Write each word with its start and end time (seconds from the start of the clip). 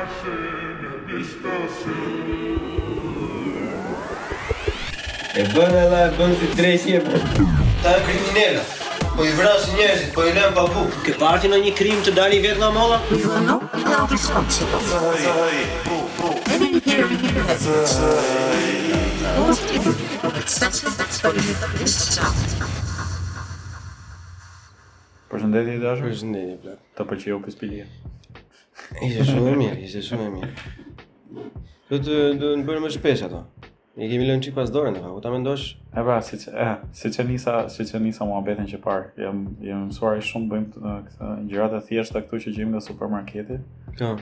E 0.00 0.02
bën 5.52 5.70
la 5.70 6.04
e 6.06 6.08
bën 6.18 6.32
si 6.38 6.46
tre 6.56 6.72
e 6.72 7.00
bën 7.00 7.22
Ta 7.82 7.90
e 7.96 7.98
kriminele 8.06 8.62
Po 9.16 9.20
i 9.24 9.26
vras 9.34 9.64
njerëzit, 9.74 10.10
po 10.14 10.20
i 10.22 10.30
lem 10.32 10.52
pa 10.54 10.62
bu 10.70 10.84
Ke 11.02 11.12
parti 11.18 11.46
në 11.50 11.56
një 11.64 11.72
krim 11.80 12.00
të 12.06 12.10
dali 12.14 12.38
vet 12.46 12.56
nga 12.62 12.70
mola? 12.78 12.98
Në 13.10 13.16
vë 13.26 13.40
në, 13.48 13.54
në 13.82 13.94
atë 14.04 14.16
shumë 14.22 14.48
që 14.54 14.62
Zaj, 14.86 15.22
zaj, 15.26 15.58
bu, 15.86 15.96
bu 16.14 16.28
Zaj, 17.66 17.86
zaj, 17.90 19.26
zaj 20.94 21.06
Përshëndetje 25.32 25.72
i 25.74 25.82
dashë? 25.82 25.82
Përshëndetje 25.82 25.82
i 25.82 25.82
dashë 26.46 26.78
Të 26.94 27.02
përqiu 27.14 27.38
për 27.48 27.54
spilje 27.58 27.86
Ishte 28.96 29.24
shumë 29.28 29.52
mirë, 29.60 29.80
ishte 29.84 30.02
shumë 30.06 30.28
mirë. 30.32 30.68
Do 31.90 31.98
të 31.98 32.14
do 32.40 32.52
të 32.54 32.64
bëjmë 32.68 32.84
më 32.86 32.90
shpesh 32.94 33.24
ato. 33.26 33.42
Ne 33.98 34.06
kemi 34.08 34.28
lënë 34.28 34.46
çik 34.46 34.54
pas 34.56 34.70
dorën, 34.72 34.96
apo 35.02 35.20
ta 35.24 35.32
mendosh? 35.34 35.66
E 35.90 36.04
pra, 36.06 36.20
siç 36.24 36.46
e, 36.48 36.54
eh, 36.62 36.74
siç 36.94 37.18
e 37.22 37.26
nisa, 37.28 37.56
siç 37.74 37.92
e 37.98 38.00
nisa 38.04 38.28
muhabetin 38.28 38.68
që 38.70 38.80
parë. 38.84 39.10
Jam 39.24 39.42
jam 39.68 39.84
mësuar 39.90 40.22
shumë 40.30 40.50
bëjmë 40.52 40.96
këtë 41.08 41.32
gjëra 41.52 41.68
të 41.74 41.82
thjeshta 41.90 42.24
këtu 42.24 42.42
që 42.46 42.54
gjejmë 42.58 42.76
në 42.78 42.84
supermarketi. 42.88 43.60
Po. 43.98 44.14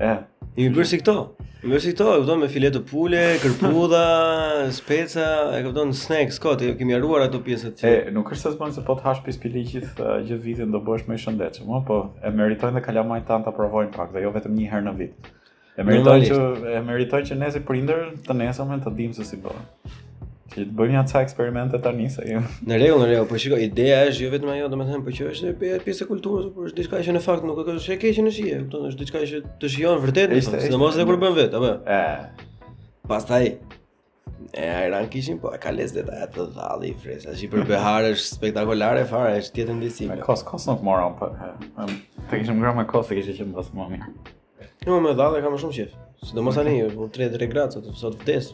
E, 0.00 0.12
i 0.60 0.68
më 0.68 0.74
bërë 0.76 0.86
si 0.90 0.98
këto. 1.02 1.14
Më 1.62 1.68
bërë 1.68 1.82
si 1.84 1.90
këto, 1.92 2.06
e 2.16 2.22
këto 2.22 2.36
me 2.40 2.48
filetë 2.52 2.78
të 2.78 2.82
pulle, 2.88 3.22
kërpudha, 3.42 4.04
speca, 4.78 5.26
e 5.56 5.60
këto 5.66 5.84
në 5.90 5.96
snack, 6.00 6.32
s'ko, 6.38 6.54
të 6.60 6.70
kemi 6.80 6.96
arruar 6.96 7.26
ato 7.26 7.42
pjesët 7.44 7.78
që. 7.82 7.90
E, 8.06 8.14
nuk 8.16 8.32
është 8.32 8.48
të 8.50 8.54
zbënë 8.56 8.76
se 8.78 8.86
po 8.88 8.96
të 8.98 9.04
hash 9.08 9.22
pis 9.26 9.40
pilikit 9.42 10.00
uh, 10.02 10.14
gjithë 10.24 10.42
vitin 10.46 10.72
do 10.74 10.80
bësh 10.86 11.04
me 11.10 11.18
i 11.18 11.22
shëndetë 11.26 11.66
po 11.90 12.00
e 12.24 12.32
meritojnë 12.32 12.80
dhe 12.80 12.84
kalamaj 12.88 13.20
të 13.24 13.30
tanë 13.34 13.46
të 13.48 13.52
aprovojnë 13.54 13.94
pak 13.98 14.14
dhe 14.16 14.24
jo 14.24 14.32
vetëm 14.38 14.56
një 14.60 14.70
herë 14.72 14.88
në 14.88 14.94
vit. 15.02 15.32
E 15.72 15.84
meritoj 15.88 16.18
që 16.28 16.40
e 16.76 16.80
meritoj 16.84 17.22
që 17.28 17.42
si 17.54 17.60
prindër 17.68 18.08
të 18.26 18.38
nesër 18.42 18.74
të 18.88 18.96
dimë 18.98 19.18
se 19.20 19.28
si 19.28 19.38
bërë. 19.44 19.68
Le 20.52 20.66
bëjmë 20.68 20.92
një 20.98 21.02
ca 21.08 21.20
eksperimente 21.24 21.78
tani 21.82 22.08
se 22.12 22.24
jo. 22.28 22.40
Në 22.68 22.76
rregull, 22.76 23.00
në 23.00 23.06
rregull, 23.08 23.26
po 23.30 23.38
shiko, 23.40 23.56
ideja 23.62 24.02
është 24.10 24.26
jo 24.26 24.30
vetëm 24.34 24.50
ajo, 24.52 24.64
do 24.68 24.74
domethënë, 24.74 25.02
për 25.02 25.06
po 25.06 25.14
që 25.16 25.26
është 25.30 25.46
një 25.46 25.52
pjesë 25.84 26.04
e 26.04 26.08
kulturës, 26.10 26.48
por 26.52 26.66
është 26.68 26.80
diçka 26.82 26.98
që 27.06 27.12
në 27.16 27.20
fakt 27.24 27.44
nuk 27.48 27.60
e 27.62 27.68
është 27.78 27.92
e 27.94 27.98
keqe 28.02 28.24
në 28.26 28.32
shije, 28.36 28.56
kupton, 28.66 28.84
është 28.90 29.00
diçka 29.00 29.22
që 29.30 29.38
të 29.62 29.70
shijon 29.74 30.02
vërtet, 30.02 30.34
sidomos 30.66 30.98
edhe 30.98 31.06
kur 31.08 31.20
bën 31.22 31.38
vet, 31.38 31.54
apo. 31.56 31.70
E. 31.86 32.66
Pastaj 33.12 33.52
E 34.58 34.64
Iran 34.88 35.06
kishin, 35.08 35.36
po 35.40 35.52
e 35.54 35.58
ka 35.62 35.70
lesë 35.72 35.96
dhe 35.96 36.02
taja 36.10 36.26
të 36.34 36.44
dhali 36.56 36.90
i 36.92 36.96
fresa, 37.00 37.32
që 37.38 37.44
i 37.46 37.48
për 37.52 37.62
Behar 37.70 38.04
është 38.10 38.24
spektakolare 38.34 39.04
fare, 39.08 39.38
është 39.40 39.54
tjetë 39.62 39.76
ndisime. 39.78 40.16
Po. 40.20 40.26
kos, 40.26 40.42
kos 40.48 40.66
nuk 40.68 40.82
mora, 40.84 41.06
për 41.20 41.30
po, 41.78 41.86
të 42.28 42.40
kishim 42.42 42.60
gra 42.60 42.74
me 42.76 42.84
që 42.88 43.46
më 43.46 43.56
pasë 43.60 43.78
më 43.80 43.86
mirë. 43.94 44.10
Jo, 44.88 44.98
me 45.00 45.14
ka 45.16 45.54
më 45.54 45.62
shumë 45.62 45.78
qef, 45.78 45.94
si 46.26 46.36
do 46.36 46.44
mos 46.44 46.58
mhm. 46.58 46.66
anë 46.66 46.74
i, 46.74 46.82
u 46.92 47.08
33 47.16 47.48
gradë, 47.54 47.84
sot 48.02 48.18
vdes. 48.26 48.50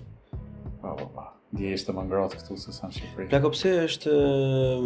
Pa, 0.84 0.92
pa, 0.94 1.08
pa. 1.16 1.28
Ndje 1.48 1.68
ishte 1.72 1.92
më 1.96 2.02
ngrohtë 2.04 2.38
këtu 2.42 2.54
se 2.60 2.72
sa 2.77 2.88
në 2.91 2.94
Shqipëri. 2.94 3.27
Plako, 3.32 3.50
pse 3.54 3.70
është 3.86 4.14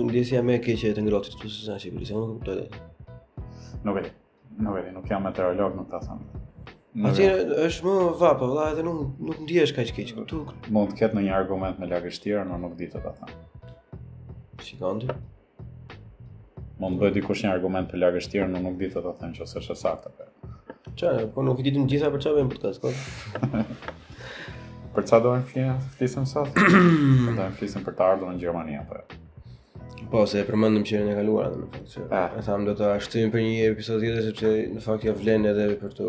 ndjesia 0.07 0.43
me 0.47 0.61
keqe 0.63 0.93
të 0.95 1.03
ngrohtë 1.03 1.33
këtu 1.33 1.49
se 1.51 1.65
sa 1.67 1.75
në 1.75 1.81
Shqipëri, 1.83 2.07
se 2.07 2.15
më 2.15 2.21
nuk 2.23 2.29
të 2.29 2.37
kuptoj 2.37 2.59
dhe? 2.61 3.79
Nuk 3.89 3.99
e 3.99 4.03
di, 4.05 4.13
nuk 4.67 4.77
e 4.79 4.83
di, 4.85 4.93
nuk 4.95 5.09
jam 5.11 5.27
meteorolog, 5.27 5.75
nuk 5.81 5.89
ta 5.91 5.99
thëm. 6.05 6.21
Në 7.03 7.09
po 7.09 7.11
Atje 7.11 7.27
është 7.65 7.87
më 7.89 7.95
vapa, 8.05 8.29
po, 8.39 8.51
vëlla, 8.53 8.69
edhe 8.77 8.85
nuk 8.87 9.03
nuk 9.31 9.41
ndihesh 9.43 9.73
kaq 9.75 9.91
keq 9.97 10.13
këtu. 10.21 10.39
Mund 10.77 10.93
të 10.93 11.01
ketë 11.01 11.19
ndonjë 11.19 11.35
argument 11.41 11.83
me 11.83 11.89
lagështirë, 11.91 12.45
unë 12.47 12.61
nuk 12.63 12.79
di 12.79 12.89
të 12.95 13.03
ta 13.09 13.15
them. 13.17 13.35
Shikon 14.63 15.03
ti? 15.03 15.11
Mund 16.83 17.03
bëj 17.03 17.17
dikush 17.19 17.43
një 17.43 17.57
argument 17.57 17.91
për 17.91 18.05
lagështirë, 18.07 18.47
unë 18.53 18.63
nuk 18.69 18.79
di 18.85 18.93
të 18.95 19.03
ta 19.09 19.17
them 19.19 19.35
qoftë 19.35 19.59
është 19.65 19.79
saktë 19.83 20.15
apo. 20.15 20.31
Jo. 20.93 21.11
po 21.35 21.43
nuk 21.43 21.59
i 21.59 21.67
ditëm 21.71 21.89
gjitha 21.91 22.13
për 22.15 22.23
çfarë 22.23 22.39
bën 22.39 22.55
podcast, 22.55 22.87
po. 22.87 22.95
Për 24.93 25.07
çfarë 25.09 25.23
do 25.25 25.31
të 25.49 25.67
flisim 25.97 26.25
sot? 26.29 26.51
Do 26.59 27.33
të 27.41 27.45
flisim 27.57 27.85
për 27.87 27.95
të 27.97 28.05
ardhur 28.11 28.29
në 28.29 28.41
Gjermani 28.43 28.75
apo 28.77 28.99
jo? 28.99 29.19
Po, 30.13 30.23
se 30.29 30.43
e 30.43 30.45
përmendëm 30.45 30.83
që 30.85 30.99
në 31.07 31.13
kaluar 31.17 31.55
do 31.55 31.63
të 31.73 31.79
thotë 31.79 31.89
se 31.95 32.03
ah. 32.13 32.35
e 32.37 32.43
tham 32.45 32.67
do 32.67 32.75
të 32.77 32.89
ashtojmë 32.99 33.31
për 33.33 33.41
një 33.47 33.53
episod 33.71 34.03
tjetër 34.03 34.27
sepse 34.27 34.51
në 34.75 34.83
fakt 34.85 35.07
ja 35.09 35.15
vlen 35.17 35.47
edhe 35.49 35.65
për 35.81 35.95
të 35.97 36.09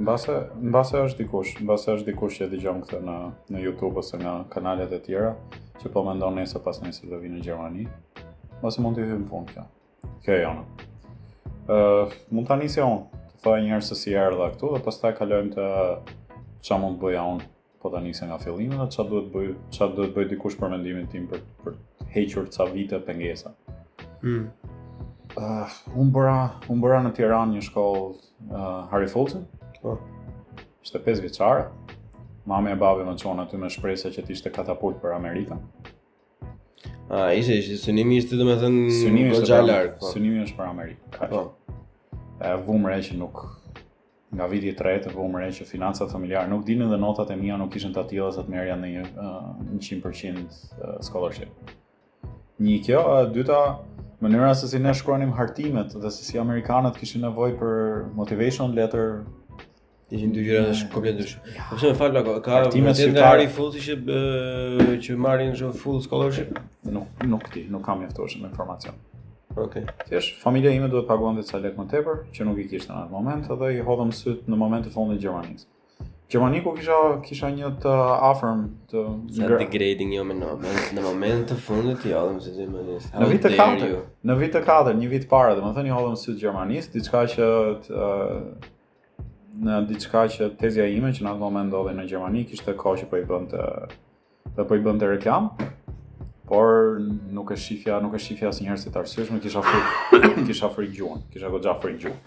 mbase 0.00 0.36
mbase 0.70 1.02
është 1.04 1.20
dikush, 1.20 1.50
mbase 1.66 1.90
është 1.98 2.06
dikush 2.08 2.38
që 2.40 2.48
dëgjon 2.54 2.80
këtë 2.86 3.00
në 3.04 3.16
në 3.52 3.64
YouTube 3.66 4.00
ose 4.00 4.20
në 4.22 4.32
kanalet 4.54 4.94
e 4.96 5.00
tjera 5.04 5.34
që 5.82 5.92
po 5.92 6.04
mendon 6.06 6.38
nëse 6.40 6.62
pas 6.64 6.80
nesër 6.80 7.12
do 7.12 7.18
vinë 7.20 7.36
në 7.36 7.44
Gjermani. 7.44 7.84
Mos 8.62 8.80
mund 8.80 8.96
të 8.96 9.04
hyjmë 9.04 9.20
në 9.26 9.28
fund 9.34 9.52
këtë. 9.52 9.66
Kjo 10.24 10.34
e 10.36 10.38
jona. 10.46 10.64
Ë, 11.68 11.76
eh, 11.76 12.16
mund 12.32 12.48
ta 12.48 12.56
nisi 12.62 12.80
on. 12.86 13.04
Të 13.34 13.42
thojë 13.44 13.66
një 13.66 13.74
herë 13.76 13.88
se 13.90 14.00
si 14.00 14.16
erdha 14.16 14.48
këtu 14.54 14.72
dhe 14.72 14.80
pastaj 14.86 15.12
kalojmë 15.20 15.52
të 15.58 15.68
çfarë 16.62 16.82
mund 16.86 16.96
të 16.96 17.04
bëja 17.10 17.28
unë 17.34 17.52
po 17.86 17.92
ta 17.94 18.02
nisë 18.02 18.26
nga 18.30 18.38
fillimi 18.42 18.74
dhe 18.80 18.86
çfarë 18.94 19.10
duhet 19.12 19.28
bëj, 19.34 19.50
çfarë 19.74 19.96
duhet 19.96 20.14
bëj 20.16 20.28
dikush 20.32 20.56
për 20.60 20.72
mendimin 20.74 21.06
tim 21.12 21.26
për 21.30 21.42
për 21.62 21.76
hequr 22.14 22.48
ca 22.54 22.66
vite 22.70 22.98
pengesa. 23.06 23.52
Mm. 24.26 24.48
Uh, 25.36 25.74
unë 26.00 26.12
bëra, 26.16 26.36
unë 26.72 26.82
bëra 26.82 26.98
në 27.04 27.12
Tiran 27.18 27.52
një 27.54 27.62
shkollë 27.68 28.02
uh, 28.50 28.86
Harry 28.92 29.10
Fulton. 29.12 29.44
Po. 29.82 29.94
Ishte 30.84 31.00
5 31.04 31.22
vjeçare. 31.24 31.68
Mami 32.46 32.72
e 32.74 32.78
babi 32.80 33.04
më 33.06 33.14
qonë 33.20 33.44
aty 33.44 33.58
me 33.60 33.70
shprese 33.72 34.10
që 34.14 34.24
t'ishte 34.26 34.52
katapult 34.54 34.98
për 35.02 35.16
Amerikën. 35.18 35.60
A, 37.06 37.18
ah, 37.18 37.28
ishe, 37.38 37.54
ishe, 37.60 37.76
sënimi 37.84 38.16
ishte 38.20 38.38
dhe 38.38 38.46
me 38.46 38.54
thënë 38.58 38.86
në 39.14 39.44
gjallarë. 39.46 39.92
Sënimi 40.08 40.40
ishte 40.42 40.56
për 40.58 40.70
Amerikën, 40.72 41.12
ka 41.14 41.28
po. 41.30 41.42
që. 41.42 41.42
Oh. 41.42 41.76
E 42.46 42.52
vumë 42.66 42.96
që 43.06 43.14
nuk, 43.18 43.42
nga 44.36 44.46
viti 44.50 44.68
i 44.68 44.74
tretë 44.76 45.12
po 45.14 45.24
umrën 45.24 45.52
që 45.56 45.64
financat 45.68 46.12
familjare 46.12 46.50
nuk 46.50 46.64
dinin 46.68 46.90
dhe 46.92 46.98
notat 47.00 47.30
e 47.32 47.36
mia 47.40 47.56
nuk 47.56 47.76
ishin 47.78 47.94
të 47.96 48.02
atilla 48.02 48.30
sa 48.36 48.44
të 48.44 48.52
merja 48.52 48.76
në 48.76 48.90
një 48.92 49.04
100% 49.78 50.44
scholarship. 51.08 51.72
Një 52.60 52.76
kjo, 52.84 53.00
e 53.22 53.30
dyta, 53.34 53.60
mënyra 54.24 54.50
se 54.58 54.68
si 54.72 54.78
ne 54.80 54.92
shkruanim 54.96 55.32
hartimet 55.38 55.96
dhe 55.96 56.10
se 56.10 56.20
si, 56.24 56.36
si 56.36 56.42
amerikanët 56.42 57.00
kishin 57.00 57.24
nevojë 57.28 57.56
për 57.62 57.74
motivation 58.18 58.76
letter 58.76 59.22
dhe 60.10 60.20
ju 60.20 60.28
ndjera 60.34 60.68
të 60.68 60.76
shkopje 60.82 61.16
dysh. 61.18 61.36
Po 61.70 61.80
pse 61.80 61.94
fal 61.98 62.14
ka 62.20 62.38
ka 62.44 62.62
të 62.68 62.84
ndarë 63.16 63.48
i 63.48 63.52
që 63.80 65.02
që 65.06 65.16
marrin 65.26 65.56
full 65.84 66.02
scholarship? 66.04 66.60
Nuk 66.92 67.26
nuk 67.34 67.48
ti, 67.56 67.66
nuk 67.72 67.84
kam 67.88 68.04
mjaftuar 68.04 68.36
informacion. 68.44 69.00
Okej. 69.56 69.82
Okay. 69.82 69.84
Thjesht 70.08 70.42
familja 70.42 70.70
ime 70.70 70.88
duhet 70.88 71.08
paguante 71.08 71.40
disa 71.40 71.58
lek 71.58 71.76
më 71.80 71.86
tepër, 71.90 72.18
që 72.34 72.44
nuk 72.44 72.58
i 72.60 72.66
kishte 72.68 72.92
në 72.92 73.06
atë 73.06 73.12
moment, 73.14 73.48
edhe 73.54 73.70
i 73.72 73.80
hodhëm 73.84 74.10
syt 74.12 74.44
në 74.52 74.58
moment 74.60 74.84
të 74.86 74.92
fundit 74.92 75.22
Germanis. 75.22 75.64
Germaniku 76.30 76.72
kisha 76.76 76.96
kisha 77.24 77.48
një 77.54 77.68
të 77.82 77.92
afërm 78.28 78.62
të 78.90 79.02
një 79.38 79.50
degrading 79.62 80.12
jo 80.16 80.24
më 80.26 80.34
në 80.40 80.48
moment 80.48 80.88
në 80.96 81.04
moment 81.04 81.46
të 81.52 81.56
fundit 81.68 82.02
i 82.08 82.12
hodhëm 82.16 82.40
syt 82.44 82.56
Germanis. 82.58 83.06
Në 83.14 83.28
vit 83.32 83.44
të 83.46 83.52
katërt, 83.56 84.12
në 84.26 84.36
vit 84.42 84.56
të 84.56 84.62
katërt, 84.68 85.00
një 85.04 85.10
vit 85.14 85.28
para, 85.32 85.54
domethënë 85.60 85.92
i 85.92 85.96
hodhëm 85.96 86.18
syt 86.24 86.36
Germanis, 86.42 86.90
diçka 86.92 87.22
që 87.36 87.48
të, 87.86 88.10
në 89.70 89.78
diçka 89.92 90.26
që 90.36 90.50
tezja 90.60 90.84
ime 90.98 91.14
që 91.16 91.24
në 91.28 91.32
atë 91.36 91.44
moment 91.46 91.70
ndodhej 91.70 91.94
në 92.00 92.04
Gjermani 92.10 92.44
kishte 92.50 92.74
kohë 92.76 93.04
që 93.06 93.10
po 93.14 93.22
i 93.22 93.24
bënte 93.30 93.68
po 94.58 94.76
i 94.76 94.82
bënte 94.84 95.08
reklam 95.14 95.52
por 96.46 96.98
nuk 97.32 97.50
e 97.50 97.56
shifja, 97.56 97.98
nuk 98.02 98.14
e 98.14 98.20
shifja 98.22 98.50
asnjëherë 98.52 98.78
si 98.84 98.92
të 98.94 99.00
arsyeshme, 99.02 99.40
kisha 99.42 99.62
fri, 99.66 100.44
kisha 100.48 100.68
fri 100.70 100.88
gjuën, 100.94 101.24
kisha 101.34 101.50
këtë 101.52 101.66
gjafri 101.66 101.96
gjuën. 102.04 102.20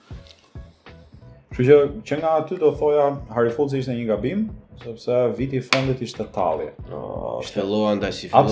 Shë 1.56 1.66
që, 1.68 1.78
që 2.10 2.18
nga 2.22 2.34
aty 2.42 2.58
do 2.60 2.72
thoja, 2.78 3.06
Harry 3.36 3.52
ishte 3.54 3.96
një 3.96 4.06
gabim, 4.12 4.44
sepse 4.84 5.16
viti 5.38 5.58
i 5.60 5.64
fundit 5.64 6.04
ishte 6.04 6.26
talli. 6.36 6.68
Oh, 6.96 7.40
ishte 7.44 7.64
lloa 7.68 7.94
ndaj 8.00 8.14
si 8.16 8.30
me 8.32 8.44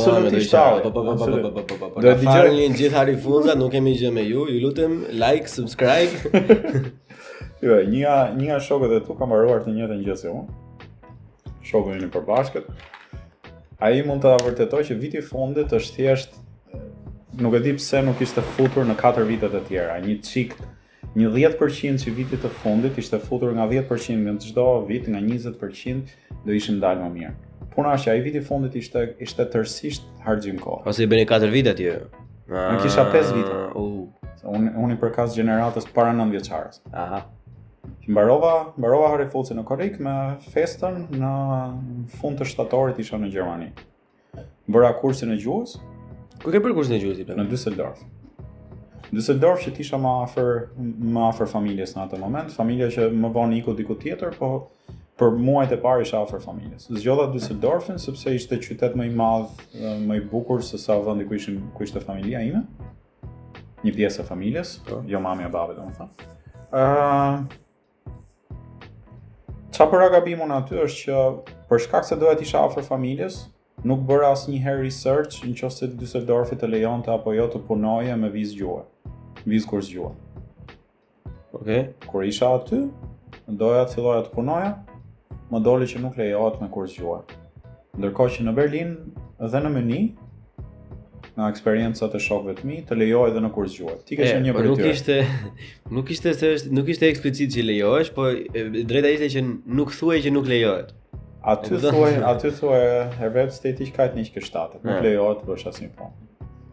talli. 0.50 0.82
Do 0.88 2.10
të 2.16 2.16
dëgjoni 2.24 2.64
një 2.64 2.82
gjithë 2.82 2.96
Harry 2.96 3.16
nuk 3.60 3.72
kemi 3.76 3.94
gjë 4.02 4.12
me 4.16 4.26
ju. 4.28 4.48
Ju 4.52 4.60
lutem 4.66 5.02
like, 5.20 5.48
subscribe. 5.48 6.24
Jo, 7.58 7.74
një 7.90 8.04
nga 8.04 8.16
një 8.38 8.48
nga 8.52 8.58
shokët 8.62 8.92
e 8.94 8.98
tu 9.08 9.16
ka 9.18 9.26
mbaruar 9.26 9.64
të 9.66 9.72
njëjtën 9.74 10.04
gjë 10.06 10.16
si 10.20 10.28
unë. 10.30 10.90
Shoku 11.66 11.96
i 11.96 12.02
një 12.04 12.12
përbashkët 12.14 12.68
a 13.80 13.92
i 13.94 14.02
mund 14.06 14.24
të 14.24 14.32
avërtetoj 14.40 14.84
që 14.90 14.96
viti 14.98 15.22
fundit 15.22 15.74
është 15.78 15.98
thjesht 16.00 16.38
nuk 17.44 17.54
e 17.54 17.62
di 17.62 17.76
pëse 17.78 18.00
nuk 18.06 18.22
ishte 18.26 18.42
futur 18.58 18.88
në 18.90 18.96
4 18.98 19.26
vitet 19.30 19.54
e 19.54 19.62
tjera, 19.68 19.98
një 20.02 20.16
qik 20.26 20.56
një 21.18 21.30
10% 21.34 22.02
që 22.04 22.14
viti 22.18 22.40
të 22.42 22.50
fundit 22.62 22.98
ishte 23.02 23.20
futur 23.22 23.54
nga 23.56 23.68
10% 23.70 24.24
në 24.26 24.36
të 24.40 24.50
shdo 24.52 24.66
vit 24.90 25.08
nga 25.12 25.22
20% 25.22 26.18
dhe 26.46 26.58
ishë 26.58 26.78
ndalë 26.80 27.04
më 27.04 27.12
mirë 27.20 27.36
puna 27.76 27.92
është 27.94 28.08
që 28.10 28.14
a 28.14 28.18
i 28.18 28.22
viti 28.26 28.42
fundit 28.42 28.76
ishte, 28.80 29.04
ishte 29.22 29.46
tërsisht 29.54 30.10
hargjim 30.26 30.58
kohë 30.64 30.82
ose 30.90 31.06
i 31.06 31.10
bëni 31.12 31.28
4 31.30 31.54
vitet 31.54 31.84
jë 31.86 31.98
në 32.58 32.78
kisha 32.82 33.06
5 33.14 33.34
vitet 33.38 33.58
uh. 33.58 33.94
Unë 34.48 34.94
i 34.94 34.98
përkaz 35.02 35.34
gjeneratës 35.36 35.90
para 35.92 36.14
nëndjeqarës. 36.16 36.78
Aha, 36.96 37.18
mbarova, 38.08 38.72
mbarova 38.78 39.10
Harry 39.12 39.28
Fulci 39.32 39.56
në 39.56 39.64
Korik 39.68 40.00
me 40.04 40.14
festën 40.52 41.06
në 41.16 41.32
fund 42.20 42.40
të 42.40 42.48
shtatorit 42.52 43.00
isha 43.04 43.20
në 43.22 43.30
Gjermani. 43.34 43.72
Bëra 44.68 44.92
kursin 45.00 45.32
e 45.32 45.38
gjuhës. 45.40 45.78
Ku 46.44 46.52
ke 46.54 46.60
bërë 46.64 46.76
kursin 46.78 46.98
e 46.98 47.02
gjuhës? 47.02 47.24
Në 47.38 47.46
Düsseldorf. 47.52 48.02
Düsseldorf 49.08 49.62
që 49.64 49.72
tisha 49.78 49.96
më 50.04 50.10
afer, 50.26 50.50
më 50.78 51.28
afer 51.30 51.48
familjes 51.48 51.94
në 51.96 52.04
atë 52.04 52.18
moment, 52.20 52.52
familja 52.52 52.90
që 52.92 53.08
më 53.16 53.30
vonë 53.38 53.62
iku 53.62 53.76
diku 53.78 53.96
tjetër, 54.02 54.34
po 54.36 54.50
për 55.18 55.32
muajt 55.42 55.72
e 55.74 55.78
parë 55.82 56.04
isha 56.06 56.20
afër 56.22 56.42
familjes. 56.44 56.90
Zgjodha 56.94 57.30
Düsseldorfin 57.34 57.98
sepse 58.04 58.34
ishte 58.36 58.60
qytet 58.62 58.98
më 59.00 59.08
i 59.08 59.14
madh, 59.18 59.56
më 60.08 60.20
i 60.20 60.26
bukur 60.30 60.60
se 60.64 60.78
sa 60.78 61.00
vendi 61.02 61.26
ku 61.26 61.38
ishim, 61.40 61.70
ku 61.74 61.88
ishte 61.88 62.04
familja 62.04 62.44
ime. 62.46 62.66
Një 63.86 63.96
pjesë 63.96 64.22
e 64.22 64.28
familjes, 64.28 64.76
po, 64.86 65.00
jo 65.10 65.22
mami 65.24 65.48
apo 65.48 65.56
babi, 65.56 65.74
domethënë. 65.80 66.36
Ëh, 66.70 67.64
Qa 69.76 69.86
për 69.92 70.04
agabim 70.08 70.40
në 70.48 70.56
aty 70.62 70.78
është 70.86 71.06
që 71.06 71.54
për 71.70 71.82
shkak 71.84 72.06
se 72.08 72.16
dohet 72.22 72.42
isha 72.42 72.60
afer 72.64 72.86
familjes, 72.86 73.42
nuk 73.86 74.06
bërë 74.10 74.30
asë 74.32 74.52
njëherë 74.54 74.68
herë 74.78 74.86
research 74.88 75.42
në 75.44 75.52
që 75.60 75.70
se 75.76 75.90
të 75.92 76.00
Düsseldorfi 76.00 76.56
të 76.62 76.70
lejon 76.72 77.04
të 77.06 77.12
apo 77.18 77.34
jo 77.36 77.50
të 77.52 77.60
punoje 77.68 78.16
me 78.18 78.30
viz 78.34 78.54
gjuhe. 78.56 78.86
Viz 79.48 79.66
kur 79.70 79.84
zgjuhe. 79.86 80.14
Ok. 81.54 81.70
Kur 82.10 82.24
isha 82.26 82.50
aty, 82.58 82.86
doja 83.48 83.84
të 83.86 83.98
filloja 83.98 84.24
të 84.30 84.34
punoja, 84.38 84.72
më 85.52 85.62
doli 85.66 85.88
që 85.92 86.02
nuk 86.04 86.18
lejohet 86.20 86.62
me 86.64 86.72
kur 86.74 86.88
zgjuhe. 86.92 87.22
Ndërko 88.00 88.30
që 88.38 88.48
në 88.48 88.56
Berlin 88.58 88.96
dhe 89.38 89.64
në 89.66 89.74
Mëni, 89.76 90.02
nga 91.38 91.50
eksperiencat 91.54 92.16
e 92.18 92.20
shokëve 92.26 92.54
të 92.58 92.64
mi, 92.66 92.78
të 92.88 92.96
lejoj 92.98 93.28
edhe 93.30 93.42
në 93.46 93.50
kurs 93.54 93.76
gjuhë. 93.78 93.96
Ti 94.08 94.16
ke 94.18 94.26
qenë 94.26 94.48
një 94.48 94.54
po 94.58 94.62
prej 94.64 94.72
Nuk 94.74 94.80
ishte 94.92 95.18
nuk 96.00 96.08
ishte 96.14 96.34
se 96.40 96.50
është 96.58 96.70
nuk 96.80 96.88
ishte 96.94 97.10
eksplicit 97.12 97.52
që 97.54 97.66
lejohesh, 97.70 98.10
po 98.16 98.26
drejta 98.90 99.12
ishte 99.18 99.30
që 99.36 99.44
nuk 99.80 99.92
thuaj 99.94 100.18
që 100.26 100.32
nuk 100.34 100.50
lejohet. 100.50 100.96
Aty 101.48 101.78
thuaj, 101.84 102.16
aty 102.32 102.52
thuaj 102.60 102.86
Herbert 103.22 103.54
State 103.56 103.84
ish 103.86 103.94
kajt 103.98 104.18
nis 104.18 104.34
nuk 104.34 105.04
lejohet 105.06 105.46
bësh 105.48 105.70
asnjë 105.72 105.92
punë. 106.00 106.16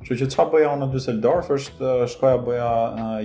Kështu 0.04 0.18
që 0.22 0.30
çfarë 0.34 0.50
bëja 0.54 0.72
unë 0.76 0.84
në 0.84 0.88
Düsseldorf 0.96 1.52
është 1.54 1.92
shkoja 2.14 2.40
bëja 2.48 2.70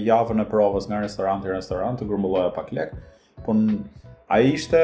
javën 0.10 0.44
e 0.44 0.50
provës 0.52 0.86
nga 0.92 1.00
restorant 1.06 1.44
në 1.44 1.56
restorant, 1.58 2.00
të 2.00 2.08
grumbulloja 2.08 2.52
pak 2.56 2.70
lekë, 2.76 3.00
po 3.48 3.56
Ai 4.31 4.50
ishte, 4.54 4.78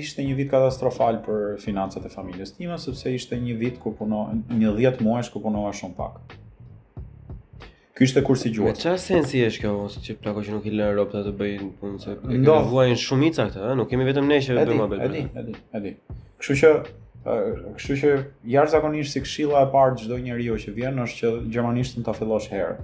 ishte 0.00 0.24
një 0.26 0.32
vit 0.40 0.48
katastrofal 0.50 1.20
për 1.22 1.42
financat 1.62 2.02
e 2.02 2.08
familjes 2.10 2.50
time, 2.56 2.74
sepse 2.82 3.12
ishte 3.14 3.36
një 3.38 3.52
vit 3.60 3.76
ku 3.78 3.92
punoj, 3.94 4.24
një 4.50 4.72
10 4.80 5.04
muaj 5.06 5.28
ku 5.30 5.38
punova 5.44 5.70
shumë 5.80 5.94
pak. 5.94 6.34
Ky 7.94 8.08
ishte 8.08 8.22
si 8.40 8.50
gjuhës. 8.56 8.74
Me 8.74 8.80
qa 8.80 8.96
sensi 9.02 9.44
është 9.46 9.62
kjo, 9.62 9.74
ose 9.84 10.02
që 10.06 10.16
plako 10.22 10.42
që 10.48 10.54
nuk 10.56 10.66
i 10.66 10.72
lënë 10.80 10.96
ropta 10.98 11.22
të 11.28 11.34
bëjnë 11.42 11.68
punë 11.80 12.00
se 12.06 12.16
do 12.48 12.56
vuajn 12.72 12.96
shumica 13.04 13.46
këtë, 13.52 13.76
nuk 13.78 13.88
kemi 13.92 14.08
vetëm 14.10 14.26
ne 14.32 14.40
që 14.48 14.58
bëjmë 14.58 14.82
abel. 14.88 15.04
Edi, 15.06 15.22
edi, 15.44 15.54
edi. 15.80 15.94
Kështu 16.42 16.58
që 16.64 16.72
Kështu 17.38 17.94
që 18.00 18.10
jashtëzakonisht 18.50 19.12
si 19.12 19.20
këshilla 19.20 19.60
e 19.66 19.70
parë 19.72 19.98
çdo 20.00 20.16
njeriu 20.24 20.54
që 20.62 20.72
vjen 20.76 21.00
është 21.04 21.18
që 21.20 21.30
gjermanishtën 21.54 22.06
ta 22.06 22.14
fillosh 22.16 22.46
herë. 22.54 22.78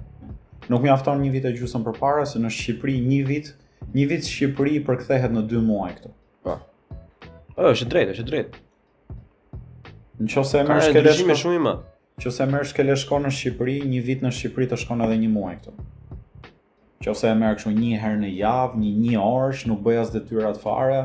Nuk 0.69 0.83
mjafton 0.85 1.23
një 1.23 1.31
vit 1.33 1.47
e 1.49 1.53
gjysmë 1.55 1.81
përpara 1.87 2.27
se 2.29 2.39
në 2.43 2.51
Shqipëri 2.53 2.99
një 3.07 3.21
vit 3.29 3.49
Një 3.95 4.05
vit 4.11 4.27
Shqipëri 4.27 4.79
përkthehet 4.89 5.33
në 5.35 5.43
2 5.51 5.61
muaj 5.69 5.91
këtu. 5.99 6.11
Po. 6.45 6.55
Ëh, 7.55 7.67
është 7.71 7.87
drejtë, 7.91 8.15
është 8.17 8.25
drejtë. 8.29 8.63
Në 10.19 10.31
çësë 10.31 10.63
më 10.69 10.77
është 10.81 10.93
kelesh 10.99 11.21
më 11.29 11.35
shumë 11.41 11.59
i 11.59 12.49
më 12.51 12.61
është 12.65 12.97
shkon 13.03 13.25
në 13.27 13.33
Shqipëri, 13.39 13.77
një 13.91 14.01
vit 14.07 14.23
në 14.23 14.31
Shqipëri 14.37 14.69
të 14.71 14.79
shkon 14.83 15.03
edhe 15.07 15.17
1 15.19 15.27
muaj 15.35 15.55
këtu. 15.61 15.75
Në 15.75 17.07
çësë 17.09 17.33
më 17.39 17.49
është 17.55 17.63
kështu 17.63 17.73
një 17.79 17.99
herë 18.03 18.21
në 18.23 18.31
javë, 18.35 18.79
një 18.83 18.93
një 19.05 19.17
orësh, 19.25 19.65
nuk 19.71 19.83
bëj 19.87 19.99
as 20.03 20.11
detyrat 20.15 20.59
fare. 20.61 21.03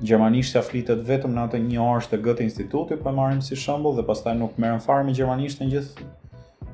Gjermanisht 0.00 0.56
ja 0.56 0.62
flitet 0.64 1.02
vetëm 1.04 1.34
në 1.36 1.46
atë 1.48 1.60
një 1.66 1.80
orësh 1.84 2.08
të 2.12 2.22
gëtë 2.24 2.46
institutit, 2.46 3.02
po 3.04 3.12
marrim 3.12 3.42
si 3.44 3.56
shembull 3.60 3.98
dhe 3.98 4.04
pastaj 4.08 4.32
nuk 4.38 4.56
merrem 4.60 4.80
fare 4.80 5.04
me 5.04 5.12
gjermanishtën 5.18 5.68
gjithë 5.74 6.06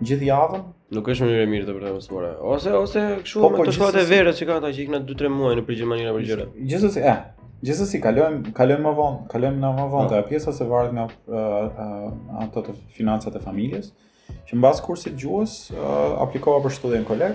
gjithë 0.04 0.28
javën. 0.28 0.64
Nuk 0.96 1.08
është 1.10 1.26
më 1.26 1.32
mirë 1.32 1.46
mirë 1.50 1.68
të 1.68 1.74
përta 1.78 1.92
mësuara. 1.94 2.32
Ose 2.54 2.72
ose 2.76 3.04
kështu 3.24 3.40
po, 3.42 3.50
me 3.52 3.60
po, 3.60 3.66
të 3.68 3.74
shkote 3.76 4.02
e 4.02 4.08
verës 4.10 4.38
që 4.38 4.48
ka 4.48 4.58
ata 4.60 4.70
që 4.74 4.84
ikna 4.84 5.00
2-3 5.08 5.32
muaj 5.34 5.54
në 5.58 5.64
Gjermani 5.70 6.08
apo 6.10 6.22
gjëra. 6.28 6.46
Gjithsesi, 6.70 7.02
eh, 7.02 7.22
gjithsesi 7.66 8.00
kalojmë, 8.04 8.52
kalojmë 8.56 8.84
më 8.86 8.94
vonë, 9.00 9.18
kalojmë 9.32 9.62
në 9.64 9.72
më 9.80 9.88
vonë 9.94 10.10
po. 10.10 10.14
ta 10.14 10.22
pjesa 10.28 10.52
se 10.52 10.68
varet 10.70 10.92
nga 10.94 11.08
ato 12.44 12.64
të 12.68 12.76
financat 12.98 13.36
e 13.36 13.42
familjes, 13.42 13.92
që 14.46 14.60
mbas 14.60 14.80
kursit 14.84 15.16
gjuhës 15.16 15.72
aplikova 16.26 16.62
për 16.66 16.76
shtudin 16.76 17.04
koleg 17.08 17.34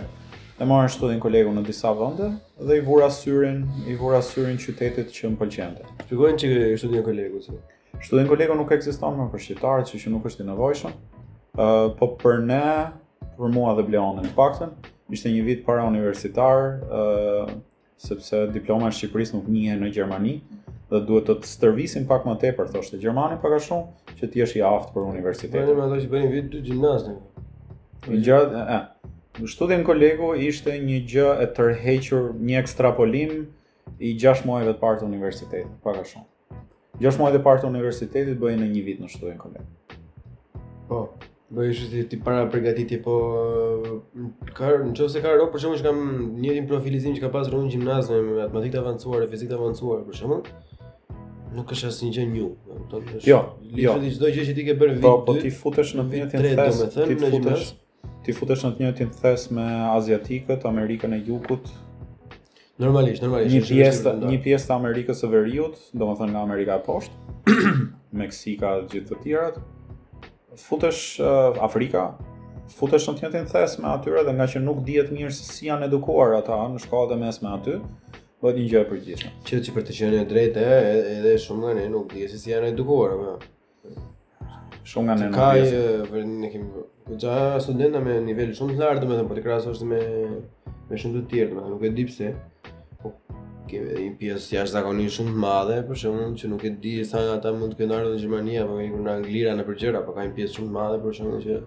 dhe 0.61 0.65
marrën 0.67 0.91
shtudin 0.93 1.19
kolegu 1.19 1.49
në 1.55 1.63
disa 1.65 1.89
vënde 1.97 2.29
dhe 2.61 2.77
i 2.77 2.81
vura 2.85 3.09
syrin, 3.09 3.65
i 3.87 3.95
vura 3.97 4.21
syrin 4.21 4.57
qytetit 4.61 5.09
që 5.09 5.31
më 5.33 5.37
pëlqente. 5.41 5.81
Që 6.07 6.15
që 6.15 6.47
i 6.71 6.77
shtudin 6.77 7.03
kolegu? 7.03 7.41
Shtudin 7.99 8.27
kolegu 8.29 8.55
nuk 8.55 8.71
eksiston 8.71 9.17
më 9.17 9.31
për 9.33 9.39
shqiptarët, 9.43 9.87
që 9.89 9.97
që 10.01 10.09
nuk 10.13 10.25
është 10.29 10.43
i 10.43 10.45
nevojshëm 10.47 10.93
po 11.99 12.07
për 12.21 12.39
ne, 12.47 12.63
për 13.37 13.51
mua 13.53 13.73
dhe 13.77 13.83
Bleonën, 13.87 14.25
e 14.25 14.31
paktën, 14.37 14.71
ishte 15.13 15.31
një 15.33 15.41
vit 15.47 15.61
para 15.65 15.83
universitarë, 15.89 16.71
uh, 16.87 17.53
sepse 18.01 18.45
diploma 18.53 18.89
e 18.89 18.95
Shqipërisë 18.97 19.35
nuk 19.37 19.49
njihej 19.51 19.75
në 19.83 19.91
Gjermani 19.95 20.35
dhe 20.91 21.01
duhet 21.07 21.27
të, 21.29 21.35
të 21.43 21.49
stërvisim 21.51 22.07
pak 22.09 22.25
më 22.27 22.37
tepër 22.41 22.71
thoshte 22.73 22.97
Gjermani 22.99 23.37
pak 23.43 23.53
a 23.55 23.59
shumë 23.63 24.15
që 24.17 24.29
të 24.31 24.39
jesh 24.41 24.55
i 24.59 24.63
aftë 24.67 24.93
për 24.95 25.05
universitet. 25.07 25.53
Ne 25.53 25.75
ato 25.85 25.99
që 26.01 26.09
bënim 26.11 26.33
vit 26.33 26.51
dy 26.51 26.77
një 28.07 28.19
Gjat 28.25 28.55
e, 28.57 28.61
e. 28.75 29.47
Studim 29.51 29.83
kolegu 29.87 30.31
ishte 30.43 30.73
një 30.83 30.97
gjë 31.11 31.27
e 31.43 31.47
tërhequr, 31.55 32.31
një 32.41 32.57
ekstrapolim 32.63 33.35
i 34.03 34.15
6 34.19 34.43
muajve 34.49 34.73
të 34.75 34.81
parë 34.81 34.99
të 35.03 35.07
universitetit, 35.07 35.69
pak 35.85 36.01
a 36.01 36.05
shumë. 36.09 36.57
6 37.01 37.19
muajve 37.21 37.37
të 37.39 37.45
parë 37.45 37.61
të 37.63 37.69
universitetit 37.69 38.39
bëjnë 38.41 38.63
në 38.65 38.71
një 38.73 38.83
vit 38.89 39.03
në 39.05 39.11
studim 39.13 39.37
kolegu. 39.39 39.69
Po. 40.89 41.05
Bëj 41.51 41.69
është 41.75 41.87
ti 41.91 42.01
ti 42.11 42.17
para 42.23 42.45
përgatitje, 42.47 43.01
po 43.03 43.11
ka 44.55 44.69
nëse 44.87 45.19
ka 45.19 45.33
rrok 45.35 45.49
për 45.51 45.59
shkakun 45.63 45.79
që 45.79 45.83
kam 45.83 45.97
një 46.39 46.53
tim 46.57 46.67
profilizim 46.69 47.15
që 47.17 47.25
ka 47.25 47.31
pasur 47.33 47.57
në 47.59 47.73
gjimnaz 47.73 48.11
me 48.13 48.19
matematikë 48.37 48.79
avancuar 48.79 49.25
fizikë 49.33 49.57
avancuar 49.57 50.05
për 50.07 50.17
shkakun. 50.19 50.85
Nuk 51.51 51.73
është 51.75 51.89
asnjë 51.89 52.11
gjë 52.15 52.27
new, 52.31 52.45
e 52.69 52.77
kupton? 52.77 53.09
Jo, 53.27 53.39
jo. 53.83 53.95
Ti 53.99 54.11
çdo 54.15 54.29
gjë 54.31 54.45
që 54.47 54.53
ti 54.61 54.65
ke 54.69 54.77
bërë 54.79 54.93
vit 54.95 55.01
2. 55.03 55.09
Po 55.09 55.25
po 55.27 55.35
ti 55.41 55.51
futesh 55.57 55.91
në 55.99 56.05
vitin 56.13 56.45
3, 56.45 56.55
domethënë 56.69 57.17
në 57.27 57.33
gjimnaz. 57.35 57.73
Ti 58.23 58.37
futesh 58.37 58.63
në 58.63 58.71
të 58.77 58.83
njëjtin 58.85 59.11
thes 59.19 59.45
me 59.57 59.67
aziatikët, 59.89 60.63
Amerikën 60.71 61.17
e 61.17 61.19
Jugut. 61.27 61.67
Normalisht, 62.79 63.19
normalisht. 63.25 63.51
Një 63.57 63.65
pjesë, 63.73 64.15
një 64.31 64.39
pjesë 64.45 64.69
të 64.71 64.75
Amerikës 64.77 65.19
së 65.25 65.31
Veriut, 65.35 65.75
domethënë 65.99 66.31
nga 66.37 66.45
Amerika 66.47 66.79
e 66.79 66.85
Poshtë, 66.85 67.35
Meksika, 68.23 68.77
gjithë 68.93 69.09
të 69.11 69.19
tjerat, 69.25 69.59
futesh 70.55 71.19
eh, 71.19 71.53
Afrika, 71.63 72.11
futesh 72.77 73.05
në 73.07 73.15
të 73.17 73.25
njëtin 73.27 73.47
thes 73.51 73.77
me 73.79 73.87
atyre 73.91 74.23
dhe 74.27 74.33
nga 74.35 74.47
që 74.51 74.61
nuk 74.63 74.81
dihet 74.87 75.11
mirë 75.13 75.31
se 75.33 75.47
si 75.47 75.69
janë 75.69 75.87
edukuar 75.87 76.35
ata 76.39 76.57
në 76.73 76.81
dhe 76.83 77.15
mes 77.17 77.25
mesme 77.25 77.49
aty, 77.55 77.77
bëhet 78.41 78.57
një 78.57 78.65
gjë 78.73 78.79
e 78.81 78.89
përgjithshme. 78.91 79.31
Që 79.47 79.61
ti 79.67 79.71
për 79.75 79.85
të 79.87 79.95
qenë 79.99 80.19
e 80.23 80.29
drejtë, 80.31 80.65
edhe 81.19 81.35
shumë 81.45 81.63
nga 81.65 81.73
ne 81.79 81.85
nuk 81.95 82.07
dihet 82.13 82.33
se 82.33 82.39
si 82.41 82.51
janë 82.51 82.71
edukuar 82.75 83.15
ata. 83.15 83.37
Shumë 84.83 85.05
nga 85.11 85.17
ne 85.21 85.29
nuk 85.29 85.43
dihet. 85.57 86.07
Ka 86.09 86.53
kemi 86.53 86.85
gjë 87.23 87.37
studenta 87.63 88.01
me 88.03 88.17
nivellë 88.25 88.57
shumë 88.57 88.75
të 88.75 88.81
lartë, 88.85 89.05
domethënë 89.05 89.29
po 89.29 89.37
të 89.37 89.59
është 89.75 89.91
me 89.93 90.01
me 90.91 90.97
shumë 90.99 91.19
të 91.21 91.29
tjerë, 91.31 91.67
nuk 91.71 91.83
e 91.87 91.93
di 91.95 92.03
pse 92.09 92.33
ke 93.71 93.79
një 93.79 94.17
pjesë 94.19 94.57
jashtë 94.57 94.83
është 94.89 95.15
shumë 95.15 95.33
të 95.35 95.41
madhe, 95.43 95.77
për 95.87 95.99
shembull, 96.03 96.35
që 96.39 96.49
nuk 96.51 96.65
e 96.67 96.73
di 96.83 96.95
sa 97.07 97.21
ata 97.35 97.51
mund 97.55 97.73
të 97.73 97.81
kenë 97.83 97.95
ardhë 97.97 98.11
në 98.13 98.21
Gjermani 98.23 98.57
apo 98.59 98.77
në 99.05 99.13
Angli, 99.15 99.43
në 99.61 99.65
përgjera, 99.67 100.01
apo 100.03 100.15
ka 100.15 100.25
një 100.27 100.35
pjesë 100.37 100.57
shumë 100.57 100.69
të 100.69 100.77
madhe 100.77 100.99
për 101.03 101.15
shembull 101.17 101.47
që 101.47 101.63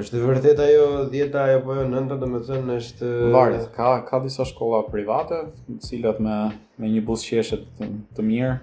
është 0.00 0.20
vërtet 0.22 0.60
ajo 0.62 0.82
10-a 1.12 1.44
apo 1.58 1.74
jo 1.80 1.84
9-a, 1.90 2.42
thënë 2.48 2.78
është 2.78 3.12
Varet, 3.34 3.68
ka 3.74 3.90
ka 4.08 4.22
disa 4.26 4.46
shkolla 4.46 4.84
private, 4.92 5.42
të 5.66 5.78
cilat 5.90 6.20
me 6.24 6.38
me 6.80 6.90
një 6.94 7.02
buzëqeshë 7.10 7.60
të, 7.80 7.90
të 8.16 8.24
mirë 8.30 8.56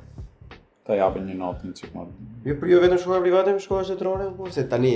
ta 0.88 0.96
japin 0.96 1.28
një 1.28 1.36
notë 1.42 1.68
të 1.68 1.82
çik 1.82 1.96
madhe 1.98 2.14
Jo, 2.48 2.58
jo 2.74 2.82
vetëm 2.86 3.02
shkolla 3.04 3.24
private, 3.26 3.58
shkolla 3.60 3.86
shtetërore, 3.90 4.32
po 4.40 4.48
se 4.56 4.64
tani 4.72 4.96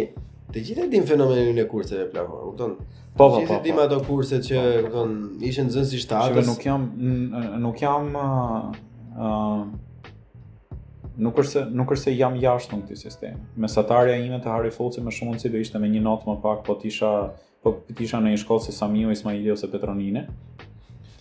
Të 0.52 0.62
gjithë 0.68 0.86
dinë 0.92 1.08
fenomenin 1.08 1.60
e 1.62 1.66
kurseve 1.72 2.08
plako, 2.12 2.40
kupton? 2.50 2.74
Po, 3.16 3.28
po. 3.28 3.30
Të 3.40 3.62
gjithë 3.66 3.78
po, 3.78 3.78
po. 3.80 3.84
ato 3.86 4.00
kurse 4.08 4.42
që, 4.44 4.58
e 4.58 4.82
po, 4.84 4.90
kupton, 4.92 5.14
ishin 5.48 5.70
nxënës 5.70 5.94
i 5.98 6.02
shtatës. 6.04 6.48
nuk 6.52 6.66
jam 6.66 6.90
nuk 7.64 7.80
jam 7.82 8.10
ë 8.20 8.26
uh, 8.26 8.74
uh, 9.22 10.76
nuk 11.22 11.40
është 11.44 11.64
nuk 11.82 11.92
është 11.96 12.10
se 12.10 12.16
jam 12.20 12.36
jashtë 12.40 12.82
këtë 12.82 13.00
sistemi. 13.00 13.44
Mesatarja 13.66 14.18
ime 14.26 14.40
te 14.44 14.52
Harry 14.52 14.72
më 15.08 15.16
shumë 15.20 15.40
se 15.44 15.52
do 15.54 15.62
ishte 15.62 15.80
me 15.84 15.90
një 15.96 16.04
not 16.08 16.28
më 16.28 16.38
pak, 16.44 16.64
po 16.68 16.76
tisha 16.84 17.12
po 17.64 17.76
tisha 17.98 18.18
në 18.24 18.34
një 18.36 18.42
shkollë 18.44 18.66
si 18.68 18.74
Samiu 18.80 19.12
Ismaili 19.14 19.52
ose 19.54 19.70
Petronine. 19.72 20.26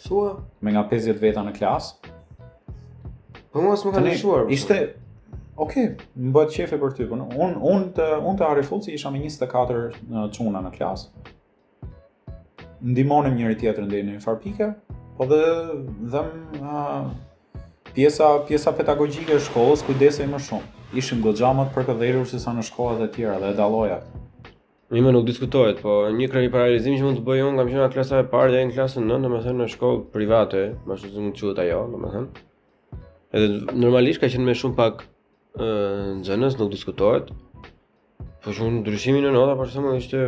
Thua 0.00 0.30
me 0.60 0.72
nga 0.72 0.86
50 0.90 1.18
veta 1.20 1.42
në 1.44 1.52
klasë. 1.58 2.18
Po 3.52 3.62
mos 3.66 3.82
më 3.84 3.92
kanë 3.98 4.14
shuar. 4.16 4.46
Ishte 4.50 4.78
ok, 5.60 5.74
më 6.24 6.32
bëhet 6.34 6.54
qefe 6.56 6.78
për 6.80 6.94
ty, 6.96 7.04
un 7.12 7.24
po 7.24 7.40
un 7.44 7.52
un 7.72 7.82
të 7.94 8.06
un 8.24 8.38
të 8.38 8.46
Ari 8.48 8.62
isha 8.94 9.10
me 9.12 9.20
24 9.20 9.92
çuna 10.32 10.62
në 10.64 10.70
klasë. 10.76 11.10
Ndihmonim 12.80 13.34
njëri 13.36 13.58
tjetrin 13.60 13.88
deri 13.90 14.06
në 14.06 14.14
një 14.16 14.22
farpike, 14.24 14.70
po 15.18 15.26
dhe 15.28 15.42
dhem 16.12 16.30
uh, 16.64 17.10
pjesa 17.94 18.28
pjesa 18.48 18.72
pedagogjike 18.72 19.36
e 19.36 19.42
shkollës 19.48 19.84
kujdesej 19.84 20.30
më 20.32 20.40
shumë. 20.40 20.64
Ishim 21.00 21.20
goxha 21.22 21.52
për 21.76 21.84
të 21.90 22.38
sa 22.40 22.52
në 22.56 22.64
shkollat 22.64 22.98
dhe 23.02 23.08
tjera 23.14 23.36
dhe 23.42 23.52
e 23.52 23.56
dalloja. 23.60 24.00
Një 24.90 25.04
më 25.04 25.10
nuk 25.12 25.26
diskutohet, 25.28 25.82
po 25.84 26.08
një 26.10 26.32
i 26.42 26.50
paralizim 26.50 26.96
që 26.96 27.04
mund 27.04 27.18
të 27.18 27.22
bëjë 27.28 27.44
unë, 27.46 27.58
kam 27.60 27.68
qenë 27.68 27.84
në 27.84 27.92
klasa 27.92 28.18
e 28.24 28.28
parë 28.32 28.50
dhe 28.52 28.64
në 28.70 28.74
klasën 28.78 29.04
nënë, 29.06 29.22
në 29.24 29.28
më 29.36 29.42
thënë 29.44 29.58
në 29.60 29.66
shkollë 29.76 30.00
private, 30.16 30.62
më 30.88 30.96
shumë 30.98 31.54
të 31.54 31.62
ajo, 31.68 31.82
në 31.92 32.00
më 32.02 32.10
thënë. 32.14 32.46
Edhe 33.30 33.52
normalisht 33.84 34.18
ka 34.18 34.26
qenë 34.32 34.42
me 34.50 34.54
shumë 34.58 34.74
pak 34.74 35.04
në 35.58 36.22
zënës 36.26 36.56
nuk 36.58 36.70
diskutohet 36.70 37.30
po 38.44 38.54
shumë 38.54 38.80
ndryshimin 38.82 39.24
në 39.26 39.32
nota 39.34 39.56
përse 39.58 39.80
më 39.84 39.94
ishte 39.98 40.20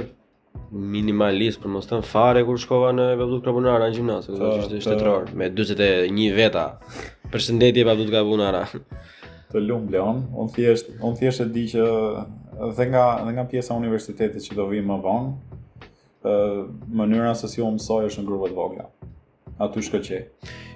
minimalist 0.92 1.60
për 1.62 1.70
të 1.78 1.82
stëm 1.86 2.02
fare 2.08 2.42
kur 2.44 2.58
shkova 2.58 2.90
në 2.96 3.06
Babdut 3.20 3.42
Krabunara 3.44 3.86
në 3.88 3.94
gjimnasë 3.94 4.32
këtë 4.34 4.48
që 4.50 4.60
ishte 4.64 4.80
shtetëror 4.86 5.30
me 5.42 5.48
21 5.52 6.34
veta 6.36 6.66
përshëndetje 7.32 7.86
shëndetje 7.86 8.06
e 8.08 8.10
Krabunara 8.10 8.64
të 9.52 9.62
lumë 9.62 9.90
bleon 9.92 10.20
unë 10.36 10.54
thjesht 11.22 11.44
e 11.44 11.48
di 11.54 11.66
që 11.72 11.86
dhe 12.76 12.88
nga, 12.90 13.06
dhe 13.26 13.32
nga 13.36 13.46
pjesa 13.50 13.78
universitetit 13.78 14.42
që 14.50 14.58
do 14.58 14.66
vi 14.72 14.82
më 14.84 14.98
vonë 15.06 16.32
mënyra 16.98 17.32
se 17.38 17.48
si 17.50 17.62
u 17.64 17.70
mësoj 17.78 18.04
është 18.10 18.22
në 18.24 18.28
grupe 18.28 18.50
të 18.52 18.58
vogla 18.60 18.90
aty 19.58 19.82
shko 19.82 19.98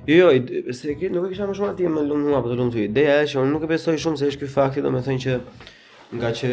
Jo, 0.06 0.28
se 0.72 0.94
ke 0.94 1.08
nuk 1.10 1.26
e 1.26 1.34
kisha 1.34 1.46
më 1.50 1.54
shumë 1.58 1.72
atje 1.74 1.88
më 1.90 2.02
lumë 2.06 2.34
apo 2.38 2.46
po 2.46 2.52
të 2.54 2.56
lumë 2.60 2.82
Ideja 2.86 3.14
është 3.24 3.32
që 3.34 3.38
unë 3.42 3.52
nuk 3.56 3.62
e 3.66 3.70
besoj 3.72 3.94
shumë 3.98 4.18
se 4.20 4.26
është 4.30 4.44
ky 4.44 4.46
fakti, 4.52 4.82
domethënë 4.84 5.22
që 5.24 5.32
nga 6.20 6.30
që 6.38 6.50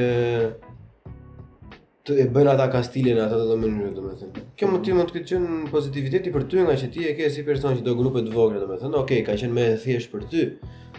të 2.04 2.16
e 2.18 2.26
bën 2.34 2.50
ata 2.50 2.66
kastilin 2.74 3.20
ata 3.22 3.38
të 3.38 3.46
domën 3.52 3.76
mënyrë 3.78 3.94
domethënë. 3.94 4.44
Kjo 4.58 4.70
mund 4.72 4.82
të 4.88 4.96
mund 4.98 5.14
të 5.14 5.20
ketë 5.20 5.60
pozitiviteti 5.70 6.34
për 6.34 6.48
ty 6.50 6.66
nga 6.66 6.80
që 6.82 6.90
ti 6.96 7.06
e 7.06 7.14
ke 7.20 7.30
si 7.30 7.46
person 7.46 7.78
që 7.78 7.86
do 7.86 7.94
grupe 8.02 8.26
të 8.26 8.34
vogla 8.34 8.64
domethënë. 8.66 8.98
Okej, 9.04 9.22
okay, 9.22 9.26
ka 9.30 9.38
qenë 9.38 9.60
më 9.60 9.68
e 9.68 9.78
thjeshtë 9.86 10.16
për 10.18 10.26
ty. 10.34 10.48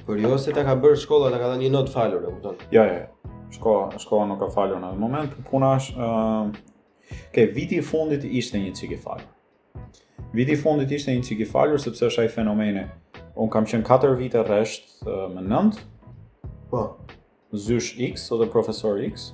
Por 0.07 0.23
jo 0.23 0.39
se 0.39 0.55
ta 0.55 0.63
ka 0.65 0.79
bërë 0.79 1.03
shkolla, 1.03 1.35
ta 1.35 1.43
ka 1.43 1.51
dhënë 1.51 1.67
një 1.67 1.75
not 1.75 1.91
falur, 1.91 2.23
e 2.23 2.39
kupton? 2.39 2.63
Jo, 2.71 2.87
jo. 2.87 3.03
jo. 3.03 3.35
Shkolla, 3.59 3.99
shkolla 3.99 4.31
nuk 4.31 4.41
ka 4.47 4.53
falur 4.55 4.79
në 4.79 4.95
atë 4.95 5.03
moment. 5.03 5.35
Puna 5.51 5.75
është 5.81 6.09
ë 7.35 7.43
uh, 7.43 7.55
viti 7.59 7.83
i 7.83 7.83
fundit 7.91 8.25
ishte 8.31 8.63
një 8.63 8.75
çik 8.79 8.95
i 8.95 9.03
Viti 10.35 10.57
fundit 10.59 10.91
ishte 10.91 11.13
një 11.15 11.23
cik 11.23 11.41
i 11.45 11.47
falur 11.47 11.79
sepse 11.79 12.09
është 12.09 12.25
ai 12.25 12.31
fenomeni. 12.35 12.81
Un 13.39 13.47
kam 13.55 13.69
qenë 13.71 13.85
4 13.87 14.17
vite 14.19 14.41
rresht 14.43 14.89
uh, 15.07 15.29
me 15.31 15.45
nënt. 15.47 15.77
Po. 16.73 16.81
Zysh 17.55 17.93
X 18.03 18.25
ose 18.35 18.49
profesor 18.51 18.99
X. 19.07 19.29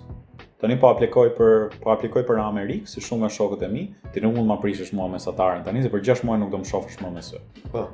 Tani 0.60 0.76
po 0.76 0.90
aplikoj 0.90 1.30
për 1.38 1.54
po 1.80 1.94
aplikoj 1.94 2.26
për 2.28 2.42
Amerikë, 2.44 2.84
si 2.92 3.00
shumë 3.00 3.24
nga 3.24 3.30
shokët 3.32 3.64
e 3.64 3.72
mi, 3.72 3.86
ti 4.12 4.20
nuk 4.20 4.34
mund 4.36 4.50
ma 4.52 4.58
prishësh 4.60 4.92
mua 4.92 5.06
mesatarën. 5.08 5.64
Tani 5.64 5.80
se 5.88 5.94
për 5.94 6.04
6 6.12 6.26
muaj 6.28 6.38
nuk 6.42 6.52
do 6.52 6.60
më 6.60 6.68
shofësh 6.74 7.00
më 7.00 7.14
me 7.16 7.24
sy. 7.24 7.40
Po. 7.72 7.86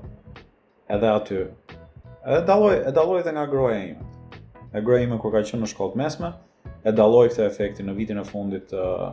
Edhe 0.90 1.12
aty. 1.14 1.42
Edhe 2.26 2.42
dalloj, 2.50 2.78
e 2.88 2.98
dalloj 2.98 3.22
edhe 3.22 3.36
nga 3.38 3.46
groja 3.54 3.78
ime. 3.86 4.12
E 4.75 4.82
groja 4.82 5.06
ime 5.06 5.20
kur 5.22 5.30
ka 5.36 5.44
qenë 5.46 5.62
në 5.62 5.70
shkollë 5.76 6.02
mesme, 6.02 6.34
e 6.82 6.90
dalloj 7.04 7.28
këtë 7.30 7.46
efektin 7.52 7.86
në 7.86 7.94
vitin 8.02 8.18
e 8.18 8.26
fundit 8.34 8.75
uh, 8.75 9.12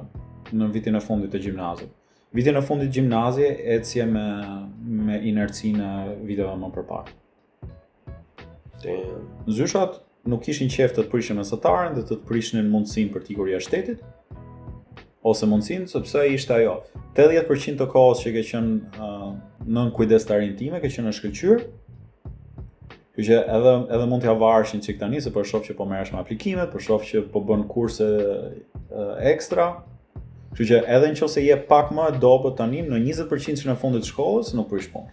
në 0.49 0.73
vitin 0.79 0.97
e 0.97 1.09
fundit 1.11 1.29
të 1.37 1.45
gjimnazit 1.45 1.93
vite 2.33 2.53
në 2.55 2.63
fundit 2.65 2.93
gjimnazje, 2.95 3.49
ecje 3.77 4.05
me 4.09 4.23
me 4.93 5.17
inercinë 5.29 5.91
viteve 6.27 6.53
më 6.59 6.67
përpara. 6.75 7.11
Damn. 8.83 9.27
Zyshat 9.47 9.99
nuk 10.27 10.43
kishin 10.45 10.69
qef 10.71 10.91
të 10.95 11.05
të 11.05 11.11
prishin 11.11 11.39
sotaren 11.47 11.95
dhe 11.97 12.01
të 12.03 12.17
të 12.17 12.27
prishnin 12.27 12.67
mundësin 12.71 13.09
për 13.13 13.23
tikuria 13.27 13.57
e 13.59 13.63
shtetit 13.63 14.03
ose 15.23 15.47
mundësin, 15.47 15.85
sepse 15.87 16.25
ishte 16.35 16.53
ajo. 16.57 16.75
80% 17.15 17.77
të 17.79 17.87
kohës 17.93 18.25
që 18.25 18.33
ke 18.35 18.43
qenë 18.49 19.03
uh, 19.05 19.29
nën 19.63 19.91
kujdestarin 19.95 20.53
time, 20.59 20.81
ke 20.83 20.91
qenë 20.91 21.07
në 21.09 21.13
shkëllqyrë. 21.17 21.65
Kjo 23.13 23.23
që 23.29 23.37
edhe 23.55 23.73
edhe 23.95 24.07
mund 24.09 24.25
t'ja 24.25 24.33
varshin 24.41 24.81
çik 24.83 24.99
tani 24.99 25.21
se 25.21 25.31
po 25.31 25.45
shoh 25.45 25.63
që 25.63 25.77
po 25.79 25.85
merresh 25.87 26.11
me 26.13 26.19
aplikimet, 26.19 26.73
po 26.73 26.81
shoh 26.83 27.05
që 27.07 27.23
po 27.31 27.39
bën 27.47 27.63
kurse 27.71 28.09
uh, 28.09 29.13
ekstra, 29.23 29.69
Kështu 30.53 30.69
që 30.69 30.79
edhe 30.95 31.07
nëse 31.15 31.41
je 31.43 31.55
pak 31.69 31.91
më 31.97 32.11
dobë 32.21 32.53
tani 32.59 32.83
në 32.85 32.99
20% 33.05 33.57
të 33.63 33.69
në 33.69 33.73
fundit 33.81 34.05
të 34.05 34.11
shkollës, 34.13 34.53
nuk 34.57 34.67
po 34.69 34.77
i 34.79 34.83
shpon. 34.85 35.07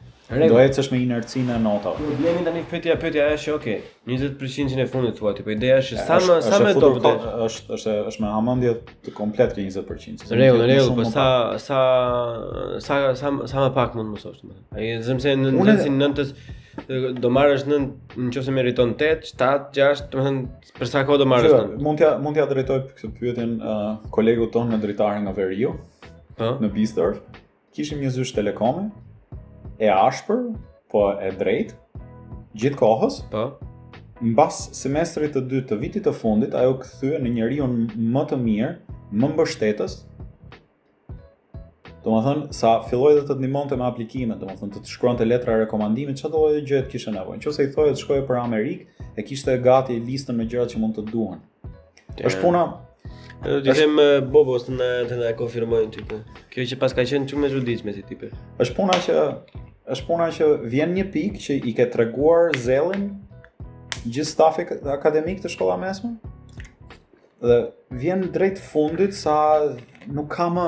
Do 0.50 0.59
ecësh 0.62 0.90
me 0.92 0.99
inercinë 1.02 1.50
në 1.56 1.61
nota. 1.64 1.90
Problemi 1.97 2.44
tani 2.47 2.61
pyetja 2.70 2.94
pyetja 3.02 3.25
është 3.38 3.49
që 3.49 3.54
okay, 3.56 3.78
20% 4.11 4.76
në 4.78 4.85
fundit 4.92 5.16
thua, 5.18 5.32
po 5.35 5.50
ideja 5.56 5.80
është 5.80 6.04
sa 6.04 6.20
më 6.20 6.37
sa 6.47 6.61
më 6.62 6.75
dobë 6.85 7.14
është 7.16 7.42
është 7.49 7.73
është 7.80 7.97
është 8.12 8.25
me 8.26 8.35
amendje 8.37 8.76
të 9.09 9.16
komplet 9.16 9.56
ke 9.56 9.64
20%. 9.64 10.28
Në 10.28 10.40
rregull, 10.42 10.62
në 10.66 10.70
rregull, 10.75 10.97
po 11.00 11.09
sa 11.09 11.26
sa 11.56 12.78
sa 12.85 13.12
sa 13.25 13.64
më 13.64 13.73
pak 13.80 13.97
mund 13.99 14.12
të 14.12 14.18
mos 14.18 14.28
ofsh. 14.28 14.56
Ai 14.76 14.92
zëmse 15.09 15.35
në 15.40 15.87
nëntës 15.97 16.37
do 17.18 17.30
marrësh 17.32 17.64
në 17.68 17.78
nëse 18.28 18.52
meriton 18.54 18.92
8, 18.94 19.32
7, 19.34 19.68
6, 19.76 20.02
do 20.12 20.18
të 20.18 20.25
thonë 20.25 20.72
për 20.78 20.90
sa 20.90 21.02
kohë 21.08 21.22
do 21.22 21.26
marrësh. 21.28 21.56
Mund 21.82 22.00
t'ja 22.00 22.14
mund 22.22 22.37
t'ja 22.38 22.46
drejtoj 22.50 22.78
këtë 22.99 23.10
pyetjen 23.18 23.54
uh, 23.58 23.92
kolegut 24.14 24.52
ton 24.54 24.70
në 24.72 24.80
dritaren 24.84 25.26
nga 25.28 25.34
Veriu. 25.37 25.75
Ëh. 26.40 26.56
Në 26.62 26.72
Bistor. 26.75 27.18
Kishim 27.75 28.00
një 28.02 28.10
zysh 28.16 28.32
telekomi 28.37 28.88
e 29.80 29.88
ashpër, 29.94 30.46
po 30.92 31.08
e 31.16 31.30
drejt 31.38 31.75
gjithë 32.58 32.80
kohës. 32.80 33.20
Po. 33.32 33.49
Mbas 34.20 34.66
semestrit 34.76 35.32
të 35.37 35.44
dytë 35.49 35.68
të 35.70 35.78
vitit 35.80 36.06
të 36.08 36.14
fundit 36.16 36.56
ajo 36.58 36.75
kthye 36.82 37.20
në 37.25 37.34
njeriu 37.38 37.68
më 37.96 38.25
të 38.30 38.37
mirë, 38.44 38.72
më 39.16 39.30
mbështetës, 39.34 39.94
Do 42.02 42.12
më 42.14 42.21
thënë, 42.25 42.42
sa 42.57 42.71
filloj 42.88 43.11
dhe 43.19 43.23
të 43.26 43.35
të 43.35 43.42
ndihmonte 43.42 43.76
me 43.76 43.85
aplikime, 43.85 44.37
do 44.40 44.49
më 44.49 44.54
thënë, 44.57 44.73
të 44.73 44.80
të 44.87 44.92
shkruante 44.95 45.21
të 45.21 45.28
letra 45.28 45.57
çfarë 45.69 46.14
që 46.21 46.28
të 46.33 46.37
lojë 46.40 46.54
dhe 46.61 46.69
gjëhet 46.69 47.09
nevojë. 47.12 47.14
nevojnë. 47.16 47.42
Që 47.45 47.64
i 47.64 47.73
thojë 47.75 47.92
të 47.97 48.00
shkojë 48.02 48.23
për 48.30 48.37
Amerikë, 48.42 48.87
e 49.16 49.23
kishte 49.28 49.57
gati 49.66 49.99
listën 50.09 50.37
me 50.38 50.47
gjërat 50.49 50.73
që 50.73 50.78
mund 50.80 50.97
të 50.97 51.02
duhen. 51.12 51.42
Yeah. 52.16 52.30
është 52.30 52.40
puna... 52.45 52.62
Do 53.45 53.59
të 53.64 53.75
them 53.78 53.95
Bobos 54.33 54.66
në 54.69 54.88
të 55.09 55.16
na 55.21 55.28
konfirmojnë 55.37 55.90
ti. 55.95 56.19
Kjo 56.52 56.66
që 56.73 56.76
paska 56.83 57.04
qenë 57.09 57.28
shumë 57.30 57.47
e 57.49 57.52
çuditshme 57.54 57.92
si 57.97 58.02
tipe. 58.04 58.28
Është 58.61 58.75
puna 58.76 58.97
që 59.07 59.16
është 59.95 60.07
puna 60.09 60.26
që 60.37 60.49
vjen 60.73 60.92
një 60.95 61.04
pikë 61.14 61.40
që 61.45 61.57
i 61.64 61.73
ke 61.78 61.87
treguar 61.92 62.52
zellin 62.61 63.07
gjithë 64.04 64.28
stafi 64.28 64.66
akademik 64.92 65.40
të 65.40 65.52
shkollës 65.54 65.80
mesme 65.80 66.12
dhe 67.40 67.57
vjen 67.97 68.26
drejt 68.35 68.61
fundit 68.61 69.16
sa 69.16 69.38
nuk 70.09 70.30
ka 70.33 70.49
më 70.49 70.64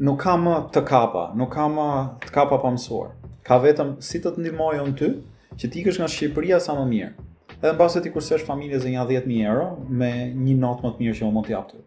nuk 0.00 0.18
ka 0.22 0.36
më 0.40 0.54
të 0.72 0.80
kapa, 0.88 1.30
nuk 1.36 1.50
ka 1.52 1.66
më 1.68 1.86
të 2.24 2.32
kapa 2.34 2.56
pa 2.62 2.70
mësuar. 2.72 3.10
Ka 3.44 3.58
vetëm 3.58 3.96
si 4.00 4.20
të 4.22 4.32
të 4.36 4.42
ndihmoj 4.44 4.76
unë 4.80 4.96
ty 4.98 5.08
që 5.60 5.68
ti 5.68 5.80
ikësh 5.82 6.00
nga 6.00 6.08
Shqipëria 6.08 6.60
sa 6.62 6.76
më 6.78 6.86
mirë. 6.88 7.12
Edhe 7.62 7.72
mbase 7.76 8.00
ti 8.02 8.10
kursesh 8.10 8.44
familje 8.46 8.78
zë 8.82 8.92
një 8.94 9.04
10000 9.10 9.44
euro 9.46 9.66
me 9.88 10.08
një 10.32 10.56
notë 10.62 10.86
më 10.86 10.90
të 10.96 11.02
mirë 11.04 11.16
që 11.18 11.24
unë 11.28 11.34
mund 11.36 11.46
të 11.48 11.52
jap 11.56 11.68
ty 11.72 11.82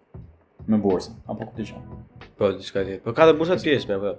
me 0.65 0.77
bursën, 0.81 1.13
apo 1.29 1.45
ku 1.45 1.53
dëgjon. 1.57 1.81
Po 2.39 2.47
diçka 2.57 2.81
tjetër. 2.83 3.03
Po 3.05 3.13
ka 3.13 3.27
të 3.29 3.35
bursa 3.37 3.57
pjesë 3.61 3.97
apo? 3.99 4.15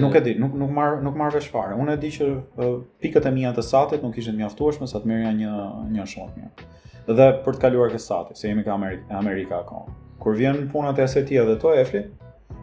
Nuk 0.00 0.14
e 0.16 0.22
di, 0.24 0.32
nuk 0.40 0.54
nuk 0.58 0.70
marr 0.74 0.96
nuk 1.04 1.14
marr 1.18 1.34
vesh 1.36 1.46
fare. 1.52 1.76
Unë 1.78 1.94
e 1.94 2.00
di 2.02 2.10
që 2.16 2.26
uh, 2.34 2.72
pikët 3.04 3.26
e 3.28 3.32
mia 3.36 3.50
të 3.54 3.62
satit 3.62 4.02
nuk 4.02 4.16
ishin 4.18 4.34
mjaftueshme 4.40 4.88
sa 4.90 4.98
të 5.02 5.10
merrja 5.12 5.30
një 5.38 5.52
një 5.92 6.06
shumë 6.14 6.32
mirë. 6.38 6.68
Dhe 7.14 7.30
për 7.44 7.54
të 7.56 7.62
kaluar 7.66 7.92
këtë 7.94 8.04
sati, 8.08 8.34
se 8.36 8.48
jemi 8.50 8.64
ka 8.66 8.72
Amerika, 8.76 9.14
Amerika 9.20 9.60
akoma 9.62 9.94
kur 10.18 10.34
vjen 10.34 10.66
puna 10.72 10.92
te 10.94 11.06
SAT 11.08 11.26
dhe 11.46 11.58
to 11.60 11.74
efli, 11.74 12.02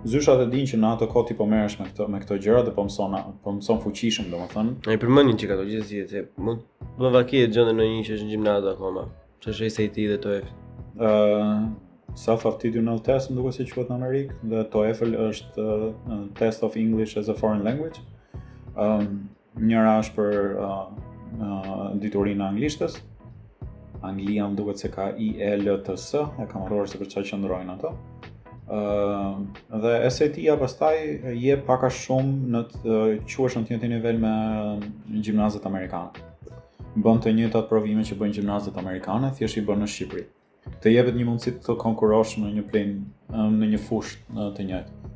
zyshat 0.05 0.39
e 0.43 0.47
dinë 0.51 0.71
që 0.73 0.79
në 0.81 0.89
ato 0.95 1.07
kohë 1.11 1.27
ti 1.31 1.35
po 1.39 1.45
merresh 1.49 1.79
me 1.79 1.87
këto 1.87 2.05
me 2.11 2.19
këto 2.23 2.37
gjëra 2.43 2.65
dhe 2.67 2.73
po 2.75 2.83
mëson 2.85 3.15
po 3.43 3.53
mson 3.57 3.79
fuqishëm 3.83 4.27
domethënë. 4.33 4.75
Ai 4.91 4.99
përmendin 5.01 5.37
çka 5.41 5.55
do 5.59 5.65
të 5.65 5.79
thotë 5.79 6.05
se 6.11 6.23
mund 6.43 6.61
të 6.99 7.11
vaki 7.15 7.41
të 7.45 7.53
gjendë 7.55 7.75
në 7.79 7.87
një 7.93 8.03
që 8.07 8.13
është 8.17 8.27
në 8.27 8.35
gjimnaz 8.35 8.67
akoma. 8.73 9.05
Ç'është 9.41 9.69
SAT 9.77 9.97
dhe 10.11 10.17
to 10.23 10.35
ë 10.37 10.41
uh, 11.07 11.55
self 12.17 12.45
aptitudinal 12.49 12.99
test 13.03 13.31
më 13.31 13.39
duket 13.39 13.57
se 13.61 13.67
quhet 13.71 13.89
në 13.91 13.97
Amerikë 14.01 14.35
dhe 14.53 14.63
TOEFL 14.75 15.15
është 15.25 15.65
Test 16.37 16.63
of 16.67 16.77
English 16.79 17.17
as 17.19 17.31
a 17.31 17.35
Foreign 17.39 17.63
Language. 17.65 18.03
ë 18.75 18.85
um, 18.99 19.21
njëra 19.63 19.97
është 20.03 20.15
për 20.15 20.55
uh, 20.59 20.71
uh, 21.39 21.83
diturinë 22.01 22.43
anglishtes, 22.43 22.97
Anglia 24.07 24.47
më 24.47 24.55
duket 24.55 24.79
se 24.79 24.89
ka 24.93 25.09
I 25.17 25.33
L 25.57 25.77
T 25.83 25.89
S, 25.97 26.13
e 26.39 26.45
kam 26.49 26.65
harruar 26.65 26.87
se 26.89 26.99
për 26.99 27.09
çfarë 27.11 27.31
qëndrojnë 27.33 27.75
ato. 27.75 27.95
uh, 28.75 29.35
dhe 29.81 30.09
SAT-ja 30.09 30.55
pastaj 30.57 30.95
je 31.37 31.53
pak 31.67 31.83
shumë 31.93 32.49
në 32.53 32.61
të 32.71 32.95
quhesh 33.29 33.57
në 33.59 33.65
të 33.65 33.69
njëjtin 33.71 33.91
nivel 33.93 34.17
me 34.23 34.31
gjimnazet 35.25 35.67
amerikane. 35.69 36.09
Bën 36.97 37.19
të 37.21 37.33
njëjtat 37.37 37.67
provime 37.69 38.01
që 38.07 38.17
bën 38.17 38.33
gjimnazet 38.39 38.77
amerikane, 38.81 39.29
thjesht 39.37 39.61
i 39.61 39.63
bën 39.67 39.81
në 39.83 39.89
Shqipëri. 39.91 40.25
Të 40.81 40.95
jepet 40.95 41.15
një 41.19 41.27
mundësi 41.27 41.53
të 41.67 41.75
konkurrosh 41.77 42.39
në 42.41 42.55
një 42.55 42.63
plin 42.71 42.95
në 43.29 43.69
një 43.75 43.81
fushë 43.85 44.33
në 44.33 44.47
të 44.57 44.65
njëjtë 44.69 45.11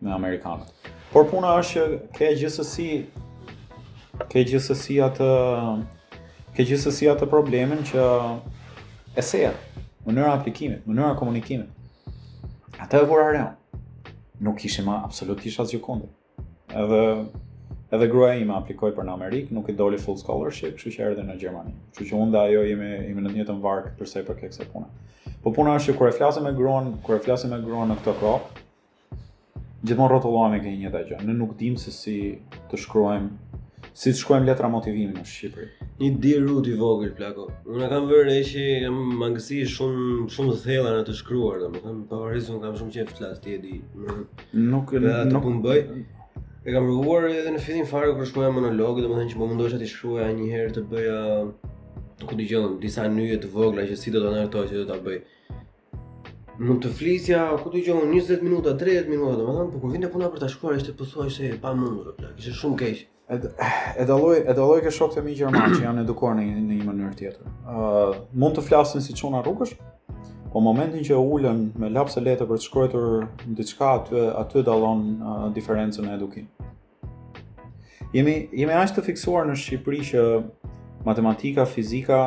me 0.00 0.14
amerikanët. 0.16 0.72
Por 1.12 1.28
puna 1.28 1.58
është 1.60 1.74
që 1.74 1.98
ke 2.16 2.30
gjithsesi 2.40 2.88
ke 4.32 4.46
gjithsesi 4.52 4.96
atë 5.04 5.28
ke 6.56 6.64
gjithsesi 6.66 7.08
atë 7.10 7.28
problemin 7.30 7.82
që 7.86 8.04
eseja, 9.20 9.52
mënyra 10.06 10.30
e 10.32 10.38
aplikimit, 10.38 10.86
mënyra 10.86 11.12
e 11.14 11.18
komunikimit. 11.20 11.68
ata 12.80 12.96
e 12.98 13.04
vura 13.04 13.26
rëm. 13.34 13.50
Nuk 14.40 14.56
kishim 14.56 14.88
absolutisht 14.88 15.60
asgjë 15.60 15.80
kundë. 15.84 16.06
Edhe 16.80 17.00
edhe 17.92 18.06
gruaja 18.08 18.38
ime 18.40 18.54
aplikoi 18.56 18.92
për 18.96 19.04
në 19.04 19.12
Amerikë, 19.12 19.52
nuk 19.52 19.68
i 19.68 19.72
doli 19.76 19.98
full 20.00 20.16
scholarship, 20.16 20.76
kështu 20.78 20.90
që 20.94 21.02
erdhi 21.08 21.20
në 21.26 21.36
Gjermani. 21.42 21.72
Kështu 21.92 22.06
që 22.08 22.16
unë 22.24 22.32
dhe 22.32 22.40
ajo 22.40 22.62
jemi 22.68 22.88
jemi 22.94 23.24
në 23.24 23.28
të 23.30 23.34
njëjtën 23.36 23.60
bark 23.60 23.92
për 23.98 24.06
sa 24.08 24.20
i 24.22 24.26
përket 24.28 24.50
kësaj 24.54 24.66
pune. 24.72 24.86
Po 25.42 25.52
puna 25.52 25.74
është 25.76 25.90
që 25.92 25.98
kur 25.98 26.08
e 26.08 26.12
flasim 26.16 26.44
me 26.46 26.52
gruan, 26.56 26.88
kur 27.04 27.14
e 27.16 27.20
flasim 27.26 27.50
me 27.52 27.60
gruan 27.66 27.88
në 27.92 27.96
këtë 28.00 28.14
kohë, 28.22 28.64
gjithmonë 29.84 30.10
rrotullohemi 30.14 30.60
me 30.64 30.70
një 30.72 30.80
njëjtë 30.86 31.04
gjë. 31.10 31.20
Ne 31.26 31.34
nuk 31.34 31.52
dimë 31.60 31.78
se 31.82 31.92
si 31.92 32.16
të 32.70 32.80
shkruajmë 32.82 33.49
si 33.96 34.12
të 34.12 34.20
shkojmë 34.20 34.46
letra 34.46 34.68
motivimi 34.70 35.16
në 35.18 35.24
Shqipëri. 35.26 35.66
Një 36.00 36.10
dirut 36.22 36.66
i 36.70 36.74
vogël 36.78 37.10
plako. 37.16 37.48
Unë 37.68 37.88
kam 37.90 38.06
vënë 38.10 38.36
që 38.46 38.66
kam 38.84 39.00
mangësi 39.20 39.60
shumë 39.74 40.28
shumë 40.34 40.54
të 40.56 40.62
thella 40.62 40.92
në 40.98 41.06
të 41.08 41.14
shkruar, 41.20 41.58
domethënë 41.64 42.06
pavarësisht 42.10 42.52
unë 42.54 42.62
kam 42.66 42.78
shumë 42.78 42.94
qejf 42.96 43.12
flas 43.18 43.42
ti 43.42 43.56
e 43.56 43.60
di. 43.64 43.80
Nuk 44.60 44.94
e 44.94 45.02
pra, 45.02 45.24
di. 45.24 45.34
Nuk 45.34 45.68
e 45.74 45.82
E 46.60 46.72
kam 46.74 46.84
provuar 46.84 47.24
edhe 47.30 47.54
në 47.54 47.60
fillim 47.64 47.86
fare 47.88 48.10
kur 48.12 48.26
shkruaja 48.28 48.52
monologë, 48.52 49.00
domethënë 49.06 49.30
që 49.32 49.38
po 49.40 49.46
mundohesha 49.48 49.78
të 49.80 49.86
shkruaja 49.88 50.26
një 50.36 50.48
herë 50.52 50.72
të 50.76 50.82
bëja 50.90 51.20
ku 52.28 52.36
dëgjojmë 52.36 52.74
disa 52.82 53.06
nyje 53.08 53.38
të 53.40 53.48
vogla 53.54 53.86
që 53.88 53.96
si 53.96 54.12
do 54.12 54.20
të 54.20 54.34
ndërtoj 54.34 54.66
që 54.68 54.82
do 54.82 54.82
ta 54.90 54.98
bëj. 55.06 55.16
Mund 56.60 56.84
të 56.84 56.90
flisja 56.98 57.46
ku 57.62 57.72
dëgjojmë 57.72 58.10
20 58.12 58.44
minuta, 58.44 58.76
30 58.82 59.08
minuta, 59.08 59.38
domethënë, 59.40 59.70
por 59.72 59.80
kur 59.86 59.94
vjen 59.94 60.04
puna 60.12 60.28
për 60.34 60.44
ta 60.44 60.52
shkruar 60.52 60.76
ishte 60.76 60.92
e 60.92 60.98
pothuajse 61.00 61.48
e 61.48 61.56
pamundur, 61.64 62.12
plak. 62.20 62.36
Ishte 62.36 62.52
shumë 62.60 62.78
keq 62.84 63.06
e 63.98 64.04
dalloj 64.10 64.38
e 64.48 64.52
dalloj 64.58 64.80
ke 64.82 64.90
shokët 64.90 65.20
e 65.20 65.22
mi 65.24 65.34
gjerman 65.38 65.70
që 65.76 65.84
janë 65.84 66.02
edukuar 66.02 66.34
në 66.36 66.48
një, 66.48 66.62
një 66.70 66.86
mënyrë 66.88 67.16
tjetër. 67.20 67.46
Ëh 67.46 67.78
uh, 67.78 68.16
mund 68.42 68.56
të 68.58 68.64
flasin 68.66 69.02
si 69.04 69.14
çuna 69.14 69.38
rrugësh, 69.44 69.76
po 70.50 70.58
momentin 70.62 71.04
që 71.06 71.18
ulën 71.22 71.60
me 71.78 71.90
lapse 71.94 72.18
letër 72.20 72.48
për 72.50 72.58
të 72.58 72.66
shkruar 72.66 73.28
diçka 73.60 73.92
aty 74.00 74.24
aty 74.42 74.64
dallon 74.66 75.04
uh, 75.20 75.46
diferencën 75.54 76.10
e 76.10 76.14
edukimit. 76.16 76.50
Jemi 78.12 78.34
jemi 78.62 78.74
aq 78.74 78.96
të 78.98 79.06
fiksuar 79.12 79.46
në 79.46 79.54
Shqipëri 79.62 80.02
që 80.12 80.24
matematika, 81.06 81.64
fizika, 81.70 82.18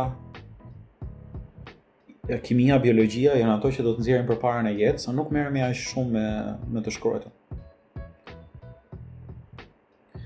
kimia, 2.47 2.79
biologjia 2.79 3.35
janë 3.41 3.57
ato 3.57 3.67
që 3.75 3.83
do 3.89 3.97
të 3.97 4.01
nxjerrin 4.05 4.29
përpara 4.31 4.63
në 4.69 4.77
jetë, 4.79 5.03
sa 5.03 5.11
nuk 5.19 5.35
merremi 5.35 5.67
aq 5.67 5.75
shumë 5.83 6.11
me 6.15 6.27
me 6.77 6.83
të 6.87 6.95
shkruar. 6.95 7.27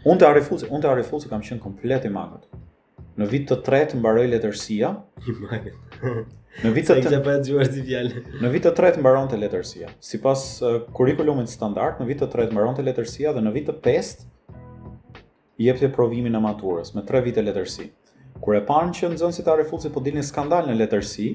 Unë 0.08 0.22
të 0.24 0.28
arifuzi, 0.30 0.68
unë 0.72 0.80
të 0.86 0.92
arifuzi 0.94 1.28
kam 1.32 1.42
qenë 1.44 1.60
komplet 1.64 2.06
i 2.08 2.14
magët. 2.16 2.44
Në 3.20 3.26
vit 3.32 3.48
të 3.50 3.58
tretë 3.66 3.98
mbaroj 4.00 4.24
letërsia. 4.36 4.94
I 5.28 5.34
magët. 5.42 5.98
në 6.64 6.72
vit 6.76 6.88
të 6.88 6.96
tretë... 7.02 7.12
Se 7.12 7.38
këtë 7.90 8.24
në 8.46 8.52
vit 8.54 8.64
të 8.66 8.72
tretë 8.78 9.02
mbaron 9.04 9.28
letërsia. 9.44 9.90
Si 10.10 10.20
pas 10.24 10.46
uh, 10.64 10.78
standart, 11.52 12.00
në 12.00 12.08
vit 12.12 12.20
të 12.24 12.28
tretë 12.38 12.54
mbaron 12.56 12.76
letërsia 12.90 13.34
dhe 13.36 13.42
në 13.50 13.54
vit 13.58 13.66
të 13.68 13.76
pestë 13.84 14.26
jep 15.66 15.80
të 15.84 15.90
provimin 15.98 16.36
e 16.36 16.40
maturës 16.46 16.94
me 16.96 17.02
tre 17.04 17.20
vite 17.26 17.42
letërsi. 17.44 17.90
Kur 18.40 18.56
e 18.56 18.62
parën 18.64 18.94
që 18.96 19.10
në 19.12 19.18
zënësit 19.26 19.48
arifuzi 19.58 19.90
po 19.92 20.00
dilin 20.06 20.22
skandal 20.24 20.70
në 20.70 20.76
letërsi, 20.86 21.34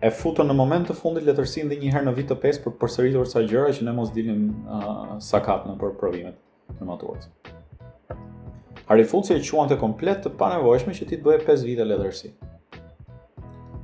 e 0.00 0.10
futën 0.12 0.48
në 0.50 0.56
moment 0.58 0.88
të 0.90 0.96
fundit 0.96 1.26
letërsinë 1.28 1.68
dhe 1.68 1.78
një 1.84 1.92
herë 1.94 2.08
në 2.10 2.14
vit 2.18 2.32
të 2.32 2.38
5 2.42 2.62
për 2.66 2.74
përsëritur 2.82 3.28
sa 3.30 3.44
gjëra 3.46 3.70
që 3.78 3.84
ne 3.88 3.92
mos 3.96 4.10
dilim 4.16 4.42
uh, 4.66 5.18
sakat 5.30 5.68
në 5.70 5.76
për 5.84 5.92
provimet 6.02 6.40
në 6.80 6.88
maturës. 6.90 7.28
Harif 8.86 9.08
Fulci 9.10 9.34
e 9.34 9.40
quan 9.48 9.66
të 9.66 9.76
komplet 9.80 10.20
të 10.22 10.30
panevojshme 10.38 10.92
që 10.94 11.06
ti 11.10 11.16
të 11.18 11.24
bëje 11.26 11.40
5 11.48 11.64
vite 11.66 11.84
letërsi. 11.86 12.28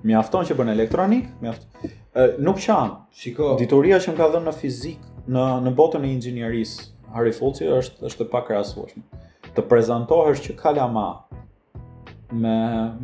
Mi 0.07 0.15
afton 0.19 0.47
që 0.47 0.55
bën 0.59 0.71
elektronik, 0.71 1.27
mi 1.43 1.51
afton. 1.51 1.91
nuk 2.39 2.59
qan, 2.67 2.93
shiko. 3.21 3.53
Dituria 3.59 3.99
që 4.03 4.13
më 4.13 4.17
ka 4.19 4.29
dhënë 4.33 4.47
në 4.47 4.53
fizik, 4.61 5.01
në 5.31 5.43
në 5.67 5.73
botën 5.79 6.07
e 6.07 6.11
inxhinierisë, 6.17 6.87
Harry 7.15 7.35
Fulci 7.35 7.67
është 7.69 8.07
është 8.09 8.25
e 8.27 8.31
pakrahasueshme. 8.33 9.03
Të 9.57 9.65
prezantohesh 9.71 10.43
që 10.47 10.55
kalama 10.59 11.09
me 12.33 12.57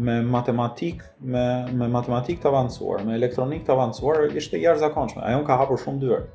me 0.07 0.21
matematik, 0.23 1.03
me 1.21 1.45
me 1.81 1.89
matematik 1.93 2.39
të 2.43 2.49
avancuar, 2.53 3.03
me 3.07 3.17
elektronik 3.19 3.65
të 3.67 3.75
avancuar, 3.75 4.23
ishte 4.39 4.63
jashtëzakonshme. 4.63 5.23
Ajo 5.27 5.43
ka 5.47 5.59
hapur 5.61 5.83
shumë 5.83 6.01
dyert. 6.05 6.31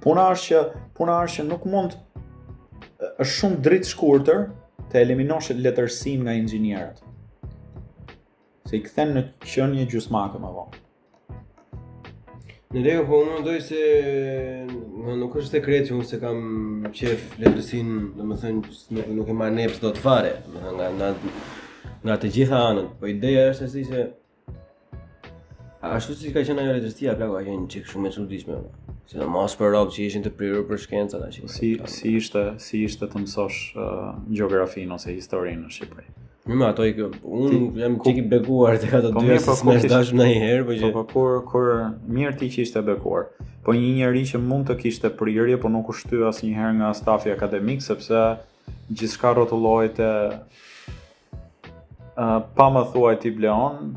Puna 0.00 0.28
është 0.30 0.46
që 0.52 0.64
puna 0.96 1.18
është 1.26 1.34
që 1.40 1.48
nuk 1.50 1.66
mund 1.68 1.98
është 3.00 3.34
shumë 3.36 3.60
dritë 3.64 3.88
shkurëtër 3.94 4.40
të 4.90 5.00
eliminosh 5.04 5.50
letërsin 5.56 6.24
nga 6.26 6.34
inxinjerët. 6.38 7.00
Se 8.68 8.76
i 8.78 8.82
këthen 8.84 9.14
në 9.16 9.22
kësion 9.42 9.72
një 9.76 9.86
makë 10.16 10.40
më 10.44 10.50
vonë. 10.56 10.80
Në 12.70 12.82
rego, 12.84 13.04
po 13.08 13.20
më 13.26 13.40
në 13.46 13.54
se 13.66 13.84
më 14.70 15.16
nuk 15.18 15.38
është 15.40 15.56
sekret 15.58 15.88
që 15.88 15.94
unë 15.96 16.06
se 16.10 16.18
kam 16.22 16.44
qef 16.94 17.32
letërsin 17.42 17.88
dhe 18.18 18.26
më 18.30 18.36
thënë 18.44 18.60
nuk, 18.60 19.14
nuk 19.18 19.32
e 19.32 19.36
marrë 19.40 19.56
nefës 19.56 19.82
do 19.82 19.90
të 19.96 20.04
fare 20.04 20.34
më 20.52 20.60
thënë 20.66 20.76
nga, 20.76 20.90
nga, 20.98 21.90
nga 22.04 22.18
të 22.22 22.30
gjitha 22.36 22.60
anët. 22.68 22.92
Po 23.00 23.10
ideja 23.10 23.48
është 23.50 23.66
e 23.66 23.72
si 23.74 23.84
se... 23.88 24.06
A 25.80 25.96
shu 26.04 26.12
si 26.12 26.28
ka 26.34 26.42
qenë 26.44 26.60
ajo 26.60 26.76
letërstia, 26.76 27.14
plako, 27.18 27.38
a 27.40 27.44
qenë 27.46 27.66
qekë 27.72 27.88
shumë 27.90 28.10
e 28.10 28.14
shumë 28.14 28.30
të 28.34 28.40
shumë 28.44 28.60
të 28.60 28.79
Si 29.10 29.18
në 29.18 29.26
mos 29.26 29.56
për 29.58 29.72
robë 29.74 29.90
që 29.96 30.02
ishin 30.06 30.22
të 30.22 30.30
prirur 30.38 30.60
për 30.68 30.78
shkenca 30.84 31.18
da 31.18 31.32
që... 31.34 31.48
Si, 31.50 31.72
si, 31.90 32.10
ishte, 32.14 32.42
si 32.62 32.78
ishte 32.86 33.08
të 33.10 33.18
mësosh 33.24 33.56
uh, 33.82 34.12
geografinë 34.30 34.94
ose 34.94 35.10
historinë 35.16 35.64
në 35.64 35.70
Shqipëri? 35.74 36.12
Mi 36.46 36.54
më 36.60 36.68
ato 36.68 36.84
i 36.86 36.92
kë... 36.94 37.08
Unë 37.26 37.58
jam 37.82 37.96
qik 38.04 38.20
i 38.20 38.22
bekuar 38.30 38.78
të 38.78 38.92
këtë 38.92 39.10
dyre 39.16 39.40
si 39.42 39.56
së 39.58 39.66
mështë 39.66 39.90
dashë 39.90 40.18
në 40.20 40.28
i 40.30 40.36
herë, 40.44 40.62
po, 40.62 40.70
po 40.70 40.76
që... 40.78 40.90
Po, 40.94 41.02
po, 41.10 41.24
kur, 41.50 41.72
mirë 42.20 42.36
ti 42.44 42.52
që 42.54 42.68
ishte 42.68 42.84
bekuar. 42.86 43.26
Po 43.66 43.74
një 43.74 43.88
njeri 43.96 44.22
që 44.30 44.40
mund 44.44 44.68
të 44.70 44.76
kishte 44.84 45.10
prirje, 45.18 45.58
po 45.64 45.72
nuk 45.74 45.90
u 45.90 45.96
shty 45.98 46.22
asë 46.30 46.46
një 46.46 46.54
herë 46.60 46.76
nga 46.78 46.90
stafi 47.00 47.34
akademik, 47.34 47.82
sepse 47.82 48.20
gjithë 48.92 49.16
shka 49.16 49.32
rotullojt 49.40 49.98
e... 50.06 50.12
Uh, 52.14 52.38
pa 52.54 52.68
më 52.70 52.84
thuaj 52.94 53.16
ti 53.26 53.34
bleon, 53.40 53.90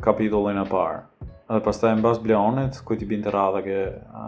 kapitullin 0.00 0.62
e 0.64 0.64
parë. 0.72 1.04
Edhe 1.48 1.60
pastaj 1.62 1.92
mbas 1.96 2.18
Bleonit, 2.18 2.80
ku 2.82 2.96
ti 2.98 3.06
binte 3.06 3.30
radha 3.30 3.60
ke 3.62 3.76
a, 4.18 4.22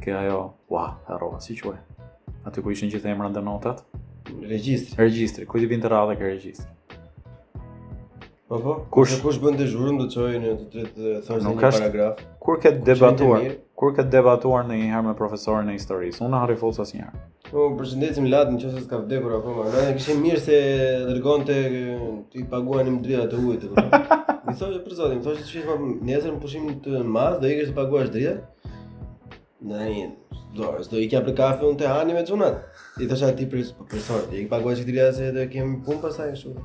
ke 0.00 0.14
ajo, 0.16 0.38
ua, 0.72 0.86
harrova 1.10 1.40
si 1.44 1.52
quhet. 1.60 1.76
Aty 2.48 2.64
ku 2.64 2.72
ishin 2.72 2.88
gjithë 2.88 3.10
emrat 3.12 3.34
dhe 3.36 3.42
notat. 3.44 3.82
Regjistri. 4.48 4.96
Regjistri, 5.02 5.44
ku 5.44 5.60
ti 5.60 5.68
binte 5.68 5.88
radha 5.92 6.16
ke 6.16 6.24
regjistri. 6.24 6.70
Po 8.48 8.62
po, 8.64 8.78
kush 8.96 9.18
kush 9.20 9.36
bën 9.42 9.58
dezhurën 9.60 10.00
do 10.00 10.06
të 10.08 10.14
çojë 10.16 10.40
në 10.40 10.54
të 10.62 10.66
tretë 10.70 11.38
një 11.50 11.54
kasht, 11.60 11.80
paragraf. 11.82 12.24
Kur 12.44 12.58
ke 12.64 12.72
debatuar? 12.80 13.44
Kur 13.76 13.92
ke 13.96 14.08
debatuar 14.16 14.64
në 14.68 14.80
një 14.80 14.88
herë 14.94 15.08
me 15.10 15.14
profesorin 15.20 15.68
e 15.72 15.76
historisë? 15.76 16.24
Unë 16.24 16.42
harri 16.46 16.56
fols 16.60 16.80
njëherë. 16.80 17.24
Po, 17.50 17.68
përshëndecim 17.76 18.30
lart 18.32 18.48
në 18.54 18.62
çështë 18.64 18.86
ka 18.88 19.02
vdekur 19.04 19.36
akoma. 19.36 19.68
Ne 19.76 19.98
kishim 20.00 20.24
mirë 20.24 20.44
se 20.48 20.62
dërgonte 21.12 21.60
ti 22.32 22.48
paguanim 22.56 23.02
drita 23.04 23.28
të 23.28 23.44
huaj 23.44 24.22
Më 24.54 24.60
thoshe 24.62 24.80
për 24.86 24.92
zotin, 24.94 25.16
më 25.18 25.24
thoshe 25.26 25.44
që 25.44 25.52
fishma 25.52 26.24
më 26.30 26.34
pushim 26.42 26.66
të 26.82 26.98
në 27.12 27.22
do 27.42 27.48
i 27.50 27.54
të 27.60 27.72
paguash 27.78 28.10
dritë. 28.14 28.34
Në 29.70 29.86
do, 30.54 30.68
do, 30.92 31.00
i 31.00 31.08
ikja 31.08 31.22
për 31.26 31.34
kafe 31.40 31.66
unë 31.66 31.80
te 31.80 31.88
hani 31.90 32.14
me 32.14 32.20
qunat. 32.28 32.60
I 33.02 33.08
thosha 33.10 33.32
ti 33.34 33.48
për 33.50 33.64
përsor, 33.90 34.28
i 34.36 34.44
ke 34.44 34.50
paguaj 34.52 34.76
që 34.78 34.84
dritë 34.86 35.08
se 35.16 35.32
do 35.34 35.42
e 35.42 35.48
kem 35.50 35.72
pun 35.82 35.98
pasaj 36.02 36.30
e 36.30 36.36
shumë. 36.44 36.64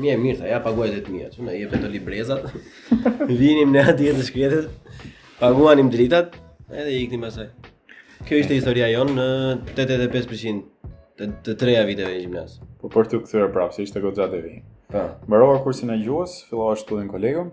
Mi 0.00 0.14
e 0.14 0.16
mirë, 0.22 0.38
tha, 0.40 0.48
ja 0.54 0.62
paguaj 0.64 0.86
dhe 0.94 1.02
të 1.04 1.12
mija, 1.12 1.28
që 1.34 1.44
i 1.44 1.60
e 1.66 1.70
për 1.72 1.82
të 1.84 1.90
librezat. 1.98 2.46
Vinim 3.36 3.74
ne 3.76 3.84
ati 3.92 4.08
e 4.08 4.14
të 4.16 4.24
shkretet, 4.30 5.02
paguanim 5.42 5.92
dritat, 5.92 6.38
edhe 6.72 6.88
i 6.88 7.04
këtim 7.10 7.26
pasaj. 7.28 7.50
Kjo 8.22 8.40
ishte 8.40 8.56
historia 8.62 8.88
jonë 8.94 9.18
në 9.20 9.28
85% 9.74 10.64
të, 11.20 11.56
treja 11.64 11.84
viteve 11.90 12.14
në 12.16 12.22
gjimnas. 12.24 12.56
Po 12.80 12.88
për 12.96 13.10
të 13.12 13.24
këthyre 13.26 13.50
prapë, 13.52 13.76
se 13.76 13.84
ishte 13.90 14.00
këtë 14.06 14.22
gjatë 14.22 14.40
e 14.40 14.46
vinë. 14.48 14.64
Po. 14.88 15.00
Mbarova 15.26 15.60
kursin 15.64 15.90
e 15.94 15.96
gjuhës, 16.04 16.42
fillova 16.48 16.74
shtudin 16.76 17.08
kolegun. 17.08 17.50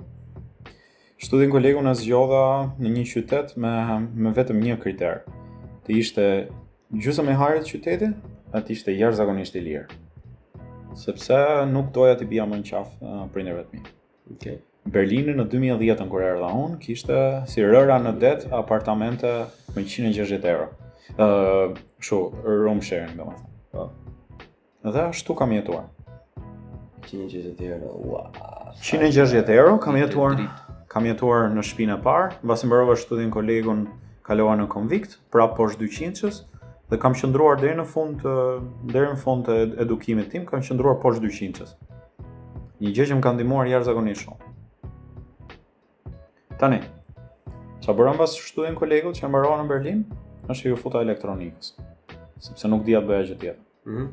Shtudin 1.22 1.52
kolegun 1.54 1.88
e 1.88 1.94
zgjodha 1.96 2.42
në 2.82 2.90
një 2.96 3.04
qytet 3.12 3.54
me 3.62 3.72
me 4.26 4.34
vetëm 4.36 4.60
një 4.66 4.76
kriter. 4.84 5.22
Të 5.88 5.96
ishte 6.02 6.26
gjysma 6.92 7.32
e 7.32 7.38
harit 7.40 7.70
qyteti, 7.72 8.10
atë 8.52 8.76
ishte 8.76 8.96
jashtëzakonisht 8.98 9.56
i 9.56 9.62
lirë. 9.68 9.86
Sepse 11.02 11.38
nuk 11.72 11.94
doja 11.96 12.18
të 12.20 12.28
bija 12.34 12.44
më 12.52 12.60
në 12.62 12.68
qafë 12.72 13.14
uh, 13.14 13.24
prindërve 13.36 13.68
të 13.72 13.98
Okay. 14.32 14.62
Berlini 14.88 15.34
në 15.36 15.44
2010-ën 15.52 16.08
kur 16.08 16.22
erdha 16.24 16.48
unë, 16.56 16.78
kishte 16.80 17.16
si 17.52 17.60
rëra 17.66 17.98
në 18.00 18.14
det 18.22 18.46
apartamente 18.56 19.28
me 19.76 19.84
160 19.84 20.46
euro. 20.48 20.70
Ëh, 21.18 21.76
uh, 21.76 22.44
room 22.64 22.80
sharing 22.86 23.18
domethënë. 23.18 23.50
Po. 23.76 23.90
Dhe 24.88 25.04
ashtu 25.10 25.36
kam 25.36 25.52
jetuar. 25.52 25.90
160 27.08 27.62
euro. 27.62 27.98
wow! 28.06 28.30
160 28.82 29.50
euro 29.52 29.78
kam 29.78 29.98
jetuar. 29.98 30.36
Kam 30.92 31.06
jetuar 31.08 31.50
në 31.54 31.64
shtëpinë 31.64 31.96
e 31.96 32.04
parë, 32.04 32.32
mbasi 32.44 32.68
mbarova 32.68 32.98
studin 33.00 33.30
kolegun, 33.32 33.86
kalova 34.28 34.58
në 34.60 34.66
konvikt, 34.72 35.14
prapë 35.32 35.56
poshtë 35.56 35.86
200-s 35.88 36.42
dhe 36.92 36.98
kam 37.00 37.16
qëndruar 37.16 37.62
deri 37.62 37.78
në 37.80 37.86
fund 37.88 38.26
deri 38.92 39.14
në 39.14 39.20
fund 39.22 39.48
të 39.48 39.56
edukimit 39.86 40.28
tim, 40.34 40.44
kam 40.50 40.60
qëndruar 40.60 40.98
poshtë 41.00 41.24
200-s. 41.30 41.78
Një 42.84 42.92
gjë 42.98 43.06
që 43.12 43.20
më 43.20 43.24
ka 43.24 43.32
ndihmuar 43.38 43.70
jashtëzakonisht 43.72 44.26
shumë. 44.26 44.50
Tani, 46.60 46.82
sa 47.86 47.96
bëra 47.96 48.12
mbas 48.18 48.36
shtuën 48.50 48.76
kolegut 48.78 49.16
që 49.22 49.32
mbarova 49.32 49.62
në 49.62 49.72
Berlin, 49.72 50.04
është 50.52 50.74
ju 50.74 50.82
futa 50.84 51.00
elektronikës. 51.08 51.72
Sepse 52.44 52.68
nuk 52.68 52.84
dija 52.84 53.00
të 53.06 53.14
bëja 53.14 53.24
gjë 53.32 53.38
tjetër. 53.46 53.64
Mhm. 53.88 54.02
Mm 54.04 54.12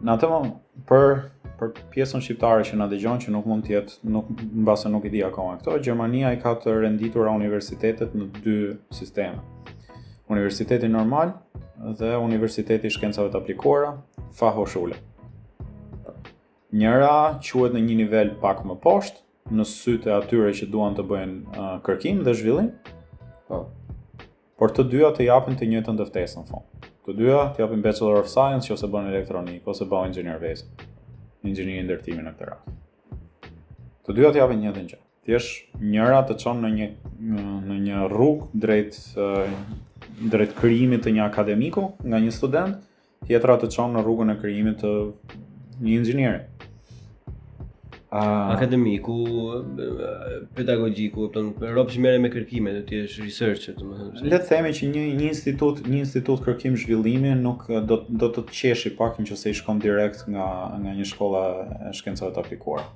në 0.00 0.14
atë 0.16 0.28
moment 0.32 0.56
për 0.88 1.30
për 1.60 1.74
pjesën 1.92 2.22
shqiptare 2.24 2.64
që 2.64 2.76
na 2.80 2.86
dëgjon 2.88 3.18
që 3.20 3.32
nuk 3.34 3.44
mund 3.44 3.66
të 3.66 3.74
jetë, 3.74 3.98
nuk 4.08 4.30
mbase 4.64 4.88
nuk 4.88 5.04
i 5.04 5.10
di 5.12 5.20
akoma 5.26 5.58
këto, 5.60 5.74
Gjermania 5.84 6.30
i 6.32 6.38
ka 6.40 6.54
të 6.62 6.78
renditur 6.86 7.28
universitetet 7.28 8.14
në 8.16 8.28
dy 8.44 8.54
sisteme. 8.96 9.42
Universiteti 10.32 10.88
normal 10.88 11.34
dhe 11.98 12.14
Universiteti 12.16 12.88
i 12.88 12.94
Shkencave 12.94 13.28
të 13.34 13.42
Aplikuara, 13.42 13.92
Fachhochschule. 14.38 14.96
Njëra 16.72 17.12
quhet 17.44 17.74
në 17.76 17.84
një 17.90 17.96
nivel 18.06 18.32
pak 18.40 18.64
më 18.68 18.78
poshtë, 18.84 19.20
në 19.52 19.64
sytë 19.68 20.12
atyre 20.16 20.52
që 20.56 20.68
duan 20.72 20.94
të 20.96 21.04
bëjnë 21.12 21.38
uh, 21.52 21.74
kërkim 21.84 22.20
dhe 22.24 22.36
zhvillim. 22.40 22.68
Po. 23.52 23.64
Por 24.60 24.70
të 24.72 24.84
dyja 24.94 25.10
të 25.16 25.26
japin 25.28 25.56
të 25.60 25.66
njëjtën 25.74 25.96
dëftesë 26.00 26.38
në 26.40 26.48
fund. 26.54 26.88
Të 27.10 27.14
dyja, 27.18 27.38
t'japin 27.56 27.80
Bachelor 27.82 28.20
of 28.20 28.28
Science 28.30 28.68
që 28.68 28.76
ose 28.76 28.86
bën 28.86 29.08
elektronik, 29.10 29.64
ose 29.68 29.82
bën 29.90 30.04
engineer 30.12 30.36
vezë. 30.38 30.68
Engineer 31.42 31.80
i 31.82 31.86
ndërtimi 31.88 32.22
në 32.22 32.32
këtë 32.36 32.46
rast. 32.46 33.48
Të 34.06 34.14
dyja 34.14 34.30
t'japin 34.36 34.60
një 34.62 34.70
dhe 34.76 34.84
një. 34.84 34.98
Thjesht 35.26 35.80
njëra 35.82 36.20
të 36.28 36.36
qonë 36.44 36.62
në 36.62 36.70
një, 36.76 36.86
në 37.72 37.78
një 37.88 38.04
rrugë 38.14 38.62
drejt, 38.62 39.00
drejt 40.30 40.54
kërimit 40.60 41.02
të 41.08 41.16
një 41.18 41.24
akademiku 41.26 41.88
nga 42.06 42.22
një 42.22 42.30
student, 42.38 42.78
tjetra 43.26 43.58
të 43.64 43.72
qonë 43.74 43.96
në 43.98 44.06
rrugën 44.06 44.30
e 44.30 44.38
kërimit 44.44 44.80
të 44.86 44.94
një 45.00 45.96
inxinjerit 45.98 46.49
uh, 48.12 48.50
akademiku, 48.56 49.14
pedagogjiku, 50.54 51.26
do 51.32 51.44
po, 51.54 51.70
të 51.86 52.02
merre 52.02 52.18
me 52.24 52.30
kërkime, 52.32 52.72
do 52.74 52.82
të 52.86 52.98
jesh 53.02 53.18
researcher, 53.24 53.76
domethënë. 53.78 54.12
të 54.18 54.32
Le 54.32 54.36
të 54.42 54.48
themi 54.48 54.72
që 54.78 54.88
një 54.94 55.04
një 55.20 55.28
institut, 55.28 55.82
një 55.86 56.00
institut 56.02 56.42
kërkim 56.46 56.74
zhvillimi 56.76 57.34
nuk 57.40 57.68
do 57.88 58.00
do 58.08 58.28
të 58.34 58.46
të 58.48 58.56
qeshi 58.60 58.92
pak 58.98 59.18
nëse 59.22 59.52
i 59.54 59.56
shkon 59.60 59.78
direkt 59.82 60.24
nga 60.28 60.48
nga 60.82 60.96
një 60.98 61.06
shkolla 61.12 61.44
shkencave 61.96 62.34
të 62.34 62.42
aplikuara. 62.44 62.86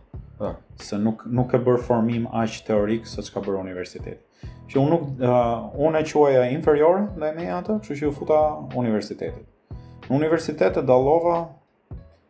Uh. 0.41 0.55
Se 0.83 0.99
nuk 0.99 1.25
nuk 1.31 1.55
e 1.55 1.63
bër 1.67 1.79
formim 1.89 2.27
aq 2.33 2.59
teorik 2.67 3.07
sa 3.07 3.23
çka 3.23 3.41
bën 3.47 3.61
universiteti. 3.63 4.19
Që 4.69 4.81
unë 4.83 4.91
nuk 4.91 5.05
uh, 5.23 5.71
unë 5.79 6.01
e 6.03 6.07
quaja 6.13 6.47
inferior 6.51 7.05
ndaj 7.15 7.31
me 7.39 7.47
atë, 7.63 7.79
kështu 7.87 8.01
që 8.01 8.09
u 8.11 8.17
futa 8.19 8.41
universitetit. 8.75 9.47
Në 10.07 10.17
universitet 10.19 10.77
e 10.77 10.83
dallova 10.85 11.37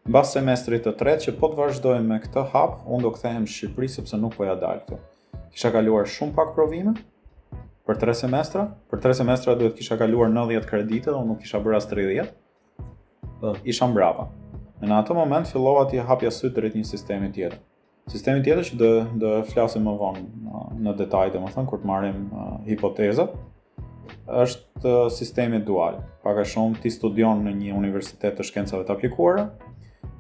Mbas 0.05 0.35
semestrit 0.37 0.83
të 0.85 0.93
tretë 1.01 1.23
që 1.27 1.33
po 1.41 1.49
të 1.49 1.57
vazhdojmë 1.57 2.05
me 2.11 2.17
këtë 2.21 2.43
hap, 2.53 2.75
unë 2.93 3.07
do 3.07 3.11
kthehem 3.15 3.47
në 3.47 3.49
Shqipëri 3.55 3.87
sepse 3.89 4.19
nuk 4.21 4.35
po 4.37 4.45
ja 4.45 4.53
dal 4.61 4.83
këtu. 4.83 4.99
Kisha 5.55 5.71
kaluar 5.73 6.05
shumë 6.13 6.35
pak 6.37 6.51
provime 6.53 6.93
për 7.89 8.01
3 8.03 8.19
semestra, 8.27 8.67
për 8.93 9.01
3 9.07 9.17
semestra 9.23 9.55
duhet 9.57 9.73
kisha 9.79 9.97
kaluar 10.01 10.29
90 10.29 10.69
kredite, 10.69 11.09
unë 11.15 11.31
nuk 11.31 11.41
kisha 11.41 11.63
bërë 11.65 11.79
as 11.81 11.89
30. 11.89 12.21
Uh. 12.21 12.93
Po. 13.41 13.55
Isha 13.65 13.89
mbrapa. 13.95 14.29
Në 14.85 14.99
atë 15.01 15.17
moment 15.17 15.49
fillova 15.49 15.87
të 15.89 16.05
hapja 16.05 16.35
sy 16.37 16.53
drejt 16.53 16.77
një 16.77 16.85
sistemi 16.85 17.33
tjetër. 17.33 17.65
Sistemi 18.13 18.45
tjetër 18.45 18.69
që 18.69 18.81
do 18.85 18.93
do 19.25 19.33
flasim 19.55 19.89
më 19.89 19.97
vonë 20.05 20.31
në 20.85 20.99
detaj, 21.01 21.31
domethënë 21.39 21.69
kur 21.71 21.81
të 21.81 21.89
marrim 21.89 22.27
uh, 22.29 22.57
hipotezat 22.69 23.39
është 24.45 24.91
sistemi 25.17 25.57
dual. 25.65 26.03
Pak 26.27 26.43
a 26.43 26.43
shumë 26.45 26.83
ti 26.85 26.91
studion 26.93 27.41
në 27.49 27.55
një 27.63 27.77
universitet 27.81 28.37
të 28.37 28.45
shkencave 28.51 28.85
të 28.85 28.93
aplikuara, 28.93 29.49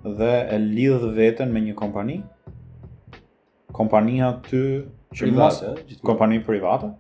dhe 0.05 0.47
e 0.51 0.57
lidh 0.59 1.05
veten 1.17 1.49
me 1.53 1.61
një 1.64 1.75
kompani. 1.75 2.21
Kompania 3.75 4.35
ty 4.45 4.85
që 5.14 5.31
mos 5.35 5.62
eh, 5.64 5.79
kompani 6.05 6.40
private. 6.45 6.90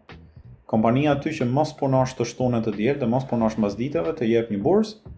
Kompania 0.70 1.12
ty 1.20 1.30
që 1.34 1.44
mos 1.50 1.74
punosh 1.78 2.16
të 2.16 2.24
shtunën 2.32 2.64
të 2.64 2.72
diel 2.78 2.96
dhe 2.98 3.06
mos 3.08 3.26
punosh 3.30 3.58
mbas 3.60 3.76
ditave 3.78 4.14
të 4.16 4.26
jep 4.30 4.48
një 4.52 4.60
bursë. 4.64 5.12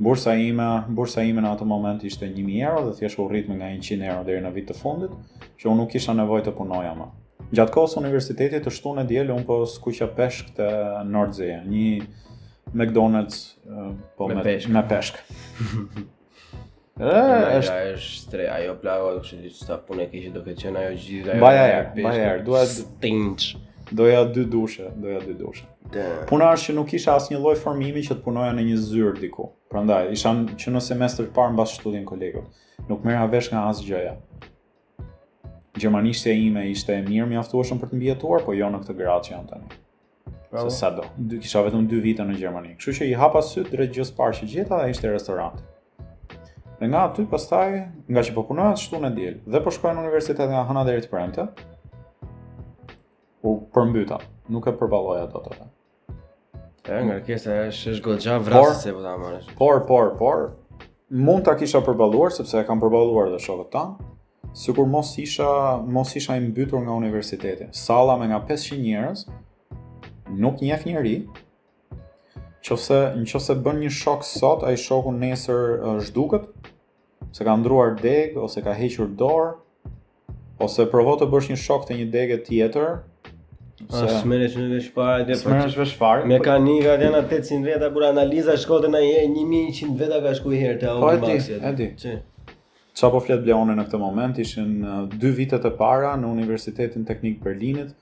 Bursa 0.00 0.32
ime, 0.40 0.66
bursa 0.88 1.20
ime 1.28 1.42
në 1.44 1.48
atë 1.54 1.66
moment 1.68 2.04
ishte 2.08 2.24
1000 2.26 2.62
euro 2.64 2.86
dhe 2.88 2.94
thjesht 2.98 3.18
u 3.20 3.26
rrit 3.28 3.48
me 3.48 3.58
nga 3.58 3.68
100 3.68 4.04
euro 4.08 4.22
deri 4.24 4.40
në 4.40 4.52
vit 4.54 4.66
të 4.70 4.76
fundit, 4.78 5.10
që 5.60 5.68
unë 5.68 5.76
nuk 5.82 5.90
kisha 5.92 6.14
nevojë 6.16 6.46
të 6.46 6.54
punoja 6.56 6.94
më. 6.96 7.08
Gjatë 7.50 7.74
kohës 7.74 7.96
universitetit 8.00 8.64
të 8.64 8.72
shtunën 8.72 9.04
e 9.04 9.08
diel 9.10 9.32
un 9.34 9.44
po 9.44 9.58
skuqja 9.68 10.08
peshk 10.16 10.54
te 10.56 10.68
Nordzea, 11.04 11.60
një 11.68 12.06
McDonald's 12.80 13.42
eh, 13.68 13.92
po 14.16 14.30
me, 14.32 14.38
me 14.40 14.44
peshk. 14.48 14.70
Me 14.72 14.84
peshk. 14.92 15.20
është 16.98 17.94
është 17.94 18.54
ajo 18.54 18.74
plago 18.80 19.12
do 19.14 19.20
të 19.22 19.30
thotë 19.30 19.48
që 19.48 19.50
sta 19.54 19.76
punë 19.86 20.06
që 20.10 20.32
do 20.34 20.40
të 20.44 20.54
qenë 20.58 20.80
ajo 20.80 20.98
gjithë 20.98 21.34
ajo. 21.34 21.40
Baja, 21.40 21.92
baja, 22.02 22.32
dua 22.44 22.64
stinch. 22.66 23.56
Doja 23.90 24.24
dy 24.30 24.44
dushe, 24.46 24.86
doja 25.02 25.18
dy 25.26 25.34
dushe. 25.34 25.64
Damn. 25.92 26.22
Puna 26.28 26.52
është 26.54 26.68
që 26.70 26.74
nuk 26.76 26.88
kisha 26.92 27.16
asnjë 27.18 27.40
lloj 27.42 27.56
formimi 27.58 28.04
që 28.06 28.14
të 28.16 28.22
punoja 28.22 28.52
në 28.54 28.62
një 28.68 28.76
zyrë 28.86 29.16
diku. 29.18 29.48
Prandaj 29.70 30.12
isha 30.14 30.30
që 30.60 30.70
në 30.76 30.82
semestër 30.86 31.26
të 31.26 31.34
parë 31.34 31.56
mbas 31.56 31.72
shtullin 31.74 32.04
kolegut, 32.06 32.52
nuk 32.86 33.02
merra 33.06 33.24
vesh 33.32 33.48
nga 33.50 33.64
asgjëja. 33.72 34.12
Gjermanishtja 35.80 36.36
ime 36.38 36.68
ishte 36.70 36.94
e 36.94 37.02
mirë 37.08 37.26
mjaftueshëm 37.32 37.80
për 37.82 37.90
të 37.90 37.98
mbijetuar, 37.98 38.44
po 38.46 38.54
jo 38.54 38.70
në 38.74 38.78
këtë 38.84 38.96
gradë 39.00 39.26
që 39.28 39.34
jam 39.34 39.50
tani. 39.50 39.82
Bravo. 40.52 40.64
Se 40.70 40.78
sa 40.84 40.92
do. 40.94 41.08
Dy, 41.30 41.40
kisha 41.42 41.62
vetëm 41.66 41.90
2 41.90 42.00
vite 42.06 42.26
në 42.26 42.38
Gjermani. 42.38 42.76
Kështu 42.78 42.94
që 43.00 43.10
i 43.10 43.18
hapa 43.18 43.42
sy 43.46 43.66
drejt 43.70 43.94
gjithë 43.98 44.16
parë 44.18 44.38
që 44.42 44.48
gjeta 44.54 44.80
dhe 44.84 44.94
ishte 44.94 45.10
restorant. 45.14 45.58
Dhe 46.80 46.88
nga 46.88 47.02
aty 47.10 47.26
pastaj, 47.28 47.74
nga 48.08 48.22
që 48.24 48.32
po 48.32 48.42
punoja 48.48 48.72
ashtu 48.72 48.96
në 49.02 49.08
diel, 49.12 49.34
dhe 49.52 49.60
po 49.60 49.68
shkoja 49.68 49.98
në 49.98 50.00
universitet 50.00 50.48
nga 50.48 50.62
hëna 50.64 50.84
deri 50.88 51.02
të 51.04 51.10
premte, 51.12 51.44
u 53.44 53.52
përmbyta, 53.76 54.16
nuk 54.48 54.64
e 54.64 54.72
përballoja 54.80 55.26
dot 55.28 55.50
atë. 55.52 55.66
E 56.88 57.00
ngarkesa 57.08 57.58
është 57.66 57.92
është 57.92 58.04
goxha 58.06 58.38
se 58.80 58.94
po 58.96 59.02
ta 59.04 59.12
marrësh. 59.20 59.50
Por, 59.60 59.82
por, 59.90 60.14
por, 60.22 60.40
mund 61.28 61.44
ta 61.44 61.52
kisha 61.60 61.82
përballuar 61.84 62.32
sepse 62.32 62.56
e 62.56 62.64
kam 62.64 62.80
përballuar 62.80 63.28
dhe 63.36 63.42
shokët 63.48 63.76
ta, 63.76 63.88
Sikur 64.56 64.88
mos 64.90 65.12
isha 65.22 65.46
mos 65.78 66.16
isha 66.18 66.34
i 66.34 66.40
mbytur 66.42 66.80
nga 66.82 66.94
universiteti. 66.98 67.68
Salla 67.78 68.16
me 68.18 68.26
nga 68.32 68.40
500 68.48 68.78
njerëz 68.82 69.20
nuk 70.42 70.56
njeh 70.64 70.82
njerëj, 70.88 71.20
Nëse 72.60 72.96
në 73.16 73.24
qofse 73.30 73.54
bën 73.64 73.78
një 73.80 73.90
shok 73.90 74.24
sot, 74.26 74.62
a 74.68 74.74
i 74.74 74.76
nesër 74.76 75.78
është 75.98 76.14
duket, 76.14 76.42
se 77.32 77.44
ka 77.46 77.54
ndruar 77.56 77.94
deg, 78.02 78.36
ose 78.36 78.60
ka 78.66 78.74
hequr 78.76 79.08
dorë, 79.16 79.54
ose 80.60 80.84
provo 80.92 81.14
të 81.22 81.28
bësh 81.32 81.48
një 81.50 81.56
shok 81.62 81.86
të 81.88 81.96
një 82.02 82.08
degë 82.12 82.40
tjetër, 82.48 82.88
ah, 82.92 83.04
Se... 83.80 84.04
A 84.04 84.20
shmere 84.20 84.46
që 84.52 84.60
në 84.60 84.74
veshpare 84.76 85.24
dhe 85.24 85.38
për 85.40 85.54
po- 85.54 85.70
të 85.70 85.78
veshpare 85.78 86.20
po- 86.20 86.28
Mekanika 86.28 86.98
dhe 87.00 87.08
në 87.14 87.22
800 87.22 87.64
veta 87.64 87.88
kur 87.94 88.04
analiza 88.10 88.56
shkote 88.60 88.90
në 88.92 89.00
1100 89.06 89.94
veta 90.02 90.18
ka 90.26 90.34
shku 90.36 90.52
i 90.52 90.60
herë 90.60 90.76
të 90.82 90.90
Audi 90.90 91.06
Maxi 91.06 91.22
Po 91.22 91.70
e 91.70 91.72
di, 91.78 91.86
e 91.88 91.94
di 91.96 93.00
Qa 93.00 93.08
po 93.14 93.22
fletë 93.24 93.40
bleone 93.46 93.78
në 93.78 93.86
këtë 93.86 94.00
moment 94.04 94.36
Ishin 94.44 94.76
2 95.16 95.32
vitet 95.38 95.64
e 95.64 95.72
para 95.80 96.12
në 96.20 96.28
Universitetin 96.36 97.08
Teknik 97.08 97.40
Berlinit 97.42 97.96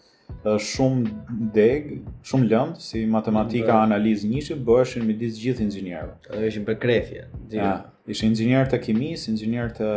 shumë 0.44 1.50
deg, 1.54 1.88
shumë 2.24 2.48
lëmt 2.52 2.82
si 2.82 3.04
matematika, 3.10 3.72
për... 3.72 3.84
analizë, 3.88 4.28
nishi 4.30 4.54
bëheshin 4.64 5.06
midis 5.08 5.38
gjithë 5.42 5.64
inxhinierëve. 5.64 6.14
Ato 6.30 6.42
ishin 6.50 6.66
për 6.68 6.78
krefje. 6.82 7.24
Ja, 7.52 7.72
ishin 8.06 8.32
inxhinier 8.32 8.68
të 8.70 8.80
kimisë, 8.86 9.30
inxhinier 9.32 9.72
të 9.76 9.90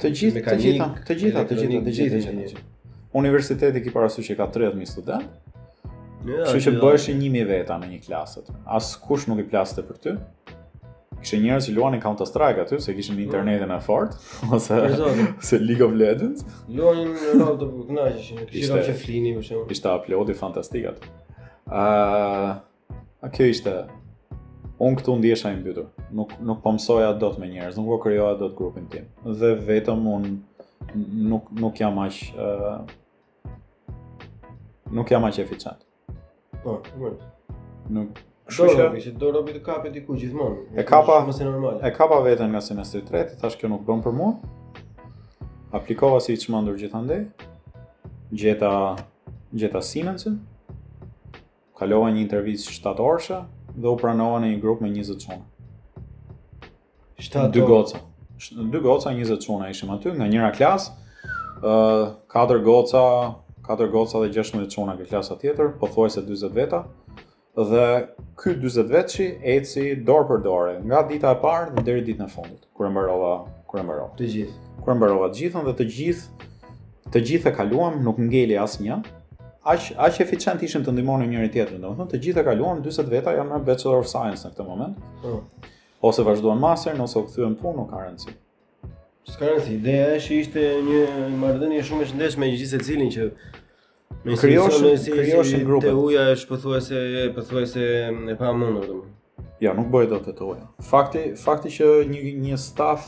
të 0.00 0.10
gjithë, 0.16 0.42
të 0.46 0.58
gjitha, 0.62 0.88
të 1.10 1.16
gjitha, 1.20 1.42
të 1.50 1.60
gjithë 1.60 1.84
të 1.84 1.94
gjitha. 1.98 2.64
Universiteti 3.20 3.82
ki 3.82 3.90
parasysh 3.94 4.30
që 4.30 4.36
ka 4.38 4.46
30000 4.54 4.88
student. 4.88 5.34
Jo, 6.20 6.36
ja, 6.36 6.46
që, 6.52 6.60
që 6.66 6.72
bëheshin 6.78 7.20
1000 7.24 7.44
veta 7.48 7.76
në 7.80 7.88
një 7.94 8.02
klasë. 8.04 8.44
Askush 8.78 9.26
nuk 9.30 9.40
i 9.42 9.46
plaste 9.50 9.82
për 9.88 9.98
ty 10.06 10.14
kishte 11.20 11.36
njerëz 11.40 11.66
që 11.68 11.72
luanin 11.76 12.00
Counter 12.02 12.26
Strike 12.28 12.62
aty 12.62 12.78
se 12.82 12.94
kishin 12.96 13.18
internetin 13.22 13.68
më 13.70 13.78
fort 13.84 14.14
ose 14.54 14.76
se 15.44 15.58
League 15.60 15.84
of 15.84 15.92
Legends. 15.96 16.44
Luanin 16.72 17.12
në 17.14 17.32
rrugë 17.36 17.56
të 17.62 17.68
kënaqeshin, 17.90 18.40
kishin 18.50 18.76
rrugë 18.76 18.94
flini 19.02 19.32
për 19.36 19.44
shembull. 19.48 19.74
Ishte 19.74 19.92
uploadi 20.00 20.36
fantastik 20.38 20.88
aty. 20.94 21.10
Ë, 21.70 21.80
uh, 21.80 23.00
a 23.26 23.32
kjo 23.34 23.50
ishte 23.54 23.76
Unë 24.80 24.96
këtu 24.96 25.12
ndjesha 25.20 25.50
i 25.52 25.56
mbytur, 25.58 25.90
nuk, 26.16 26.30
nuk 26.40 26.62
po 26.64 26.70
mësoja 26.72 27.10
do 27.20 27.28
të 27.34 27.40
me 27.42 27.50
njerës, 27.50 27.74
nuk 27.76 27.90
po 27.90 27.98
kryoja 28.06 28.38
do 28.40 28.46
të 28.48 28.54
grupin 28.56 28.86
tim. 28.88 29.10
Dhe 29.36 29.50
vetëm 29.68 30.06
unë 30.08 30.30
nuk, 31.26 31.50
nuk 31.58 31.76
jam 31.82 32.00
ashtë, 32.00 32.30
uh, 32.40 33.50
nuk 34.96 35.12
jam 35.12 35.28
ashtë 35.28 35.44
eficient. 35.44 35.84
Po, 36.64 36.78
oh, 36.78 37.12
nuk 37.92 38.16
Kështu 38.50 38.66
që 38.66 39.02
se 39.02 39.10
do 39.18 39.28
robi 39.30 39.52
të 39.54 39.60
kapë 39.62 39.92
diku 39.94 40.16
gjithmonë. 40.18 40.78
E 40.78 40.84
kapa 40.86 41.20
mos 41.26 41.38
e 41.40 41.46
normal. 41.46 41.78
E 41.86 41.90
kapa 41.94 42.16
veten 42.24 42.50
nga 42.50 42.58
sinasti 42.62 42.98
3, 42.98 43.06
tretë, 43.08 43.36
tash 43.38 43.54
kjo 43.60 43.70
nuk 43.70 43.84
bën 43.86 44.00
për 44.02 44.14
mua. 44.16 44.32
Aplikova 45.78 46.18
si 46.24 46.34
të 46.34 46.48
çmendur 46.48 46.78
gjithandej. 46.80 47.20
Gjeta 48.34 48.72
gjeta 49.54 49.80
Siemensin. 49.82 50.40
Kalova 51.78 52.10
një 52.12 52.24
intervistë 52.24 52.74
shtatorshë 52.80 53.38
dhe 53.76 53.88
u 53.92 53.96
pranova 53.98 54.42
në 54.42 54.50
një 54.56 54.60
grup 54.64 54.82
me 54.84 54.90
20 54.92 55.20
çuna. 55.22 55.44
Shtat 57.20 57.54
dy 57.54 57.62
goca. 57.68 58.02
Dy 58.72 58.80
goca 58.82 59.14
20 59.14 59.44
çuna 59.46 59.70
ishim 59.70 59.94
aty 59.94 60.12
nga 60.16 60.26
njëra 60.26 60.50
klas. 60.58 60.90
ë 61.60 61.74
katër 62.32 62.58
goca 62.64 63.06
4 63.70 63.90
goca 63.92 64.18
dhe 64.26 64.32
16 64.34 64.66
çuna 64.70 64.94
në 64.98 65.06
klasa 65.08 65.36
tjetër, 65.38 65.76
pothuajse 65.78 66.22
40 66.26 66.50
veta 66.56 66.80
dhe 67.56 68.08
ky 68.36 68.54
40 68.54 68.82
vjeçi 68.90 69.24
eci 69.44 69.94
dor 70.06 70.26
për 70.28 70.42
dorë 70.44 70.74
nga 70.86 71.00
dita 71.08 71.32
e 71.34 71.40
parë 71.42 71.82
deri 71.84 72.02
ditën 72.06 72.24
e 72.24 72.30
fundit 72.30 72.62
kur 72.76 72.86
e 72.86 72.90
mbarova 72.92 73.32
kur 73.66 73.80
e 73.80 73.82
mbarova 73.82 74.14
të 74.18 74.28
gjithë 74.34 74.82
kur 74.84 74.92
e 74.94 74.96
mbarova 74.96 75.30
të 75.32 75.38
gjithën 75.42 75.64
dhe 75.66 75.74
të 75.80 75.86
gjithë 75.94 76.46
të 77.10 77.22
gjithë 77.26 77.50
e 77.50 77.54
kaluam 77.56 77.98
nuk 78.06 78.20
ngeli 78.22 78.54
asnjë 78.62 79.00
aq 79.74 79.90
aq 80.06 80.20
eficient 80.22 80.62
ishin 80.62 80.86
të 80.86 80.94
ndihmonin 80.94 81.30
njëri 81.34 81.50
tjetrin 81.52 81.82
domethënë 81.82 82.12
të, 82.12 82.20
gjithë 82.26 82.40
e 82.40 82.46
kaluam 82.50 82.84
40 82.84 83.10
veta 83.16 83.34
jam 83.34 83.50
në 83.50 83.58
bachelor 83.66 83.98
of 83.98 84.06
science 84.12 84.46
në 84.46 84.54
këtë 84.54 84.68
moment 84.68 84.94
po. 85.22 85.42
ose 86.06 86.22
vazhduan 86.22 86.58
master 86.62 86.94
ose 87.02 87.18
u 87.18 87.26
kthyen 87.26 87.58
punë 87.58 87.76
nuk 87.80 87.90
ka 87.90 88.04
rëndsi 88.06 88.30
s'ka 89.30 89.50
rëndsi 89.50 89.74
ideja 89.74 90.14
është 90.22 90.38
ishte 90.38 90.64
një 90.86 91.02
marrëdhënie 91.42 91.82
shumë 91.84 92.06
e 92.06 92.10
shëndetshme 92.12 92.46
me 92.46 92.54
gjithë 92.54 92.70
secilin 92.78 93.10
që 93.10 93.28
Me 94.24 94.34
si 94.36 94.40
krijoshin 94.46 94.98
si, 95.58 95.64
grupet. 95.64 95.66
grupe. 95.66 95.86
Te 95.86 95.94
uja 95.94 96.24
është 96.34 96.50
pothuajse 96.50 97.02
pothuajse 97.34 97.84
e 98.32 98.36
pamundur 98.36 98.86
domun. 98.86 99.14
nuk 99.78 99.86
bëhet 99.92 100.10
dot 100.10 100.24
te 100.38 100.44
uja. 100.44 100.66
Fakti, 100.90 101.22
fakti 101.44 101.70
që 101.76 101.86
një 102.10 102.20
një 102.44 102.56
staf, 102.58 103.06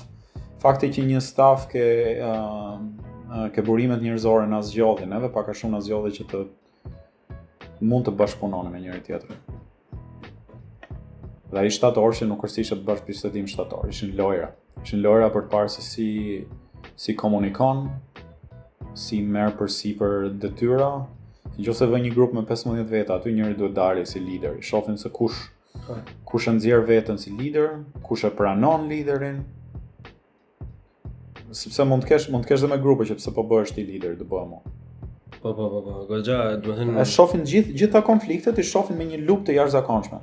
fakti 0.62 0.88
që 0.94 1.04
një 1.10 1.20
staf 1.20 1.66
ke 1.68 1.84
ë 2.14 2.30
uh, 2.30 3.50
ke 3.54 3.62
burimet 3.62 4.00
njerëzore 4.02 4.46
në 4.48 4.62
zgjodhin, 4.70 5.12
edhe 5.18 5.28
pak 5.32 5.48
a 5.48 5.52
shumë 5.58 5.76
në 5.76 5.82
zgjodhje 5.84 6.12
që 6.18 6.26
të 6.32 6.42
mund 7.80 8.08
të 8.08 8.16
bashkëpunoni 8.20 8.72
me 8.72 8.80
njëri 8.84 9.02
tjetrin. 9.02 9.38
Dhe 11.52 11.60
ai 11.66 11.70
shtator 11.72 12.14
që 12.16 12.28
nuk 12.30 12.46
është 12.48 12.62
ishte 12.64 12.78
të 12.80 12.88
bashkëpisedim 12.88 13.48
shtator, 13.52 13.88
ishin 13.92 14.16
lojra. 14.16 14.52
Ishin 14.84 15.02
lojra 15.04 15.28
për 15.34 15.44
të 15.44 15.52
parë 15.52 15.74
se 15.74 15.82
si 15.84 16.08
si 16.96 17.14
komunikon, 17.16 17.86
si 18.96 19.20
merë 19.22 19.54
për 19.60 19.70
si 19.72 19.92
për 19.98 20.26
detyra. 20.40 20.88
si 21.58 21.86
vë 21.92 22.02
një 22.04 22.10
grupë 22.14 22.34
me 22.36 22.42
15 22.48 22.84
veta, 22.90 23.16
aty 23.16 23.32
njëri 23.32 23.56
duhet 23.58 23.74
dalë 23.76 24.06
si 24.06 24.20
lider, 24.20 24.56
i 24.58 24.62
shofin 24.62 24.98
se 24.98 25.08
kush, 25.08 25.48
po. 25.86 25.96
kush 26.28 26.48
e 26.48 26.52
nëzjerë 26.54 26.86
vetën 26.88 27.18
si 27.18 27.30
lider, 27.30 27.82
kush 28.02 28.24
e 28.24 28.30
pranon 28.30 28.88
liderin, 28.88 29.40
sepse 31.50 31.84
mund 31.84 32.04
të 32.04 32.12
kesh 32.14 32.30
mund 32.32 32.44
të 32.44 32.52
kesh 32.52 32.62
dhe 32.64 32.68
me 32.72 32.78
grupe 32.80 33.04
që 33.04 33.16
pse 33.16 33.32
po 33.36 33.42
bëhesh 33.42 33.74
ti 33.76 33.84
lider 33.84 34.16
do 34.16 34.24
bëhem. 34.24 34.54
Po 35.42 35.52
po 35.58 35.68
po 35.72 35.80
po, 35.82 35.92
goxha, 36.12 36.56
duhet 36.62 36.86
të 36.86 37.00
E 37.00 37.04
shohin 37.04 37.42
gjithë 37.48 37.74
gjitha 37.80 38.00
konfliktet 38.06 38.58
i 38.58 38.62
shohin 38.64 38.96
me 38.96 39.08
një 39.12 39.22
lupë 39.26 39.48
të 39.50 39.56
jashtëzakonshme. 39.56 40.20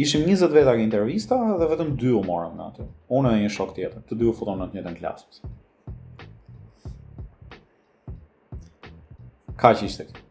Ishim 0.00 0.24
20 0.24 0.54
veta 0.56 0.72
në 0.72 0.82
intervista 0.88 1.36
dhe 1.60 1.68
vetëm 1.68 1.92
2 2.00 2.14
u 2.18 2.22
morëm 2.24 2.56
natë. 2.56 2.82
aty. 2.82 2.88
Unë 3.12 3.34
e 3.36 3.42
një 3.44 3.50
shok 3.52 3.74
tjetër, 3.76 4.02
të 4.08 4.14
dy 4.18 4.24
u 4.30 4.32
futon 4.32 4.58
në 4.58 4.68
të 4.70 4.74
njëjtën 4.76 4.98
klasë. 4.98 5.42
Ka 9.60 9.72
që 9.76 9.86
ishte 9.88 10.06
kjo. 10.08 10.22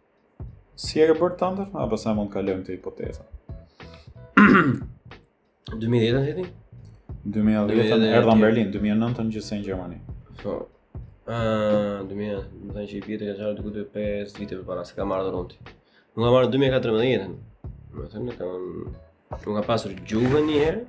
Si 0.82 1.02
e 1.02 1.06
rëbërë 1.12 1.36
të 1.38 1.48
ndër? 1.54 1.68
A 1.78 1.86
pasaj 1.92 2.14
mund 2.18 2.32
kalëm 2.34 2.62
të 2.66 2.74
hipoteza. 2.74 3.22
2010 4.38 6.32
e 6.32 6.34
ti? 6.40 6.46
2010-ën, 7.32 8.06
erdha 8.08 8.34
në 8.34 8.42
Berlin, 8.46 8.72
2009-ën 8.74 9.30
në 9.30 9.60
Gjermani. 9.68 10.00
Po, 10.42 10.56
so, 10.56 10.56
2000, 11.28 12.42
më 12.64 12.74
thënë 12.78 12.92
që 12.94 12.98
i 12.98 13.04
pjetë 13.06 13.28
ka 13.30 13.36
qarë 13.44 13.58
dukut 13.60 13.78
e 13.78 14.08
5 14.32 14.40
vite 14.42 14.58
për 14.58 14.66
para, 14.72 14.86
se 14.90 14.98
ka 14.98 15.06
marrë 15.06 15.28
dronti. 15.30 15.60
Nuk 16.18 16.24
ka 16.26 16.34
marrë 16.38 16.50
2014-ën, 16.56 17.38
më 18.00 18.10
thënë 18.16 18.34
e 18.34 18.40
ka 18.40 18.50
marrë, 18.50 18.90
nuk 19.46 19.60
ka 19.62 19.66
pasur 19.70 19.94
gjuhën 20.10 20.50
një 20.50 20.60
herë, 20.66 20.82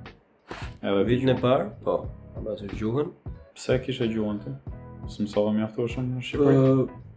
edhe 0.81 1.05
vitën 1.11 1.35
e 1.35 1.39
parë, 1.45 1.69
po, 1.85 1.99
ka 2.33 2.47
pasur 2.49 2.73
gjuhën. 2.81 3.13
Pse 3.53 3.77
kishe 3.85 4.09
gjuhën 4.15 4.41
ti? 4.47 4.57
Së 5.13 5.27
mësove 5.27 5.53
mjaftu 5.59 5.85
shumë 5.93 6.15
në 6.17 6.25
Shqipërit? 6.25 6.63
Uh, 6.63 6.85
po, 6.89 7.12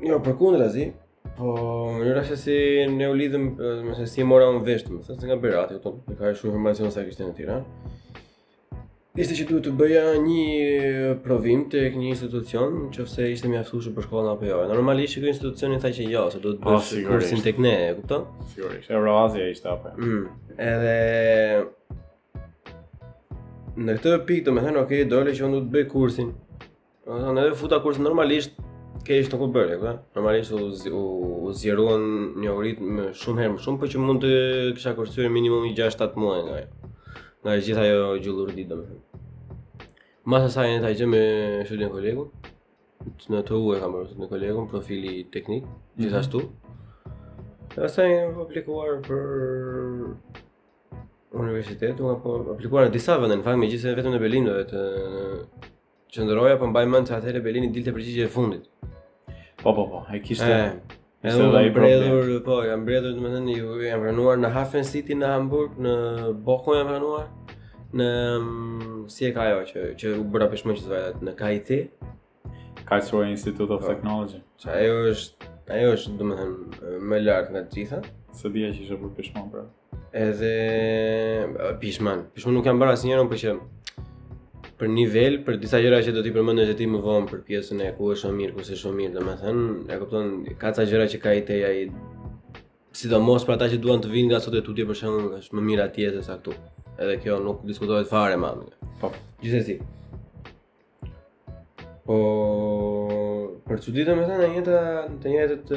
Jo, 0.00 0.16
për 0.24 0.32
kundra 0.40 0.68
zi 0.72 0.86
Po, 1.36 1.52
në 1.92 2.00
njëra 2.06 2.22
që 2.30 2.36
si 2.40 2.54
ne 2.88 3.06
u 3.10 3.14
lidhëm 3.16 3.42
Me 3.84 3.94
se 3.98 4.06
si 4.08 4.20
mora 4.24 4.44
unë 4.54 4.62
veshtë 4.64 4.90
Se 5.06 5.26
nga 5.28 5.36
berati, 5.42 5.74
këtëm 5.76 5.94
Dhe 6.08 6.14
ka 6.16 6.24
e 6.30 6.32
shumë 6.38 6.50
informacion 6.54 6.90
sa 6.94 7.00
kështë 7.04 7.24
në 7.28 7.34
tira 7.36 7.56
Ishte 9.20 9.34
që 9.36 9.44
duhet 9.50 9.64
të 9.66 9.70
bëja 9.76 10.04
një 10.22 10.44
provim 11.24 11.60
të 11.72 11.78
një 11.98 12.08
institucion 12.14 12.70
që 12.94 13.00
ishte 13.34 13.46
mi 13.50 13.58
afsushu 13.58 13.90
për 13.96 14.04
shkollën 14.06 14.28
APO 14.32 14.44
jo. 14.46 14.58
Normalisht 14.70 15.12
që 15.16 15.20
kërë 15.24 15.32
institucionin 15.34 15.80
thaj 15.82 15.90
që 15.96 16.02
jo, 16.12 16.22
se 16.30 16.38
duhet 16.44 16.58
të 16.62 16.66
ah, 16.70 16.74
bësh 16.78 16.90
oh, 16.94 16.98
kërësin 17.08 17.40
të 17.44 17.50
këne, 17.56 17.72
e 17.88 17.90
kupto? 17.98 18.16
Sigurisht, 18.52 18.86
e 18.86 18.88
Roazia 19.02 19.46
ishte 19.50 19.66
APO 19.72 19.84
jo? 19.90 19.94
mm. 19.98 20.26
Edhe... 20.68 20.98
Në 23.82 23.90
këtë 23.98 24.10
pikë 24.30 24.44
të 24.46 24.50
me 24.54 24.60
thënë, 24.68 24.80
okay, 24.86 25.00
dole 25.10 25.30
që 25.36 25.42
unë 25.48 25.54
duhet 25.58 25.66
të 25.66 25.72
bëj 25.74 25.84
kursin 25.96 26.28
Në 27.34 27.42
futa 27.60 27.78
kursin, 27.84 28.04
normalisht 28.06 28.52
keq 29.10 29.26
të 29.32 29.38
ku 29.40 29.46
bërë, 29.50 29.76
po. 29.82 29.90
Normalisht 30.14 30.52
u, 30.54 30.94
u, 30.94 31.52
zjeruan 31.58 32.04
një 32.40 32.50
urit 32.54 32.78
më 32.80 33.08
shumë 33.18 33.42
herë 33.44 33.54
më 33.56 33.62
shumë, 33.64 33.80
për 33.82 33.90
që 33.90 34.02
mund 34.04 34.22
të 34.22 34.30
kësha 34.76 34.92
kursyer 34.94 35.32
minimum 35.34 35.64
6-7 35.78 36.18
muaj 36.22 36.44
nga 36.46 36.58
e 36.60 36.68
Nga 37.42 37.56
gjitha 37.66 37.86
ajo 37.88 38.04
gjullur 38.22 38.52
ditë, 38.54 38.68
domethënë. 38.70 39.22
Mbas 40.28 40.46
asaj 40.50 40.68
në 40.70 40.80
taj 40.84 41.06
me 41.08 41.22
shudin 41.66 41.90
kolegu. 41.92 42.26
Në 43.32 43.40
të 43.48 43.56
u 43.56 43.70
e 43.72 43.78
kam 43.80 43.94
bërë 43.96 44.18
me 44.20 44.28
kolegu, 44.30 44.66
profili 44.70 45.14
teknik, 45.34 45.64
mhm. 45.64 46.02
gjithashtu. 46.04 46.42
Dhe 47.74 47.84
asaj 47.88 48.12
e 48.12 48.30
publikuar 48.36 49.00
për 49.06 50.06
universitet, 51.40 51.98
unë 52.04 52.20
po 52.22 52.36
aplikuar 52.54 52.86
në 52.86 52.94
disa 52.98 53.16
vende, 53.18 53.40
në 53.40 53.46
fakt 53.48 53.58
me 53.62 53.70
gjithë 53.72 53.96
vetëm 53.98 54.14
në 54.14 54.22
Berlin 54.26 54.48
do 54.50 54.56
të 54.72 54.84
qëndroja, 56.14 56.60
po 56.60 56.68
mbaj 56.70 56.88
mend 56.92 57.08
se 57.10 57.16
atëherë 57.16 57.42
Berlini 57.48 57.72
dilte 57.74 57.96
përgjigje 57.96 58.28
e 58.28 58.34
fundit. 58.38 58.70
Po 59.62 59.74
po 59.74 59.86
po, 59.88 60.04
ai 60.08 60.20
kishte 60.20 60.48
e, 60.52 60.72
e 61.22 61.28
edhe 61.32 61.58
ai 61.58 61.70
mbredhur, 61.70 62.42
po, 62.44 62.62
ja 62.64 62.76
mbredhur 62.80 63.12
do 63.16 63.32
të 63.34 63.56
ju 63.58 63.74
janë 63.88 64.02
pranuar 64.04 64.38
në 64.40 64.50
Hafen 64.54 64.86
City 64.88 65.16
në 65.20 65.28
Hamburg, 65.34 65.74
në 65.84 65.92
Bochum 66.46 66.78
janë 66.78 66.88
pranuar 66.88 67.26
në 68.00 68.06
mm, 68.38 69.02
si 69.12 69.26
e 69.28 69.32
ka 69.36 69.44
ajo 69.50 69.58
që 69.68 69.82
që 70.00 70.14
u 70.16 70.24
bëra 70.32 70.48
pishmë 70.52 70.78
që 70.78 70.86
zvajat 70.86 71.20
në 71.26 71.34
KIT, 71.42 71.72
Karlsruhe 72.88 73.28
Institute 73.34 73.72
of 73.76 73.82
po. 73.84 73.90
Technology. 73.92 74.40
Ja, 74.64 74.78
ajo 74.78 75.00
është 75.12 75.48
Ajo 75.70 75.92
është 75.94 76.16
dhe 76.18 76.26
më 76.26 76.36
dhe 76.40 76.92
më 77.06 77.18
lartë 77.22 77.52
nga 77.54 77.60
të 77.70 77.76
gjitha 77.78 77.98
Së 78.34 78.50
bia 78.50 78.72
që 78.74 78.80
ishe 78.82 78.96
për 78.98 79.12
pishman 79.14 79.44
pra 79.52 79.60
Edhe... 80.18 80.50
Pishman 81.78 82.24
Pishman 82.34 82.56
nuk 82.58 82.66
jam 82.66 82.80
bërë 82.80 82.96
asë 82.96 83.06
njerën 83.06 83.28
për 83.28 83.30
po 83.30 83.38
që 83.44 83.52
për 84.80 84.88
nivel, 84.88 85.34
për 85.44 85.58
disa 85.60 85.76
gjëra 85.82 85.98
që 86.06 86.14
do 86.16 86.22
t'i 86.24 86.32
përmendoj 86.32 86.70
se 86.70 86.74
ti 86.78 86.86
më 86.88 87.00
vonë 87.04 87.28
për 87.28 87.42
pjesën 87.48 87.82
e 87.84 87.90
ku 87.98 88.06
është 88.14 88.30
më 88.30 88.38
mirë, 88.38 88.52
ku 88.56 88.62
është 88.64 88.88
më 88.88 89.00
mirë, 89.02 89.12
domethënë, 89.18 89.64
e 89.92 89.98
kupton, 90.00 90.30
ka 90.62 90.70
ca 90.78 90.86
gjëra 90.88 91.06
që 91.12 91.20
ka 91.20 91.34
ideja 91.36 91.68
i 91.76 91.82
sidomos 92.96 93.44
për 93.48 93.58
ata 93.58 93.68
që 93.74 93.80
duan 93.84 94.00
të 94.00 94.10
vinë 94.14 94.30
nga 94.32 94.40
sot 94.40 94.56
e 94.56 94.62
tutje 94.64 94.86
për 94.88 94.98
shembull, 95.02 95.26
është 95.42 95.58
më 95.58 95.64
mirë 95.68 95.84
atje 95.84 96.12
se 96.16 96.22
sa 96.30 96.38
këtu. 96.40 96.56
Edhe 97.00 97.18
kjo 97.22 97.36
nuk 97.44 97.60
diskutohet 97.68 98.08
fare 98.08 98.38
më. 98.40 98.54
Po, 99.02 99.10
gjithsesi. 99.44 99.76
Po 102.08 102.16
për 103.68 103.84
çuditë 103.84 104.16
më 104.16 104.24
thënë 104.30 104.48
njëta 104.54 104.80
të 105.20 105.34
njëjtët 105.34 105.74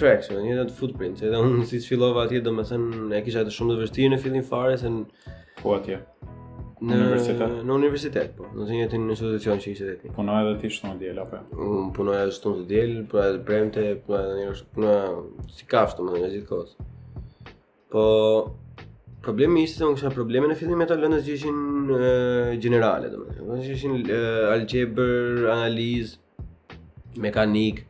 tracks, 0.00 0.28
të 0.28 0.44
njëjtët 0.44 0.76
footprints, 0.76 1.24
edhe 1.24 1.40
unë 1.40 1.64
si 1.72 1.80
fillova 1.88 2.28
atje 2.28 2.44
domethënë 2.46 3.08
e 3.18 3.24
kisha 3.26 3.46
të 3.48 3.56
shumë 3.56 3.74
të 3.74 3.80
vështirë 3.86 4.12
në 4.14 4.22
fillim 4.26 4.46
fare 4.52 4.76
se 4.84 4.92
po 5.64 5.72
atje 5.80 6.02
në 6.84 6.96
universitet. 6.98 7.54
Në 7.64 7.74
universitet, 7.78 8.32
po. 8.36 8.48
Në 8.54 8.66
të 8.68 8.74
njëjtin 8.78 9.06
institucion 9.12 9.60
që 9.62 9.70
ishte 9.72 9.92
ti. 10.02 10.10
Punoj 10.16 10.40
edhe 10.42 10.56
ti 10.64 10.70
shtunë 10.74 10.98
diel 11.00 11.20
apo? 11.22 11.38
Jo? 11.38 11.68
Unë 11.68 11.92
punoj 11.96 12.16
edhe 12.18 12.34
shtunë 12.36 12.66
diel, 12.70 12.92
po 13.10 13.20
edhe 13.24 13.40
premte, 13.46 13.86
po 14.06 14.16
edhe 14.18 14.34
njerëz 14.42 14.62
në 14.84 14.96
si 15.56 15.68
kafshë, 15.70 16.04
më 16.06 16.18
nga 16.20 16.30
gjithkohës. 16.34 16.74
Po 17.94 18.04
problemi 19.24 19.62
ishte 19.64 19.80
se 19.80 19.86
unë 19.88 20.00
kisha 20.00 20.12
probleme 20.14 20.50
në 20.50 20.58
fillim 20.60 20.80
me 20.82 20.88
ato 20.88 20.98
lëndës 21.00 21.24
që 21.28 21.36
ishin 21.38 21.94
gjenerale, 22.64 23.12
domethënë. 23.14 23.46
Ato 23.46 23.68
që 23.68 23.78
ishin 23.78 23.98
algebër, 24.50 25.46
analizë, 25.54 26.44
mekanik, 27.24 27.84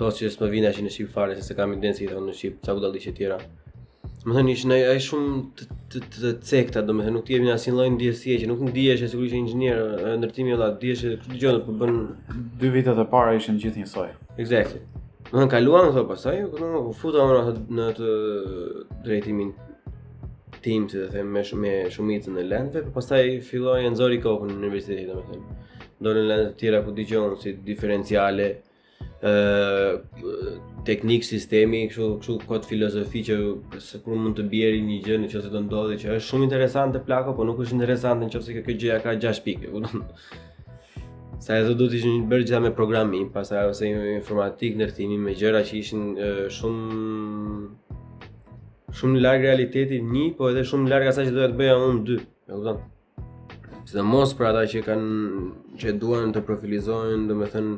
to 0.00 0.10
që 0.18 0.32
s'më 0.34 0.50
vinë 0.56 0.70
ashi 0.72 0.84
në 0.86 0.92
Shqip 0.96 1.14
fare, 1.14 1.38
se 1.38 1.46
se 1.50 1.56
kam 1.56 1.72
i 1.72 1.78
denë 1.80 2.02
i 2.04 2.10
thonë 2.10 2.32
në 2.32 2.36
Shqip, 2.40 2.58
ca 2.66 2.74
u 2.74 2.92
tjera. 3.20 3.38
Mm 3.38 3.55
Më 4.26 4.34
thënë 4.34 4.50
ishë 4.56 4.68
në 4.68 4.76
e 4.84 4.94
shumë 5.06 5.34
të, 5.58 5.64
të, 5.92 6.00
të, 6.10 6.20
të 6.20 6.32
cekta 6.50 6.80
do 6.82 6.94
me 6.98 7.04
thënë, 7.06 7.14
nuk 7.14 7.26
t'jevi 7.28 7.46
në 7.46 7.52
asin 7.52 7.76
lojnë 7.78 7.98
DSI 8.00 8.34
që 8.42 8.48
nuk 8.50 8.64
në 8.66 8.72
dje 8.74 8.96
që 9.00 9.10
sigur 9.12 9.26
ishë 9.28 9.36
ingjënjerë 9.38 10.00
e 10.00 10.14
ndërtimi 10.18 10.54
e 10.56 10.56
latë, 10.58 10.80
dje 10.80 10.96
që 11.02 11.12
kështë 11.20 11.34
të 11.34 11.38
gjodë 11.44 11.60
përbën... 11.68 11.94
Po 12.30 12.38
Dë 12.58 12.72
vitet 12.74 12.98
e 12.98 13.04
para 13.12 13.36
ishë 13.38 13.54
në 13.54 13.62
gjithë 13.62 13.82
një 13.84 13.90
sojë. 13.92 14.16
Exactly. 14.42 14.82
Më 15.28 15.36
thënë 15.36 15.52
kaluan 15.54 15.86
në 15.86 15.94
thërë 15.98 16.10
pasaj, 16.10 16.36
u 16.48 16.58
në 16.64 16.82
futa 17.04 17.28
më 17.30 17.38
në 17.78 17.86
të 18.00 18.16
drejtimin 19.06 19.54
tim 20.66 20.88
të 20.90 21.04
dhe 21.04 21.08
thëmë 21.14 21.46
me 21.62 21.80
shumicën 21.94 22.34
në 22.34 22.48
lendëve, 22.50 22.80
për 22.82 22.90
po 22.90 22.96
pasaj 22.98 23.22
fillojë 23.52 23.92
në 23.94 24.02
zori 24.02 24.18
kohën 24.26 24.50
në 24.50 24.58
universitetit 24.58 25.14
do 25.14 25.20
me 25.20 25.30
thënë. 25.30 25.60
Do 26.02 26.16
në 26.18 26.26
lendë 26.26 26.50
të 26.50 26.60
tjera 26.64 26.82
ku 26.82 26.96
t'i 26.98 27.06
si 27.44 27.54
diferenciale, 27.70 28.50
teknik 30.84 31.24
sistemi 31.24 31.88
kështu 31.90 32.08
kështu 32.20 32.34
kod 32.46 32.66
filozofi 32.68 33.22
që 33.24 33.36
se 33.80 33.98
kur 34.04 34.14
mund 34.20 34.36
të 34.36 34.44
bjerë 34.52 34.80
një 34.84 34.96
gjë 35.06 35.16
në 35.22 35.26
çështë 35.32 35.50
të 35.54 35.60
ndodhi 35.66 35.96
që 36.02 36.06
është 36.18 36.28
shumë 36.28 36.46
interesante 36.50 36.98
plako 37.06 37.30
po 37.38 37.42
nuk 37.48 37.58
është 37.64 37.76
interesante 37.78 38.22
në 38.26 38.30
çështë 38.36 38.50
kjo 38.66 38.74
gjë 38.82 38.96
ka 39.06 39.10
6 39.22 39.44
pikë 39.46 39.66
kupton 39.72 39.98
sa 41.46 41.50
ajo 41.56 41.72
do 41.78 41.84
të 41.88 41.94
ishin 42.00 42.14
bërë 42.28 42.42
gjitha 42.48 42.60
me 42.64 42.70
programim 42.76 43.26
pastaj 43.32 43.64
ose 43.70 43.84
informatik 44.18 44.72
ndërtimi 44.80 45.16
me 45.20 45.32
gjëra 45.36 45.60
që 45.68 45.72
ishin 45.80 46.02
e, 46.16 46.18
shumë 46.52 46.88
shumë 48.98 49.16
larg 49.24 49.40
realitetit 49.48 50.02
një 50.12 50.24
po 50.38 50.42
edhe 50.52 50.64
shumë 50.68 50.86
larg 50.92 51.06
asaj 51.10 51.24
që 51.30 51.34
doja 51.38 51.50
të 51.54 51.58
bëja 51.62 51.76
unë 51.88 52.00
dy 52.10 52.16
e 52.20 52.22
kupton 52.52 52.78
sidomos 53.86 54.30
për 54.36 54.44
ata 54.52 54.62
që 54.74 54.80
kanë 54.90 55.12
që 55.80 55.88
duan 56.04 56.28
të 56.36 56.40
profilizohen 56.48 57.20
domethënë 57.30 57.74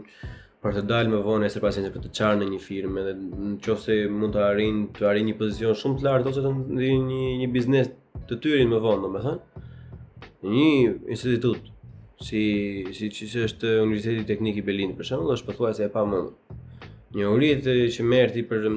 për 0.68 0.76
të 0.76 0.82
dalë 0.90 1.10
më 1.14 1.18
vonë 1.24 1.46
nëse 1.46 1.60
pasi 1.64 1.82
për 1.94 2.02
të 2.04 2.10
çarë 2.18 2.38
në 2.42 2.46
një 2.52 2.58
firmë 2.60 3.00
edhe 3.00 3.14
nëse 3.54 3.96
mund 4.12 4.34
të 4.36 4.42
arrin 4.44 4.82
të 4.96 5.06
arrin 5.08 5.26
një 5.30 5.36
pozicion 5.40 5.76
shumë 5.80 6.00
të 6.02 6.06
lartë 6.06 6.32
ose 6.32 6.42
të 6.44 6.50
ndi 6.76 6.90
një 7.06 7.32
një 7.42 7.48
biznes 7.54 7.88
të 8.28 8.38
tyrin 8.44 8.68
më 8.72 8.80
vonë 8.84 9.04
domethënë 9.06 9.64
një 10.44 10.66
institut 11.14 11.70
si 12.28 12.42
si 12.98 13.08
që 13.16 13.28
si 13.32 13.44
është 13.48 13.72
Universiteti 13.86 14.26
Teknik 14.28 14.60
i 14.60 14.64
Berlinit 14.68 14.98
për 15.00 15.08
shembull 15.12 15.34
është 15.38 15.48
pothuajse 15.52 15.86
e 15.88 15.92
pamundur 15.94 16.36
një 17.16 17.30
urit 17.32 17.64
që 17.64 18.26
t'i 18.34 18.44
për 18.52 18.68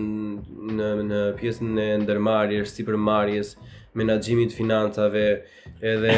në 0.80 0.90
në 1.10 1.22
pjesën 1.40 1.74
e 1.84 1.90
ndërmarrjes, 2.06 2.72
sipërmarrjes, 2.78 3.58
menaxhimit 4.00 4.54
të 4.54 4.62
financave 4.62 5.26
edhe 5.92 6.16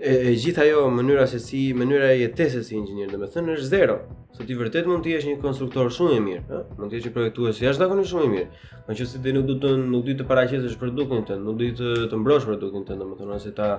e, 0.00 0.12
e 0.12 0.34
gjithë 0.40 0.60
ajo 0.64 0.80
mënyra 0.92 1.24
se 1.30 1.38
si 1.42 1.60
mënyra 1.76 2.08
e 2.12 2.18
jetesës 2.24 2.66
si 2.68 2.76
inxhinier, 2.78 3.08
domethënë 3.12 3.54
është 3.54 3.68
zero. 3.70 3.94
Sot 4.36 4.44
ti 4.48 4.56
vërtet 4.58 4.88
mund 4.90 5.04
të 5.06 5.14
jesh 5.14 5.26
një 5.30 5.36
konstruktor 5.44 5.88
shumë 5.94 6.18
i 6.18 6.22
mirë, 6.24 6.42
ëh, 6.52 6.74
mund 6.76 6.90
të 6.92 6.98
jesh 6.98 7.06
një 7.08 7.12
projektues 7.14 7.60
jashtëzakonisht 7.64 8.12
shumë 8.12 8.26
i 8.28 8.32
mirë. 8.34 8.50
Por 8.90 8.98
që 8.98 9.06
si 9.08 9.22
ti 9.24 9.32
nuk 9.34 9.46
do 9.48 9.56
të 9.62 9.70
nuk 9.86 10.04
di 10.10 10.16
të 10.18 10.26
paraqesësh 10.28 10.76
produktin 10.82 11.24
tënd, 11.30 11.42
nuk 11.48 11.56
di 11.62 11.70
të 11.78 11.94
të 12.12 12.20
mbrosh 12.20 12.44
produktin 12.52 12.84
tënd, 12.92 13.00
domethënë 13.06 13.36
ose 13.38 13.52
ta 13.56 13.70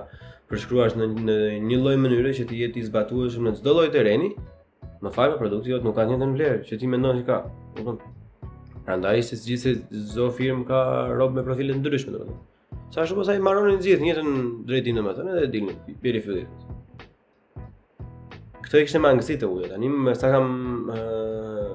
përshkruash 0.50 0.98
në, 0.98 1.08
në 1.28 1.38
një 1.68 1.80
lloj 1.84 1.94
mënyre 2.02 2.34
që 2.40 2.48
ti 2.50 2.58
jetë 2.64 2.82
i 2.82 2.86
zbatueshëm 2.88 3.46
në 3.48 3.54
çdo 3.60 3.76
lloj 3.78 3.88
terreni, 3.94 4.32
më 5.04 5.14
fal, 5.14 5.38
produkti 5.38 5.70
jot 5.70 5.86
nuk 5.86 5.94
ka 6.00 6.08
asnjë 6.08 6.32
vlerë 6.34 6.62
që 6.66 6.80
ti 6.82 6.88
mendon 6.90 7.22
se 7.22 7.26
ka. 7.30 7.38
Domethënë 7.78 8.14
prandaj 8.88 9.20
se 9.28 9.36
gjithë 9.44 9.74
se 9.76 10.04
çdo 10.10 10.30
firmë 10.34 10.64
ka 10.70 10.80
rob 11.14 11.36
me 11.38 11.44
profile 11.46 11.76
të 11.78 11.84
ndryshme 11.86 12.16
domethënë. 12.18 12.40
Sa 12.92 13.04
shkoj 13.08 13.24
sa 13.28 13.34
i 13.36 13.40
marroni 13.44 13.76
në 13.76 13.84
gjithë 13.84 14.04
njëtën 14.08 14.30
drejt 14.68 14.86
dinë 14.88 15.04
më 15.04 15.12
thënë 15.18 15.32
edhe 15.38 15.48
dilni 15.52 15.74
biri 16.04 16.20
fillit. 16.24 16.68
Kto 18.64 18.80
i 18.82 18.86
kishte 18.86 19.00
mangësi 19.00 19.36
të 19.40 19.48
uje 19.48 19.70
tani 19.72 19.88
më 19.92 20.14
sa 20.20 20.30
kam 20.34 20.48
ë 20.92 21.66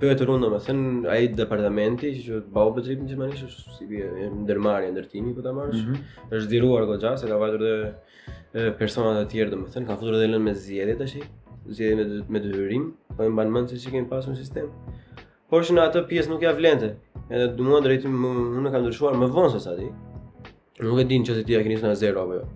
po 0.00 0.10
e 0.12 0.16
turun 0.20 0.44
thënë 0.66 1.10
ai 1.12 1.30
departamenti 1.36 2.12
që 2.16 2.38
është 2.40 2.54
bau 2.56 2.72
për 2.76 2.86
tripin 2.88 3.10
që 3.12 3.18
mënisë 3.22 3.48
si 3.76 3.88
bie 3.92 4.28
ndërtimi 4.34 5.32
po 5.36 5.44
ta 5.44 5.52
marrësh 5.56 5.80
mm 5.84 5.92
-hmm. 5.92 6.36
është 6.36 6.50
dhiruar 6.52 6.84
goxha 6.90 7.16
se 7.20 7.26
ka 7.28 7.36
vajtur 7.44 7.62
edhe 7.70 8.70
persona 8.80 9.14
të 9.20 9.26
tjerë 9.32 9.50
dhe 9.52 9.60
të 9.64 9.72
thënë 9.74 9.86
ka 9.88 9.98
futur 10.00 10.14
edhe 10.16 10.30
lënë 10.32 10.44
me 10.48 10.52
zgjedhje 10.64 10.96
tash 11.00 11.16
zjedit 11.76 12.28
me 12.32 12.38
dyhyrim 12.44 12.84
po 13.16 13.22
e 13.24 13.28
mban 13.32 13.50
mend 13.54 13.68
se 13.70 13.76
si 13.80 13.90
kemi 13.90 14.08
pasur 14.10 14.30
një 14.32 14.38
sistem 14.44 14.66
por 15.52 15.62
që 15.66 15.76
në 15.76 15.82
atë 15.88 16.04
pjesë 16.10 16.32
nuk 16.32 16.42
ja 16.44 16.52
vlente. 16.56 16.92
Edhe 17.28 17.48
du 17.58 17.66
mua 17.66 17.80
më 17.82 18.30
unë 18.60 18.72
kam 18.72 18.84
ndryshuar 18.84 19.16
më 19.18 19.28
vonë 19.34 19.54
se 19.56 19.60
sa 19.66 19.76
ti. 19.78 19.88
Nuk 20.82 21.00
e 21.02 21.06
din 21.08 21.24
nëse 21.24 21.44
ti 21.46 21.54
ja 21.56 21.62
keni 21.64 21.78
nga 21.80 21.94
zero 21.98 22.22
apo 22.26 22.38
jo. 22.40 22.46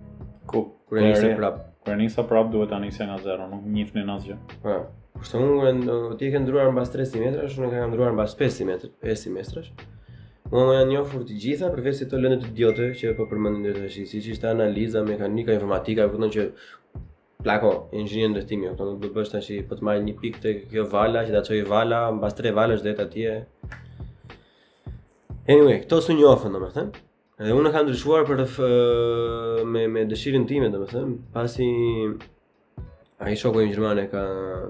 Ku? 0.47 0.65
Kur 0.89 0.99
e 0.99 1.05
nisi 1.07 1.31
prap. 1.37 1.59
Kur 1.83 1.93
e 1.93 1.97
nisi 1.99 2.25
prap 2.29 2.51
duhet 2.53 2.69
ta 2.69 2.79
nisi 2.79 3.03
nga 3.05 3.17
zero, 3.23 3.47
nuk 3.51 3.63
njihni 3.71 4.03
asgjë. 4.15 4.35
Po. 4.63 4.75
Por 5.15 5.25
se 5.27 5.39
unë 5.39 6.17
ti 6.19 6.27
e 6.29 6.33
ke 6.33 6.39
në 6.39 6.67
mbas 6.75 6.93
3 6.93 7.07
semestrash, 7.15 7.57
unë 7.59 7.71
kam 7.71 7.89
ndryruar 7.93 8.15
mbas 8.15 8.35
5 8.39 8.57
semestrash, 8.59 8.93
5 9.03 9.21
semestrash. 9.25 9.71
Unë 10.51 10.63
më 10.67 10.75
janë 10.75 10.91
njofur 10.91 11.21
të 11.27 11.35
gjitha 11.41 11.69
përveç 11.71 11.99
të 12.11 12.17
lëndët 12.19 12.41
të 12.43 12.53
djote 12.57 12.87
që 12.99 13.11
po 13.15 13.23
përmëndin 13.31 13.67
dhe 13.69 13.73
të 13.77 13.91
shqisi 13.93 14.19
që 14.25 14.31
ishte 14.35 14.49
analiza, 14.49 15.03
mekanika, 15.07 15.53
informatika, 15.55 16.09
këtë 16.11 16.29
që 16.33 16.45
Plako, 17.43 17.69
inxhinier 17.97 18.29
ndërtimi, 18.31 18.67
apo 18.69 18.85
do 18.85 18.91
të 19.01 19.09
bësh 19.15 19.31
tash 19.33 19.47
i 19.55 19.61
po 19.65 19.75
të 19.77 19.85
marr 19.85 20.01
një 20.05 20.13
pikë 20.21 20.41
tek 20.43 20.59
kjo 20.69 20.83
vala, 20.91 21.23
që 21.25 21.33
ta 21.33 21.41
çojë 21.47 21.63
vala, 21.71 22.01
mbas 22.13 22.35
tre 22.37 22.51
valësh 22.53 22.79
është 22.81 22.87
deri 22.87 23.05
atje. 23.05 23.77
Anyway, 25.49 25.79
këto 25.85 25.99
sun 26.05 26.19
një 26.19 26.27
ofër 26.29 26.51
domethënë. 26.57 27.01
Edhe 27.41 27.55
unë 27.57 27.71
kam 27.73 27.87
ndryshuar 27.87 28.27
për 28.29 28.43
f... 28.45 28.59
me 29.73 29.87
me 29.89 30.03
dëshirin 30.11 30.45
time 30.51 30.69
domethënë, 30.73 31.13
pasi 31.33 31.65
ai 33.25 33.33
shoku 33.41 33.63
i 33.63 33.71
Gjermanisë 33.71 34.11
ka 34.11 34.21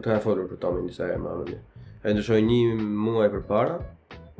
tëa 0.05 0.19
folur 0.23 0.47
për 0.53 0.61
tomin 0.63 0.87
disa 0.87 1.09
herë 1.09 1.19
më 1.19 1.31
parë. 1.41 1.57
Ai 2.05 2.13
ndryshoi 2.15 2.39
një 2.45 2.77
muaj 3.09 3.27
përpara, 3.35 3.75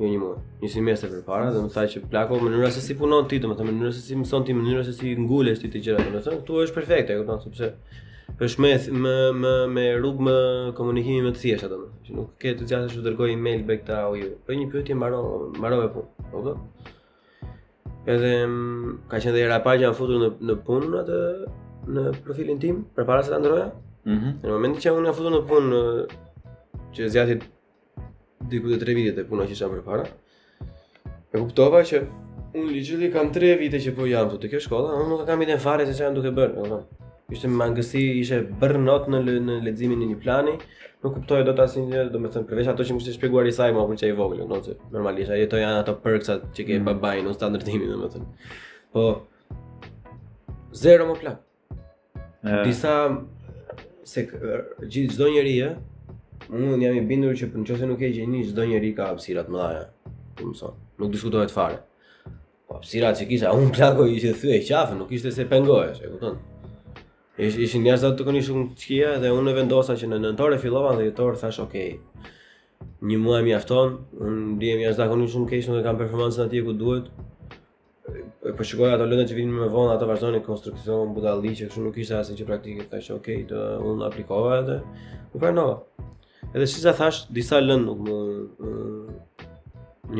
jo 0.00 0.08
një 0.08 0.22
muaj, 0.22 0.38
një 0.64 0.70
semestër 0.72 1.12
përpara 1.18 1.50
dhe 1.52 1.66
më 1.66 1.74
tha 1.76 1.84
që 1.96 2.02
plako 2.10 2.40
mënyra 2.46 2.72
se 2.78 2.86
si 2.86 2.96
punon 2.98 3.28
ti 3.28 3.42
domethënë, 3.44 3.76
mënyra 3.76 3.92
se 3.92 4.00
si 4.08 4.16
mëson 4.22 4.48
ti, 4.48 4.56
mënyra 4.56 4.86
se 4.88 4.96
si 4.96 5.12
ngulesh 5.20 5.60
ti 5.62 5.70
të 5.76 5.84
gjërat 5.84 6.08
domethënë, 6.10 6.40
këtu 6.42 6.58
është 6.64 6.76
perfekte, 6.80 7.18
kupton, 7.20 7.44
sepse 7.46 7.70
për 8.38 8.56
më 8.62 8.70
me 9.04 9.14
me 9.40 9.52
me 9.74 9.84
rrugë 9.98 10.36
komunikimi 10.78 11.22
më 11.26 11.32
të 11.36 11.42
thjeshtë 11.42 11.68
atë. 11.68 11.78
Që 12.06 12.10
nuk 12.16 12.30
ke 12.40 12.52
të 12.58 12.66
gjatë 12.68 12.94
të 12.94 13.02
dërgoj 13.06 13.32
email 13.34 13.62
bek 13.68 13.82
ta 13.86 14.04
u. 14.10 14.14
Po 14.46 14.52
një 14.56 14.66
pyetje 14.72 14.94
mbaro 14.98 15.18
mbaro 15.58 15.80
me 15.82 15.88
punë, 15.94 16.28
po. 16.30 16.38
Okay? 16.38 17.50
Edhe 18.16 18.32
mm, 18.46 18.98
ka 19.10 19.20
qenë 19.20 19.34
dhe 19.48 19.60
pa 19.66 19.76
që 19.76 19.84
jam 19.86 19.94
futur 19.94 20.18
në 20.22 20.30
në 20.48 20.56
punë 20.66 21.00
atë 21.02 21.18
në 21.94 22.04
profilin 22.24 22.58
tim 22.62 22.84
përpara 22.96 23.22
se 23.26 23.30
ta 23.34 23.38
ndroja. 23.42 23.68
Mhm. 24.08 24.36
në 24.42 24.50
momentin 24.50 24.80
që 24.82 24.92
unë 24.96 25.06
jam 25.10 25.14
futur 25.18 25.32
në 25.36 25.42
punë 25.50 25.82
që 26.96 27.08
zgjati 27.12 27.38
diku 28.50 28.68
të 28.72 28.80
3 28.82 28.96
vite 28.98 29.12
të 29.20 29.28
punoj 29.28 29.46
që 29.46 29.52
isha 29.58 29.68
përpara. 29.70 30.06
E 31.32 31.38
kuptova 31.40 31.82
që 31.88 32.02
unë 32.54 32.70
ligjëri 32.74 33.12
kam 33.14 33.30
3 33.32 33.54
vite 33.58 33.78
që 33.80 33.94
po 33.96 34.06
jam 34.10 34.28
këtu 34.28 34.40
te 34.42 34.48
kjo 34.52 34.60
shkolla, 34.60 34.98
unë 34.98 35.08
nuk 35.14 35.22
kam 35.28 35.42
iden 35.46 35.58
fare 35.62 35.86
se 35.88 35.94
çfarë 35.96 36.14
duhet 36.18 36.34
bërë, 36.36 36.54
domethënë 36.58 37.01
ishte 37.32 37.48
me 37.50 37.56
mangësi, 37.60 38.02
ishte 38.22 38.40
bërë 38.60 38.80
not 38.84 39.08
në 39.12 39.20
le, 39.26 39.34
në 39.46 39.58
leximin 39.66 40.04
e 40.04 40.08
një 40.12 40.16
plani, 40.22 40.54
nuk 41.02 41.16
kuptoj 41.18 41.40
dot 41.48 41.58
asnjë, 41.64 42.06
domethënë 42.14 42.48
përveç 42.48 42.68
ato 42.72 42.84
që 42.86 42.96
më 42.96 43.02
ishte 43.04 43.14
shpjeguar 43.16 43.48
i 43.50 43.54
saj 43.56 43.72
më 43.74 43.84
kur 43.90 44.16
vogël, 44.20 44.42
no, 44.50 44.60
se 44.66 44.76
normalisht 44.94 45.32
ato 45.36 45.60
janë 45.60 45.80
ato 45.82 45.96
perksa 46.04 46.38
që 46.56 46.66
ke 46.68 46.78
mm. 46.80 46.86
babai 46.90 47.18
në 47.26 47.34
standardimin 47.36 47.90
domethënë. 47.94 48.32
Po 48.92 49.06
zero 50.84 51.08
më 51.10 51.18
plan. 51.22 51.38
Yeah. 52.42 52.62
Disa 52.66 52.92
se 54.08 54.26
gjithë 54.92 55.14
çdo 55.16 55.28
njerëj 55.36 55.58
ë 55.68 55.72
Unë 56.52 56.80
jam 56.82 56.96
i 56.98 57.00
bindur 57.06 57.36
që 57.38 57.46
në 57.54 57.62
qëse 57.64 57.86
nuk 57.86 58.00
e 58.02 58.08
gjeni, 58.12 58.40
qdo 58.48 58.64
njeri 58.66 58.88
ka 58.98 59.06
apsirat 59.14 59.46
më 59.48 59.58
dhaja, 59.60 59.84
të 60.36 60.48
më 60.50 60.56
son, 60.58 60.74
nuk 61.00 61.12
diskutohet 61.14 61.52
fare. 61.54 61.78
Po 62.68 62.80
apsirat 62.80 63.16
që 63.20 63.28
kisha, 63.30 63.52
unë 63.56 63.70
plako 63.76 64.08
i 64.10 64.18
që 64.20 64.32
thuj 64.40 64.50
e 64.58 64.58
qafën, 64.66 64.98
nuk 65.00 65.14
ishte 65.16 65.30
se 65.32 65.46
pengohesh, 65.48 66.02
e 66.02 66.10
kuton, 66.16 66.40
Ish, 67.42 67.56
ishin 67.64 67.82
njerëz 67.82 68.04
ato 68.06 68.20
të 68.20 68.24
konishun 68.28 68.66
çkia 68.78 69.16
dhe 69.18 69.30
unë 69.34 69.50
e 69.50 69.54
vendosa 69.56 69.96
që 69.98 70.08
në 70.12 70.18
nëntor 70.22 70.54
e 70.54 70.58
fillova 70.62 70.92
dhe 70.98 71.08
jetor 71.08 71.34
thash 71.40 71.58
ok. 71.64 71.74
Një 73.10 73.18
muaj 73.24 73.40
mjafton, 73.42 73.96
unë 74.14 74.42
ndihem 74.52 74.82
jashtëzakonisht 74.84 75.40
keq, 75.50 75.64
nuk 75.72 75.80
e 75.80 75.82
kam 75.88 75.98
performancën 75.98 76.44
atje 76.44 76.60
ku 76.62 76.74
duhet. 76.82 77.08
Po 78.58 78.66
shikoj 78.68 78.92
ato 78.94 79.08
lëndë 79.10 79.26
që 79.32 79.38
vinin 79.40 79.56
më 79.58 79.66
vonë, 79.74 79.90
ato 79.96 80.06
vazhdonin 80.12 80.44
konstruksion, 80.46 81.10
budalliqe, 81.16 81.66
kështu 81.66 81.82
nuk 81.88 81.98
asin 82.04 82.20
asnjë 82.20 82.46
praktikë, 82.52 82.86
thash 82.92 83.10
ok, 83.16 83.30
do 83.50 83.64
unë 83.90 84.06
aplikova 84.10 84.60
edhe. 84.62 84.78
U 85.34 85.42
pranova. 85.42 85.80
Edhe 86.52 86.68
siç 86.76 86.86
e 86.86 86.94
thash, 87.00 87.24
disa 87.40 87.58
lëndë 87.64 87.86
nuk 87.88 88.06
më 88.06 88.18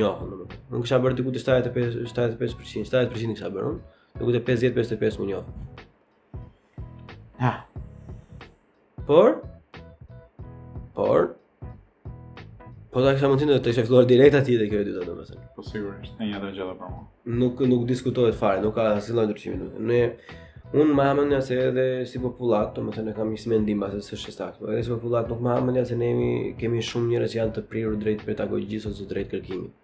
njohën. 0.00 0.34
Unë 0.74 0.84
kisha 0.88 0.98
bërë 1.06 1.22
diku 1.22 1.38
75 1.38 2.02
75%, 2.16 2.90
75% 2.90 3.34
kisha 3.36 3.54
bërë 3.58 3.76
unë. 3.76 3.98
të 4.22 4.42
50 4.42 4.80
55 4.80 5.22
më 5.22 5.30
njohën. 5.34 5.68
Ha. 7.44 7.66
Por 9.04 9.42
por 10.94 11.20
Po 12.94 13.00
ta 13.00 13.14
kisha 13.16 13.26
mundin 13.30 13.48
të 13.48 13.72
isha 13.72 13.82
filluar 13.88 14.04
direkt 14.06 14.36
aty 14.38 14.54
dhe 14.60 14.66
kjo 14.70 14.82
e 14.84 14.86
dyta 14.86 15.02
domethën. 15.08 15.38
Po 15.56 15.62
sigurisht, 15.66 16.14
e 16.20 16.26
njëjta 16.28 16.50
gjë 16.58 16.66
për 16.82 16.92
mua. 16.92 17.02
Nuk 17.40 17.62
nuk 17.70 17.86
diskutohet 17.88 18.36
fare, 18.38 18.60
nuk 18.62 18.74
ka 18.76 18.82
asnjë 18.92 19.14
lloj 19.16 19.26
ndryshimi. 19.30 19.70
Ne 19.88 20.00
un 20.78 20.92
më 20.96 21.02
hamën 21.08 21.32
se 21.48 21.56
edhe 21.70 21.86
si 22.12 22.20
popullat, 22.22 22.76
mësën, 22.84 23.08
e 23.10 23.16
kam 23.18 23.32
një 23.34 23.48
mendim 23.50 23.80
pas 23.82 23.96
se 24.04 24.12
është 24.20 24.34
saktë. 24.36 24.60
Po 24.60 24.68
edhe 24.74 24.84
si 24.86 24.92
popullat 24.94 25.26
nuk 25.32 25.40
më 25.42 25.50
hamën 25.56 25.76
se 25.88 25.96
ne 25.98 26.10
jemi, 26.12 26.30
kemi 26.60 26.84
shumë 26.92 27.08
njerëz 27.14 27.32
që 27.34 27.38
janë 27.40 27.54
të 27.56 27.64
prirur 27.72 27.96
drejt 28.04 28.22
pedagogjisë 28.28 28.92
ose 28.92 29.08
drejt 29.14 29.32
kërkimit. 29.34 29.74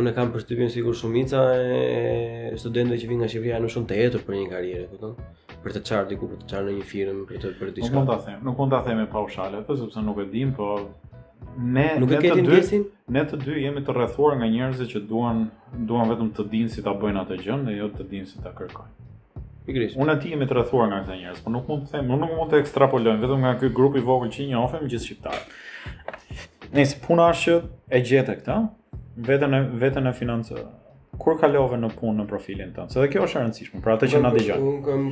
Unë 0.00 0.14
e 0.14 0.16
kam 0.16 0.30
përshtypjen 0.34 0.70
sikur 0.72 0.94
shumica 0.96 1.42
e 1.58 2.56
studentëve 2.62 3.00
që 3.02 3.10
vijnë 3.12 3.24
nga 3.26 3.30
Shqipëria 3.34 3.56
janë 3.58 3.74
shumë 3.76 3.90
të 3.90 3.98
etur 4.06 4.22
për 4.28 4.38
një 4.38 4.46
karrierë, 4.54 4.86
kupton? 4.94 5.16
për 5.64 5.74
të 5.76 5.80
çarë 5.88 6.08
diku, 6.12 6.28
për 6.30 6.40
të 6.42 6.48
çarë 6.50 6.68
në 6.68 6.74
një 6.78 6.88
firmë, 6.88 7.24
për 7.28 7.40
të 7.42 7.50
për 7.58 7.70
diçka. 7.76 7.92
Nuk 7.92 8.00
mund 8.00 8.10
ta 8.10 8.18
them, 8.24 8.40
nuk 8.48 8.58
mund 8.60 8.74
ta 8.74 8.80
them 8.86 9.00
me 9.02 9.06
paushale, 9.12 9.60
po 9.68 9.76
sepse 9.78 10.02
nuk 10.04 10.20
e 10.22 10.26
di, 10.32 10.44
po 10.56 10.70
ne 11.72 11.86
nuk 12.00 12.12
e 12.16 12.20
të 12.24 12.38
ndjesin, 12.44 12.84
ne 13.16 13.24
të 13.28 13.40
dy 13.42 13.58
jemi 13.66 13.82
të 13.84 13.94
rrethuar 13.96 14.38
nga 14.40 14.48
njerëzit 14.52 14.92
që 14.94 15.02
duan 15.10 15.44
duan 15.88 16.08
vetëm 16.12 16.30
të 16.36 16.44
dinë 16.54 16.74
si 16.74 16.84
ta 16.86 16.94
bëjnë 17.02 17.24
atë 17.24 17.38
gjë, 17.44 17.58
dhe 17.68 17.74
jo 17.78 17.88
të 17.98 18.06
dinë 18.14 18.30
si 18.30 18.40
ta 18.44 18.52
kërkojnë. 18.56 18.96
Pikërisht. 19.66 19.98
Unë 20.00 20.14
aty 20.16 20.30
jemi 20.32 20.46
të 20.48 20.56
rrethuar 20.56 20.86
nga 20.90 21.02
këta 21.04 21.18
njerëz, 21.20 21.40
po 21.44 21.52
nuk 21.54 21.68
mund 21.68 21.86
të 21.88 21.94
them, 21.98 22.12
unë 22.16 22.22
nuk 22.24 22.34
mund 22.38 22.54
të 22.54 22.62
ekstrapoloj, 22.64 23.18
vetëm 23.22 23.44
nga 23.44 23.54
ky 23.60 23.72
grup 23.76 23.98
i 24.00 24.04
vogël 24.06 24.32
që 24.32 24.46
i 24.46 24.50
njohëm 24.54 24.88
gjithë 24.90 25.08
shqiptarët. 25.08 26.68
Nëse 26.74 27.00
puna 27.04 27.28
është 27.34 27.58
që 27.58 27.60
e 27.98 28.04
gjetë 28.08 28.36
këtë, 28.40 28.60
veten 29.28 29.58
veten 29.82 30.06
e 30.08 30.14
financoj 30.16 30.64
kur 31.20 31.36
kalove 31.40 31.76
në 31.78 31.90
punë 31.98 32.22
në 32.22 32.26
profilin 32.30 32.70
tënd? 32.76 32.92
Se 32.94 33.02
dhe 33.02 33.08
kjo 33.12 33.26
është 33.26 33.38
e 33.40 33.44
rëndësishme, 33.44 33.80
për 33.84 33.94
atë 33.96 34.08
që 34.14 34.20
na 34.24 34.30
dëgjon. 34.34 34.66
Un 34.70 34.82
kam 34.86 35.08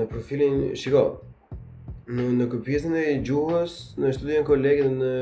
në 0.00 0.06
profilin, 0.10 0.56
shiko. 0.80 1.04
Në 2.10 2.24
në 2.40 2.48
pjesën 2.66 2.96
e 2.98 3.04
gjuhës, 3.26 3.76
në 4.02 4.10
studion 4.16 4.46
kolegët 4.48 4.90
në 4.98 5.12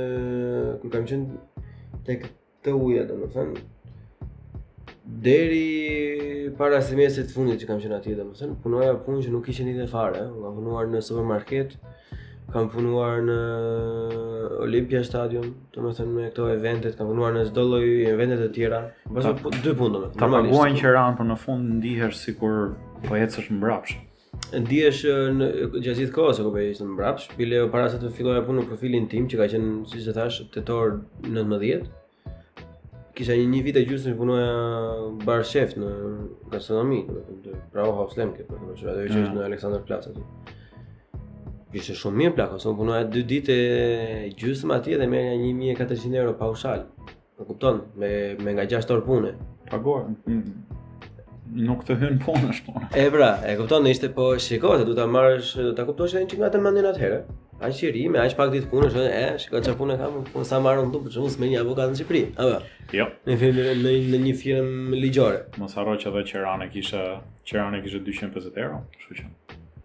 kur 0.82 0.94
kam 0.94 1.04
qenë 1.10 1.66
tek 2.08 2.30
të 2.64 2.72
uja, 2.80 3.04
do 3.10 3.20
të 3.24 3.34
thënë 3.36 3.66
deri 5.08 6.50
para 6.58 6.82
semestrit 6.84 7.30
fundit 7.32 7.62
që 7.62 7.68
kam 7.68 7.78
qenë 7.80 7.96
atje, 7.98 8.16
do 8.18 8.26
të 8.30 8.40
thënë, 8.42 8.56
punoja 8.64 8.96
punë 9.04 9.26
që 9.26 9.30
nuk 9.34 9.44
kishte 9.48 9.64
ndihmë 9.68 9.88
fare, 9.92 10.24
u 10.32 10.42
kam 10.44 10.56
punuar 10.60 10.88
në 10.92 11.00
supermarket, 11.04 11.76
kam 12.52 12.68
punuar 12.72 13.20
në 13.24 13.34
Olympia 14.64 15.02
Stadium, 15.04 15.50
do 15.74 15.82
të 15.84 15.92
thënë 15.98 16.14
me 16.16 16.28
këto 16.30 16.46
eventet, 16.54 16.94
kam 16.96 17.10
punuar 17.10 17.34
në 17.36 17.42
çdo 17.50 17.64
lloj 17.68 17.82
evente 18.08 18.38
të 18.40 18.46
tjera. 18.56 18.78
Mbas 19.10 19.26
po, 19.42 19.52
dy 19.52 19.74
punë 19.76 19.96
normalisht. 19.96 20.20
Ta 20.20 20.30
paguajnë 20.32 20.82
që 20.82 21.06
por 21.18 21.28
në 21.28 21.36
fund 21.44 21.74
ndihesh 21.78 22.20
sikur 22.22 22.58
po 23.04 23.20
ecësh 23.20 23.50
mbrapsht. 23.58 24.04
Ndihesh 24.56 25.04
në 25.36 25.50
gjatë 25.84 25.98
gjithë 26.04 26.14
kohës 26.16 26.40
që 26.40 26.46
po 26.48 26.54
ecësh 26.64 26.88
mbrapsht, 26.94 27.36
bile 27.40 27.62
para 27.74 27.90
se 27.92 28.00
të 28.00 28.12
filloja 28.16 28.46
punën 28.48 28.62
në 28.64 28.68
profilin 28.72 29.10
tim 29.12 29.28
që 29.28 29.42
ka 29.42 29.50
qenë 29.54 29.78
siç 29.92 30.08
e 30.08 30.16
thash 30.16 30.40
tetor 30.56 31.02
19. 31.28 31.88
Kisha 33.18 33.34
një, 33.34 33.48
një 33.52 33.60
vit 33.66 33.76
e 33.76 33.82
gjysmë 33.84 34.12
që 34.14 34.18
punoja 34.20 34.50
bar 35.26 35.40
chef 35.44 35.72
në 35.76 35.88
gastronomi, 36.52 37.00
pra 37.74 37.84
u 37.88 37.96
hoslem 37.98 38.30
këtu, 38.36 38.54
do 38.62 38.76
të 38.76 38.76
thotë 38.86 39.06
që 39.08 39.16
është 39.16 39.32
mm. 39.32 39.34
në 39.34 39.48
Alexander 39.50 39.80
Plaza. 39.88 40.12
Të. 40.14 40.54
Ishte 41.72 41.92
shumë 42.00 42.16
mirë 42.16 42.32
plako, 42.36 42.56
se 42.62 42.68
unë 42.70 42.78
punoja 42.78 43.00
2 43.12 43.22
ditë 43.28 43.54
gjysmë 44.40 44.68
më 44.70 44.76
atje 44.78 44.98
dhe 45.02 45.06
merrja 45.14 45.32
1400 45.40 46.14
euro 46.22 46.30
pa 46.38 46.46
ushal. 46.52 46.86
Në 47.38 47.44
kupton, 47.50 47.82
me, 48.00 48.08
me 48.40 48.54
nga 48.56 48.64
6 48.70 48.88
orë 48.94 49.04
pune. 49.04 49.32
Pagore, 49.68 50.14
mm, 50.30 51.58
nuk 51.66 51.82
të 51.84 51.98
hyn 52.00 52.16
punë 52.24 52.54
është 52.54 52.70
punë. 52.72 52.88
E 53.02 53.04
pra, 53.12 53.28
e 53.44 53.52
kupton, 53.60 53.84
ne 53.84 53.92
ishte 53.92 54.08
po 54.16 54.30
shikoj 54.40 54.78
të 54.80 54.88
du 54.88 54.96
të 54.96 55.06
marrësh, 55.12 55.52
du 55.76 55.86
kuptosh 55.90 56.16
edhe 56.16 56.24
në 56.24 56.30
qikë 56.32 56.42
nga 56.46 56.50
të 56.56 56.62
mandin 56.64 56.88
atëherë. 56.94 57.20
Aq 57.58 57.74
që 57.76 57.92
me 58.14 58.22
aq 58.22 58.38
pak 58.38 58.52
ditë 58.56 58.72
punë, 58.72 58.88
e, 59.04 59.22
shikoj 59.44 59.60
që 59.68 59.76
punë 59.82 59.98
e 59.98 60.00
kam, 60.00 60.18
po 60.32 60.48
sa 60.48 60.62
marrë 60.64 60.88
në 60.88 60.92
dupë, 60.96 61.12
që 61.18 61.26
mësë 61.26 61.44
me 61.44 61.52
një 61.52 61.60
avokat 61.66 61.92
në 61.92 62.00
Qipri. 62.00 62.24
A 62.40 62.48
ba, 62.48 62.58
po? 62.62 62.96
jo. 62.96 63.10
në, 63.28 63.38
në, 63.84 63.94
në 64.14 64.24
një 64.24 64.34
firmë 64.40 65.04
ligjore. 65.04 65.44
Mos 65.60 65.76
harro 65.76 65.98
që 66.00 66.14
edhe 66.14 66.24
Qerane 66.32 66.72
kishe, 66.72 67.02
Qerane 67.50 67.82
kishe 67.84 68.00
250 68.08 68.56
euro, 68.64 68.84
kështu 68.96 69.20
që. 69.20 69.30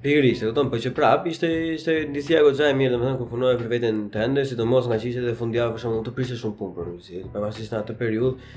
Pikërisht, 0.03 0.41
e 0.43 0.47
kupton, 0.51 0.67
po 0.67 0.75
që 0.83 0.89
prap 0.97 1.27
ishte 1.31 1.47
ishte 1.77 1.93
ndjesia 2.11 2.41
goxha 2.43 2.65
e 2.67 2.73
mirë, 2.75 2.91
domethënë 2.97 3.15
ku 3.21 3.27
punoja 3.31 3.55
për 3.59 3.69
veten 3.71 4.01
tënde, 4.11 4.41
sidomos 4.49 4.89
nga 4.89 4.97
çështja 4.99 5.29
e 5.31 5.35
fundjavë, 5.39 5.75
për 5.77 5.79
shembull, 5.83 6.01
të 6.03 6.13
prishte 6.17 6.35
shumë 6.41 6.57
punë 6.59 6.75
për 6.75 6.89
Rusi. 6.89 7.21
Pavarësisht 7.31 7.71
në 7.71 7.79
atë 7.79 7.95
periudhë, 8.01 8.49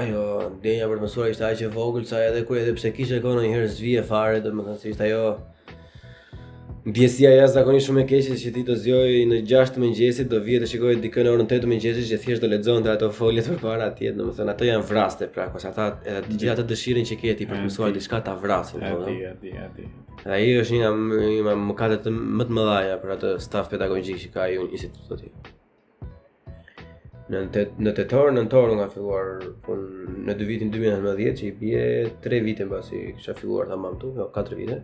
ajo 0.00 0.22
ndjenja 0.56 0.88
për 0.94 1.02
mësuar 1.04 1.34
ishte 1.34 1.44
aq 1.50 1.62
e 1.66 1.68
vogël 1.76 2.08
sa 2.08 2.22
edhe 2.24 2.40
kur 2.48 2.56
edhe 2.62 2.72
pse 2.78 2.94
kishte 2.96 3.20
kohë 3.20 3.36
ndonjëherë 3.42 3.68
zvije 3.76 4.06
fare, 4.08 4.40
domethënë 4.48 4.80
se 4.86 4.94
ishte 4.94 5.04
ajo 5.10 5.20
Ndjesia 6.84 7.30
ja 7.32 7.44
zakonisht 7.48 7.88
shumë 7.88 8.02
e 8.02 8.02
keqe 8.10 8.34
që 8.36 8.50
ti 8.52 8.62
do 8.68 8.74
zjoj 8.76 9.12
në 9.30 9.38
6 9.48 9.70
të 9.72 9.80
mëngjesit, 9.80 10.26
do 10.28 10.36
vihet 10.44 10.60
të 10.66 10.66
shikojë 10.74 10.98
dikën 11.00 11.24
në 11.24 11.30
orën 11.32 11.46
8 11.46 11.62
të 11.64 11.68
mëngjesit 11.70 12.04
që 12.10 12.16
thjesht 12.20 12.42
do 12.44 12.50
lexonte 12.52 12.90
ato 12.92 13.06
foljet 13.16 13.46
më 13.48 13.54
para 13.62 13.86
atje, 13.88 14.10
domethënë 14.18 14.52
ato 14.52 14.66
janë 14.68 14.84
vraste 14.90 15.28
pra, 15.32 15.46
kështu 15.54 15.70
ata 15.70 15.86
edhe 16.12 16.20
të 16.26 16.40
gjitha 16.42 16.56
të 16.58 16.64
dëshirin 16.74 17.08
që 17.08 17.16
ke 17.22 17.32
ti 17.38 17.46
për 17.48 17.56
të 17.56 17.60
mësuar 17.64 17.94
diçka 17.96 18.20
ta 18.26 18.34
vrasin, 18.42 18.84
po. 18.84 18.98
Ati, 19.00 19.14
ati, 19.30 19.52
ati. 19.64 19.86
Ai 20.36 20.50
është 20.60 20.82
një 20.82 20.90
më 20.98 21.54
më 21.54 21.54
më 21.70 22.48
të 22.50 22.54
mëdha 22.58 22.98
për 23.06 23.14
atë 23.16 23.32
staf 23.46 23.72
pedagogjik 23.72 24.20
që 24.26 24.30
ka 24.36 24.44
ai 24.44 24.60
në 24.60 25.16
aty. 25.16 25.32
Në 27.32 27.42
të, 27.54 27.64
në 27.80 27.96
tetor, 27.96 28.28
në 28.36 28.44
tetor 28.44 28.74
nga 28.76 28.90
filluar 28.92 29.32
pun 29.64 29.86
në 30.28 30.36
vitin 30.52 30.76
2019 30.76 31.40
që 31.40 31.48
i 31.48 31.54
bie 31.62 31.86
3 32.28 32.42
vite 32.44 32.68
mbasi 32.68 33.04
kisha 33.16 33.32
filluar 33.40 33.72
tamam 33.72 33.96
këtu, 33.96 34.12
jo 34.20 34.28
4 34.36 34.60
vite 34.60 34.82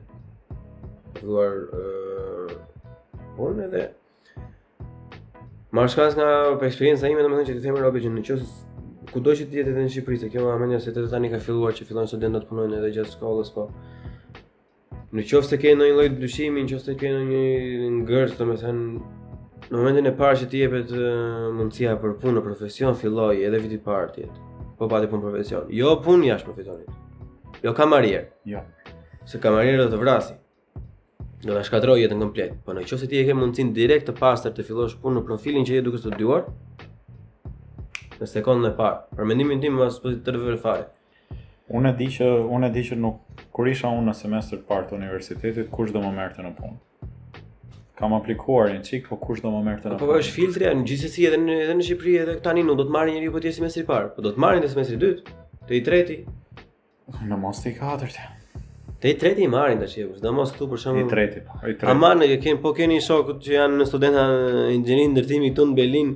filluar 1.21 1.53
ë 1.71 1.81
uh, 1.81 3.37
por 3.37 3.55
ne 3.57 3.68
dhe 3.73 3.85
shkas 5.93 6.12
nga 6.18 6.27
përshkrimi 6.61 6.97
sa 6.99 7.09
ime 7.12 7.23
domethënë 7.25 7.49
që 7.51 7.57
ti 7.57 7.64
themi 7.64 7.81
Robi 7.85 8.03
që 8.05 8.11
në 8.16 8.25
ku 8.31 9.12
kudo 9.18 9.33
që 9.39 9.47
ti 9.51 9.59
jetë 9.61 9.73
në 9.77 9.89
Shqipëri 9.95 10.18
se 10.23 10.29
kjo 10.33 10.51
mënyra 10.61 10.79
se 10.83 10.93
ti 10.95 11.03
tani 11.11 11.31
ka 11.33 11.41
filluar 11.43 11.73
që 11.75 11.87
fillon 11.89 12.07
studentët 12.11 12.45
të 12.45 12.51
punojnë 12.51 12.77
edhe 12.79 12.93
gjatë 12.97 13.14
shkollës 13.16 13.49
po 13.55 13.64
në 15.14 15.25
çës 15.31 15.49
se 15.51 15.59
kanë 15.61 15.79
ndonjë 15.81 15.97
lloj 15.97 16.09
dyshimi 16.21 16.62
në 16.64 16.71
çës 16.73 16.85
se 16.89 16.95
kanë 17.01 17.23
ndonjë 17.29 17.91
me 18.03 18.27
domethënë 18.43 18.87
në 19.71 19.75
momentin 19.77 20.07
e 20.07 20.12
parë 20.21 20.37
që 20.41 20.47
ti 20.53 20.62
jepet 20.62 20.95
mundësia 21.59 21.97
për 22.03 22.14
punë 22.23 22.37
në 22.39 22.45
profesion 22.47 22.95
filloi 23.01 23.43
edhe 23.49 23.59
viti 23.64 23.79
i 23.81 23.85
parë 23.89 24.12
ti 24.14 24.27
po 24.79 24.89
pati 24.93 25.07
punë 25.11 25.23
profesion 25.27 25.71
jo 25.75 25.97
punë 26.07 26.31
jashtë 26.33 26.49
profesionit 26.53 27.62
jo 27.66 27.75
kamarier 27.75 28.29
jo 28.53 28.62
se 29.27 29.39
kamarier 29.43 29.77
do 29.83 29.91
të 29.93 29.99
vrasë 30.05 30.39
Do 31.41 31.55
ta 31.57 31.62
shkatërroj 31.64 32.03
jetën 32.03 32.20
komplet. 32.20 32.57
Po 32.66 32.74
nëse 32.76 33.07
ti 33.09 33.16
e 33.16 33.22
ke 33.24 33.32
mundsinë 33.32 33.72
direkt 33.72 34.05
të 34.11 34.12
pastër 34.18 34.53
të 34.53 34.64
fillosh 34.68 34.99
punën 35.01 35.22
në 35.22 35.22
profilin 35.24 35.64
që 35.64 35.78
je 35.78 35.82
duke 35.86 35.97
studiuar. 36.03 36.43
Në 38.20 38.26
sekondën 38.28 38.68
e 38.68 38.72
parë, 38.76 39.07
për 39.16 39.28
mendimin 39.30 39.62
tim 39.62 39.78
mos 39.80 39.97
po 40.05 40.12
të 40.12 40.20
tërë 40.36 40.59
fare. 40.61 40.91
Unë 41.72 41.95
e 41.95 41.97
di 41.97 42.11
që 42.12 42.28
unë 42.45 42.68
e 42.68 42.72
di 42.74 42.82
që 42.91 42.99
nuk 43.01 43.41
kur 43.57 43.70
isha 43.72 43.88
unë 43.88 44.11
në 44.11 44.14
semestër 44.18 44.61
të 44.61 44.68
parë 44.68 44.86
të 44.91 44.95
universitetit, 44.99 45.70
kush 45.72 45.95
do 45.95 46.03
më 46.05 46.11
merrte 46.18 46.45
në 46.45 46.51
punë? 46.59 47.09
Kam 48.01 48.12
aplikuar 48.16 48.68
një 48.74 48.82
çik, 48.84 49.09
po 49.09 49.16
kush 49.22 49.41
do 49.45 49.53
më 49.55 49.62
merrte 49.70 49.88
në 49.88 49.95
punë? 49.97 50.01
Po 50.05 50.11
po 50.12 50.18
është 50.20 50.34
filtri, 50.36 50.66
në 50.76 50.84
gjithsesi 50.91 51.24
edhe 51.30 51.38
në 51.41 51.57
edhe 51.64 51.78
në 51.78 51.86
Shqipëri 51.88 52.18
edhe 52.26 52.34
tani 52.45 52.66
nuk 52.68 52.82
do 52.82 52.84
të 52.88 52.97
marrë 52.99 53.16
njeriu 53.16 53.32
po 53.34 53.41
të 53.45 53.49
jesh 53.53 53.62
semestri 53.62 53.86
i 53.86 53.88
parë, 53.88 54.12
po 54.16 54.26
do 54.26 54.34
të 54.34 54.45
marrin 54.45 54.61
në 54.66 54.74
semestri 54.74 54.99
i 55.01 55.03
dytë, 55.07 55.38
të 55.70 55.78
i 55.78 55.82
tretë. 55.88 56.18
Në 57.30 57.41
mos 57.47 57.64
të 57.64 57.78
katërt. 57.80 58.20
Te 59.01 59.09
i 59.11 59.17
treti 59.19 59.43
i 59.47 59.49
marrin 59.49 59.79
tash 59.81 59.97
jepu, 59.99 60.19
do 60.27 60.31
mos 60.37 60.51
këtu 60.53 60.67
për 60.69 60.81
shemb. 60.83 60.99
Po, 60.99 61.07
I 61.07 61.09
treti, 61.11 61.41
po. 61.47 61.55
Ai 61.65 61.73
treti. 61.73 61.89
Aman, 61.89 62.19
ne 62.21 62.37
kem, 62.43 62.59
po 62.61 62.75
keni 62.77 62.99
shokut 63.01 63.39
që 63.47 63.55
janë 63.55 63.79
në 63.81 63.87
studenta 63.89 64.25
inxhinierë 64.75 65.13
ndërtimi 65.15 65.49
këtu 65.55 65.67
në 65.71 65.77
Berlin. 65.79 66.11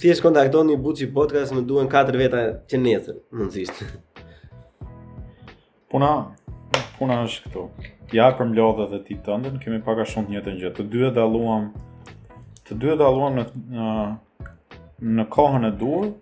Thjesht 0.00 0.24
kontaktoni 0.24 0.78
Buçi 0.80 1.10
Podcast, 1.12 1.52
më 1.52 1.66
duhen 1.68 1.90
4 1.92 2.16
veta 2.16 2.40
që 2.70 2.80
nesër, 2.80 3.18
mundësisht. 3.36 3.82
Puna, 5.92 6.10
puna 6.96 7.20
është 7.26 7.44
këtu. 7.50 7.66
Ja 8.16 8.30
për 8.38 8.48
mlodhë 8.54 8.86
dhe 8.94 9.02
ti 9.10 9.18
të 9.26 9.36
ndërën, 9.42 9.58
kemi 9.66 9.82
paka 9.84 10.06
shumë 10.08 10.30
të 10.30 10.32
njëtë 10.32 10.54
njëtë. 10.62 10.72
Të 10.78 10.88
dy 10.94 11.04
e 11.10 11.12
daluam, 11.20 11.68
të 12.70 12.78
dy 12.82 12.92
e 12.94 12.96
daluam 13.04 13.36
në, 13.42 13.46
në, 13.74 14.54
në 15.18 15.28
kohën 15.36 15.68
e 15.68 15.74
duhet, 15.84 16.16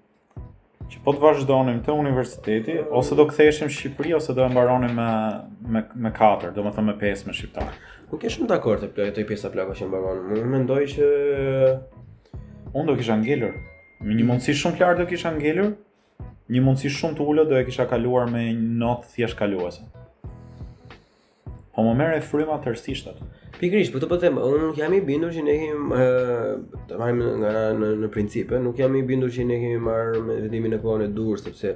që 0.91 1.01
po 1.05 1.13
të 1.15 1.23
vazhdonim 1.23 1.81
të 1.87 1.95
universiteti 1.99 2.77
ose 2.95 3.17
do 3.19 3.25
ktheheshim 3.31 3.71
Shqipëri 3.73 4.15
ose 4.19 4.35
do 4.37 4.45
e 4.47 4.51
mbaronim 4.53 4.93
me 4.99 5.11
me 5.77 5.83
me 6.07 6.13
katër, 6.19 6.53
domethënë 6.59 6.91
me 6.91 6.95
pesë 7.01 7.29
me 7.31 7.35
shqiptar. 7.39 7.71
Nuk 8.13 8.23
e 8.23 8.31
shumë 8.37 8.51
dakord 8.53 8.85
të 8.85 8.91
plotë 8.97 9.23
ai 9.25 9.29
pjesa 9.33 9.51
plaka 9.55 9.75
që 9.81 9.89
mbaron. 9.91 10.21
Unë 10.37 10.53
mendoj 10.55 10.81
që 10.95 11.11
unë 12.75 12.87
do 12.93 12.97
kisha 13.01 13.19
ngelur. 13.25 13.57
Me 14.07 14.15
një 14.19 14.29
mundësi 14.31 14.55
shumë 14.63 14.79
të 14.79 14.87
lartë 14.87 15.03
do 15.05 15.11
kisha 15.15 15.35
ngelur. 15.41 15.73
Një 16.53 16.63
mundësi 16.69 16.93
shumë 17.01 17.19
të 17.19 17.29
ulët 17.33 17.51
do 17.53 17.59
e 17.59 17.67
kisha 17.67 17.89
kaluar 17.91 18.31
me 18.31 18.47
një 18.53 18.61
not 18.85 19.09
thjesht 19.15 19.39
kaluese. 19.43 19.83
Mm 19.89 19.96
po 21.77 21.85
më 21.85 21.93
merr 22.01 22.23
frymë 22.25 22.55
atërsisht 22.55 23.11
atë. 23.13 23.27
Pikrisht, 23.61 23.93
po 23.93 24.01
të 24.01 24.09
po 24.09 24.17
them, 24.21 24.39
unë 24.41 24.61
nuk 24.63 24.79
jam 24.81 24.95
i 24.97 25.01
bindur 25.05 25.33
që 25.33 25.43
ne 25.45 25.55
kemi 25.61 25.99
ë 26.01 26.85
të 26.89 26.99
marrim 27.01 27.21
nga 27.23 27.37
në, 27.75 27.91
në, 28.01 28.45
në 28.57 28.61
nuk 28.67 28.81
jam 28.81 28.97
i 29.01 29.05
bindur 29.09 29.33
që 29.33 29.47
ne 29.49 29.59
kemi 29.63 29.81
marr 29.89 30.17
me 30.25 30.39
vendimin 30.47 30.77
e 30.79 30.83
kohën 30.85 31.07
e 31.09 31.11
durë 31.19 31.39
sepse 31.45 31.75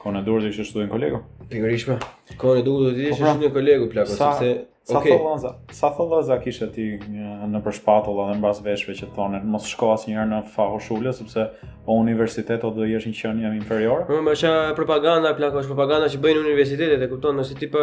kohën 0.00 0.20
e 0.20 0.24
durë 0.28 0.52
që 0.58 0.64
shtuën 0.70 0.92
kolegu. 0.92 1.22
Pikrisht. 1.52 1.88
Po. 1.88 2.36
Kohën 2.44 2.60
e 2.62 2.66
durë 2.68 2.90
do 2.90 2.94
të 2.98 3.00
thjesht 3.04 3.18
po 3.18 3.24
pra, 3.26 3.34
shtuën 3.38 3.56
kolegu 3.56 3.88
plakos 3.94 4.20
sepse 4.20 4.52
Sa 4.84 4.98
okay. 4.98 5.12
thon 5.12 5.24
Lazar? 5.30 5.54
Sa 5.70 5.90
thon 5.92 6.08
Lazar 6.08 6.38
kishte 6.40 6.64
ti 6.72 6.84
në 6.96 7.60
përshpatull 7.64 8.20
edhe 8.24 8.38
mbas 8.40 8.62
veshve 8.64 8.94
që 8.96 9.10
thonë 9.16 9.42
mos 9.52 9.66
shko 9.68 9.90
asnjëherë 9.94 10.28
në 10.30 10.38
Fahoshule 10.54 11.12
sepse 11.14 11.44
po 11.84 11.98
universitet 12.00 12.64
do 12.76 12.86
jesh 12.88 13.04
një 13.10 13.14
qenie 13.18 13.50
inferiore. 13.58 14.06
Po 14.08 14.22
më 14.24 14.32
është 14.38 14.52
propaganda, 14.78 15.34
plako 15.36 15.60
është 15.62 15.72
propaganda 15.74 16.08
që 16.14 16.20
bëjnë 16.24 16.40
universitetet, 16.46 17.04
e 17.06 17.10
kupton, 17.12 17.36
nëse 17.40 17.58
ti 17.60 17.68
po 17.74 17.82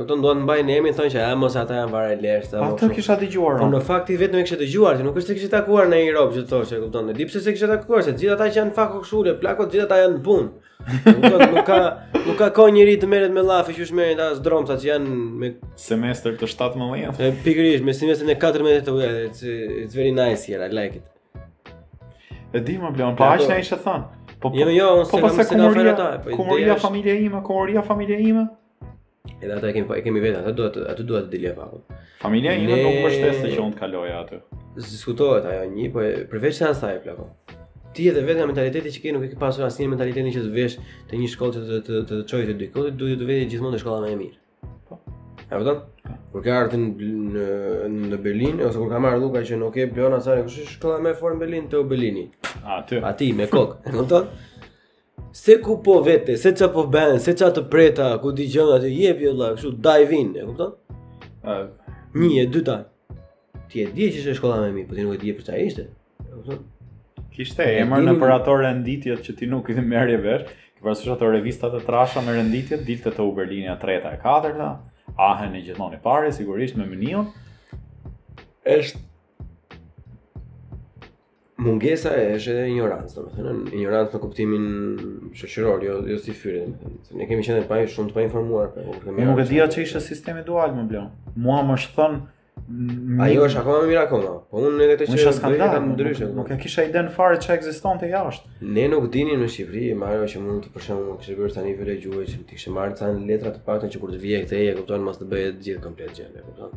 ato 0.00 0.16
do 0.18 0.32
të 0.34 0.38
mbajnë 0.46 0.76
emrin, 0.78 0.96
thonë 0.98 1.12
që 1.16 1.26
mos 1.42 1.58
ata 1.62 1.82
janë 1.82 1.94
varë 1.94 2.16
lehtë. 2.24 2.62
Ato 2.64 2.88
kisha 2.96 3.18
dëgjuar. 3.20 3.60
Po 3.62 3.68
në 3.74 3.82
fakt 3.90 4.14
i 4.14 4.16
vetëm 4.22 4.40
e 4.42 4.46
kishte 4.48 4.58
dëgjuar, 4.64 4.96
ti 5.00 5.04
nuk 5.08 5.20
është 5.20 5.34
se 5.34 5.36
kishte 5.40 5.52
takuar 5.58 5.90
në 5.92 6.00
Europë, 6.06 6.38
që 6.40 6.48
thoshte, 6.50 6.80
e 6.80 6.84
kupton, 6.86 7.10
ne 7.12 7.18
dipse 7.18 7.44
se 7.44 7.54
kishte 7.54 7.68
takuar, 7.74 8.06
se 8.08 8.16
gjithë 8.18 8.36
ata 8.38 8.48
që 8.54 8.62
janë 8.62 8.74
Fahoshule, 8.80 9.36
plakot 9.44 9.68
gjithë 9.74 9.86
ata 9.90 10.00
janë 10.06 10.24
punë 10.28 10.67
nuk 10.86 11.66
ka 11.68 11.80
nuk 12.26 12.36
ka 12.40 12.48
kohë 12.54 12.74
njëri 12.76 12.92
të 13.02 13.08
merret 13.10 13.32
me 13.34 13.42
llafe 13.42 13.74
që 13.74 13.86
shmerin 13.88 14.20
ta 14.20 14.28
zdromca 14.38 14.76
që 14.78 14.86
janë 14.92 15.08
me 15.42 15.48
semestër 15.76 16.36
të 16.40 16.48
17. 16.52 17.22
pikërisht 17.46 17.84
me 17.88 17.94
semestrin 17.96 18.30
e 18.30 18.36
14 18.38 18.86
të 18.86 18.94
vjetë, 18.98 19.24
it's, 19.28 19.42
it's 19.82 19.94
very 19.98 20.12
nice 20.14 20.44
here, 20.48 20.62
I 20.64 20.70
like 20.70 21.00
it. 21.02 21.06
E 22.54 22.60
di 22.64 22.78
më 22.80 22.92
blon, 22.96 23.16
po 23.18 23.26
aq 23.28 23.48
na 23.50 23.58
ishte 23.60 23.76
thon. 23.84 24.06
Po, 24.38 24.48
po 24.48 24.54
jo, 24.56 24.70
jo, 24.72 24.88
unë 25.02 25.10
po 25.10 25.18
s'kam 25.18 25.34
se 25.36 25.44
kam 25.50 25.74
fare 25.74 25.90
ata. 25.92 26.06
Po 26.24 26.38
komoria 26.38 26.78
familja 26.80 27.18
ime, 27.18 27.42
komoria 27.44 27.82
familja 27.84 28.16
ime. 28.24 28.46
Edhe 29.42 29.52
ata 29.58 29.68
e 29.68 29.74
kemi 29.76 29.98
e 29.98 30.04
kemi 30.06 30.22
vetë, 30.24 30.40
ata 30.44 30.54
duhet 30.56 30.78
ata 30.94 31.04
duhet 31.06 31.28
të 31.28 31.34
dilja 31.34 31.52
pak. 31.58 31.98
Familja 32.22 32.54
ime 32.56 32.78
nuk 32.86 33.02
mështese 33.04 33.50
që 33.52 33.60
unë 33.66 33.76
të 33.76 33.82
kaloj 33.82 34.14
aty. 34.22 34.40
Diskutohet 34.78 35.50
ajo 35.52 35.68
një, 35.76 35.90
po 35.96 36.06
përveç 36.32 36.62
se 36.62 36.70
asaj 36.70 37.02
plakon 37.04 37.34
ti 37.96 38.08
edhe 38.08 38.22
vetë 38.26 38.40
nga 38.42 38.48
mentaliteti 38.50 38.92
që 38.94 39.02
ke 39.04 39.12
nuk 39.14 39.24
e 39.24 39.30
ke 39.32 39.38
pasur 39.40 39.64
asnjë 39.66 39.90
mentalitetin 39.94 40.32
që 40.34 40.42
të 40.46 40.52
vesh 40.54 40.76
të 41.08 41.20
një 41.22 41.30
shkollë 41.32 41.54
që 41.54 41.64
të 41.68 41.84
të 41.86 42.02
të 42.10 42.18
çojë 42.30 42.46
të 42.50 42.56
dy. 42.60 42.68
Kjo 42.74 42.88
do 43.00 43.08
të 43.20 43.28
vjen 43.30 43.50
gjithmonë 43.52 43.74
në 43.74 43.80
shkolla 43.82 44.02
më 44.04 44.12
e 44.14 44.18
mirë. 44.22 44.36
Po. 44.88 44.98
E 45.44 45.50
vërtet? 45.54 45.80
Po. 45.80 46.16
Kur 46.32 46.42
ke 46.44 46.52
ardhur 46.52 46.82
në 46.82 47.88
në 48.12 48.18
Berlin 48.24 48.60
ose 48.68 48.78
kur 48.80 48.90
ka 48.92 49.00
marrë 49.04 49.22
Luka 49.22 49.40
që 49.48 49.56
nuk 49.62 49.78
e 49.80 49.86
bën 49.96 50.16
asaj, 50.18 50.42
kush 50.44 50.58
është 50.64 50.74
shkolla 50.76 51.00
më 51.06 51.14
e 51.14 51.18
fortë 51.22 51.38
në 51.38 51.42
Berlin 51.44 51.68
te 51.72 51.82
Berlini? 51.92 52.26
Aty. 52.78 53.00
Aty 53.10 53.30
me 53.38 53.46
kokë, 53.52 53.80
e 53.88 53.96
kupton? 53.96 54.28
Se 55.38 55.58
ku 55.64 55.76
po 55.84 55.98
vete, 56.04 56.36
se 56.40 56.52
çfarë 56.56 56.72
po 56.74 56.84
bën, 56.92 57.16
se 57.22 57.34
çfarë 57.38 57.56
të 57.58 57.66
preta, 57.72 58.08
ku 58.22 58.32
dëgjon 58.36 58.72
aty, 58.76 58.92
jep 59.02 59.20
jolla, 59.24 59.52
kështu 59.56 59.72
dive 59.84 60.16
in, 60.16 60.30
e 60.40 60.46
kupton? 60.48 60.76
Ëh. 61.44 61.64
Një 62.18 62.32
e 62.42 62.46
dyta. 62.56 62.78
Ti 63.68 63.84
e 63.84 63.90
di 63.94 64.10
që 64.14 64.24
është 64.24 64.36
shkolla 64.40 64.60
më 64.64 64.70
e 64.70 64.74
mirë, 64.78 64.88
po 64.92 64.98
ti 64.98 65.06
nuk 65.06 65.18
e 65.18 65.22
di 65.24 65.36
për 65.38 65.48
çfarë 65.50 65.68
ishte. 65.68 65.86
E 66.24 66.30
kupton? 66.38 66.64
Kishte 67.34 67.64
emër 67.80 68.02
në 68.04 68.14
ato 68.34 68.54
renditjet 68.58 69.22
që 69.26 69.34
ti 69.38 69.48
nuk 69.50 69.70
i 69.70 69.74
merje 69.80 70.20
vesh. 70.24 70.54
Ke 70.78 70.84
parasysh 70.86 71.10
ato 71.14 71.28
revistat 71.34 71.74
e 71.74 71.80
trasha 71.84 72.20
me 72.22 72.36
renditjet, 72.36 72.84
dilte 72.86 73.10
të 73.10 73.24
Uberlinia 73.26 73.74
3 73.82 73.96
e 73.98 74.14
4-ta, 74.22 74.68
ahen 75.24 75.56
e 75.58 75.62
gjithmonë 75.66 75.98
i 75.98 76.00
parë 76.04 76.30
sigurisht 76.36 76.78
me 76.78 76.86
Mnion. 76.86 77.32
Ësht 78.68 79.00
mungesa 81.66 82.12
e 82.14 82.28
është 82.36 82.52
edhe 82.54 82.68
ignorancë, 82.76 83.10
domethënë 83.18 83.74
ignorancë 83.74 84.14
në 84.14 84.22
kuptimin 84.22 84.68
shoqëror, 85.40 85.82
jo 85.88 85.96
jo 86.12 86.18
si 86.22 86.36
fyre, 86.44 86.62
ne 87.18 87.26
kemi 87.26 87.42
qenë 87.46 87.66
pa 87.70 87.82
shumë 87.90 88.12
të 88.12 88.18
pa 88.20 88.26
informuar 88.28 88.70
për 88.76 88.86
këtë. 88.92 89.16
Unë 89.16 89.26
nuk 89.32 89.42
e 89.42 89.48
dija 89.50 89.66
ç'ishte 89.74 90.02
sistemi 90.06 90.46
dual 90.46 90.78
më 90.78 90.86
blon. 90.92 91.10
Muam 91.42 91.74
është 91.74 91.96
thënë 91.98 92.22
Mm. 92.68 93.16
Ajo 93.24 93.46
është 93.48 93.62
akoma 93.62 93.78
më 93.82 93.88
mirë 93.88 94.00
akoma. 94.02 94.32
Po 94.52 94.60
unë 94.68 94.82
edhe 94.84 94.96
të 95.00 95.06
çesh. 95.08 95.38
e 95.40 95.68
kam 95.72 95.86
ndryshe. 95.94 96.26
Nuk 96.36 96.50
e 96.50 96.54
po. 96.56 96.62
kisha 96.62 96.82
iden 96.84 97.08
fare 97.08 97.38
çka 97.40 97.54
ekzistonte 97.54 98.06
jashtë. 98.10 98.48
Ne 98.60 98.88
nuk 98.92 99.10
dinim 99.12 99.40
në 99.40 99.48
Shqipëri, 99.52 99.84
më 99.96 100.06
ajo 100.12 100.26
që 100.32 100.38
mund 100.44 100.62
të 100.66 100.74
për 100.74 100.82
shembull 100.86 101.16
kishë 101.20 101.36
bërë 101.40 101.54
tani 101.56 101.72
fjalë 101.78 101.94
gjuhë 102.02 102.24
që 102.28 102.36
ti 102.46 102.52
kishë 102.58 102.72
marrë 102.76 102.98
tani 103.00 103.24
letra 103.30 103.54
të 103.54 103.62
paktën 103.68 103.90
që 103.94 104.00
kur 104.02 104.10
të 104.12 104.20
vije 104.24 104.40
këtej 104.44 104.64
e 104.70 104.74
kupton 104.80 105.00
mos 105.06 105.16
të 105.20 105.24
bëhet 105.32 105.54
gjithë 105.64 105.82
komplet 105.86 106.12
gjë, 106.16 106.26
e 106.28 106.68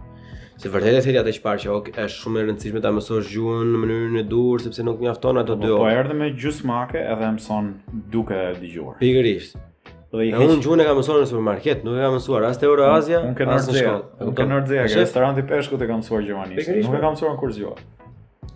Se 0.62 0.70
vërtet 0.70 0.94
e 1.00 1.02
thëti 1.04 1.18
atë 1.20 1.34
që 1.36 1.42
parë 1.44 1.60
që 1.64 1.70
ok, 1.76 1.88
është 2.06 2.20
shumë 2.22 2.40
e 2.40 2.46
rëndësishme 2.46 2.82
ta 2.86 2.92
mësosh 2.94 3.28
gjuhën 3.34 3.68
në 3.74 3.78
mënyrën 3.82 4.20
e 4.22 4.24
dur 4.30 4.62
sepse 4.62 4.84
nuk 4.86 5.00
mjafton 5.02 5.38
ato 5.42 5.58
po, 5.58 5.62
dy 5.64 5.70
po, 5.74 5.82
orë. 5.82 5.88
Po 5.94 6.00
erdhe 6.04 6.18
me 6.22 6.28
gjysmake 6.44 7.02
edhe 7.02 7.30
mëson 7.40 7.66
duke 8.14 8.40
dëgjuar. 8.62 9.00
Pikërisht. 9.02 9.58
Dhe 10.12 10.28
unë 10.36 10.58
gjuhën 10.60 10.82
e 10.84 10.84
kam 10.90 10.98
mësuar 11.00 11.22
në 11.22 11.28
supermarket, 11.30 11.86
nuk 11.88 11.96
e 11.96 12.02
kam 12.04 12.18
mësuar 12.18 12.44
as 12.44 12.58
te 12.60 12.66
Euroazia, 12.68 13.22
as 13.56 13.68
në 13.72 13.76
shkollë. 13.78 14.00
Unë 14.26 14.32
ke 14.36 14.46
Nordea, 14.50 14.88
ke 14.92 15.06
të 15.08 15.86
kam 15.88 16.02
mësuar 16.02 16.26
gjermanisht, 16.28 16.72
nuk 16.84 16.98
e 16.98 17.00
kam 17.00 17.14
mësuar 17.16 17.30
po. 17.30 17.36
në 17.38 17.40
kur 17.44 17.54
zhjoa. 17.56 17.86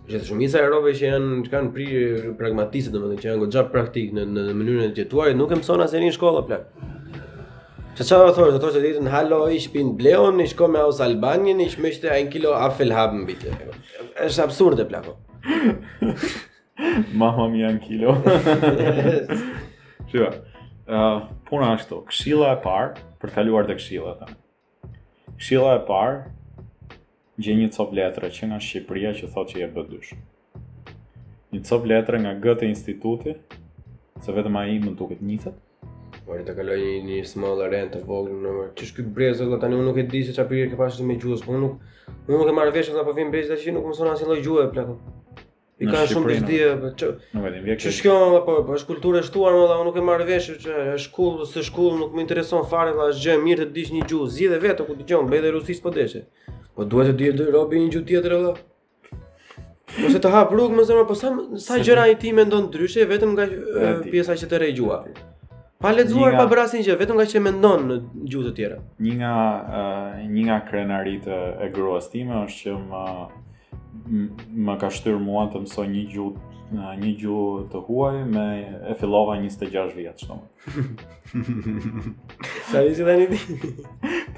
Gjithë 0.06 0.26
shumica 0.28 0.60
e 0.62 0.66
rove 0.70 0.92
që 0.98 1.06
janë 1.06 1.38
që 1.46 1.50
kanë 1.54 1.70
pri 1.74 1.86
pragmatisit 2.38 2.92
dhe 2.92 3.08
që 3.18 3.28
janë 3.30 3.40
gëtë 3.46 3.54
gjatë 3.56 3.72
praktikë 3.72 4.18
në 4.18 4.26
në 4.34 4.44
mënyrën 4.54 4.84
e 4.84 4.90
jetuarit, 5.00 5.38
nuk 5.40 5.54
e 5.54 5.58
mësuar 5.62 5.82
as 5.86 5.94
e 5.98 6.02
një 6.04 6.10
shkollë, 6.18 6.42
plak. 6.50 6.66
Që 7.96 8.06
çfarë 8.10 8.28
dhe 8.28 8.36
thore, 8.36 8.52
dhe 8.52 8.60
thore 8.66 8.74
që 8.76 8.84
ditë 8.84 8.98
ditën, 8.98 9.08
halo, 9.16 9.40
ish 9.56 9.70
pinë 9.72 9.96
bleon, 9.98 10.44
ish 10.44 10.58
me 10.60 10.84
aus 10.84 11.00
Albanjen, 11.00 11.64
ish 11.64 11.78
me 11.80 11.88
1 11.96 12.28
kilo 12.34 12.52
afel 12.52 12.92
haben 12.92 13.24
bitte. 13.26 13.56
Është 14.26 14.44
absurde, 14.44 14.84
plako. 14.92 15.16
Mahom 17.24 17.56
1 17.56 17.80
kilo. 17.88 18.14
Shiba, 20.12 20.30
puna 21.46 21.68
është 21.78 21.88
to, 21.92 21.98
këshilla 22.10 22.48
e 22.56 22.60
parë 22.62 23.04
për 23.22 23.30
të 23.36 23.42
luar 23.46 23.66
të 23.68 23.76
këshilla 23.78 24.14
të. 24.20 24.30
Këshilla 25.38 25.76
e 25.78 25.82
parë, 25.88 26.94
gjë 27.42 27.54
një 27.60 27.68
copë 27.76 27.98
letre 28.00 28.30
që 28.38 28.48
nga 28.50 28.58
Shqipëria 28.64 29.12
që 29.20 29.30
thot 29.34 29.52
që 29.54 29.60
je 29.62 29.68
bëdysh. 29.76 30.10
Një 31.54 31.60
copë 31.68 31.90
letre 31.92 32.18
nga 32.24 32.32
gëtë 32.42 32.66
instituti, 32.70 33.36
se 34.24 34.34
vetëm 34.34 34.58
a 34.58 34.64
i 34.72 34.80
më 34.82 34.92
të 34.92 34.98
duket 35.02 35.22
njithet. 35.28 35.62
Mori 36.26 36.42
të 36.42 36.56
kaloj 36.58 36.80
një 36.82 36.96
një 37.06 37.20
smallë 37.30 37.68
rent 37.70 37.92
të 37.94 38.00
vogë 38.08 38.32
në 38.34 38.56
mërë. 38.56 38.72
Qështë 38.80 38.96
këtë 38.98 39.12
brezë, 39.18 39.46
dhe 39.52 39.60
tani 39.62 39.78
unë 39.78 39.86
nuk 39.86 40.00
e 40.02 40.06
di 40.10 40.24
se 40.26 40.34
që 40.34 40.42
apirë 40.42 40.72
ke 40.72 40.80
pashtë 40.80 41.06
me 41.06 41.18
gjuhës, 41.22 41.46
po 41.46 41.54
unë 41.54 41.62
nuk, 41.62 41.78
nuk 42.26 42.42
e 42.50 42.56
marrë 42.58 42.74
veshë, 42.74 42.96
dhe 42.98 43.06
po 43.06 43.14
vim 43.14 43.30
brezë 43.30 43.54
dhe 43.54 43.60
që 43.62 43.76
nuk 43.78 43.86
mësona 43.92 44.16
asin 44.16 44.32
loj 44.32 44.42
gjuhë 44.42 44.64
e 44.64 44.86
I 45.76 45.86
ka 45.92 46.06
shumë 46.08 46.30
të 46.32 46.36
zdije, 46.40 46.68
po 46.80 46.90
ç. 46.96 47.08
Ç'është 47.82 48.04
kjo 48.06 48.12
më 48.32 48.38
po, 48.46 48.52
po 48.64 48.76
është 48.78 48.86
kulturë 48.90 49.20
shtuar 49.26 49.52
më, 49.58 49.64
dhe 49.68 49.74
unë 49.76 49.86
nuk 49.90 49.98
e 50.00 50.04
marr 50.06 50.22
vesh 50.24 50.48
që 50.62 50.76
shkollë, 51.04 51.44
se 51.50 51.64
shkollë 51.66 51.98
nuk 52.00 52.14
më 52.16 52.22
intereson 52.24 52.62
fare, 52.70 52.94
valla, 52.96 53.10
është 53.12 53.26
gjë 53.26 53.34
mirë 53.42 53.66
të 53.68 53.74
dish 53.76 53.92
një 53.92 54.06
gjuhë, 54.08 54.30
zi 54.38 54.48
dhe 54.52 54.60
vetë 54.62 54.86
ku 54.88 54.96
dëgjon, 55.02 55.28
bëj 55.28 55.42
dhe 55.44 55.52
rusisht 55.58 55.84
po 55.84 55.92
deshe. 55.92 56.22
Po 56.76 56.88
duhet 56.88 57.12
të 57.20 57.28
di 57.42 57.48
robi 57.58 57.82
një 57.84 57.92
gjuhë 57.92 58.08
tjetër 58.08 58.36
valla. 58.38 58.54
Po 60.00 60.12
se 60.14 60.24
të 60.24 60.32
hap 60.32 60.56
rrugë 60.56 60.78
më 60.80 60.86
zemra, 60.88 61.04
po 61.12 61.18
sa 61.68 61.76
gjëra 61.84 62.08
i 62.08 62.16
ti 62.22 62.32
mendon 62.36 62.70
ndryshe 62.70 63.04
vetëm 63.12 63.36
nga 63.36 63.48
pjesa 64.08 64.38
që 64.40 64.48
të 64.52 64.62
rrej 64.62 64.76
gjuha. 64.80 65.00
Pa 65.84 65.90
lexuar 65.92 66.38
pa 66.40 66.48
brasin 66.48 66.80
gjë, 66.84 66.96
vetëm 67.02 67.20
nga 67.20 67.28
që 67.34 67.44
mendon 67.50 67.84
në 67.92 68.00
gjuhë 68.32 68.48
të 68.48 68.56
tjera. 68.58 68.80
Një 69.04 69.14
nga 69.20 69.34
uh, 69.80 70.12
një 70.30 70.46
nga 70.48 70.58
krenaritë 70.70 71.40
e 71.68 71.74
gruas 71.76 72.08
time 72.08 72.40
është 72.46 72.62
që 72.64 72.76
më 72.88 73.02
më 74.50 74.76
ka 74.80 74.90
shtyr 74.92 75.18
mua 75.22 75.46
të 75.52 75.62
mësoj 75.64 75.86
një 75.92 76.02
gjuhë 76.14 76.92
një 77.00 77.10
gjuhë 77.20 77.62
të 77.72 77.80
huaj 77.86 78.12
me 78.30 78.46
e 78.90 78.94
fillova 78.98 79.36
26 79.38 79.94
vjeç 80.00 80.24
domosht. 80.26 80.98
Sa 82.72 82.82
i 82.82 82.88
jeni 82.90 83.28
tani? 83.28 83.70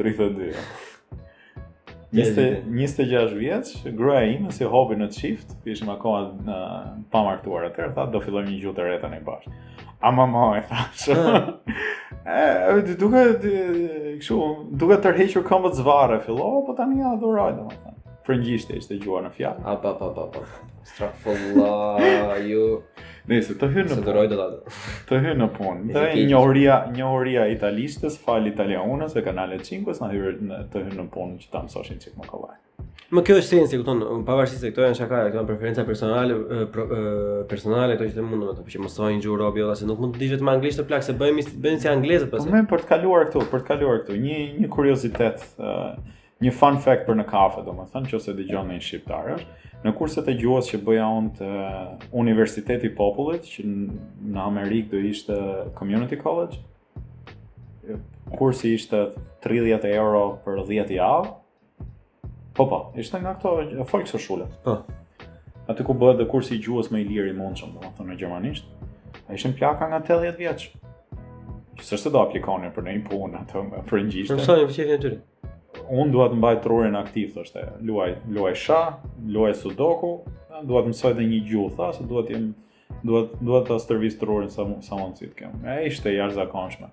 32. 0.00 0.52
Jeste 2.18 2.44
Njiste, 2.72 3.04
26 3.08 3.34
vjeç, 3.40 3.72
gruaja 3.96 4.28
ime 4.36 4.52
si 4.52 4.64
hobi 4.68 4.96
në 5.00 5.08
çift, 5.16 5.56
kishte 5.64 5.88
më 5.88 5.96
kohë 6.00 6.22
të 6.44 6.60
pamartuar 7.12 7.68
atë, 7.70 7.90
tha 7.96 8.06
do 8.12 8.20
fillojmë 8.24 8.52
një 8.54 8.60
gjuhë 8.64 8.76
të 8.78 8.86
re 8.88 8.98
tani 9.02 9.20
bashkë. 9.24 9.56
A 9.98 10.12
më 10.14 10.48
e 10.60 10.66
thashë. 10.72 11.20
E, 12.28 12.82
duke, 13.00 13.20
e, 13.48 14.14
duke 14.76 14.96
tërhequr 15.00 15.44
këmbët 15.48 15.78
zvare, 15.78 16.18
fillova, 16.26 16.58
po 16.66 16.74
tani 16.76 16.98
një 16.98 17.12
adhuraj, 17.14 17.54
dhe 17.56 17.62
më 17.64 17.76
frëngjishtja 18.28 18.76
ishte 18.82 18.98
gjuar 19.00 19.24
në 19.24 19.30
fjallë. 19.38 19.64
A, 19.64 19.76
pa, 19.82 19.94
pa, 19.96 20.10
pa, 20.16 20.26
pa. 20.34 20.66
Strafolla, 20.88 22.36
ju... 22.48 22.64
Nëse, 23.28 23.58
të 23.60 23.66
hynë 23.74 23.90
në 23.90 23.90
punë. 23.90 24.00
Se 24.00 24.04
të 24.06 24.12
rojdo 24.16 24.36
da 24.38 24.44
të. 24.50 24.74
Të 25.10 25.18
hynë 25.24 25.36
në 25.42 25.48
punë. 25.56 25.90
Të 25.96 26.04
njohëria, 26.30 26.78
njohëria 26.96 27.42
italishtës, 27.52 28.14
falë 28.24 28.54
italia 28.54 28.80
unës 28.88 29.12
dhe 29.18 29.24
kanalet 29.26 29.60
qingës, 29.68 30.00
në 30.00 30.08
hyrë 30.14 30.46
në 30.48 30.62
të 30.72 30.86
hynë 30.86 30.96
në 31.02 31.06
punë 31.12 31.34
që 31.42 31.50
ta 31.52 31.60
mësoshin 31.66 32.00
qikë 32.06 32.22
më 32.22 32.28
kovaj. 32.30 32.56
Më 33.18 33.24
kjo 33.28 33.36
është 33.42 33.52
sensi, 33.58 33.78
kupton, 33.82 34.00
pavarësisht 34.24 34.64
se 34.64 34.70
këto 34.72 34.84
janë 34.86 34.96
shaka, 35.02 35.20
këto 35.28 35.40
janë 35.42 35.48
preferenca 35.50 35.84
personale, 35.88 36.38
personale, 37.52 37.96
këto 38.00 38.08
që 38.08 38.16
të 38.16 38.24
mundon 38.30 38.52
ato, 38.54 38.64
që 38.68 38.80
mësoni 38.86 39.20
gjuhë 39.24 39.40
robi 39.42 39.64
ose 39.64 39.88
nuk 39.88 40.00
mund 40.02 40.16
të 40.16 40.24
dish 40.24 40.44
më 40.44 40.56
anglisht 40.56 40.80
të 40.80 40.88
plak 40.88 41.04
se 41.04 41.16
bëhemi 41.20 41.44
bëni 41.56 41.80
si 41.84 41.88
anglezët 41.92 42.30
pastaj. 42.32 42.50
Po 42.52 42.56
më 42.56 42.64
për 42.68 42.84
të 42.86 42.90
kaluar 42.94 43.28
këtu, 43.30 43.44
për 43.52 43.64
të 43.64 43.68
kaluar 43.74 44.02
këtu, 44.06 44.16
një 44.24 44.40
një 44.64 44.72
kuriozitet 44.76 45.44
një 46.44 46.52
fun 46.54 46.76
fact 46.82 47.06
për 47.08 47.16
në 47.20 47.24
kafe, 47.28 47.64
do 47.66 47.72
më 47.74 47.86
thënë, 47.92 48.10
që 48.12 48.18
se 48.22 48.34
dhe 48.36 48.44
gjonë 48.46 48.76
në 48.76 48.80
shqiptarë, 48.86 49.38
në 49.84 49.92
kurset 49.98 50.28
e 50.30 50.36
gjuhës 50.38 50.68
që 50.72 50.80
bëja 50.86 51.06
unë 51.18 51.32
të 51.38 52.14
Universiteti 52.20 52.90
Popullit, 52.94 53.46
që 53.56 53.64
në 53.66 54.44
Amerikë 54.44 54.92
do 54.92 55.00
ishte 55.10 55.38
Community 55.78 56.18
College, 56.20 56.60
kursi 58.38 58.74
ishte 58.76 59.02
30 59.44 59.86
euro 59.98 60.22
për 60.44 60.62
10 60.68 60.94
javë, 60.94 61.34
po 62.58 62.66
po, 62.68 62.80
ishte 62.98 63.20
nga 63.22 63.34
këto 63.38 63.86
folkës 63.88 64.20
shule. 64.22 64.48
Po. 64.64 64.78
Aty 65.68 65.84
ku 65.84 65.94
bëhet 65.96 66.20
dhe 66.20 66.26
kursi 66.28 66.56
i 66.56 66.60
gjuhës 66.64 66.88
më 66.92 67.02
i 67.02 67.08
lirë 67.10 67.32
i 67.32 67.54
shumë, 67.60 67.74
do 67.76 67.82
më 67.86 67.92
thënë 67.98 68.12
në 68.12 68.16
Gjermanisht, 68.20 68.70
a 69.28 69.32
në 69.34 69.56
plaka 69.58 69.88
nga 69.90 70.00
80 70.04 70.38
vjeqë. 70.38 70.70
Që 71.78 71.84
sështë 71.92 72.10
do 72.14 72.18
aplikonin 72.24 72.72
për 72.74 72.86
në 72.88 72.94
punë, 73.06 73.42
ato, 73.42 73.60
për 73.86 74.00
në 74.06 74.12
gjishtë. 74.16 74.34
Për 74.34 74.40
mësoj 74.40 74.56
një 74.58 74.86
në 74.94 75.02
tyri 75.04 75.18
unë 75.86 76.12
duhet 76.12 76.34
mbaj 76.38 76.58
trurin 76.64 76.96
aktiv, 76.98 77.30
thosht 77.34 77.56
e, 77.58 77.66
luaj, 77.84 78.16
luaj 78.34 78.54
sha, 78.58 78.80
luaj 79.28 79.54
sudoku, 79.62 80.14
duhet 80.66 80.88
mësoj 80.90 81.14
dhe 81.18 81.26
një 81.28 81.40
gjuhë, 81.50 81.74
tha, 81.76 81.90
se 81.96 82.06
duhet 82.08 82.32
jem, 82.34 82.48
duhet, 83.04 83.34
duhet 83.44 83.68
të 83.68 83.78
stërvis 83.84 84.18
trurin 84.20 84.50
sa, 84.52 84.66
sa 84.84 84.98
mund 84.98 85.18
si 85.20 85.28
të 85.28 85.36
kem. 85.42 85.56
E, 85.66 85.78
ishte 85.90 86.12
jash 86.14 86.36
zakonshme. 86.36 86.90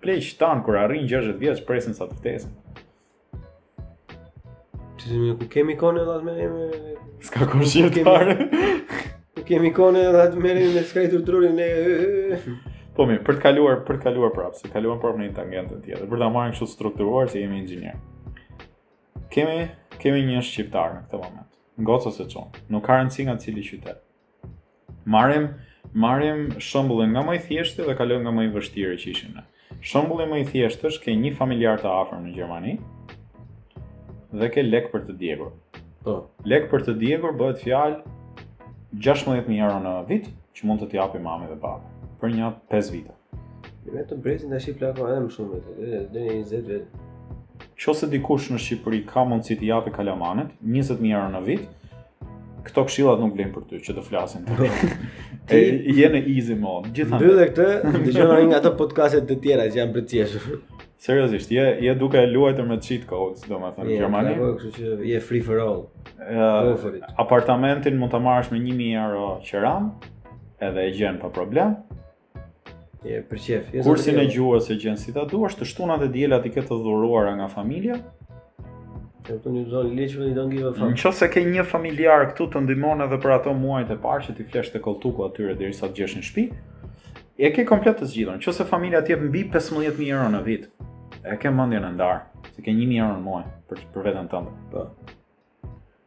Plej 0.00 0.20
tan 0.40 0.62
tanë, 0.62 0.66
kër 0.66 0.78
arrin 0.84 1.08
60 1.10 1.40
vjeç 1.42 1.64
presin 1.68 1.96
sa 1.96 2.06
të 2.08 2.18
ftesin. 2.20 2.54
Që 5.00 5.06
të 5.06 5.36
ku 5.40 5.48
kemi 5.52 5.74
kone 5.80 6.04
dhe 6.06 6.16
atë 6.18 6.26
mene 6.26 6.48
me... 6.52 6.96
Ska 7.24 7.46
kur 7.48 7.62
shqiptare. 7.68 8.34
Ku 9.36 9.44
kemi 9.48 9.72
kone 9.76 10.02
dhe 10.12 10.22
atë 10.28 10.40
mene 10.40 10.66
me 10.74 10.82
skajtur 10.88 11.22
trurin 11.24 11.60
e... 11.60 12.38
Po 12.96 13.04
mi, 13.08 13.16
për 13.24 13.38
të 13.38 13.44
kaluar, 13.44 13.78
për 13.86 13.96
të 13.96 14.02
kaluar 14.08 14.32
prapë, 14.34 14.58
se 14.58 14.70
kaluar 14.72 14.98
prapë 15.00 15.20
në 15.20 15.28
një 15.30 15.36
tangente 15.36 15.78
tjetër, 15.84 16.08
për 16.10 16.20
të 16.20 16.26
marrën 16.34 16.56
kështë 16.56 16.68
strukturuar 16.72 17.28
që 17.32 17.40
jemi 17.44 17.60
inxinjerë 17.62 18.00
kemi 19.34 19.68
kemi 20.02 20.22
një 20.28 20.40
shqiptar 20.46 20.94
në 20.94 21.00
këtë 21.06 21.18
moment. 21.20 21.48
Ngoc 21.80 22.06
ose 22.10 22.26
çon. 22.30 22.50
Nuk 22.72 22.84
ka 22.86 22.96
rëndësi 22.98 23.26
nga 23.28 23.36
cili 23.40 23.62
qytet. 23.66 24.00
Marrim 25.08 25.46
marrim 26.04 26.48
shembullin 26.68 27.12
nga 27.14 27.22
më 27.28 27.36
i 27.38 27.42
thjeshtë 27.46 27.86
dhe 27.88 27.94
kalojmë 27.98 28.26
nga 28.26 28.32
më 28.36 28.44
i 28.48 28.52
vështirë 28.56 28.98
që 29.02 29.10
ishin 29.14 29.34
ne. 29.38 29.44
Shembulli 29.90 30.26
më 30.28 30.40
i 30.42 30.46
thjeshtë 30.50 30.90
është 30.90 31.04
ke 31.06 31.14
një 31.22 31.32
familjar 31.38 31.80
të 31.80 31.90
afër 31.94 32.18
në 32.24 32.32
Gjermani 32.36 32.74
dhe 34.40 34.50
ke 34.54 34.64
lek 34.66 34.90
për 34.92 35.06
të 35.08 35.14
djegur. 35.22 35.54
Po. 36.04 36.16
Lek 36.48 36.68
për 36.72 36.84
të 36.88 36.94
djegur 37.00 37.34
bëhet 37.40 37.62
fjalë 37.64 38.00
16000 38.96 39.60
euro 39.64 39.78
në 39.84 39.94
vit 40.10 40.28
që 40.58 40.68
mund 40.68 40.82
të 40.82 40.90
t'i 40.92 41.00
japim 41.00 41.24
mamës 41.28 41.52
dhe 41.54 41.60
babi 41.62 42.10
për 42.20 42.34
një 42.38 42.50
5 42.74 42.90
vite. 42.96 43.14
Vetëm 43.90 44.20
brezin 44.24 44.52
tash 44.52 44.68
i 44.70 44.76
plako 44.76 45.06
edhe 45.08 45.22
më 45.26 45.32
shumë 45.36 45.56
vetë, 45.56 46.02
deri 46.12 46.28
në 46.28 46.32
20 46.32 46.68
vjet. 46.68 46.98
Qose 47.80 48.06
dikush 48.12 48.50
në 48.52 48.58
Shqipëri 48.60 48.98
ka 49.08 49.22
mundësi 49.24 49.54
të 49.56 49.64
japë 49.70 49.90
kalamanet, 49.96 50.50
20000 50.60 51.14
euro 51.16 51.30
në 51.32 51.38
vit, 51.46 51.94
këto 52.66 52.82
këshillat 52.90 53.22
nuk 53.24 53.32
vlen 53.38 53.54
për 53.54 53.62
ty 53.70 53.80
që 53.86 53.94
të 53.96 54.02
flasin. 54.04 54.42
Ti 55.50 55.56
e, 55.56 55.78
je 55.96 56.10
në 56.12 56.20
easy 56.34 56.54
mode. 56.60 56.90
Gjithanë. 56.98 57.30
dhe 57.38 57.46
këtë, 57.54 57.68
dëgjoj 57.94 58.26
edhe 58.26 58.42
nga 58.50 58.58
ato 58.60 58.74
podcastet 58.76 59.24
të 59.30 59.38
tjera 59.46 59.64
që 59.72 59.80
janë 59.80 59.94
për 59.96 60.04
të 60.10 60.26
Seriozisht, 61.00 61.48
je 61.56 61.62
je 61.86 61.94
duke 61.96 62.20
luajtur 62.28 62.66
me 62.68 62.76
cheat 62.84 63.06
codes, 63.08 63.46
domethënë 63.48 63.88
në 63.88 63.94
Gjermani. 63.96 64.34
Po, 64.36 64.50
kështu 64.60 64.72
që 64.82 65.08
je 65.14 65.22
free 65.24 65.40
for 65.46 65.62
all. 65.64 65.86
apartamentin 67.24 67.96
mund 67.96 68.12
ta 68.12 68.20
marrësh 68.20 68.52
me 68.52 68.60
1000 68.60 68.98
euro 69.06 69.30
qiran, 69.48 69.88
edhe 70.68 70.84
e 70.84 70.92
gjen 70.98 71.16
pa 71.22 71.32
problem. 71.32 71.78
Je 73.04 73.22
për 73.24 73.38
qef. 73.44 73.68
Kursin 73.84 74.18
e 74.20 74.26
gjuhës 74.28 74.66
e 74.72 74.76
gjenë 74.80 75.00
si 75.00 75.12
ta 75.16 75.22
duash 75.28 75.54
të 75.56 75.66
shtunat 75.70 76.02
e 76.04 76.08
dielat 76.12 76.44
i 76.44 76.50
këtë 76.52 76.68
të 76.68 76.76
dhuruara 76.84 77.30
nga 77.38 77.46
familja? 77.52 77.96
Po 79.24 79.36
një 79.46 79.62
zonë 79.70 79.70
zon 79.70 79.94
leç 79.96 80.16
don 80.36 80.50
give 80.50 80.68
a 80.68 80.72
fuck. 80.74 80.90
Nëse 81.04 81.28
ke 81.32 81.42
një 81.46 81.64
familjar 81.70 82.26
këtu 82.32 82.48
të 82.52 82.62
ndihmon 82.64 83.04
edhe 83.06 83.18
për 83.22 83.32
ato 83.38 83.54
muajt 83.56 83.92
e 83.94 83.98
parë 84.02 84.26
që 84.26 84.34
ti 84.40 84.46
flesh 84.50 84.72
të 84.74 84.82
koltuku 84.84 85.24
atyre 85.28 85.54
derisa 85.60 85.88
të 85.88 85.96
gjesh 86.00 86.16
në 86.18 86.24
shtëpi, 86.26 86.44
e 87.38 87.52
ke 87.54 87.64
komplet 87.68 88.02
të 88.02 88.08
zgjidhur. 88.10 88.40
Nëse 88.42 88.66
familja 88.72 89.00
ti 89.06 89.14
jep 89.14 89.22
mbi 89.30 89.46
15000 89.54 90.10
euro 90.10 90.26
në 90.34 90.42
vit, 90.50 90.66
e 91.24 91.38
ke 91.40 91.52
mendjen 91.56 91.88
e 91.88 91.94
ndar, 91.94 92.26
se 92.50 92.60
ke 92.66 92.74
1000 92.74 92.98
euro 93.00 93.16
në 93.16 93.24
muaj 93.28 93.46
për 93.70 93.86
për 93.96 94.10
veten 94.10 94.28
tënde. 94.34 94.58
Po. 94.74 94.88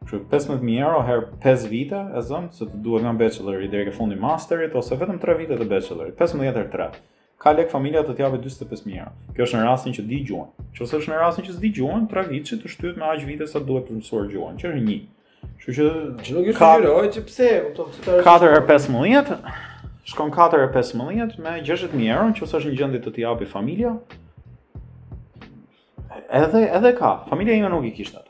Kështu 0.04 0.20
15000 0.30 0.78
euro 0.84 1.00
her 1.06 1.20
5 1.42 1.64
vite, 1.70 2.00
e 2.18 2.22
zon, 2.28 2.48
se 2.52 2.64
të 2.68 2.80
duhet 2.84 3.02
nga 3.06 3.12
bachelori 3.16 3.64
i 3.64 3.68
deri 3.72 3.84
ke 3.88 3.92
fundi 3.94 4.16
masterit 4.20 4.74
ose 4.76 4.96
vetëm 5.00 5.18
3 5.22 5.36
vite 5.38 5.56
të 5.56 5.66
bachelorit, 5.70 6.16
15 6.18 6.42
her 6.60 6.66
3. 6.72 6.88
Ka 7.40 7.52
lek 7.52 7.70
familja 7.72 8.02
të 8.06 8.16
t'jave 8.18 8.38
45000 8.40 8.98
euro. 9.00 9.12
Kjo 9.36 9.46
është 9.46 9.58
në 9.60 9.64
rastin 9.64 9.96
që 9.96 10.02
di 10.10 10.18
gjuhën. 10.28 10.50
Qose 10.78 10.96
është 10.98 11.12
në 11.12 11.20
rastin 11.22 11.46
që 11.48 11.56
s'di 11.56 11.70
gjuhën, 11.78 12.04
3 12.12 12.24
vite 12.32 12.50
që 12.50 12.58
të 12.62 12.72
shtyhet 12.74 13.00
me 13.00 13.06
aq 13.12 13.24
vite 13.30 13.48
sa 13.50 13.62
duhet 13.70 13.88
të 13.88 13.96
mësuar 14.00 14.26
gjuhën, 14.32 14.58
që 14.62 14.68
është 14.72 14.84
një. 14.88 14.98
Kështu 15.62 15.74
që 15.78 15.86
që 16.28 16.36
nuk 16.38 16.52
është 16.52 16.58
qiroj, 16.60 17.06
që 17.16 17.24
pse, 17.30 17.48
kupton, 17.70 17.96
pse 18.08 18.18
4 18.28 18.52
her 18.56 18.64
15 18.72 19.32
Shkon 20.04 20.30
4 20.36 20.66
e 20.68 20.68
15 20.68 21.38
me 21.40 21.52
60.000 21.64 22.10
euro, 22.12 22.28
që 22.36 22.44
është 22.44 22.60
një 22.68 22.74
gjëndit 22.80 23.06
të 23.06 23.12
t'i 23.16 23.46
familja, 23.48 23.94
edhe, 26.36 26.64
edhe 26.76 26.90
ka, 27.00 27.14
familja 27.30 27.56
ime 27.56 27.70
nuk 27.72 27.86
i 27.88 27.92
kishtat. 27.96 28.28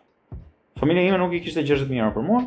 Familja 0.85 1.01
ime 1.09 1.17
nuk 1.19 1.33
i 1.33 1.39
kishte 1.41 1.63
60000 1.65 1.97
euro 1.97 2.13
për 2.13 2.25
mua. 2.29 2.41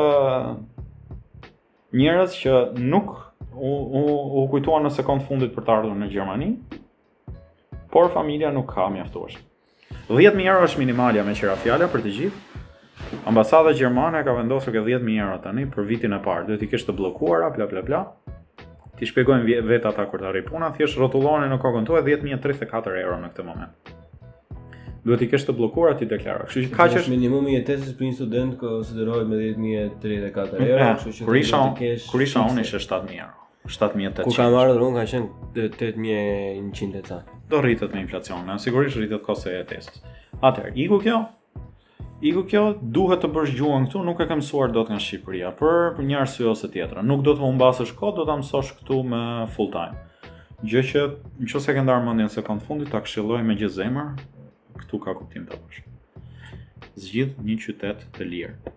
njerëz 1.99 2.37
që 2.39 2.55
nuk 2.87 3.17
u, 3.59 3.73
u, 3.73 4.03
u 4.07 4.47
kujtuan 4.55 4.87
në 4.87 4.93
sekond 5.01 5.27
fundit 5.27 5.51
për 5.59 5.67
të 5.67 5.75
ardhur 5.75 5.99
në 6.05 6.13
Gjermani, 6.15 6.53
por 7.91 8.13
familja 8.15 8.55
nuk 8.55 8.71
ka 8.77 8.87
mjaftuar. 8.95 9.35
10.000 10.07 10.47
euro 10.47 10.63
është 10.71 10.79
minimalja 10.87 11.27
me 11.27 11.35
qera 11.39 11.59
fjala 11.59 11.91
për 11.93 12.07
të 12.07 12.15
gjithë, 12.21 12.45
Ambasada 13.25 13.73
Gjermane 13.75 14.23
ka 14.25 14.33
vendosur 14.35 14.73
ke 14.73 14.79
10.000 14.79 15.23
euro 15.25 15.39
tani 15.43 15.65
për 15.71 15.87
vitin 15.89 16.13
e 16.17 16.21
parë. 16.25 16.47
Duhet 16.49 16.63
i 16.63 16.69
kesh 16.73 16.87
të 16.89 16.95
blokuara, 16.97 17.51
bla 17.55 17.67
bla 17.71 17.83
bla. 17.85 18.03
Ti 18.99 19.09
shpegojnë 19.09 19.63
vetë 19.69 19.89
ata 19.91 20.05
kur 20.11 20.21
të 20.21 20.29
arri 20.31 20.43
puna, 20.45 20.69
thjesht 20.77 20.99
rotulloni 21.01 21.49
në 21.49 21.59
kokën 21.63 21.87
tuaj 21.89 22.03
10.034 22.09 23.01
euro 23.01 23.17
në 23.23 23.31
këtë 23.33 23.47
moment. 23.47 23.95
Duhet 25.07 25.23
i 25.25 25.29
kesh 25.33 25.47
të 25.49 25.55
blokuara, 25.57 25.95
ti 25.97 26.05
deklaro. 26.11 26.45
Kështu 26.51 26.67
që 26.67 26.75
kaq 26.75 26.97
është 27.01 27.13
minimumi 27.15 27.55
e 27.57 27.63
tetës 27.65 27.95
për 27.97 28.07
një 28.11 28.17
student 28.19 28.55
që 28.59 28.61
konsiderohet 28.61 29.31
me 29.31 29.39
10.034 29.47 30.61
euro, 30.61 30.83
eh, 30.89 30.93
kështu 31.01 31.15
që 31.17 32.11
kur 32.13 32.27
isha 32.29 32.45
unë 32.45 32.67
ishe 32.67 32.77
7.000 32.85 33.23
euro. 33.25 33.37
7800. 33.71 34.25
Ku 34.29 34.33
ka 34.37 34.47
marrë 34.53 34.77
unë 34.83 35.01
ka 35.01 35.03
qenë 35.09 35.75
8100 35.81 37.03
ca 37.07 37.19
Do 37.51 37.61
rritet 37.65 37.93
me 37.95 38.01
inflacion, 38.05 38.49
sigurisht 38.59 38.97
rritet 39.01 39.21
kosto 39.25 39.51
e 39.53 39.59
jetesës. 39.61 40.01
Atëherë, 40.45 40.89
ku 40.89 40.97
kjo, 41.05 41.19
I 42.21 42.33
kjo 42.45 42.75
duhet 42.85 43.23
të 43.25 43.31
bësh 43.33 43.55
gjuhën 43.57 43.87
këtu, 43.89 44.01
nuk 44.05 44.19
e 44.21 44.27
ka 44.29 44.37
mësuar 44.37 44.73
dot 44.75 44.91
nga 44.93 44.99
Shqipëria, 45.01 45.55
por 45.57 45.95
për 45.97 46.05
një 46.05 46.19
arsye 46.21 46.45
ose 46.51 46.69
tjetër. 46.69 46.99
Nuk 47.09 47.23
do 47.25 47.33
të 47.33 47.41
më 47.41 47.47
humbasësh 47.49 47.95
kohë, 47.97 48.13
do 48.19 48.27
ta 48.29 48.35
mësosh 48.37 48.75
këtu 48.77 48.99
me 49.09 49.21
full 49.55 49.71
time. 49.73 49.97
Gjë 50.69 50.83
që 50.91 51.05
nëse 51.47 51.77
ke 51.79 51.85
ndar 51.87 52.03
mendjen 52.05 52.29
se 52.37 52.45
kanë 52.45 52.67
fundit 52.67 52.93
ta 52.93 53.01
këshilloj 53.07 53.39
me 53.49 53.57
gjithë 53.57 53.77
zemër, 53.79 54.11
këtu 54.83 55.01
ka 55.07 55.15
kuptim 55.17 55.47
të 55.49 55.63
bash. 55.63 55.81
Zgjidh 57.07 57.41
një 57.49 57.57
qytet 57.65 58.05
të 58.19 58.29
lirë, 58.33 58.75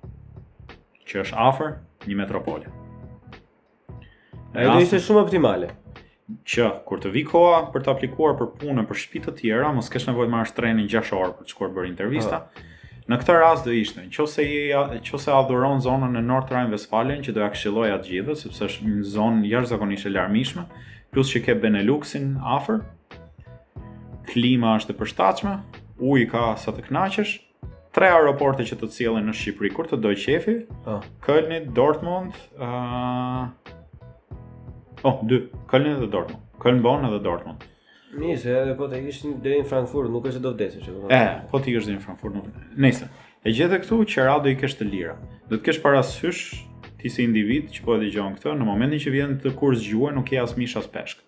që 1.04 1.20
është 1.26 1.41
afër 1.50 1.76
një 2.08 2.18
metropole. 2.24 2.72
Ai 4.56 4.70
do 4.72 4.78
të 4.80 4.84
ishte 4.88 5.04
shumë 5.04 5.26
optimale. 5.28 5.74
Që 6.48 6.70
kur 6.88 7.04
të 7.04 7.12
vi 7.18 7.26
koha 7.28 7.60
për 7.76 7.84
të 7.84 7.91
aplikuar 7.98 8.39
për 8.39 8.54
punën 8.62 8.88
për 8.88 9.00
shtëpi 9.04 9.26
të 9.28 9.36
tjera, 9.41 9.74
mos 9.76 9.91
kesh 9.91 10.08
nevojë 10.08 10.30
të 10.30 10.34
marrësh 10.38 10.54
trenin 10.62 10.88
6 10.96 11.18
orë 11.20 11.34
për 11.39 11.44
të 11.44 11.52
shkuar 11.58 11.74
bërë 11.76 11.91
intervista. 11.91 12.46
Po. 12.48 12.70
Në 13.12 13.18
këtë 13.20 13.34
rast 13.41 13.66
do 13.68 13.74
ishte, 13.76 13.99
nëse 14.06 14.43
i 14.47 14.60
nëse 14.72 15.32
adhuron 15.36 15.82
zonën 15.84 16.14
e 16.16 16.22
North 16.24 16.54
Rhine-Westphalia 16.54 17.18
që 17.26 17.34
do 17.36 17.41
ja 17.43 17.49
këshilloj 17.51 17.89
atë 17.97 18.10
gjithë, 18.14 18.36
sepse 18.45 18.68
është 18.70 18.86
një 18.88 19.08
zonë 19.12 19.41
jashtëzakonisht 19.49 20.08
e 20.08 20.12
larmishme, 20.14 20.64
plus 21.12 21.32
që 21.34 21.41
ke 21.49 21.56
Beneluxin 21.66 22.38
afër. 22.56 22.80
Klima 24.30 24.78
është 24.80 24.95
e 24.95 24.99
përshtatshme, 25.01 25.58
uji 25.99 26.30
ka 26.32 26.45
sa 26.64 26.72
të 26.78 26.86
kënaqesh. 26.88 27.34
Tre 27.93 28.08
aeroporte 28.10 28.64
që 28.70 28.80
të 28.80 28.89
cilën 28.95 29.28
në 29.28 29.36
Shqipëri, 29.38 29.74
kur 29.76 29.91
të 29.91 29.99
dojë 30.01 30.22
qefi, 30.24 30.56
oh. 30.86 30.95
Ah. 30.95 31.12
Kölni, 31.28 31.60
Dortmund, 31.76 32.39
uh... 32.56 33.51
oh, 35.04 35.20
dy, 35.28 35.43
Kölni 35.70 35.97
dhe 35.99 36.08
Dortmund, 36.16 36.41
Köln-Bonn 36.64 37.12
dhe 37.12 37.20
Dortmund. 37.24 37.60
Uh, 37.68 37.73
Nisë, 38.20 38.51
edhe 38.61 38.76
po 38.78 38.86
të 38.91 38.99
ikish 39.01 39.24
deri 39.41 39.61
në 39.64 39.70
Frankfurt, 39.70 40.11
nuk 40.14 40.28
është 40.30 40.38
se 40.39 40.43
do 40.43 40.51
vdesësh. 40.53 40.89
E, 41.16 41.22
po 41.49 41.59
të 41.64 41.72
ikish 41.72 41.88
deri 41.89 41.97
në 41.99 42.03
Frankfurt. 42.03 42.36
Nuk... 42.38 42.61
Nëse, 42.86 43.07
e 43.49 43.53
gjetë 43.57 43.80
këtu 43.86 43.99
që 44.14 44.28
Rado 44.28 44.51
i 44.51 44.57
kesh 44.59 44.76
të 44.80 44.88
lira. 44.89 45.16
Do 45.49 45.57
të 45.57 45.68
kesh 45.72 45.82
parasysh 45.86 46.43
ti 47.01 47.09
si 47.11 47.26
individ 47.26 47.72
që 47.74 47.86
po 47.88 47.97
e 47.97 48.03
dëgjon 48.03 48.38
këtë, 48.38 48.53
në 48.61 48.68
momentin 48.70 49.01
që 49.01 49.14
vjen 49.16 49.34
të 49.43 49.55
kurs 49.59 49.82
gjuhën, 49.84 50.14
nuk 50.20 50.30
ke 50.30 50.38
as 50.41 50.53
mish 50.59 50.78
as 50.80 50.88
peshk. 50.93 51.24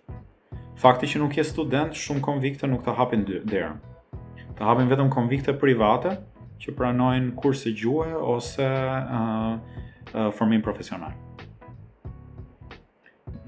Fakti 0.79 1.07
që 1.09 1.23
nuk 1.23 1.35
je 1.39 1.47
student, 1.47 1.95
shumë 1.97 2.21
konvikte 2.23 2.69
nuk 2.69 2.85
të 2.85 2.95
hapin 2.99 3.25
derën. 3.31 3.81
Të 4.55 4.63
hapin 4.69 4.87
vetëm 4.91 5.09
konvikte 5.11 5.55
private 5.59 6.19
që 6.61 6.75
pranojnë 6.77 7.33
kurse 7.39 7.73
gjuhë 7.75 8.21
ose 8.29 8.65
uh, 8.65 9.53
uh, 9.57 10.29
formim 10.37 10.61
profesional 10.63 11.17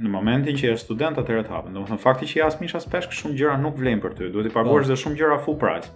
në 0.04 0.12
momentin 0.14 0.58
që 0.60 0.70
je 0.72 0.78
student 0.82 1.18
atëherë 1.22 1.46
të 1.48 1.54
hapen. 1.54 1.74
Domethënë 1.76 2.02
fakti 2.02 2.28
që 2.30 2.40
jas 2.44 2.58
mish 2.62 2.76
as 2.78 2.86
peshk 2.92 3.16
shumë 3.18 3.38
gjëra 3.40 3.56
nuk 3.62 3.80
vlen 3.80 4.02
për 4.04 4.14
ty. 4.20 4.28
Duhet 4.34 4.50
të 4.50 4.54
paguash 4.56 4.86
po. 4.86 4.92
dhe 4.92 4.98
shumë 5.04 5.18
gjëra 5.22 5.38
full 5.46 5.58
price. 5.62 5.90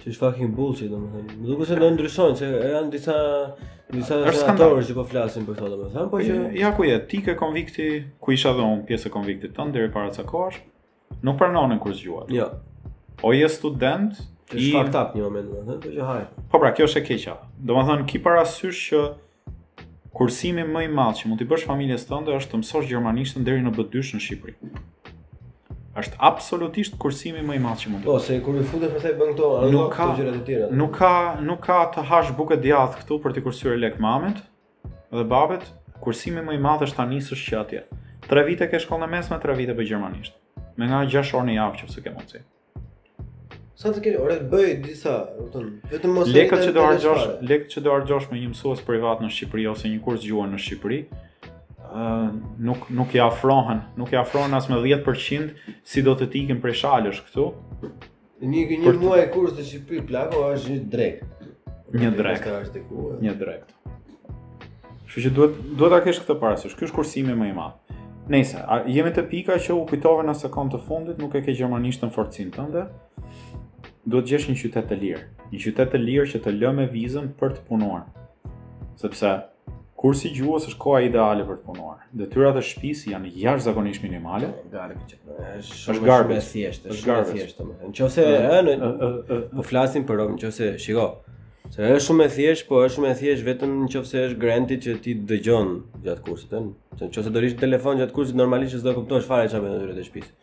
Që 0.00 0.12
është 0.14 0.22
fucking 0.24 0.54
bullshit 0.56 0.90
domethënë. 0.94 1.36
Duke 1.50 1.66
qenë 1.66 1.68
se 1.88 1.92
ndryshojnë 1.96 2.40
se 2.40 2.50
janë 2.74 2.90
disa 2.94 3.16
disa 3.92 4.20
aktorë 4.54 4.84
që 4.88 4.96
po 5.00 5.04
flasin 5.10 5.46
për 5.48 5.58
këtë 5.60 5.70
domethënë, 5.76 6.08
po 6.12 6.20
që 6.24 6.40
ja 6.60 6.68
ku 6.76 6.84
je 6.88 6.98
ti 7.10 7.22
ke 7.26 7.34
konvikti, 7.38 7.88
ku 8.22 8.30
isha 8.36 8.52
dhe 8.56 8.62
unë 8.64 8.84
pjesë 8.88 9.10
e 9.10 9.14
konviktit 9.16 9.56
tën 9.56 9.72
deri 9.74 9.90
para 9.92 10.12
ca 10.14 10.22
kohësh, 10.24 10.60
nuk 11.26 11.40
pranonin 11.40 11.80
kur 11.82 11.96
zgjuat. 11.98 12.30
Jo. 12.32 12.46
O 13.22 13.32
je 13.36 13.48
student 13.52 14.14
është 14.50 14.62
i... 14.62 14.70
fucked 14.76 14.94
up 14.96 15.18
një 15.18 15.26
moment, 15.26 15.50
domethënë, 15.52 15.82
po 15.82 15.96
që 15.98 16.06
haj. 16.06 16.22
Po 16.54 16.62
pra, 16.62 16.70
kjo 16.78 16.86
është 16.88 17.02
e 17.02 17.06
keqja. 17.10 17.34
Domethënë, 17.66 18.06
ki 18.14 18.22
parasysh 18.24 18.84
që 18.92 19.02
kursimi 20.20 20.64
më 20.68 20.82
i 20.84 20.88
madh 20.92 21.14
që 21.22 21.28
mund 21.30 21.40
të 21.40 21.46
bësh 21.48 21.64
familjes 21.68 22.02
tënde 22.08 22.34
është 22.36 22.52
të 22.52 22.58
mësosh 22.60 22.88
gjermanishtën 22.90 23.46
deri 23.46 23.62
në 23.64 23.70
B2 23.78 24.02
në 24.16 24.20
Shqipëri. 24.26 24.52
Është 26.00 26.20
absolutisht 26.28 26.98
kursimi 27.00 27.40
më 27.48 27.56
i 27.56 27.62
madh 27.64 27.80
që 27.84 27.92
mund 27.94 28.04
të. 28.04 28.10
Po, 28.10 28.18
se 28.26 28.36
kur 28.44 28.58
i 28.60 28.66
futesh 28.72 28.92
pastaj 28.98 29.14
bën 29.22 29.32
këto, 29.32 29.48
nuk 29.72 29.88
ka 29.96 30.10
gjëra 30.18 30.34
të 30.36 30.42
tjera. 30.50 30.68
Nuk 30.82 30.92
ka, 31.00 31.12
nuk 31.48 31.64
ka 31.64 31.78
të 31.96 32.04
hash 32.12 32.34
bukë 32.36 32.60
djathtë 32.66 33.00
këtu 33.00 33.18
për 33.24 33.38
të 33.38 33.46
kursyer 33.48 33.80
lek 33.80 33.96
mamet 34.06 34.44
dhe 35.16 35.24
babet. 35.36 35.64
Kursimi 36.04 36.40
më 36.40 36.54
i 36.56 36.60
madh 36.64 36.84
është 36.86 36.96
ta 37.00 37.04
nisësh 37.10 37.42
që 37.48 37.58
atje. 37.62 37.80
3 38.30 38.44
vite 38.46 38.68
ke 38.72 38.80
shkollën 38.80 39.04
e 39.08 39.12
mesme, 39.16 39.40
3 39.42 39.56
vite 39.58 39.74
bëj 39.76 39.90
gjermanisht. 39.92 40.36
Me 40.80 40.88
nga 40.88 41.02
6 41.18 41.36
orë 41.36 41.48
në 41.50 41.58
javë 41.58 41.82
që 41.90 42.04
ke 42.06 42.14
mundsi. 42.16 42.38
Mhm. 42.38 42.49
Sa 43.80 43.88
të 43.96 44.02
keni, 44.04 44.18
orë, 44.20 44.34
bëj 44.52 44.68
disa, 44.84 45.12
do 45.38 45.46
të 45.48 45.52
thon, 45.54 45.68
vetëm 45.88 46.10
mos 46.18 46.28
lekë 46.28 46.56
që 46.66 46.72
do 46.76 46.82
argjosh, 46.84 47.22
Lekët 47.48 47.70
që 47.76 47.80
do 47.86 47.92
argjosh 47.94 48.26
me 48.28 48.36
një 48.36 48.50
mësues 48.50 48.82
privat 48.84 49.22
në 49.24 49.30
Shqipëri 49.32 49.62
ose 49.70 49.88
një 49.88 50.02
kurs 50.04 50.20
gjuhë 50.26 50.48
në 50.50 50.58
Shqipëri, 50.60 50.98
uh, 51.86 52.26
nuk 52.60 52.90
nuk 52.92 53.16
i 53.16 53.22
afrohen, 53.24 53.80
nuk 53.96 54.12
i 54.12 54.18
afrohen 54.20 54.56
as 54.58 54.68
me 54.68 54.82
10% 54.84 55.72
si 55.94 56.04
do 56.04 56.12
të 56.20 56.28
tikën 56.34 56.60
prej 56.60 56.76
shalësh 56.82 57.22
këtu. 57.30 57.46
Një 58.44 58.66
një 58.74 58.84
për 58.84 59.00
muaj 59.00 59.24
kurs 59.38 59.56
të 59.56 59.64
Shqipëri 59.70 60.04
plako 60.12 60.44
është 60.50 60.76
një 60.76 60.84
drekt. 60.92 61.48
Një 61.96 62.12
drek. 62.20 62.52
Një 63.24 63.36
drekt. 63.40 63.72
Kështu 65.08 65.24
që 65.28 65.32
duhet 65.38 65.60
duhet 65.72 65.96
ta 65.96 66.02
kesh 66.04 66.20
këtë 66.26 66.38
para 66.44 66.60
kjo 66.68 66.76
është 66.76 66.94
kursimi 67.00 67.32
më 67.40 67.48
i 67.54 67.56
madh. 67.56 67.80
Nëse 68.30 68.60
jemi 68.92 69.10
të 69.16 69.24
pika 69.30 69.54
që 69.58 69.72
u 69.74 69.80
kujtove 69.88 70.20
në 70.28 70.36
sekondën 70.38 70.78
e 70.78 70.84
fundit, 70.86 71.16
nuk 71.18 71.32
e 71.34 71.40
ke 71.42 71.50
gjermanishtën 71.56 72.12
forcën 72.14 72.52
tënde, 72.54 72.84
do 74.08 74.20
të 74.24 74.32
gjesh 74.34 74.46
një 74.50 74.54
qytet 74.62 74.86
të 74.90 74.96
lirë, 75.02 75.22
një 75.52 75.60
qytet 75.66 75.90
të 75.92 76.00
lirë 76.00 76.28
që 76.32 76.40
të 76.44 76.54
lë 76.56 76.70
me 76.76 76.86
vizën 76.92 77.30
për 77.40 77.56
të 77.58 77.64
punuar. 77.68 78.06
Sepse 79.00 79.32
kursi 80.00 80.30
gjuhës 80.32 80.70
është 80.70 80.80
koha 80.80 81.02
ideale 81.04 81.44
për 81.44 81.58
të 81.60 81.66
punuar. 81.66 82.04
Detyrat 82.16 82.56
e 82.56 82.62
shtëpisë 82.64 83.12
janë 83.12 83.32
jashtëzakonisht 83.42 84.04
minimale. 84.04 84.54
Ideale 84.70 84.96
për 84.96 85.58
është 85.58 85.96
Është 85.96 86.08
garbe 86.08 86.38
thjesht, 86.46 86.86
është 86.94 87.10
garbe 87.10 87.34
thjesht. 87.34 87.66
Nëse 87.90 88.28
ë 88.40 88.78
po 89.52 89.66
flasim 89.68 90.08
për 90.08 90.22
rom, 90.22 90.38
nëse 90.40 90.72
shiko, 90.80 91.06
se 91.70 91.92
është 92.00 92.06
shumë 92.08 92.26
e 92.26 92.32
thjesht, 92.38 92.66
po 92.70 92.80
është 92.86 92.96
shumë 92.96 93.12
e 93.12 93.18
thjesht 93.20 93.48
vetëm 93.52 93.76
nëse 93.84 94.24
është 94.26 94.40
granti 94.40 94.80
që 94.86 94.96
ti 95.04 95.18
dëgjon 95.34 95.74
gjatë 96.08 96.24
kursit, 96.26 96.56
ë. 96.56 96.66
Nëse 97.04 97.28
do 97.36 97.48
telefon 97.66 98.00
gjatë 98.00 98.16
kursit 98.16 98.40
normalisht 98.44 98.80
s'do 98.80 98.96
kuptosh 98.96 99.28
fare 99.28 99.52
çfarë 99.52 99.68
është 99.68 99.84
detyrat 99.84 100.00
e 100.00 100.08
shtëpisë. 100.08 100.36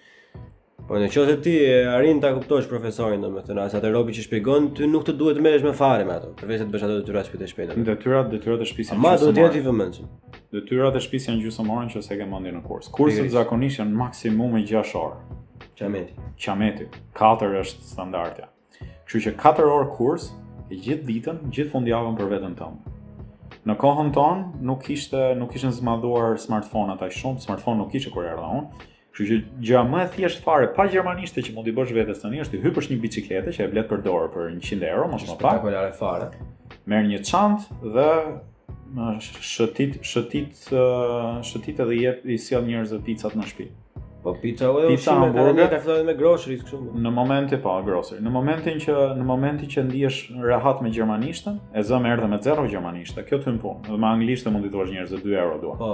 Po 0.87 0.95
në 1.01 1.07
qoftë 1.11 1.35
ti 1.43 1.51
e 1.65 1.79
arrin 1.89 2.19
ta 2.23 2.29
kuptosh 2.35 2.67
profesorin 2.69 3.23
domethënë, 3.23 3.63
as 3.65 3.73
atë 3.75 3.89
robi 3.91 4.13
që 4.15 4.23
shpjegon 4.27 4.69
ty 4.77 4.85
nuk 4.87 5.03
të 5.07 5.15
duhet 5.19 5.35
të 5.39 5.65
me 5.65 5.73
fare 5.75 6.05
me 6.05 6.13
ato, 6.13 6.29
përveç 6.39 6.61
se 6.61 6.67
të 6.67 6.73
bësh 6.75 6.85
ato 6.85 6.97
detyrat 6.99 7.27
shtëpi 7.27 7.39
të 7.41 7.47
shpejta. 7.49 7.77
Detyrat, 7.89 8.29
detyrat 8.31 8.61
e 8.63 8.67
shtëpisë. 8.69 8.97
Ma 9.03 9.15
do 9.19 9.31
të 9.33 9.41
jetë 9.41 9.59
i 9.59 9.63
vëmendshëm. 9.65 10.11
Detyrat 10.55 10.95
e 10.95 11.01
shtëpisë 11.03 11.29
janë 11.31 11.43
gjysmëore 11.47 11.89
nëse 11.89 12.19
ke 12.21 12.27
mendje 12.35 12.53
në 12.55 12.61
kurs. 12.69 12.91
Kurset 12.95 13.29
zakonisht 13.33 13.81
janë 13.81 13.99
maksimum 14.03 14.55
6 14.63 14.95
orë. 15.01 15.39
Qameti. 15.81 16.17
Qameti, 16.45 16.87
4 17.19 17.63
është 17.65 17.89
standardja. 17.91 18.47
Kështu 18.79 19.25
që 19.27 19.35
4 19.43 19.71
orë 19.75 19.89
kurs 19.97 20.29
e 20.69 20.77
gjithë 20.77 21.07
ditën, 21.09 21.43
gjithë 21.57 21.73
fundjavën 21.73 22.15
për 22.19 22.31
veten 22.37 22.55
tënde. 22.59 22.93
Në 23.67 23.75
kohën 23.81 24.13
tonë 24.15 24.61
nuk 24.69 24.85
kishte 24.87 25.33
nuk 25.41 25.51
kishin 25.51 25.73
zmadhuar 25.75 26.37
smartphone-at 26.39 27.01
aq 27.03 27.11
shumë, 27.17 27.41
smartphone 27.43 27.81
nuk 27.81 27.91
kishte 27.93 28.13
kur 28.15 28.29
erdha 28.29 28.45
unë. 28.61 28.87
Kështu 29.17 29.33
që 29.33 29.37
gjëja 29.65 29.79
më 29.89 30.01
e 30.05 30.09
thjeshtë 30.13 30.43
fare 30.45 30.67
pa 30.77 30.83
gjermanishtë 30.93 31.41
që 31.47 31.53
mund 31.55 31.65
i 31.65 31.71
bësh 31.73 31.89
vetes 31.95 32.19
tani 32.21 32.37
është 32.43 32.53
të 32.53 32.59
hyrësh 32.69 32.89
një 32.91 32.97
biciklete 33.01 33.53
që 33.55 33.63
e 33.65 33.69
blet 33.71 33.87
për 33.89 34.03
dorë 34.05 34.27
për 34.33 34.51
100 34.61 34.85
euro, 34.93 35.07
mos 35.09 35.23
më 35.25 35.37
pak. 35.41 35.63
Po 35.63 35.81
fare. 36.05 36.27
Merr 36.91 37.07
një 37.09 37.21
çantë 37.25 37.79
dhe 37.95 38.11
shëtit 39.49 39.95
shëtit 40.05 40.69
shëtit 41.49 41.81
edhe 41.87 41.97
jep 41.97 42.27
i 42.29 42.37
sjell 42.45 42.61
njerëz 42.69 42.93
të 42.93 43.01
picat 43.07 43.33
në 43.41 43.47
shtëpi. 43.49 43.67
Po 44.21 44.35
pica 44.37 44.69
ose 44.75 44.91
pica 44.93 45.17
në 45.17 45.65
ka 45.73 45.97
me 46.05 46.15
grocery 46.21 46.59
kështu. 46.61 46.81
Në 47.01 47.15
moment 47.17 47.57
e 47.57 47.57
pa 47.57 47.73
po, 47.79 47.87
grocery, 47.89 48.21
në 48.27 48.35
momentin 48.37 48.79
që 48.85 48.99
në 49.17 49.27
momentin 49.33 49.73
që 49.73 49.87
ndihesh 49.89 50.21
rehat 50.45 50.85
me 50.85 50.93
gjermanishtën, 50.93 51.57
e 51.73 51.83
zëm 51.89 52.05
erdhe 52.13 52.29
me 52.35 52.39
zero 52.45 52.69
gjermanishtë. 52.69 53.25
Kjo 53.29 53.41
të 53.41 53.49
hum 53.55 53.59
punë. 53.65 53.97
Me 53.97 54.13
anglisht 54.13 54.53
mund 54.53 54.69
të 54.69 54.75
thuash 54.77 54.93
njerëz 54.93 55.17
2 55.25 55.37
euro 55.41 55.57
dua. 55.65 55.77
Po. 55.83 55.93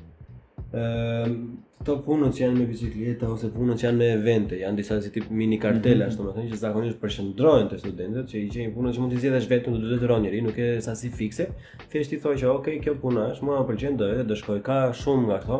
Ehm, 0.71 1.39
to 1.83 1.97
punët 1.99 2.31
që 2.31 2.45
janë 2.45 2.59
me 2.61 2.65
bicikleta 2.69 3.27
ose 3.33 3.49
punët 3.51 3.81
që 3.81 3.85
janë 3.89 3.97
me 3.99 4.05
evente, 4.15 4.59
janë 4.61 4.79
disa 4.79 4.99
si 5.03 5.09
tip 5.11 5.25
mini 5.27 5.57
kartela, 5.59 6.05
ashtu 6.07 6.23
mhm. 6.23 6.29
më 6.29 6.35
thënë, 6.37 6.51
që 6.53 6.59
zakonisht 6.61 7.01
përshëndrojnë 7.01 7.67
të 7.73 7.79
studentët, 7.81 8.29
që 8.31 8.39
i 8.39 8.45
qenë 8.53 8.73
punët 8.77 8.95
që 8.95 9.03
mund 9.03 9.11
të 9.15 9.23
zjedhesh 9.25 9.49
vetë 9.51 9.73
do 9.73 9.81
të 9.81 9.89
dhëtë 9.97 10.19
njëri, 10.23 10.39
nuk 10.47 10.61
e 10.61 10.69
sasi 10.85 11.09
fikse, 11.17 11.49
thjesht 11.91 12.15
i 12.15 12.21
thoi 12.23 12.37
që 12.39 12.47
okej, 12.53 12.55
okay, 12.55 12.79
kjo 12.87 12.95
puna 13.03 13.27
është, 13.33 13.49
mua 13.49 13.59
më 13.63 13.67
përgjendë 13.73 14.03
dojë 14.05 14.25
dhe 14.31 14.37
shkoj, 14.45 14.61
ka 14.69 14.79
shumë 15.01 15.27
nga 15.27 15.41
këto, 15.43 15.59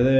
edhe 0.00 0.18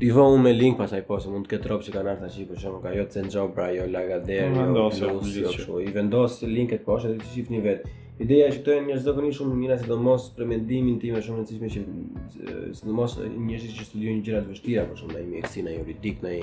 i 0.00 0.12
vë 0.16 0.24
me 0.40 0.54
link 0.56 0.78
pasaj 0.80 1.04
po, 1.04 1.20
se 1.20 1.28
mund 1.28 1.44
të 1.44 1.58
këtë 1.58 1.74
ropë 1.74 1.90
që 1.90 1.98
kanë 1.98 2.14
artë 2.14 2.30
ashtë 2.30 2.48
për 2.54 2.64
shumë, 2.64 2.80
ka 2.86 2.94
jo 2.96 3.04
Cenjobra, 3.12 3.68
jo 3.76 3.84
Lagader, 3.92 4.46
jo 4.48 4.64
Vendosio, 4.64 5.80
i 5.84 5.92
vendos 5.92 6.40
linket 6.56 6.86
poshtë 6.88 7.18
edhe 7.18 7.34
që 7.34 7.66
vetë, 7.68 7.96
Ideja 8.20 8.50
është 8.50 8.60
këto 8.60 8.72
janë 8.74 8.86
njerëz 8.90 9.04
zakonisht 9.06 9.40
shumë 9.40 9.54
mira, 9.56 9.76
sidomos 9.80 10.26
për 10.36 10.44
mendimin 10.50 10.98
tim 11.00 11.14
është 11.16 11.26
shumë 11.26 11.40
e 11.40 11.44
rëndësishme 11.50 11.68
që 11.72 12.74
sidomos 12.76 13.14
njerëz 13.24 13.70
që 13.78 13.84
studiojnë 13.88 14.24
gjëra 14.26 14.42
të 14.44 14.50
vështira, 14.52 14.82
për 14.90 14.98
shembull, 15.00 15.20
ai 15.22 15.28
mjekësi, 15.30 15.62
ai 15.70 15.76
juridik, 15.78 16.26
ai 16.28 16.34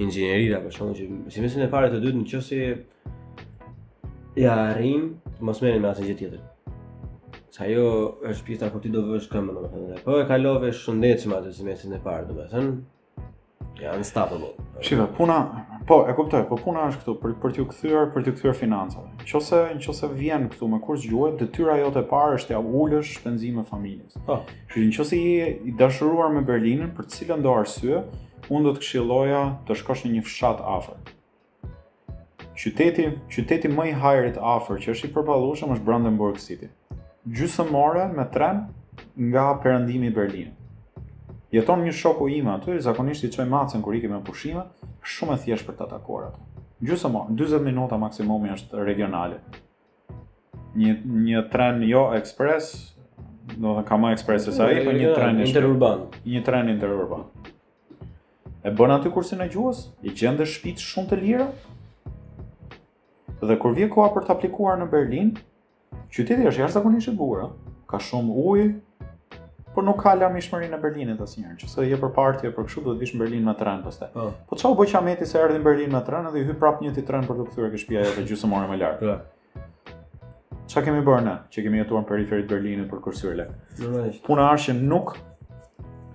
inxhinieri, 0.00 0.46
për 0.64 0.76
shumë 0.78 0.94
që 0.98 1.08
si 1.34 1.44
mesin 1.44 1.64
e 1.66 1.68
parë 1.74 1.90
të 1.92 1.98
dytë, 2.06 2.22
nëse 2.22 2.62
ja 4.46 4.54
arrin, 4.62 5.10
mos 5.44 5.60
merr 5.60 5.82
me 5.84 5.90
asgjë 5.92 6.14
tjetër. 6.22 6.46
Sa 7.52 7.66
ajo 7.68 7.84
është 8.32 8.46
pjesa 8.48 8.70
ku 8.72 8.80
ti 8.80 8.94
do 8.94 9.02
vesh 9.10 9.28
këmbën, 9.28 9.58
domethënë. 9.60 9.98
Po 10.06 10.16
e 10.22 10.28
kalove 10.30 10.72
shëndetshëm 10.80 11.36
atë 11.36 11.52
si 11.58 11.68
mesin 11.68 11.98
e 11.98 12.00
parë, 12.06 12.30
domethënë. 12.30 12.72
Ja, 13.84 13.92
unstoppable. 14.00 14.54
Shiva, 14.84 15.04
puna, 15.18 15.40
Po, 15.86 16.06
e 16.08 16.12
kuptoj, 16.16 16.42
po 16.48 16.56
puna 16.60 16.82
është 16.90 17.00
këtu 17.00 17.12
për 17.22 17.32
për 17.40 17.52
t'u 17.56 17.64
kthyer, 17.70 18.08
për 18.12 18.24
t'u 18.26 18.32
kthyer 18.36 18.56
financave. 18.58 19.06
Nëse 19.22 19.60
nëse 19.78 20.10
vjen 20.18 20.44
këtu 20.52 20.66
me 20.68 20.80
kurs 20.84 21.06
gjuhë, 21.08 21.30
detyra 21.40 21.78
jote 21.80 22.02
e 22.04 22.08
parë 22.10 22.36
është 22.38 22.52
ja 22.54 22.58
ulësh 22.60 23.14
shpenzimet 23.16 23.68
familjes. 23.70 24.18
Po. 24.26 24.40
Oh. 24.40 24.50
Që 24.74 24.84
nëse 24.90 25.20
je 25.20 25.46
i 25.70 25.76
dashuruar 25.80 26.34
me 26.34 26.42
Berlinën 26.44 26.92
për 26.98 27.08
të 27.08 27.16
cilën 27.22 27.46
do 27.46 27.54
arsye, 27.62 28.02
unë 28.52 28.68
do 28.68 28.74
të 28.76 28.84
këshilloja 28.84 29.40
të 29.70 29.78
shkosh 29.80 30.04
në 30.04 30.12
një 30.18 30.26
fshat 30.28 30.60
afër. 30.76 31.00
Qyteti, 32.60 33.08
qyteti 33.32 33.70
më 33.72 33.88
i 33.90 33.96
hajrit 34.02 34.36
afër 34.56 34.82
që 34.84 34.94
është 34.94 35.08
i 35.08 35.12
përballueshëm 35.16 35.72
është 35.78 35.88
Brandenburg 35.88 36.36
City. 36.44 36.68
ore 37.88 38.04
me 38.18 38.24
tren 38.36 38.66
nga 39.16 39.46
perëndimi 39.64 40.08
i 40.12 40.16
Berlinit. 40.20 40.59
Jeton 41.50 41.80
një 41.82 41.92
shoku 41.98 42.28
im 42.30 42.48
aty, 42.52 42.76
zakonisht 42.84 43.24
i 43.26 43.30
çoj 43.34 43.46
macën 43.50 43.82
kur 43.82 43.94
ikim 43.98 44.12
në 44.14 44.20
pushime, 44.26 44.62
shumë 45.02 45.34
e 45.34 45.40
thjeshtë 45.44 45.66
për 45.72 45.78
ta 45.80 45.88
takuar 45.96 46.28
atë. 46.30 46.44
Gjysmë 46.86 47.22
40 47.34 47.64
minuta 47.66 47.98
maksimumi 47.98 48.52
është 48.54 48.84
regionale. 48.86 49.40
Një 50.78 50.92
një 51.24 51.42
tren 51.52 51.82
jo 51.84 52.04
ekspres, 52.16 52.70
do 53.56 53.66
të 53.66 53.74
thënë 53.80 53.88
ka 53.88 53.98
më 53.98 54.12
ekspres 54.16 54.46
se 54.46 54.62
ai, 54.62 54.78
po 54.86 54.94
një 54.94 55.08
jo, 55.08 55.16
tren 55.18 55.42
interurban. 55.42 56.04
Një 56.22 56.42
tren 56.46 56.70
interurban. 56.76 57.26
E 58.62 58.70
bën 58.76 58.94
aty 58.94 59.10
kursin 59.10 59.42
e 59.42 59.48
gjuhës, 59.50 59.88
i 60.06 60.14
gjendë 60.14 60.46
shtëpit 60.52 60.84
shumë 60.86 61.10
të 61.14 61.18
lira. 61.24 61.48
Dhe 63.42 63.56
kur 63.58 63.74
vjen 63.76 63.90
koha 63.90 64.14
për 64.14 64.28
të 64.28 64.36
aplikuar 64.36 64.78
në 64.80 64.86
Berlin, 64.94 65.34
qyteti 66.14 66.46
është 66.46 66.62
jashtëzakonisht 66.62 67.10
i 67.10 67.16
bukur, 67.18 67.50
ka 67.90 67.98
shumë 68.06 68.38
ujë, 68.46 68.68
por 69.74 69.84
nuk 69.86 70.00
ka 70.02 70.14
larmishmërinë 70.18 70.74
në 70.74 70.78
Berlinit 70.82 71.20
asnjëherë, 71.22 71.58
që 71.60 71.68
se 71.70 71.84
je 71.86 71.98
për 72.02 72.12
parti 72.14 72.48
apo 72.48 72.58
për 72.62 72.68
kështu 72.68 72.82
do 72.88 72.94
të 72.96 73.02
vish 73.04 73.12
në 73.14 73.20
Berlin 73.22 73.44
me 73.46 73.54
tren 73.58 73.84
pastaj. 73.84 74.08
Uh. 74.18 74.32
Po 74.50 74.58
çau 74.58 74.72
bojë 74.78 74.96
Qameti 74.96 75.28
se 75.30 75.38
erdhi 75.38 75.58
në 75.60 75.64
Berlin 75.66 75.94
me 75.94 76.00
tren 76.08 76.26
dhe 76.34 76.42
i 76.42 76.46
hy 76.48 76.56
prap 76.58 76.82
një 76.82 76.92
ti 76.96 77.04
tren 77.06 77.26
për 77.28 77.38
të 77.42 77.46
kthyer 77.52 77.70
ke 77.76 77.82
shtëpia 77.84 78.02
jote 78.08 78.24
gjysmë 78.32 78.64
më 78.74 78.80
lart. 78.82 79.04
Po. 79.04 79.96
Çka 80.70 80.82
kemi 80.88 81.02
bërë 81.06 81.22
ne, 81.28 81.36
që 81.50 81.64
kemi 81.66 81.80
jetuar 81.82 82.04
në 82.04 82.10
periferi 82.10 82.44
të 82.46 82.54
Berlinit 82.56 82.90
për 82.90 83.02
kursyrle? 83.06 83.46
Normalisht. 83.80 84.22
Puna 84.26 84.50
arshin 84.50 84.82
nuk 84.90 85.16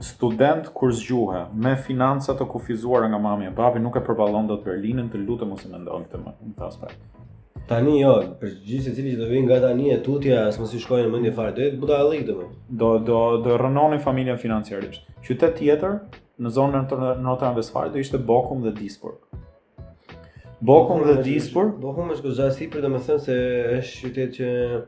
student 0.04 0.68
kur 0.76 0.92
zgjuhe 0.94 1.46
me 1.56 1.76
financa 1.88 2.36
të 2.36 2.48
kufizuara 2.52 3.08
nga 3.14 3.20
mami 3.24 3.48
e 3.48 3.56
babi 3.56 3.80
nuk 3.80 3.96
e 3.96 4.04
përballon 4.04 4.52
dot 4.52 4.66
Berlinin 4.68 5.08
të 5.12 5.24
lutem 5.24 5.56
ose 5.56 5.72
mendon 5.72 6.08
këtë 6.10 6.24
më 6.28 6.36
në 6.52 6.68
aspekt. 6.68 7.15
Tani 7.66 7.96
jo, 7.98 8.12
për 8.38 8.52
gjithë 8.68 8.92
secili 8.92 9.14
që 9.16 9.24
do 9.24 9.28
vinë 9.32 9.48
nga 9.48 9.56
tani 9.64 9.88
e 9.96 10.02
tutja, 10.06 10.44
as 10.52 10.58
mos 10.62 10.74
i 10.78 10.80
shkojnë 10.82 11.08
mendje 11.10 11.32
fare. 11.38 11.54
Do 11.58 11.66
të 11.72 11.80
buta 11.82 11.96
allik 12.04 12.28
domun. 12.28 12.52
Do 12.82 12.92
do 13.08 13.22
do 13.42 13.56
rënonin 13.58 14.04
familjen 14.04 14.38
financiarisht. 14.38 15.08
Qytet 15.26 15.58
tjetër 15.64 15.96
në 16.46 16.52
zonën 16.54 16.86
e 16.86 17.10
Notra 17.26 17.50
Vesfare 17.56 17.90
do 17.94 17.98
ishte 17.98 18.20
Bokum 18.22 18.62
dhe 18.68 18.74
Duisburg. 18.78 19.18
Bokum 20.62 21.02
dhe 21.08 21.16
Duisburg. 21.26 21.80
Bokum 21.82 22.14
është 22.14 22.28
gjithashtu 22.28 22.60
si 22.60 22.68
për 22.70 22.86
të 22.86 22.94
thënë 22.94 23.20
se 23.26 23.40
është 23.80 23.98
qytet 24.04 24.38
që 24.38 24.50
ëm 24.76 24.86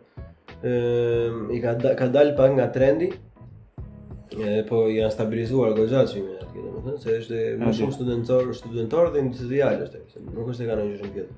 ehm, 0.74 1.42
i 1.58 1.60
ka 1.66 1.74
ka 1.98 2.12
dalë 2.18 2.38
pak 2.38 2.54
nga 2.60 2.70
trendi. 2.78 3.10
E, 4.38 4.62
po 4.70 4.84
janë 4.94 5.10
stabilizuar 5.18 5.74
gojja 5.80 6.06
që 6.14 6.22
më 6.28 6.38
atje 6.46 6.68
domethënë 6.78 7.02
se 7.08 7.18
është 7.24 7.42
më 7.58 7.72
po. 7.72 7.76
shumë 7.82 7.98
studentor, 8.00 8.54
studentor 8.62 9.10
dhe 9.16 9.26
industrial 9.26 9.82
është, 9.88 10.06
nuk 10.36 10.54
është 10.54 10.66
e 10.68 10.74
kanë 10.74 10.90
gjë 10.92 10.98
shumë 11.02 11.14
tjetër. 11.18 11.36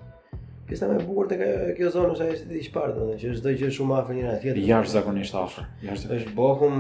Pjesa 0.70 0.86
më 0.86 1.00
e 1.02 1.06
bukur 1.08 1.26
tek 1.32 1.40
kjo 1.80 1.90
zonë 1.96 2.12
është 2.14 2.26
ajo 2.28 2.34
që 2.40 2.44
ti 2.52 2.60
shpar 2.68 2.92
domethënë 2.94 3.18
që 3.18 3.32
çdo 3.40 3.54
gjë 3.58 3.68
është 3.72 3.76
shumë 3.80 3.96
afër 4.00 4.18
njëra 4.20 4.34
tjetrës. 4.44 4.68
Jashtë 4.70 4.94
zakonisht 4.96 5.38
afër. 5.42 5.66
Jashtë 5.88 6.12
është 6.20 6.34
bokum, 6.38 6.76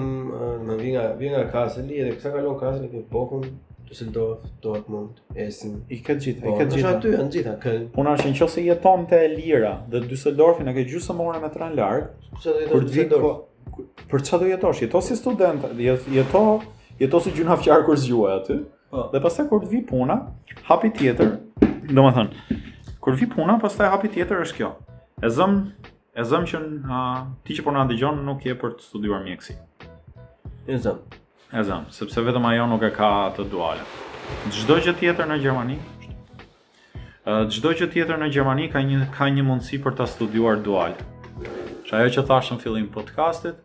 më 0.67 0.75
vjen 0.81 0.93
nga 0.93 1.05
vjen 1.21 1.33
nga 1.33 1.41
kasa 1.55 1.85
lirë 1.87 2.05
dhe 2.11 2.19
kësaj 2.19 2.33
kalon 2.35 2.59
kasa 2.59 2.83
lirë 2.83 3.01
bokum 3.09 3.47
të 3.89 3.97
sendot 3.97 4.43
Dortmund, 4.61 5.15
Essen. 5.41 5.79
I 5.89 5.97
ka 6.05 6.13
gjithë, 6.21 6.45
i 6.51 6.53
ka 6.59 6.67
gjithë. 6.67 6.85
Ja 6.85 6.93
ty 7.01 7.15
janë 7.15 7.35
gjithë 7.35 7.55
këtu. 7.65 7.89
Unë 8.03 8.13
arsye 8.13 8.33
nëse 8.35 8.65
jetonte 8.67 9.23
e 9.25 9.31
lira 9.33 9.73
dhe 9.89 10.03
Düsseldorfi 10.11 10.69
në 10.69 10.75
këtë 10.77 10.93
gjysmë 10.93 11.25
orë 11.25 11.43
me 11.47 11.51
tren 11.57 11.75
larg, 11.81 12.13
çfarë 12.37 12.69
do 12.69 12.85
të 12.85 12.95
jetosh 13.01 13.11
Düsseldorf? 13.17 13.43
Për 14.11 14.27
çfarë 14.27 14.45
do 14.45 14.51
jetosh? 14.53 14.85
Jeto 14.85 15.01
si 15.09 15.17
student, 15.23 15.65
jeto, 16.19 16.45
jeto 17.01 17.23
si 17.25 17.33
gjunafçar 17.41 17.87
kur 17.89 17.97
zgjuaj 18.05 18.37
aty. 18.37 18.59
Po. 18.89 19.09
Dhe 19.13 19.21
pastaj 19.21 19.49
kur 19.49 19.61
të 19.65 19.69
vi 19.73 19.81
puna, 19.89 20.19
hapi 20.69 20.89
tjetër. 20.97 21.37
Domethënë, 21.89 22.59
kur 23.09 23.15
vi 23.17 23.25
puna, 23.29 23.55
pastaj 23.59 23.87
hapi 23.91 24.11
tjetër 24.13 24.43
është 24.45 24.55
kjo. 24.59 24.67
E 25.25 25.29
zëm, 25.33 25.55
e 26.13 26.23
zëm 26.29 26.43
që 26.45 26.59
uh, 26.85 27.21
ti 27.47 27.55
që 27.57 27.63
po 27.65 27.71
na 27.73 27.81
dëgjon 27.89 28.19
nuk 28.27 28.43
je 28.45 28.53
për 28.61 28.75
të 28.77 28.83
studiuar 28.85 29.23
mjeksi. 29.25 29.55
E 30.69 30.75
zëm. 30.77 30.97
E 31.49 31.63
zëm, 31.65 31.87
sepse 31.95 32.21
vetëm 32.21 32.43
ajo 32.51 32.67
nuk 32.69 32.83
e 32.85 32.91
ka 32.93 33.07
atë 33.31 33.45
duale. 33.49 33.87
Çdo 34.53 34.75
gjë 34.85 34.93
tjetër 35.01 35.29
në 35.33 35.39
Gjermani 35.47 35.79
Uh, 37.29 37.43
Gjdoj 37.51 37.73
që 37.81 37.87
tjetër 37.93 38.17
në 38.23 38.27
Gjermani 38.33 38.63
ka 38.73 38.79
një, 38.81 38.99
ka 39.13 39.25
një 39.29 39.43
mundësi 39.45 39.77
për 39.83 39.93
të 39.99 40.05
studuar 40.09 40.61
dual. 40.65 40.95
Që 41.85 41.97
ajo 41.97 42.13
që 42.15 42.23
thashtë 42.29 42.55
në 42.55 42.63
fillim 42.63 42.87
podcastit, 42.95 43.59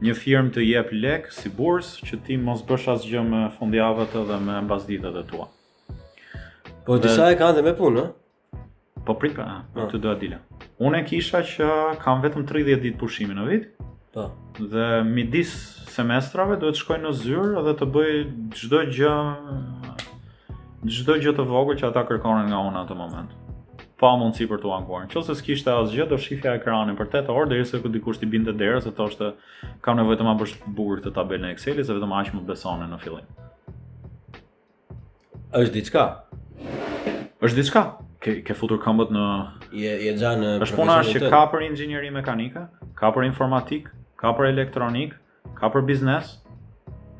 një 0.00 0.14
firmë 0.20 0.52
të 0.54 0.62
jep 0.64 0.92
lek 0.94 1.26
si 1.34 1.50
burs, 1.58 1.90
që 2.06 2.20
ti 2.24 2.38
mos 2.40 2.62
bësh 2.64 2.86
asë 2.94 3.10
gjë 3.10 3.24
me 3.28 3.42
fundjavët 3.58 4.14
dhe 4.30 4.38
me 4.46 4.56
mbazditët 4.64 5.18
e 5.20 5.24
tua. 5.32 5.50
Po, 6.86 6.96
disa 6.96 7.28
e 7.34 7.36
ka 7.36 7.50
dhe 7.58 7.66
me 7.66 7.74
punë, 7.76 8.06
Po 9.04 9.14
prit 9.20 9.34
pra, 9.36 9.62
po. 9.76 9.84
të 9.92 9.98
do 10.00 10.10
atila. 10.16 10.38
Unë 10.80 11.02
e 11.02 11.04
kisha 11.06 11.42
që 11.44 11.68
kam 12.00 12.22
vetëm 12.24 12.46
30 12.48 12.80
ditë 12.80 13.00
pushimi 13.00 13.36
në 13.36 13.46
vit. 13.50 13.66
Po. 14.16 14.30
Dhe 14.56 15.02
midis 15.04 15.50
semestrave 15.92 16.56
duhet 16.60 16.76
të 16.78 16.80
shkoj 16.82 16.98
në 17.02 17.12
zyrë 17.20 17.64
dhe 17.66 17.74
të 17.80 17.88
bëj 17.96 18.12
çdo 18.56 18.80
gjë 18.96 19.14
çdo 20.94 21.14
gjë 21.20 21.32
të 21.38 21.44
vogël 21.50 21.78
që 21.80 21.86
ata 21.90 22.02
kërkonin 22.08 22.48
nga 22.50 22.58
unë 22.70 22.80
atë 22.84 22.96
moment. 22.96 23.30
Pa 24.00 24.10
mundësi 24.20 24.44
për 24.50 24.60
t'u 24.62 24.72
ankuar. 24.74 25.04
Nëse 25.08 25.36
s'kishte 25.38 25.70
asgjë, 25.72 26.06
do 26.10 26.16
shifja 26.20 26.56
ekranin 26.58 26.96
për 26.98 27.12
8 27.20 27.28
orë 27.34 27.52
derisa 27.54 27.78
ku 27.82 27.88
dikush 27.94 28.18
të 28.22 28.28
binte 28.32 28.52
derës, 28.56 28.88
ato 28.90 29.06
është 29.10 29.30
kam 29.86 30.00
nevojë 30.00 30.20
të 30.22 30.26
ma 30.26 30.34
bësh 30.40 30.56
bukur 30.76 31.00
këtë 31.02 31.12
tabelën 31.16 31.46
e 31.50 31.52
Excelit, 31.54 31.86
se 31.88 31.96
vetëm 31.96 32.12
aq 32.18 32.32
më 32.36 32.42
besonë 32.48 32.88
në 32.94 33.00
fillim. 33.04 33.28
Është 35.60 35.76
diçka? 35.78 36.06
është 37.44 37.60
diçka 37.60 37.84
ke 38.24 38.38
ke 38.46 38.56
futur 38.58 38.80
këmbët 38.84 39.10
në 39.14 39.24
je 39.82 39.90
je 40.08 40.14
xha 40.20 40.30
në 40.40 40.52
është 40.66 40.78
puna 40.78 40.94
që 41.10 41.20
ka 41.34 41.42
për 41.52 41.64
inxhinieri 41.68 42.08
mekanike, 42.14 42.62
ka 43.00 43.10
për 43.16 43.26
informatik, 43.28 43.90
ka 44.22 44.30
për 44.38 44.48
elektronik, 44.52 45.12
ka 45.58 45.68
për 45.74 45.84
biznes, 45.90 46.30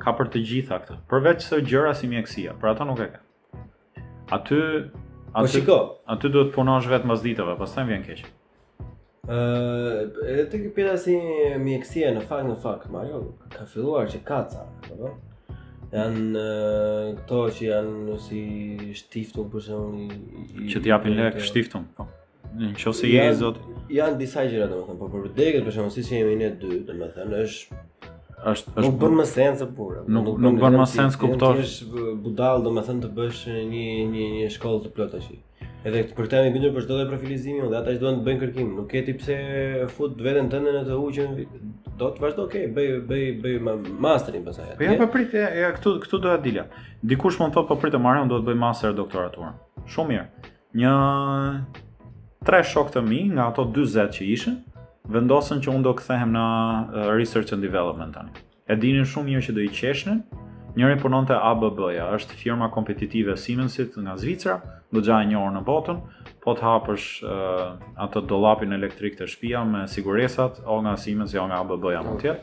ka 0.05 0.15
për 0.19 0.31
të 0.37 0.43
gjitha 0.51 0.79
këto. 0.85 0.97
Përveç 1.13 1.45
së 1.51 1.61
gjëra 1.73 1.93
si 1.99 2.09
mjekësia, 2.13 2.57
për 2.63 2.73
ato 2.73 2.89
nuk 2.89 3.03
e 3.05 3.11
ka. 3.17 3.21
Aty 4.39 4.63
po 4.63 5.43
aty, 5.43 5.61
aty, 5.61 5.77
aty 6.17 6.33
duhet 6.33 6.55
punosh 6.57 6.89
vetëm 6.95 7.13
pas 7.13 7.27
ditëve, 7.29 7.59
pastaj 7.61 7.85
vjen 7.91 8.07
keq. 8.09 8.25
Ëh, 9.25 9.37
uh, 9.37 10.01
e 10.39 10.49
të 10.53 10.59
kipira 10.67 10.97
si 11.01 11.15
mjekësia 11.61 12.13
në 12.17 12.25
fakt 12.31 12.49
në 12.49 12.57
fakt, 12.65 12.89
jo, 13.11 13.23
ka 13.53 13.69
filluar 13.69 14.09
që 14.13 14.21
kaca, 14.29 14.65
apo? 14.93 15.13
janë 15.95 16.43
këto 17.21 17.41
që 17.57 17.65
janë 17.71 18.17
si 18.25 18.41
shtiftun 19.03 19.49
për 19.53 19.65
shembull 19.67 20.65
i 20.65 20.69
që 20.73 20.83
të 20.85 20.91
japin 20.91 21.19
lek 21.19 21.39
shtiftun 21.47 21.87
po 21.99 22.09
në 22.59 22.73
çose 22.81 23.09
je 23.11 23.25
zot 23.41 23.61
janë 23.93 24.19
disa 24.21 24.45
gjëra 24.49 24.69
domethënë 24.73 25.01
por 25.01 25.15
për 25.15 25.31
degët 25.39 25.69
për 25.69 25.77
shembull 25.79 26.11
që 26.11 26.19
jemi 26.21 26.37
ne 26.43 26.51
dy 26.63 26.81
domethënë 26.89 27.41
është 27.45 27.81
është 28.45 28.75
është 28.75 28.83
nuk 28.87 28.99
bën 29.05 29.15
më 29.23 29.29
sens 29.31 29.63
apo 29.67 29.75
pura 29.79 30.03
po, 30.03 30.15
nuk 30.19 30.33
nuk 30.47 30.59
bën 30.65 30.79
më 30.83 30.89
sens 30.97 31.19
kuptosh 31.21 31.63
është 31.65 32.19
budall 32.27 32.67
domethënë 32.67 33.07
të 33.07 33.13
bësh 33.21 33.43
një 33.75 33.89
një 34.15 34.31
një 34.39 34.53
shkollë 34.59 34.89
të 34.89 34.95
plotë 34.99 35.19
tash 35.19 35.33
Edhe 35.85 36.01
për 36.17 36.31
këtë 36.31 36.39
më 36.47 36.53
bindur 36.55 36.71
për 36.73 36.85
çdo 36.87 36.95
lloj 36.97 37.07
profilizimi, 37.11 37.59
edhe 37.67 37.77
ata 37.77 37.93
që 37.93 37.99
duan 38.01 38.15
të 38.17 38.23
bëjnë 38.25 38.41
kërkim, 38.43 38.69
nuk 38.79 38.93
e 38.97 39.03
ti 39.05 39.13
pse 39.21 39.35
fut 39.93 40.15
veten 40.27 40.47
tënde 40.53 40.71
në 40.73 40.83
të 40.87 40.97
huqen. 40.97 41.35
Do 42.01 42.09
të 42.15 42.23
vazhdo, 42.23 42.47
okay, 42.49 42.71
bëj 42.77 42.87
bëj 43.11 43.25
bëj 43.43 43.57
masterin 44.07 44.47
pastaj. 44.47 44.71
Po 44.79 44.87
ja 44.87 44.95
po 45.03 45.11
prit, 45.13 45.37
ja 45.37 45.69
këtu 45.77 45.93
këtu 46.07 46.21
do 46.25 46.31
ta 46.33 46.39
dila. 46.41 46.65
Dikush 47.11 47.37
më 47.43 47.51
thotë 47.55 47.69
po 47.69 47.77
prit 47.83 47.93
të 47.95 48.01
marrë, 48.03 48.23
unë 48.25 48.33
do 48.33 48.41
të 48.41 48.49
bëj 48.49 48.57
master 48.63 48.97
doktoraturë. 48.97 49.51
Shumë 49.93 50.13
mirë. 50.13 50.25
Një 50.81 50.95
tre 52.49 52.63
shok 52.73 52.95
të 52.97 53.05
mi 53.05 53.21
nga 53.37 53.51
ato 53.53 53.67
40 53.69 54.09
që 54.17 54.31
ishin, 54.39 54.57
vendosen 55.15 55.61
që 55.63 55.73
unë 55.75 55.85
do 55.85 55.93
kthehem 56.01 56.33
në 56.35 56.47
uh, 56.47 57.13
research 57.21 57.53
and 57.53 57.63
development 57.63 58.17
tani. 58.17 58.33
E 58.65 58.81
dinin 58.81 59.05
shumë 59.05 59.35
mirë 59.35 59.47
që 59.51 59.57
do 59.61 59.69
i 59.69 59.69
qeshnin, 59.83 60.25
Njëri 60.75 60.97
punon 60.99 61.23
ABB-ja, 61.31 62.09
është 62.17 62.35
firma 62.35 62.67
kompetitive 62.75 63.37
e 63.37 63.39
Siemensit 63.39 63.95
nga 64.03 64.17
Zvicra, 64.19 64.57
do 64.91 64.99
gja 65.07 65.21
e 65.23 65.29
një 65.31 65.37
orë 65.39 65.53
në 65.57 65.61
botën, 65.69 66.01
po 66.43 66.55
të 66.59 66.65
hapësh 66.67 67.05
eh, 67.31 67.69
atë 68.07 68.23
dollapin 68.33 68.75
elektrik 68.75 69.15
të 69.21 69.29
shtëpia 69.31 69.61
me 69.71 69.85
siguresat, 69.89 70.59
o 70.67 70.81
nga 70.83 70.97
Siemens 70.99 71.35
o 71.39 71.45
nga 71.47 71.61
ABB-ja 71.63 72.01
më 72.09 72.17
tjetër. 72.25 72.43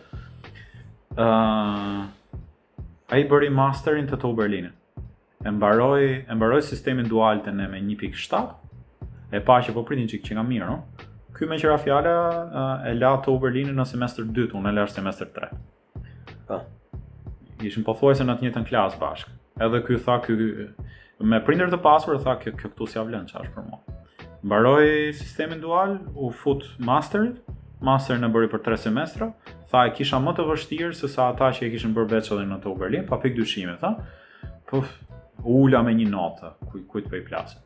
ë 1.18 2.04
eh, 3.12 3.20
i 3.20 3.28
bëri 3.34 3.52
masterin 3.52 4.08
të 4.08 4.22
Toberlini. 4.24 4.72
E 5.44 5.52
mbaroi, 5.52 6.08
e 6.30 6.34
mbaroi 6.36 6.62
sistemin 6.64 7.08
dual 7.12 7.42
e 7.46 7.52
ne 7.52 7.68
me 7.68 7.80
1.7 7.80 8.46
e 9.32 9.40
pa 9.42 9.60
që 9.64 9.74
po 9.74 9.84
pritin 9.84 10.08
çik 10.08 10.24
që 10.24 10.38
nga 10.38 10.44
mirë, 10.44 10.66
no? 10.66 10.86
Ky 11.36 11.48
me 11.50 11.58
qira 11.60 11.76
fjala 11.82 12.16
eh, 12.32 12.92
e 12.92 12.94
la 12.96 13.12
të 13.20 13.32
Uberlinin 13.34 13.76
në 13.76 13.86
semestër 13.92 14.24
2, 14.32 14.54
unë 14.56 14.70
e 14.70 14.72
la 14.80 14.88
semestër 14.88 15.28
3. 15.36 15.52
Po 16.48 16.62
ishim 17.68 17.84
po 17.86 17.94
thuajse 17.98 18.26
në 18.26 18.36
të 18.40 18.46
njëjtën 18.48 18.66
klasë 18.70 19.00
bashk. 19.02 19.32
Edhe 19.62 19.82
ky 19.86 19.98
tha 20.06 20.18
ky 20.26 20.38
me 21.32 21.40
prindër 21.46 21.72
të 21.74 21.80
pasur 21.84 22.18
tha 22.24 22.38
kjo 22.42 22.54
kjo 22.60 22.70
këtu 22.72 22.88
s'ia 22.90 23.04
vlen 23.06 23.28
çash 23.30 23.50
për 23.56 23.66
mua. 23.68 23.82
Mbaroi 24.44 25.12
sistemin 25.14 25.62
dual, 25.62 25.98
u 26.18 26.32
fut 26.34 26.64
master, 26.80 27.28
master 27.86 28.18
në 28.22 28.30
bëri 28.34 28.50
për 28.54 28.64
3 28.72 28.80
semestra, 28.88 29.28
tha 29.70 29.84
e 29.88 29.94
kisha 29.98 30.20
më 30.20 30.34
të 30.40 30.48
vështirë 30.50 30.96
se 30.98 31.10
sa 31.12 31.28
ata 31.34 31.52
që 31.54 31.68
e 31.68 31.72
kishin 31.76 31.94
bërë 31.98 32.12
bachelor 32.16 32.48
në 32.50 32.58
Tokyo 32.64 32.82
Berlin, 32.82 33.06
pa 33.10 33.20
pikë 33.22 33.38
dyshime, 33.44 33.76
tha. 33.82 33.94
Po 34.72 34.82
ula 35.44 35.84
me 35.86 35.94
një 35.98 36.10
notë, 36.10 36.56
ku 36.72 36.82
kujt 36.90 37.10
po 37.12 37.20
i 37.20 37.26
plasë. 37.26 37.60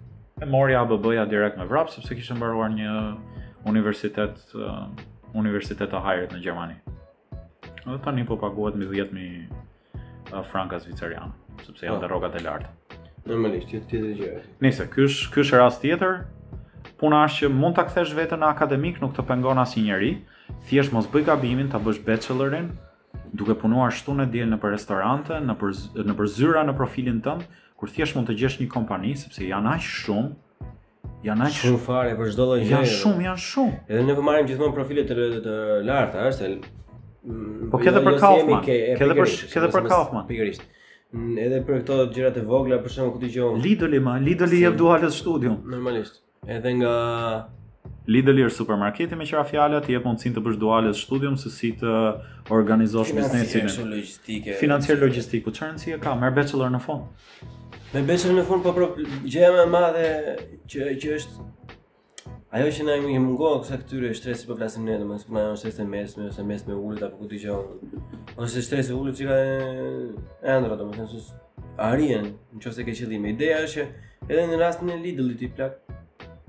E 0.43 0.45
mori 0.51 0.75
ABB-ja 0.75 1.23
direkt 1.31 1.57
me 1.59 1.67
vrap 1.69 1.89
sepse 1.93 2.15
kishte 2.15 2.35
mbaruar 2.35 2.71
një 2.73 2.91
universitet 3.71 4.41
uh, 4.57 4.83
universitet 5.35 5.87
të 5.93 6.01
hajrit 6.03 6.35
në 6.35 6.41
Gjermani. 6.43 6.75
Dhe 7.85 7.95
tani 8.03 8.25
po 8.27 8.35
paguhet 8.41 8.75
mbi 8.75 9.47
Uh, 10.34 10.41
franka 10.49 10.78
Zviceriana, 10.82 11.32
sepse 11.61 11.86
janë 11.86 11.97
oh. 11.99 11.99
Ah. 11.99 12.01
të 12.03 12.07
rrogat 12.09 12.36
e 12.39 12.39
lartë. 12.41 12.97
Normalisht, 13.30 13.67
ti 13.69 13.82
ti 13.89 13.99
gjë. 14.17 14.32
Nëse 14.61 14.88
ky 14.89 15.03
është 15.05 15.28
ky 15.34 15.41
është 15.43 15.57
rast 15.61 15.84
tjetër, 15.84 16.15
puna 16.97 17.19
është 17.28 17.43
që 17.43 17.49
mund 17.53 17.78
ta 17.78 17.84
kthesh 17.86 18.15
veten 18.17 18.41
në 18.41 18.47
akademik, 18.49 18.97
nuk 19.03 19.13
të 19.17 19.21
pengon 19.30 19.61
asnjë 19.61 19.84
njerëz, 19.86 20.39
thjesht 20.69 20.95
mos 20.95 21.09
bëj 21.13 21.28
gabimin 21.30 21.69
ta 21.73 21.78
bësh 21.82 21.99
bachelorin 22.07 22.71
duke 23.38 23.53
punuar 23.61 23.93
shtu 23.93 24.15
në 24.17 24.26
dielën 24.34 24.53
në 24.55 24.59
restorante, 24.65 25.38
në 25.49 25.55
për, 25.61 25.76
në 26.07 26.15
për 26.17 26.30
zyra 26.39 26.63
në 26.69 26.76
profilin 26.80 27.19
tënd, 27.26 27.45
kur 27.80 27.91
thjesht 27.93 28.17
mund 28.17 28.26
të 28.30 28.38
gjesh 28.39 28.57
një 28.63 28.69
kompani 28.73 29.13
sepse 29.19 29.45
janë 29.49 29.76
aq 29.78 29.86
shumë 29.86 30.34
Janë 31.26 31.45
aq 31.47 31.55
shumë 31.57 31.80
fare 31.82 32.11
për 32.17 32.30
çdo 32.36 32.45
lloj 32.45 32.57
gjëje. 32.61 32.71
Janë 32.76 32.91
shumë, 33.01 33.23
janë 33.26 33.41
shumë. 33.41 33.78
Edhe 33.89 34.01
ne 34.05 34.15
po 34.17 34.23
marrim 34.26 34.45
gjithmonë 34.45 34.73
profile 34.78 35.03
të 35.09 35.55
larta, 35.89 36.28
është 36.30 36.49
Mm, 37.26 37.69
po 37.73 37.80
këtë 37.82 37.97
jo, 37.99 38.05
për 38.05 38.13
jo, 38.15 38.19
Kaufman, 38.21 38.63
këtë 38.65 39.09
për 39.15 39.28
këtë 39.53 39.69
për 39.76 39.88
Kaufman. 39.89 40.26
Pikërisht. 40.30 40.65
Mm, 41.15 41.34
edhe 41.41 41.61
për 41.65 41.80
këto 41.82 41.97
gjërat 42.13 42.39
e 42.41 42.45
vogla, 42.47 42.80
për 42.84 42.93
shembull, 42.93 43.15
ku 43.15 43.21
ti 43.23 43.32
gjon? 43.34 43.57
Lidoli 43.63 43.99
ma, 44.03 44.17
Lidoli 44.21 44.61
jep 44.61 44.78
duhet 44.80 45.05
të 45.07 45.55
Normalisht. 45.63 46.21
Edhe 46.45 46.73
nga 46.80 46.93
Lidl 48.13 48.38
është 48.45 48.57
supermarketi 48.61 49.17
me 49.17 49.26
qira 49.26 49.41
fjala, 49.45 49.80
ti 49.82 49.95
jep 49.95 50.03
mundësinë 50.05 50.36
të 50.36 50.41
bësh 50.45 50.57
duale 50.61 50.91
studium 50.97 51.38
se 51.41 51.49
si 51.53 51.71
të 51.80 51.93
organizosh 52.53 53.13
biznesin. 53.17 53.65
Financiar 53.65 53.88
logjistike. 53.89 54.57
Financiar 54.59 55.01
logjistiku, 55.01 55.53
çfarë 55.55 55.71
rëndësi 55.71 55.97
ka? 56.03 56.13
Merr 56.21 56.34
bachelor 56.38 56.69
në 56.73 56.82
fond. 56.84 57.26
Me 57.95 58.03
bachelor 58.05 58.38
në 58.38 58.45
fond 58.45 58.61
po 58.61 58.91
gjëja 59.26 59.49
më 59.55 59.63
e 59.65 59.71
madhe 59.73 60.05
që 60.69 60.93
që 61.01 61.17
është 61.17 61.47
Ajo 62.56 62.70
që 62.72 62.84
na 62.88 62.93
i 62.95 63.18
mungon 63.20 63.58
kësa 63.66 63.82
këtyre 63.82 64.10
stresi 64.16 64.45
po 64.47 64.56
flasim 64.56 64.86
ne 64.88 64.93
domos, 65.01 65.26
po 65.28 65.36
ajo 65.36 65.56
e 65.68 65.86
mesme 65.91 66.24
ose 66.32 66.43
mesme 66.47 66.72
ulët 66.80 67.01
apo 67.03 67.18
ku 67.20 67.26
dije 67.28 67.49
on. 67.51 67.66
Ose 68.45 68.62
stresi 68.64 68.93
ulët 68.95 69.18
ka 69.28 69.36
e 69.36 69.58
e 70.53 70.56
ndra 70.62 70.78
domos, 70.80 70.95
nëse 71.01 71.36
arien, 71.76 72.30
nëse 72.56 72.86
ke 72.88 72.93
qëllime 72.95 73.34
Ideja 73.34 73.58
është 73.66 73.84
që 73.84 74.30
edhe 74.32 74.45
në 74.53 74.60
rastin 74.62 74.93
e 74.93 74.95
Lidlit 75.01 75.43
i 75.43 75.49
plak, 75.51 75.76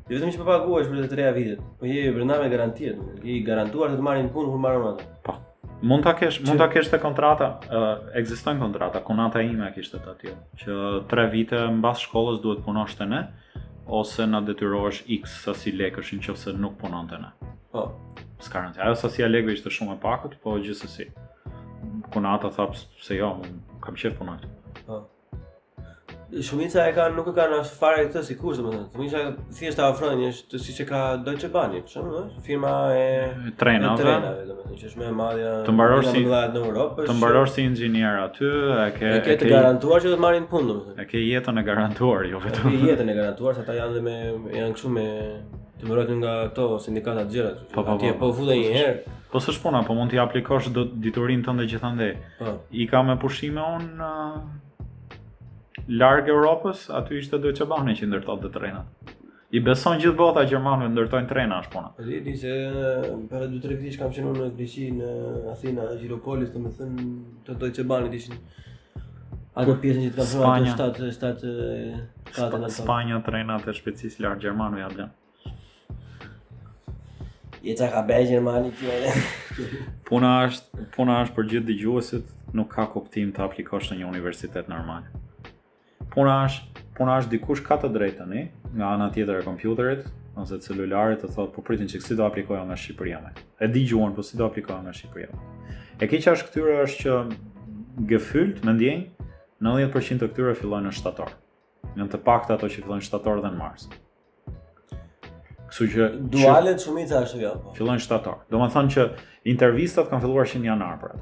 Dhe 0.06 0.14
jo 0.14 0.20
vetëm 0.20 0.30
që 0.36 0.38
është 0.46 0.92
për 0.92 1.02
të 1.02 1.08
treja 1.10 1.34
vitet, 1.34 1.64
po 1.80 1.90
je 1.90 2.06
brenda 2.14 2.38
me 2.38 2.52
garantie, 2.54 2.94
je 3.26 3.34
i 3.40 3.42
garantuar 3.42 3.90
të 3.90 3.98
të 3.98 4.06
marrin 4.06 4.30
punë 4.30 4.52
kur 4.54 4.62
marron 4.62 4.86
atë. 4.92 5.06
Pa 5.26 5.32
po. 5.32 5.42
Mund 5.90 6.06
ta 6.06 6.12
kesh, 6.14 6.38
mund 6.46 6.62
ta 6.62 6.70
kesh 6.70 6.86
të 6.92 7.02
kontrata, 7.02 7.50
kontrata, 9.10 9.42
ime 9.42 9.72
kishte 9.74 9.98
që 10.62 11.30
vite 11.34 11.66
mbas 11.80 12.06
shkollës 12.06 12.38
duhet 12.46 12.62
punosh 12.64 12.94
te 12.96 13.10
ne, 13.10 13.24
ose 13.86 14.26
na 14.26 14.40
detyrohesh 14.42 15.04
X 15.08 15.42
sa 15.46 15.54
si 15.54 15.70
lekësh 15.72 16.10
në 16.18 16.54
nuk 16.64 16.76
punon 16.82 17.06
të 17.12 17.20
ne. 17.24 17.30
Po. 17.72 17.84
Ska 18.42 18.60
rëndë, 18.64 18.80
ajo 18.84 18.94
sa 19.00 19.08
si 19.08 19.24
a 19.24 19.28
lekëve 19.30 19.54
ishte 19.56 19.70
shumë 19.72 19.94
e 19.96 20.00
pakët, 20.02 20.34
po 20.42 20.58
gjithsesi. 20.60 21.06
Kuna 22.12 22.34
ata 22.36 22.50
thapë 22.58 22.76
se 23.06 23.16
jo, 23.22 23.30
kam 23.86 23.94
qenë 23.96 24.18
punon 24.18 24.40
të 24.42 24.52
shumica 26.42 26.82
e 26.88 26.92
kanë 26.96 27.14
nuk 27.16 27.28
e 27.30 27.34
kanë 27.36 27.58
as 27.60 27.70
fare 27.78 28.06
këtë 28.08 28.22
si 28.26 28.34
domethënë. 28.38 28.86
Shumica 28.92 29.20
thjesht 29.56 29.80
ofron 29.82 30.16
një 30.20 30.30
të 30.50 30.58
siç 30.60 30.80
e 30.82 30.86
ka 30.88 31.00
Deutsche 31.22 31.48
Bahn, 31.54 31.76
çon, 31.86 32.30
firma 32.42 32.72
e 32.94 33.52
trenave. 33.58 34.00
E 34.00 34.02
trenave 34.04 34.46
domethënë, 34.50 34.78
që 34.80 34.88
është 34.88 35.00
më 35.02 35.06
e 35.08 35.12
madhja 35.20 35.52
të 35.68 35.74
mbarosh 35.76 36.08
si 36.10 36.24
në 36.24 36.64
Europë. 36.64 37.06
Të 37.06 37.16
mbarosh 37.20 37.52
si 37.56 37.66
inxhinier 37.68 38.18
aty, 38.24 38.46
e 38.46 38.88
ke 38.96 39.12
e 39.12 39.20
ke 39.26 39.36
të 39.44 39.52
garantuar 39.54 40.02
që 40.02 40.10
do 40.10 40.16
të 40.18 40.24
marrin 40.26 40.48
punë 40.50 40.68
domethënë. 40.72 40.96
E 41.02 41.08
ke 41.10 41.22
jetën 41.22 41.60
e 41.62 41.66
garantuar, 41.70 42.26
jo 42.32 42.42
vetëm. 42.42 42.72
Ke 42.74 42.90
jetën 42.90 43.12
e 43.14 43.18
garantuar 43.20 43.54
se 43.54 43.62
ata 43.64 43.78
janë 43.78 43.98
dhe 43.98 44.04
me 44.08 44.18
janë 44.58 44.74
këtu 44.74 44.92
me 44.98 45.06
të 45.76 45.86
mbarojnë 45.86 46.18
nga 46.22 46.34
ato 46.48 46.66
sindikata 46.82 47.26
të 47.28 47.34
gjitha. 47.36 47.54
Po 47.74 47.84
po. 47.86 47.98
Ti 48.02 48.10
po, 48.18 48.32
po, 48.32 48.36
po 48.40 48.50
një 48.50 48.74
herë. 48.80 49.16
Po 49.30 49.40
s'është 49.42 49.62
puna, 49.62 49.82
po 49.84 49.94
mund 49.98 50.10
t'i 50.10 50.20
aplikosh 50.22 50.70
do 50.72 50.86
diturinë 50.88 51.44
tënde 51.44 51.66
gjithandej. 51.68 52.14
Po. 52.40 52.54
I 52.80 52.86
ka 52.88 53.02
me 53.04 53.18
pushime 53.20 53.60
on 53.60 53.90
largë 55.88 56.30
Europës, 56.32 56.86
aty 56.90 57.18
ishte 57.22 57.38
Deutsche 57.38 57.66
Bahn 57.70 57.88
që 57.94 58.08
ndërtonte 58.10 58.48
të 58.50 58.54
trenat. 58.58 59.12
I 59.54 59.60
beson 59.62 60.00
gjithë 60.02 60.18
bota 60.18 60.42
gjermanëve 60.44 60.90
ndërtojnë 60.90 61.26
ndërton 61.26 61.28
trena 61.30 61.58
as 61.62 61.66
puna. 61.70 61.92
Po 61.96 62.02
di 62.26 62.32
se 62.36 62.50
për 63.30 63.44
2-3 63.52 63.76
vjet 63.80 63.98
kam 64.00 64.10
qenë 64.12 64.32
në 64.40 64.48
Greqi 64.56 64.86
në 64.96 65.10
Athinë, 65.52 65.84
Agiropolis, 65.96 66.50
domethënë 66.54 67.04
të 67.46 67.54
Deutsche 67.60 67.84
Bahn 67.86 68.08
i 68.08 68.16
dishin. 68.16 68.40
A 69.56 69.64
do 69.64 69.76
pjesën 69.80 70.02
e 70.02 70.08
trafikut 70.12 70.42
të 70.42 70.42
Spanjës, 70.42 70.74
shtatë 70.74 71.10
shtatë 71.14 71.54
katër 72.34 72.64
në 72.66 72.72
Spanjë 72.74 73.20
trenat 73.28 73.68
e 73.70 73.76
shpejtësis 73.78 74.18
larg 74.24 74.42
Gjermanisë 74.42 74.82
ja 74.82 74.88
vlen. 74.92 75.14
Je 77.68 77.74
ta 77.78 77.88
ka 77.92 78.02
bëj 78.10 78.26
Gjermani 78.32 78.74
ti. 78.76 79.70
Puna 80.10 80.34
është, 80.50 80.88
puna 80.98 81.20
është 81.22 81.38
për 81.38 81.46
gjithë 81.54 81.68
dëgjuesit, 81.70 82.34
nuk 82.58 82.68
ka 82.74 82.84
kuptim 82.94 83.32
të 83.34 83.46
aplikosh 83.46 83.88
në 83.94 84.02
një 84.02 84.10
universitet 84.10 84.68
normal 84.70 85.08
puna 86.14 86.36
është 86.48 86.84
puna 86.96 87.18
është 87.20 87.30
dikush 87.34 87.62
ka 87.66 87.76
të 87.80 87.90
drejtë 87.92 88.22
tani 88.22 88.42
nga 88.76 88.92
ana 88.94 89.10
tjetër 89.12 89.42
e 89.42 89.46
kompjuterit 89.46 90.06
ose 90.40 90.58
celularit 90.64 91.20
të 91.22 91.30
thotë 91.34 91.52
po 91.54 91.62
pritin 91.64 91.88
çik 91.88 92.02
si 92.04 92.16
do 92.16 92.24
aplikojë 92.26 92.62
nga 92.70 92.76
Shqipëria 92.76 93.20
më. 93.24 93.30
E 93.64 93.68
di 93.72 93.82
gjuhën, 93.88 94.12
po 94.16 94.24
si 94.24 94.36
do 94.36 94.44
aplikojë 94.44 94.82
nga 94.84 94.92
Shqipëria. 94.92 95.30
E 96.00 96.04
keqja 96.08 96.34
është 96.36 96.48
këtyre 96.50 96.74
është 96.84 97.04
që 97.04 98.08
gefylt 98.10 98.64
me 98.64 98.74
ndjenjë 98.76 99.28
90% 99.64 100.20
të 100.20 100.28
këtyre 100.32 100.54
fillojnë 100.58 100.90
në 100.90 100.96
shtator. 100.98 101.30
Në 101.96 102.08
të 102.12 102.20
paktën 102.26 102.52
ato 102.56 102.68
që 102.68 102.82
fillojnë 102.84 103.06
shtator 103.06 103.40
dhe 103.44 103.52
në 103.54 103.60
mars. 103.60 103.86
Kështu 105.70 105.88
që 105.94 106.10
duale 106.36 106.76
çumica 106.80 107.22
është 107.24 107.40
kjo. 107.40 107.54
Po. 107.64 107.72
Fillojnë 107.78 108.04
shtator. 108.04 108.42
Domethënë 108.52 108.92
që 108.96 109.06
intervistat 109.54 110.12
kanë 110.12 110.24
filluar 110.26 110.48
që 110.52 110.60
në 110.62 110.68
janar 110.68 110.98
pra. 111.00 111.14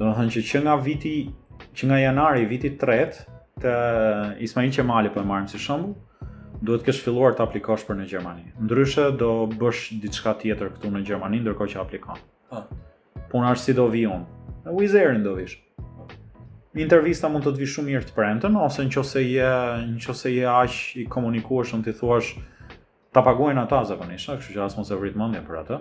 Domethënë 0.00 0.36
që 0.36 0.46
që 0.52 0.62
nga 0.66 0.78
viti 0.86 1.16
që 1.74 1.86
nga 1.86 1.98
janari 2.02 2.46
vitit 2.48 2.78
tret, 2.80 3.20
të 3.60 3.72
Ismail 4.46 4.70
Qemali 4.74 5.10
për 5.12 5.22
po 5.22 5.26
marim 5.28 5.48
si 5.50 5.60
shumë, 5.60 5.92
duhet 6.64 6.84
kesh 6.86 7.02
filluar 7.04 7.34
të 7.36 7.44
aplikosh 7.46 7.84
për 7.88 7.98
në 8.00 8.06
Gjermani. 8.10 8.46
Ndryshe 8.64 9.10
do 9.20 9.30
bësh 9.52 9.90
diçka 10.02 10.34
tjetër 10.40 10.72
këtu 10.74 10.90
në 10.94 11.02
Gjermani, 11.08 11.40
ndërko 11.44 11.68
që 11.72 11.80
aplikon. 11.84 12.20
Pa. 12.50 12.64
Po. 12.64 12.82
Punë 13.32 13.52
është 13.54 13.68
si 13.68 13.74
do 13.78 13.86
vi 13.92 14.06
unë. 14.08 14.26
Në 14.66 14.76
Wizerin 14.80 15.26
do 15.26 15.36
vish. 15.40 15.58
intervista 16.74 17.28
mund 17.28 17.42
të 17.44 17.50
të 17.52 17.58
vish 17.58 17.72
shumë 17.74 17.88
mirë 17.90 18.06
të 18.08 18.12
prentën, 18.14 18.54
ose 18.62 18.84
në 18.86 18.92
qëse 18.94 19.22
je, 19.26 19.48
në 19.96 20.02
qëse 20.04 20.30
je 20.30 20.44
aq 20.46 20.76
i 21.02 21.06
komunikuar 21.10 21.66
në 21.66 21.80
të 21.84 21.94
thuash 21.98 22.36
të 23.10 23.24
paguajnë 23.26 23.62
ata 23.64 23.80
zakonisht, 23.90 24.30
kështu 24.38 24.54
që 24.54 24.62
asë 24.64 24.78
mund 24.78 24.86
se 24.86 24.94
vritë 25.00 25.18
mëndje 25.18 25.40
për 25.48 25.56
atë. 25.64 25.78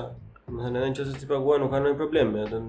të 0.49 0.65
thënë 0.65 0.79
edhe 0.81 0.89
nëse 1.05 1.19
ti 1.19 1.27
paguaj 1.29 1.59
nuk 1.61 1.71
kanë 1.73 1.83
ndonjë 1.85 1.97
problem, 1.99 2.35
edhe 2.43 2.59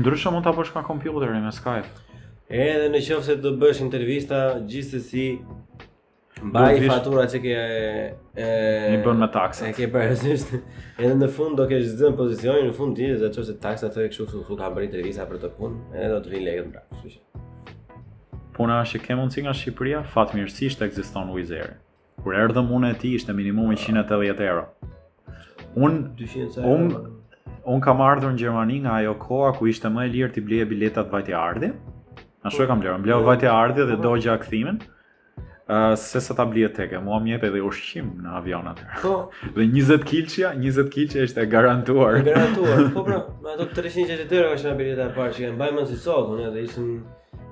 ndryshe 0.00 0.30
mund 0.32 0.44
ta 0.44 0.52
bësh 0.56 0.72
ka 0.72 0.82
kompjuterin 0.86 1.42
me 1.44 1.52
Skype. 1.52 2.20
Edhe 2.48 2.86
në 2.92 3.00
qoftë 3.04 3.26
se 3.28 3.36
do 3.40 3.52
bësh 3.60 3.82
intervista, 3.84 4.38
gjithsesi 4.68 5.26
mbaj 6.44 6.70
faturat 6.84 7.32
që 7.32 7.40
ke 7.44 7.52
e, 7.56 8.46
e 8.46 8.94
i 8.96 9.00
bën 9.04 9.20
me 9.20 9.28
taksat. 9.32 9.68
E 9.68 9.74
ke 9.76 10.04
edhe 11.04 11.12
në 11.20 11.28
fund 11.36 11.60
do 11.60 11.68
kesh 11.70 11.92
zënë 12.00 12.16
pozicionin 12.20 12.68
në 12.70 12.76
fund 12.80 12.96
ti, 12.98 13.10
edhe 13.12 13.30
nëse 13.36 13.58
taksat 13.64 13.96
thonë 13.96 14.12
kështu 14.14 14.28
se 14.48 14.58
ka 14.64 14.72
bërë 14.78 14.88
intervista 14.88 15.28
për 15.28 15.42
të 15.44 15.52
punë, 15.58 15.82
edhe 15.94 16.10
do 16.12 16.22
të 16.26 16.34
vinë 16.34 16.48
lekët 16.48 16.72
mbrapa. 16.72 17.02
Kështu 17.02 17.14
që 17.14 17.22
puna 18.54 18.80
është 18.84 18.96
që 19.00 19.04
ke 19.08 19.14
mundësi 19.18 19.44
nga 19.48 19.56
Shqipëria, 19.58 20.02
fatmirësisht 20.14 20.82
ekziston 20.86 21.32
Wizz 21.34 21.52
Air. 21.60 21.72
Kur 22.22 22.36
erdhëm 22.38 22.68
unë 22.78 22.92
e 22.94 22.98
ti 23.02 23.10
ishte 23.18 23.34
minimumi 23.34 23.74
180 23.74 24.04
ah. 24.04 24.44
euro. 24.48 24.92
Unë 25.72 26.10
un, 26.56 26.90
un 27.74 27.80
kam 27.84 28.00
ardhur 28.06 28.32
në 28.34 28.38
Gjermani 28.40 28.80
nga 28.84 28.96
ajo 29.00 29.16
koha 29.18 29.52
ku 29.58 29.66
ishte 29.70 29.90
më 29.90 30.06
e 30.06 30.12
lirë 30.14 30.32
të 30.36 30.44
bleje 30.46 30.66
biletat 30.72 31.10
vajti 31.12 31.34
ardhi. 31.34 31.70
Na 32.44 32.52
shoj 32.52 32.66
kam 32.70 32.82
bler, 32.82 32.98
bleu 33.02 33.22
vajti 33.26 33.48
ardhi 33.50 33.86
dhe 33.88 33.96
dogja 34.02 34.34
kthimin. 34.42 34.78
këthimin 34.78 35.58
uh, 35.68 35.94
se 35.98 36.20
sa 36.20 36.34
ta 36.36 36.44
blije 36.46 36.70
teke, 36.76 36.98
mua 37.00 37.18
mjetë 37.24 37.48
edhe 37.50 37.62
ushqim 37.68 38.12
në 38.22 38.36
avion 38.40 38.68
atë. 38.72 38.86
Po. 39.02 39.16
dhe 39.56 39.66
20 39.74 40.06
kilçia, 40.06 40.52
20 40.66 40.90
kilçia 40.94 41.24
ishte 41.26 41.46
garantuar. 41.46 42.20
garantuar. 42.30 42.84
Po 42.94 43.04
pra, 43.08 43.18
me 43.42 43.56
ato 43.56 43.66
364 43.80 44.40
euro 44.44 44.54
që 44.60 44.70
në 44.70 44.78
biletat 44.82 45.04
e 45.10 45.16
parë 45.18 45.36
që 45.40 45.52
mbajmë 45.58 45.88
si 45.90 46.00
sot, 46.06 46.30
unë 46.36 46.50
edhe 46.52 46.66
ishin 46.68 46.96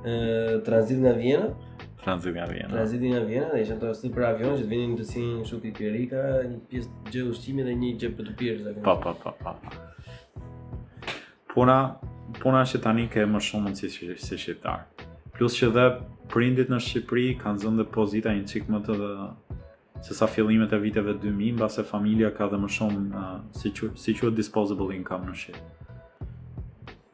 ë 0.02 0.62
transit 0.66 0.98
nga 1.02 1.16
Vjena 1.18 1.48
tranzit 2.04 2.34
nga 2.34 2.46
Vienna. 2.50 2.68
Tranzit 2.74 3.00
nga 3.06 3.20
Vienna 3.26 3.48
dhe 3.54 3.62
ishën 3.64 3.78
të 3.80 3.86
rastu 3.90 4.10
për 4.16 4.24
avion 4.28 4.54
që 4.58 4.64
të 4.66 4.70
vinin 4.70 4.94
të 4.98 5.04
si 5.06 5.22
një 5.22 5.44
shuk 5.48 5.66
i 5.70 5.72
një 5.74 6.24
pjesë 6.70 6.90
të 7.06 7.12
gjë 7.14 7.26
ushqimi 7.32 7.66
dhe 7.68 7.74
një 7.82 7.90
gjë 8.00 8.10
për 8.18 8.28
të 8.30 8.34
pjerë. 8.40 8.74
Pa, 8.86 8.94
pa, 9.04 9.12
pa, 9.14 9.32
pa. 9.32 9.52
Puna, 11.54 11.78
puna 12.42 12.62
që 12.66 12.82
tani 12.84 13.06
ke 13.12 13.26
më 13.26 13.40
shumë 13.48 13.70
në 13.70 13.78
si, 13.80 13.92
si, 14.26 14.38
shqiptar. 14.38 14.86
Plus 15.36 15.56
që 15.58 15.70
dhe 15.76 15.86
prindit 16.32 16.70
në 16.72 16.78
Shqipëri 16.84 17.30
kanë 17.40 17.62
zënë 17.64 17.82
dhe 17.82 17.88
pozita 17.94 18.34
një 18.36 18.44
qikë 18.50 18.72
më 18.74 18.80
të 18.86 18.98
dhe 19.00 19.10
se 20.02 20.16
sa 20.18 20.26
fillimet 20.26 20.72
e 20.74 20.78
viteve 20.82 21.14
2000, 21.22 21.54
mbase 21.58 21.84
familja 21.92 22.32
ka 22.34 22.48
dhe 22.52 22.58
më 22.64 22.70
shumë 22.76 23.02
uh, 23.14 23.34
si 23.54 23.70
që, 23.76 23.92
si 24.02 24.14
që 24.18 24.32
disposable 24.38 24.90
income 24.98 25.30
në 25.30 25.38
Shqipëri 25.44 25.90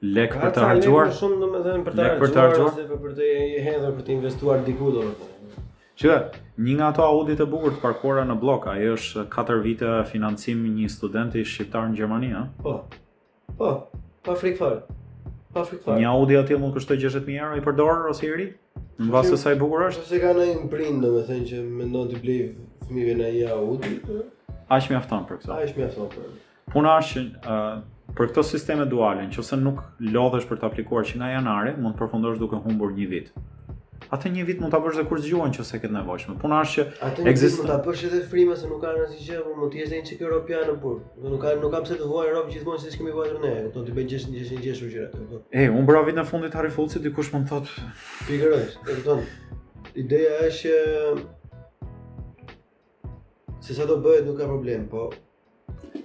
lek 0.03 0.35
për 0.39 0.53
të 0.55 0.63
harxhuar. 0.65 1.09
Ka 1.11 1.17
shumë 1.21 1.39
domethënë 1.43 1.85
për 1.87 1.97
të 1.97 2.03
harxhuar. 2.05 2.21
Për 2.23 2.35
të 2.35 2.41
harxhuar, 2.43 2.71
për 3.03 3.15
të 3.19 3.29
hedhur, 3.65 3.95
për 3.97 4.05
të 4.09 4.15
investuar 4.19 4.61
diku 4.67 4.93
domethënë. 4.95 5.65
Që 5.99 6.19
një 6.63 6.75
nga 6.79 6.89
ato 6.93 7.03
Audi 7.03 7.35
të 7.41 7.47
bukur 7.51 7.73
të 7.75 7.81
parkuara 7.83 8.23
në 8.29 8.37
blok, 8.39 8.69
ajo 8.71 8.93
është 8.99 9.25
4 9.35 9.57
vite 9.65 9.97
financim 10.07 10.61
një 10.77 10.87
studenti 10.95 11.43
shqiptar 11.43 11.89
në 11.91 11.99
Gjermani, 11.99 12.29
ha? 12.37 12.45
Po. 12.63 12.77
Po, 13.59 13.73
pa 14.23 14.37
frikë 14.39 14.61
fare. 14.61 14.85
Pa 15.57 15.65
frikë 15.67 15.85
fare. 15.89 15.99
Një 15.99 16.13
Audi 16.13 16.39
aty 16.39 16.59
mund 16.63 16.77
kushtoj 16.79 17.01
60000 17.03 17.41
euro 17.43 17.59
i 17.59 17.65
përdor 17.67 18.05
ose 18.13 18.27
i 18.29 18.31
ri? 18.39 18.47
Në 19.01 19.11
basë 19.11 19.39
sa 19.43 19.51
i 19.55 19.59
bukur 19.59 19.83
është? 19.89 20.05
Sepse 20.07 20.23
kanë 20.23 20.39
një 20.47 20.55
imprint, 20.61 21.03
domethënë 21.03 21.51
që 21.51 21.63
mendon 21.81 22.07
ti 22.13 22.19
të 22.19 22.23
blej 22.23 22.43
fëmive 22.87 23.19
në 23.19 23.33
i 23.35 23.43
Audi. 23.57 23.99
Aq 24.71 24.91
mi 24.93 25.03
për 25.03 25.35
këso. 25.35 25.55
Aq 25.57 25.75
mi 25.75 25.89
afton 25.89 26.13
për 26.15 26.31
Unë 26.31 26.39
Puna 26.71 26.95
është 27.01 27.21
uh, 27.49 27.79
për 28.17 28.31
këto 28.33 28.43
sisteme 28.47 28.87
duale, 28.89 29.27
nëse 29.29 29.57
nuk 29.61 29.83
lodhesh 30.01 30.47
për 30.49 30.61
të 30.63 30.69
aplikuar 30.71 31.05
që 31.07 31.21
nga 31.21 31.33
janari, 31.35 31.75
mund 31.77 31.97
të 31.99 32.05
përfundosh 32.05 32.39
duke 32.41 32.61
humbur 32.65 32.93
një 32.97 33.09
vit. 33.13 33.31
Atë 34.15 34.31
një 34.33 34.45
vit 34.49 34.61
mund 34.63 34.73
ta 34.73 34.79
bësh 34.81 34.97
dhe 34.97 35.03
kur 35.11 35.21
zgjuan 35.21 35.51
nëse 35.53 35.77
ke 35.83 35.89
të 35.89 35.93
nevojshme. 35.93 36.37
Puna 36.41 36.63
është 36.65 36.85
që 37.01 37.27
ekziston. 37.33 37.67
ta 37.69 37.77
bësh 37.85 38.07
edhe 38.09 38.23
frima 38.31 38.57
se 38.57 38.71
nuk 38.71 38.81
ka 38.83 38.95
asnjë 39.05 39.25
gjë, 39.27 39.41
por 39.45 39.57
mund 39.61 39.75
të 39.75 39.83
jesh 39.83 39.93
një 39.97 40.03
çik 40.09 40.23
europian 40.25 40.65
në 40.71 40.77
burg. 40.85 41.03
Do 41.21 41.33
nuk 41.35 41.43
ka 41.45 41.53
nuk 41.61 41.75
ka 41.75 41.83
pse 41.85 41.99
të 42.01 42.09
vuajë 42.09 42.33
rob 42.39 42.49
gjithmonë 42.55 42.83
siç 42.87 42.97
kemi 43.01 43.13
vuajtur 43.19 43.43
ne. 43.45 43.53
Do 43.75 43.85
të 43.85 43.97
bëj 43.99 44.09
gjëshin 44.15 44.37
gjëshin 44.39 44.63
gjëshu 44.65 44.91
gjëra 44.95 45.43
E, 45.53 45.69
un 45.69 45.87
bra 45.89 46.03
vit 46.09 46.17
në 46.17 46.25
fundit 46.31 46.57
Harry 46.57 46.73
Fullsi 46.73 47.03
dikush 47.05 47.35
më 47.37 47.45
thot 47.53 47.69
pikërisht. 48.31 48.79
E 48.81 48.93
kupton. 48.95 49.25
Ideja 49.93 50.43
është 50.49 50.75
që 53.05 53.59
se 53.67 53.75
sa 53.77 53.85
do 53.85 53.97
bëhet 54.01 54.25
nuk 54.25 54.39
ka 54.41 54.47
problem, 54.49 54.89
po 54.89 55.11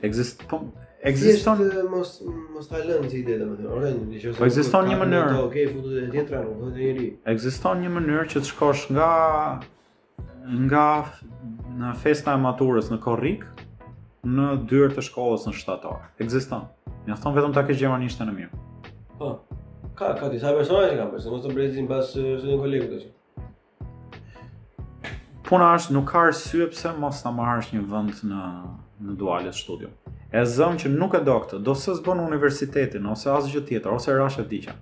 Ekzist 0.03 0.41
po 0.51 0.59
Ekziston 1.03 1.57
eh, 1.61 1.83
mos 1.91 2.21
mos 2.55 2.67
ta 2.71 2.79
lënë 2.79 3.09
si 3.11 3.17
ide 3.25 3.33
domethënë. 3.41 3.71
Ore, 3.75 3.89
nëse 4.11 4.31
po 4.37 4.43
ekziston 4.47 4.83
një 4.87 4.97
mënyrë. 5.01 5.31
Po, 5.35 5.45
futu 5.73 5.89
te 5.97 6.03
tjetra, 6.13 6.37
nuk 6.47 6.57
do 6.61 6.67
të 6.71 6.79
jeri. 6.85 7.07
Ekziston 7.27 7.77
një 7.83 7.89
mënyrë 7.97 8.23
që 8.31 8.37
të 8.39 8.47
shkosh 8.53 8.83
nga 8.95 9.09
nga 10.67 10.85
në 11.81 11.89
festa 12.03 12.29
e 12.37 12.39
maturës 12.43 12.87
në 12.91 12.97
Korrik 13.03 13.43
në 14.27 14.45
dyert 14.71 14.93
të 14.95 15.01
shkollës 15.09 15.43
në 15.49 15.53
shtator. 15.57 15.99
Ekziston. 16.23 16.63
Mjafton 17.09 17.35
vetëm 17.35 17.53
ta 17.57 17.61
ke 17.67 17.75
gjermanishtën 17.81 18.27
e 18.31 18.37
mirë. 18.37 18.53
Po. 19.19 19.29
Ka 19.99 20.07
ka 20.17 20.25
disa 20.31 20.55
personazhe 20.55 20.89
që 20.93 20.97
kanë 21.01 21.11
pse 21.17 21.29
mos 21.33 21.41
të 21.43 21.49
brezin 21.57 21.85
pas 21.91 22.05
së 22.15 22.47
një 22.47 22.57
kolegu 22.63 22.87
tash. 22.93 23.07
Puna 25.49 25.73
është 25.75 25.91
nuk 25.99 26.07
ka 26.13 26.17
arsye 26.29 26.65
pse 26.71 26.89
mos 27.03 27.17
ta 27.21 27.29
marrësh 27.35 27.69
një 27.75 27.83
vend 27.91 28.15
në 28.23 28.41
në 29.03 29.11
duale 29.19 29.51
studio 29.53 29.89
e 30.34 30.41
zëm 30.49 30.79
që 30.81 30.89
nuk 30.95 31.13
e 31.19 31.21
do 31.23 31.36
këtë, 31.43 31.59
do 31.65 31.75
së 31.77 31.93
zbonë 31.99 32.23
universitetin, 32.25 33.05
ose 33.13 33.29
asë 33.29 33.51
gjë 33.53 33.61
tjetër, 33.67 33.93
ose 33.99 34.15
rashë 34.17 34.41
e 34.41 34.45
diqa. 34.49 34.73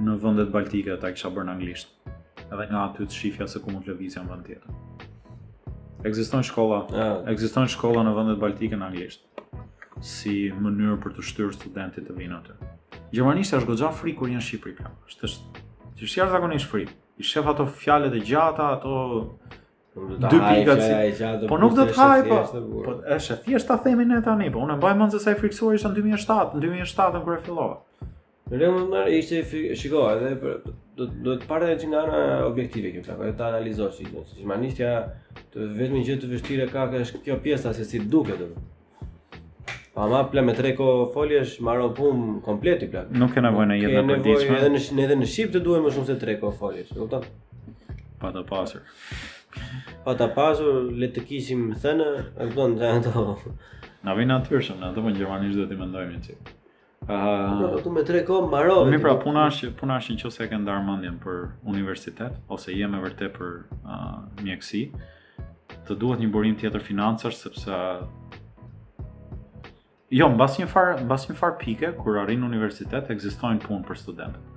në 0.04 0.14
vendet 0.22 0.48
baltike 0.54 0.96
ta 0.98 1.12
kisha 1.14 1.30
bërë 1.30 1.46
në 1.48 1.52
anglisht. 1.54 1.92
Edhe 2.50 2.64
nga 2.70 2.80
aty 2.88 3.06
të 3.08 3.14
shifja 3.18 3.46
se 3.48 3.60
ku 3.62 3.70
mund 3.70 3.86
të 3.86 3.92
lëvizja 3.92 4.24
në 4.24 4.30
vend 4.32 4.48
tjetër. 4.48 4.80
Ekziston 6.04 6.42
shkolla, 6.44 6.80
yeah. 6.90 7.12
ekziston 7.30 7.70
shkolla 7.72 8.02
në 8.08 8.14
vendet 8.18 8.40
baltike 8.42 8.76
në 8.80 8.88
anglisht 8.90 9.30
si 10.04 10.48
mënyrë 10.58 10.98
për 11.04 11.14
të 11.16 11.24
shtyrë 11.28 11.54
studentit 11.56 12.08
të 12.10 12.16
vinë 12.18 12.40
aty. 12.40 12.56
Gjermanisht 13.14 13.54
është 13.54 13.68
gogja 13.70 13.92
fri 13.94 14.16
kur 14.18 14.28
në 14.28 14.40
Shqipëri 14.42 14.74
pra. 14.76 14.90
është 15.08 15.24
është, 15.30 15.62
që 15.96 16.02
është 16.08 16.18
jarë 16.20 16.32
zakonisht 16.34 16.70
fri. 16.72 16.88
I 16.90 17.22
shef 17.22 17.46
ato 17.46 17.68
fjalët 17.70 18.16
e 18.18 18.22
gjata, 18.26 18.68
ato 18.74 18.96
dy 19.94 20.38
pikat 20.54 20.78
si. 20.82 21.46
Po 21.48 21.58
nuk 21.60 21.74
do 21.78 21.84
të 21.88 21.96
haj 21.96 22.24
po. 22.28 22.38
Po 22.84 22.94
është 23.16 23.36
thjesht 23.44 23.68
ta 23.70 23.76
themi 23.84 24.06
ne 24.08 24.18
tani, 24.26 24.48
po 24.52 24.62
unë 24.66 24.76
mbaj 24.80 24.94
mend 24.98 25.14
se 25.14 25.20
sa 25.22 25.34
i 25.34 25.38
friksuar 25.38 25.76
isha 25.78 25.90
në 25.92 26.00
2007, 26.00 26.56
në 26.56 26.62
2007 26.66 27.22
kur 27.28 27.36
e 27.38 27.42
fillova. 27.46 27.78
Në 28.50 28.58
më 28.60 28.82
marr 28.90 29.12
ishte 29.16 29.42
shiko, 29.80 30.02
edhe 30.12 30.56
do 30.98 31.06
do 31.24 31.34
të 31.40 31.48
parë 31.50 31.70
edhe 31.74 31.88
nga 31.90 32.02
ana 32.06 32.22
objektive 32.46 32.90
kjo 32.94 33.04
pak, 33.06 33.26
ta 33.38 33.48
analizosh 33.52 33.98
si 34.00 34.06
gjë. 34.10 34.24
Si 34.32 34.46
manishtja 34.46 34.90
të 35.54 35.70
vetmi 35.78 36.02
gjë 36.06 36.18
të 36.22 36.30
vështirë 36.34 36.68
ka 36.74 36.88
ka 36.92 37.04
kjo 37.24 37.38
pjesa 37.42 37.72
se 37.74 37.84
si 37.88 37.98
duket 38.02 38.42
do. 38.42 38.50
Pa 39.94 40.08
ma 40.10 40.24
ple 40.30 40.42
me 40.42 40.54
tre 40.58 40.74
ko 40.74 41.10
folje 41.14 41.40
është 41.46 41.62
marron 41.62 41.94
pun 41.94 42.40
komplet 42.44 42.82
i 42.82 42.88
plak. 42.90 43.12
Nuk 43.14 43.30
ke 43.36 43.42
nevoj 43.46 43.68
në 43.70 43.76
jetë 43.78 43.92
në 44.02 44.08
përdiqme. 44.08 44.08
Nuk 44.08 44.24
ke 44.42 44.48
nevoj 44.50 45.04
edhe 45.14 45.18
në 45.22 45.28
Shqip 45.30 45.52
të 45.54 45.62
duhe 45.62 45.78
më 45.84 45.92
shumë 45.94 46.08
se 46.08 46.16
tre 46.18 46.34
ko 46.42 46.50
folje 46.58 46.82
është. 46.88 47.22
Pa 48.18 48.34
të 48.34 48.42
pasër 48.50 48.82
pa 50.04 50.14
ta 50.14 50.28
pasur, 50.32 50.88
le 50.98 51.08
të 51.12 51.24
kishim 51.28 51.62
thënë, 51.80 52.08
e 52.42 52.48
këto 52.50 52.66
në 52.70 52.80
gjahë 52.80 53.00
të... 53.06 53.24
Na 54.04 54.12
vinë 54.18 54.36
atyrshëm, 54.40 54.80
në 54.82 54.90
atëmë 54.90 55.10
në 55.14 55.18
Gjermanisht 55.20 55.58
dhe 55.60 55.66
ti 55.70 55.78
mendojmë 55.80 56.14
në 56.18 56.22
qikë. 56.26 56.50
Uh, 57.04 57.74
tu 57.84 57.90
me 57.92 58.00
tre 58.04 58.22
kohë 58.24 58.46
mbarove. 58.50 58.88
Mi 58.92 58.98
pra 59.00 59.14
puna 59.20 59.46
është, 59.50 59.70
puna 59.76 59.98
është 60.00 60.16
nëse 60.18 60.44
e 60.44 60.48
ke 60.48 60.58
ndarë 60.60 60.84
mendjen 60.86 61.16
për 61.20 61.40
universitet 61.68 62.36
ose 62.52 62.72
je 62.72 62.84
e 62.88 63.00
vërtet 63.02 63.32
për 63.34 63.50
uh, 63.82 64.22
mjekësi, 64.44 64.82
të 65.84 65.96
duhet 66.00 66.20
një 66.22 66.28
burim 66.32 66.54
tjetër 66.60 66.80
financash 66.84 67.36
sepse 67.44 67.76
jo, 70.14 70.26
mbas 70.32 70.56
një 70.60 70.68
far, 70.70 70.96
mbas 71.04 71.26
një 71.28 71.36
far 71.36 71.56
pike 71.60 71.90
kur 71.98 72.20
arrin 72.22 72.44
universitet 72.46 73.08
ekzistojnë 73.12 73.64
punë 73.66 73.84
për 73.88 74.00
studentët. 74.00 74.50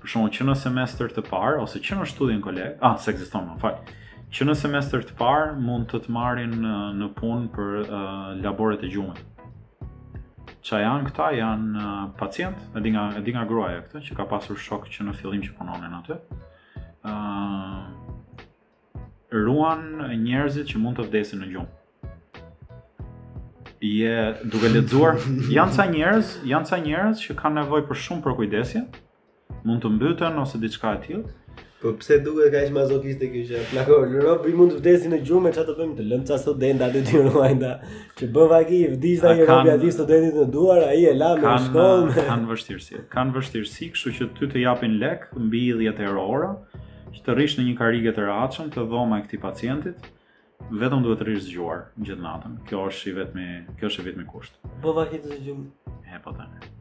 Për 0.00 0.10
shembull, 0.14 0.32
që 0.36 0.44
në 0.48 0.56
semester 0.64 1.08
të 1.12 1.24
parë 1.30 1.60
ose 1.64 1.80
që 1.80 2.00
në 2.02 2.08
studin 2.12 2.40
koleg, 2.44 2.76
ah, 2.84 2.96
se 3.00 3.12
ekziston, 3.14 3.52
më 3.54 3.60
fal 3.62 3.78
që 4.34 4.48
në 4.48 4.54
semester 4.58 5.04
të 5.06 5.14
parë 5.18 5.52
mund 5.62 5.86
të 5.92 6.00
të 6.08 6.12
marrin 6.14 6.54
në 6.98 7.06
punë 7.18 7.52
për 7.54 7.76
uh, 7.84 8.30
laboret 8.42 8.82
e 8.82 8.88
gjumit. 8.90 9.20
Qa 10.64 10.80
janë 10.82 11.06
këta, 11.10 11.28
janë 11.38 11.82
uh, 11.82 12.00
pacient, 12.18 12.58
edhe 12.80 12.90
nga, 12.96 13.04
edhe 13.20 13.34
nga 13.36 13.44
gruaja 13.46 13.82
këta, 13.84 14.02
që 14.08 14.16
ka 14.18 14.26
pasur 14.32 14.58
shok 14.58 14.88
që 14.90 15.06
në 15.06 15.14
fillim 15.20 15.44
që 15.44 15.54
punonin 15.58 15.94
atë. 16.00 16.18
Uh, 17.04 17.84
ruan 19.36 19.86
njerëzit 20.24 20.72
që 20.72 20.82
mund 20.82 20.98
të 20.98 21.06
vdesin 21.12 21.44
në 21.44 21.52
gjumë. 21.54 21.80
Je 23.84 24.18
duke 24.50 24.70
lexuar, 24.72 25.20
janë 25.60 25.76
ca 25.78 25.86
njerëz, 25.94 26.34
janë 26.50 26.72
ca 26.72 26.82
njerëz 26.82 27.22
që 27.22 27.38
kanë 27.38 27.60
nevojë 27.62 27.86
për 27.92 28.02
shumë 28.08 28.26
për 28.26 28.38
kujdesje, 28.40 28.84
mund 29.64 29.84
të 29.84 29.94
mbyten 29.94 30.42
ose 30.42 30.58
diçka 30.62 30.94
e 30.96 31.02
tillë, 31.06 31.34
Po 31.84 31.90
pse 32.00 32.16
duhet 32.24 32.48
kaq 32.54 32.70
mazokiste 32.74 33.26
kjo 33.32 33.40
që 33.50 33.62
Plako, 33.74 33.96
në 34.08 34.22
bëj 34.42 34.52
mund 34.56 34.72
të 34.72 34.78
vdesin 34.80 35.12
në 35.12 35.18
gjumë, 35.28 35.50
çfarë 35.52 35.68
të 35.68 35.74
bëjmë? 35.80 35.94
Të 35.98 36.04
lëmë 36.12 36.26
ca 36.30 36.36
student 36.40 36.84
atë 36.86 36.94
ditë 37.02 37.22
në 37.26 37.32
vajnda. 37.34 37.72
Ti 38.16 38.28
bën 38.36 38.48
vagi, 38.52 38.78
vdes 38.94 39.24
ai 39.28 39.32
kan... 39.42 39.50
robi 39.50 39.72
atë 39.74 39.90
studentit 39.92 40.38
të 40.38 40.46
duar, 40.54 40.80
ai 40.88 41.02
e 41.10 41.10
la 41.18 41.34
në 41.42 41.56
shkollë. 41.66 42.14
Kan 42.16 42.30
kan 42.36 42.46
vështirësi. 42.48 43.00
Kan 43.12 43.34
vështirësi, 43.34 43.88
kështu 43.92 44.12
që 44.16 44.28
ty 44.38 44.48
të 44.54 44.62
japin 44.62 44.94
lek 45.02 45.26
mbi 45.36 45.60
10 45.82 46.00
e 46.08 46.12
ora, 46.24 46.48
që 47.12 47.20
të 47.26 47.34
rish 47.40 47.56
në 47.60 47.66
një 47.68 47.74
karige 47.82 48.14
të 48.16 48.24
rrahshëm 48.30 48.70
të 48.78 48.86
dhoma 48.94 49.18
e 49.20 49.26
këtij 49.26 49.42
pacientit. 49.44 50.08
Vetëm 50.72 51.04
duhet 51.04 51.20
të 51.20 51.26
rish 51.28 51.50
zgjuar 51.50 51.84
gjithë 52.00 52.24
natën. 52.24 52.54
Kjo 52.70 52.86
është 52.94 53.10
i 53.12 53.16
vetmi, 53.20 53.50
kjo 53.82 53.90
është 53.92 54.00
i 54.00 54.06
vetmi 54.08 54.24
kusht. 54.32 54.56
Po 54.80 54.96
vagi 54.96 55.20
të 55.26 55.34
zgjum. 55.36 55.68
E 56.08 56.22
po 56.24 56.32
tani. 56.40 56.72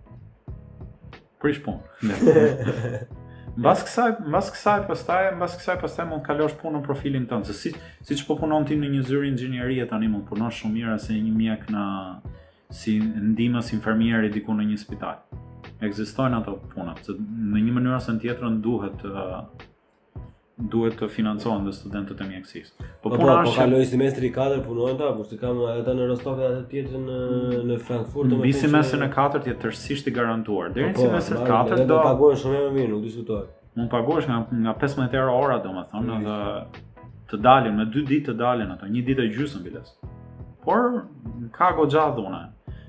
Prish 1.43 1.59
punë. 1.67 3.11
Mbas 3.55 3.83
kësaj, 3.85 4.11
mbas 4.33 4.47
kësaj 4.49 4.75
pastaj, 4.89 5.25
mbas 5.37 5.55
kësaj 5.59 5.75
pastaj 5.81 6.05
mund 6.09 6.23
kalosh 6.25 6.55
punën 6.57 6.79
në 6.79 6.87
profilin 6.87 7.27
tënd, 7.29 7.45
se 7.45 7.53
si 7.53 7.71
siç 8.07 8.23
po 8.25 8.37
punon 8.39 8.65
ti 8.65 8.73
në 8.81 8.89
një 8.95 9.01
zyrë 9.09 9.27
inxhinierie 9.29 9.85
tani 9.91 10.09
mund 10.09 10.25
punosh 10.31 10.63
shumë 10.63 10.73
mirë 10.79 10.95
se 11.03 11.13
një 11.13 11.33
mjek 11.37 11.67
në 11.75 11.83
si 12.73 12.95
ndihmës 13.03 13.69
infermieri 13.77 14.31
diku 14.33 14.55
në 14.57 14.65
një 14.71 14.79
spital. 14.85 15.21
Ekzistojnë 15.85 16.39
ato 16.41 16.55
punat, 16.73 17.03
se 17.05 17.13
në 17.19 17.61
një 17.67 17.75
mënyrë 17.77 17.97
ose 17.99 18.15
në 18.17 18.25
tjetrën 18.25 18.57
duhet 18.65 18.97
të 19.03 19.13
duhet 20.57 20.95
të 20.99 21.07
financohen 21.09 21.63
dhe 21.65 21.71
studentët 21.73 22.19
e 22.21 22.27
mjekësisë. 22.29 22.73
Po 23.01 23.09
po, 23.09 23.17
po, 23.17 23.29
po 23.47 23.53
kaloj 23.55 23.83
semestri 23.89 24.29
4 24.33 24.59
punojnë 24.65 24.99
ta, 24.99 25.09
por 25.17 25.25
se 25.27 25.37
kam 25.41 25.63
ata 25.65 25.95
në 25.97 26.07
Rostov 26.11 26.37
dhe 26.37 26.49
atë 26.51 26.63
tjetër 26.69 27.01
në 27.01 27.61
në 27.71 27.77
Frankfurt 27.87 28.29
domethënë. 28.29 28.45
Mbi 28.45 28.53
semestrin 28.59 29.07
e 29.07 29.09
4 29.15 29.41
që... 29.41 29.49
jetë 29.49 29.63
tërësisht 29.63 30.09
i 30.11 30.15
garantuar. 30.15 30.69
Deri 30.75 30.91
në 30.91 30.97
po, 30.97 31.01
po, 31.01 31.09
semestrin 31.09 31.43
4 31.49 31.73
dhe 31.81 31.87
do 31.89 31.97
të 31.97 32.05
paguhen 32.11 32.39
shumë 32.43 32.61
më 32.67 32.71
mirë, 32.77 32.91
nuk 32.93 33.05
diskutohet. 33.07 33.49
Mund 33.73 33.89
paguash 33.89 34.27
nga 34.29 34.37
nga 34.53 34.75
15 34.85 35.15
euro 35.19 35.33
ora 35.41 35.55
domethënë, 35.65 36.19
edhe 36.19 37.05
të 37.33 37.39
dalin 37.41 37.79
me 37.79 37.87
2 37.97 38.03
ditë 38.11 38.27
të 38.31 38.35
dalin 38.45 38.75
ato, 38.75 38.85
një 38.95 39.01
ditë 39.09 39.25
e 39.25 39.31
gjysëm 39.33 39.63
biles. 39.65 39.95
Por 40.63 41.05
ka 41.57 41.71
goxha 41.79 42.05
dhuna. 42.15 42.43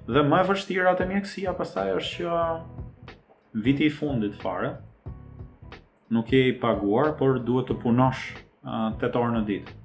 Dhe 0.06 0.20
më 0.28 0.42
e 0.44 0.48
vështira 0.50 0.92
te 0.98 1.06
mjekësia 1.08 1.54
pastaj 1.56 1.94
është 1.96 2.18
që 2.18 3.62
viti 3.64 3.88
i 3.88 3.94
fundit 3.94 4.36
fare, 4.42 4.74
nuk 6.14 6.30
je 6.32 6.48
i 6.48 6.54
paguar, 6.60 7.10
por 7.18 7.34
duhet 7.46 7.68
të 7.72 7.76
punosh 7.82 8.22
8 8.76 9.02
orë 9.18 9.36
në 9.38 9.40
ditë 9.48 9.80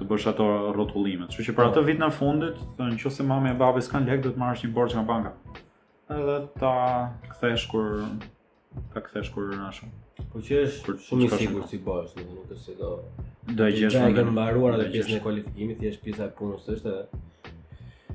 të 0.00 0.06
bësh 0.10 0.24
ato 0.30 0.44
rrotullimet. 0.74 1.28
Kështu 1.30 1.44
që 1.50 1.54
për 1.56 1.68
atë 1.70 1.82
vit 1.86 1.98
në 2.00 2.08
fundit, 2.16 2.60
në 2.78 2.96
qoftë 3.02 3.26
mami 3.28 3.50
e 3.52 3.56
babai 3.60 3.82
s'kan 3.84 4.06
lek, 4.08 4.22
do 4.24 4.32
të 4.32 4.40
marrësh 4.40 4.62
një 4.66 4.70
borxh 4.78 4.94
nga 4.96 5.02
banka. 5.10 5.34
Edhe 6.14 6.36
ta 6.60 6.72
kthesh 7.34 7.66
kur 7.70 7.90
ta 8.94 9.02
kthesh 9.04 9.28
kur 9.34 9.50
rënashëm. 9.52 9.92
Po 10.32 10.40
që 10.46 10.62
është 10.66 10.96
shumë 11.06 11.28
i 11.28 11.38
sigurt 11.42 11.68
si 11.70 11.78
bash, 11.86 12.16
nuk 12.16 12.40
është 12.40 12.58
se 12.62 12.78
do 12.80 12.92
do 13.50 13.58
të 13.58 13.70
gjesh 13.80 13.98
më 14.00 14.26
mbaruar 14.30 14.78
atë 14.78 14.88
pjesën 14.94 15.18
e 15.18 15.22
kualifikimit, 15.26 15.78
thjesht 15.82 16.02
pjesa 16.06 16.30
e 16.30 16.34
punës 16.38 16.68
është 16.76 16.96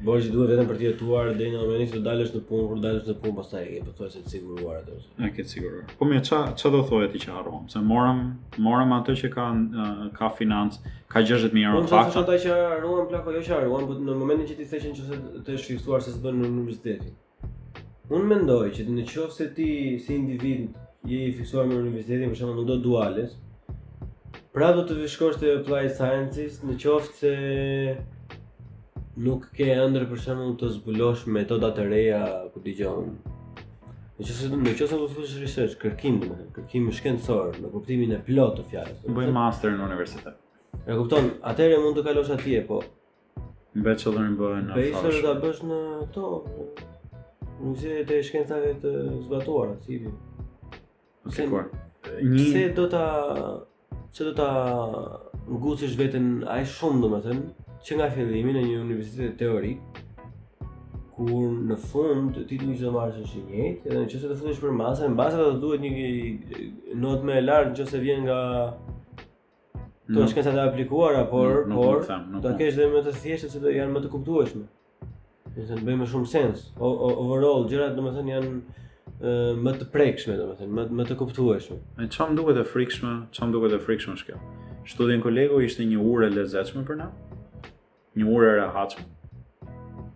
Bosh 0.06 0.28
i 0.28 0.32
duhet 0.32 0.52
vetëm 0.54 0.68
për 0.70 0.78
të 0.80 0.84
jetuar 0.86 1.30
deri 1.38 1.52
në 1.56 1.60
momentin 1.62 1.88
që 1.96 2.00
dalësh 2.06 2.34
në 2.36 2.42
punë, 2.50 2.66
kur 2.72 2.82
dalësh 2.84 3.08
në 3.10 3.14
punë 3.24 3.38
pastaj 3.40 3.62
e 3.66 3.80
ke 3.86 3.94
thosë 3.98 4.22
të 4.26 4.34
siguruar 4.36 4.76
atë. 4.82 4.98
Është 5.30 5.44
e 5.44 5.46
sigurt. 5.52 5.94
Po 6.02 6.08
më 6.10 6.20
ç'a 6.28 6.42
ç'a 6.60 6.72
do 6.76 6.82
thojë 6.92 7.08
ti 7.16 7.22
që 7.26 7.34
harrom? 7.38 7.64
Se 7.72 7.82
morëm 7.92 8.22
morëm 8.68 8.92
atë 9.00 9.16
që 9.22 9.32
ka 9.36 9.48
ka 10.20 10.30
financë, 10.38 10.94
ka 11.14 11.24
60000 11.26 11.64
euro 11.72 11.82
faktë. 11.86 11.98
Po 11.98 12.14
të 12.14 12.22
ata 12.24 12.42
që 12.44 12.58
harruan 12.74 13.08
plako 13.12 13.34
jo 13.40 13.46
që 13.48 13.56
harruan, 13.56 13.88
por 13.90 14.04
në 14.10 14.18
momentin 14.22 14.50
që 14.52 14.60
ti 14.62 14.68
thëshën 14.74 14.94
që 14.98 15.22
të 15.48 15.56
është 15.58 15.80
se 16.06 16.14
s'do 16.20 16.34
në 16.38 16.52
universitetin. 16.52 17.16
Unë 18.14 18.30
mendoj 18.36 18.62
që 18.78 18.86
në 18.92 19.08
qoftë 19.08 19.38
se 19.42 19.48
ti 19.58 19.72
si 20.06 20.14
individ 20.16 20.78
je 21.10 21.24
i 21.26 21.32
fiksuar 21.40 21.66
me 21.70 21.80
universitetin, 21.82 22.30
për 22.34 22.38
çka 22.44 22.52
nuk 22.54 22.70
do 22.70 22.78
duales. 22.86 23.34
Pra 24.56 24.70
do 24.78 24.86
të 24.90 25.02
vishkosh 25.04 25.38
te 25.42 25.52
Applied 25.60 25.92
Sciences, 25.98 26.62
në 26.66 26.78
qoftë 26.84 27.20
se 27.22 27.34
nuk 29.18 29.48
ke 29.58 29.66
ëndër 29.82 30.04
për 30.12 30.20
mund 30.38 30.58
të 30.62 30.70
zbulosh 30.76 31.24
metoda 31.34 31.72
të 31.74 31.86
reja 31.90 32.20
ku 32.54 32.62
dëgjon. 32.62 33.08
Në 34.18 34.26
qëse 34.26 34.50
në 34.54 34.74
qëse 34.78 34.98
do 34.98 35.08
të 35.10 35.26
research, 35.42 35.76
kërkim 35.82 36.20
dhe 36.22 36.30
me, 36.30 36.38
kërkim 36.56 36.92
shkencor, 37.00 37.58
në 37.62 37.72
kuptimin 37.74 38.14
e 38.14 38.20
plot 38.28 38.58
të 38.60 38.68
fjallës. 38.72 39.02
Bëj 39.18 39.34
master 39.36 39.74
në 39.78 39.86
universitet. 39.90 40.38
E 40.88 40.98
kupton, 40.98 41.32
atere 41.50 41.80
mund 41.84 41.98
të 42.00 42.06
kalosh 42.08 42.32
atje, 42.38 42.62
po... 42.70 42.82
Bachelorin 43.78 43.84
bachelor 43.84 44.32
në 44.32 44.40
bëhe 44.40 44.64
në 44.64 44.78
fashë. 44.78 45.10
Bachelor 45.10 45.38
të 45.38 45.46
bësh 45.46 45.62
në 45.70 45.82
ato 46.06 46.96
në 47.58 48.02
të 48.10 48.22
shkencave 48.26 48.72
të 48.84 48.94
zbatuar, 49.28 49.76
si 49.86 50.02
vi. 50.06 50.14
Ose 51.28 51.46
kur? 51.52 51.70
Një... 52.22 52.50
Se 52.54 52.66
do 52.78 52.90
të... 52.94 53.06
Se 54.18 54.26
do 54.30 54.34
të 54.34 54.50
ngucësh 55.62 55.94
vetën 56.00 56.30
ai 56.52 56.64
shumë, 56.70 57.04
domethënë, 57.06 57.40
me 57.44 57.54
thënë, 57.54 57.66
që 57.86 57.98
nga 57.98 58.08
fillimi 58.12 58.54
në 58.56 58.64
një 58.66 58.80
universitet 58.82 59.38
teorik 59.40 60.02
kur 61.18 61.50
në 61.70 61.78
fund 61.90 62.34
të 62.38 62.44
titullin 62.50 62.78
që 62.78 62.86
do 62.86 62.92
marrësh 62.94 63.22
është 63.24 63.40
i 63.40 63.44
njëjtë, 63.48 63.88
edhe 63.90 64.02
nëse 64.04 64.22
do 64.22 64.32
të 64.32 64.40
fundosh 64.42 64.60
për 64.62 64.74
masën, 64.78 65.14
në 65.14 65.30
do 65.40 65.48
të 65.56 65.60
duhet 65.64 65.82
një 65.86 66.96
notë 67.04 67.26
më 67.30 67.38
e 67.40 67.46
lartë 67.48 67.72
nëse 67.74 68.02
vjen 68.04 68.26
nga 68.28 68.40
to 70.08 70.24
është 70.24 70.38
kësaj 70.40 70.54
të 70.58 70.62
aplikuar, 70.66 71.18
por 71.32 71.64
nuk, 71.66 71.72
nuk 71.72 71.80
por 71.82 72.28
do 72.38 72.44
të 72.46 72.54
kesh 72.62 72.78
dhe 72.80 72.86
më 72.94 73.02
të 73.08 73.16
thjesht 73.22 73.48
sepse 73.48 73.64
do 73.64 73.74
janë 73.74 73.96
më 73.98 74.04
të 74.06 74.12
kuptueshme. 74.14 74.68
Do 75.56 75.58
të 75.58 75.66
thënë 75.72 75.88
bëjmë 75.90 76.04
më 76.06 76.10
shumë 76.12 76.32
sens. 76.32 76.68
O, 76.78 76.86
o, 76.86 77.10
overall 77.26 77.66
gjërat 77.68 77.98
domethënë 77.98 78.36
janë 78.36 78.58
më 79.66 79.74
të 79.82 79.90
prekshme 79.96 80.38
domethënë, 80.38 80.74
më 80.78 80.86
më 81.02 81.08
të 81.10 81.18
kuptueshme. 81.20 81.80
Me 81.98 82.08
çfarë 82.14 82.38
duhet 82.38 82.62
të 82.62 82.68
frikshme, 82.72 83.18
çfarë 83.36 83.58
duhet 83.58 83.74
të 83.74 83.82
frikshme 83.90 84.14
shkjo? 84.22 84.38
kjo? 84.38 84.84
Studien 84.94 85.26
kolegu 85.26 85.60
ishte 85.66 85.84
një 85.90 85.98
urë 85.98 86.30
lezetshme 86.38 86.86
për 86.88 87.02
na, 87.02 87.10
një 88.18 88.28
ure 88.28 88.54
e 88.62 88.68
haqëm 88.74 89.16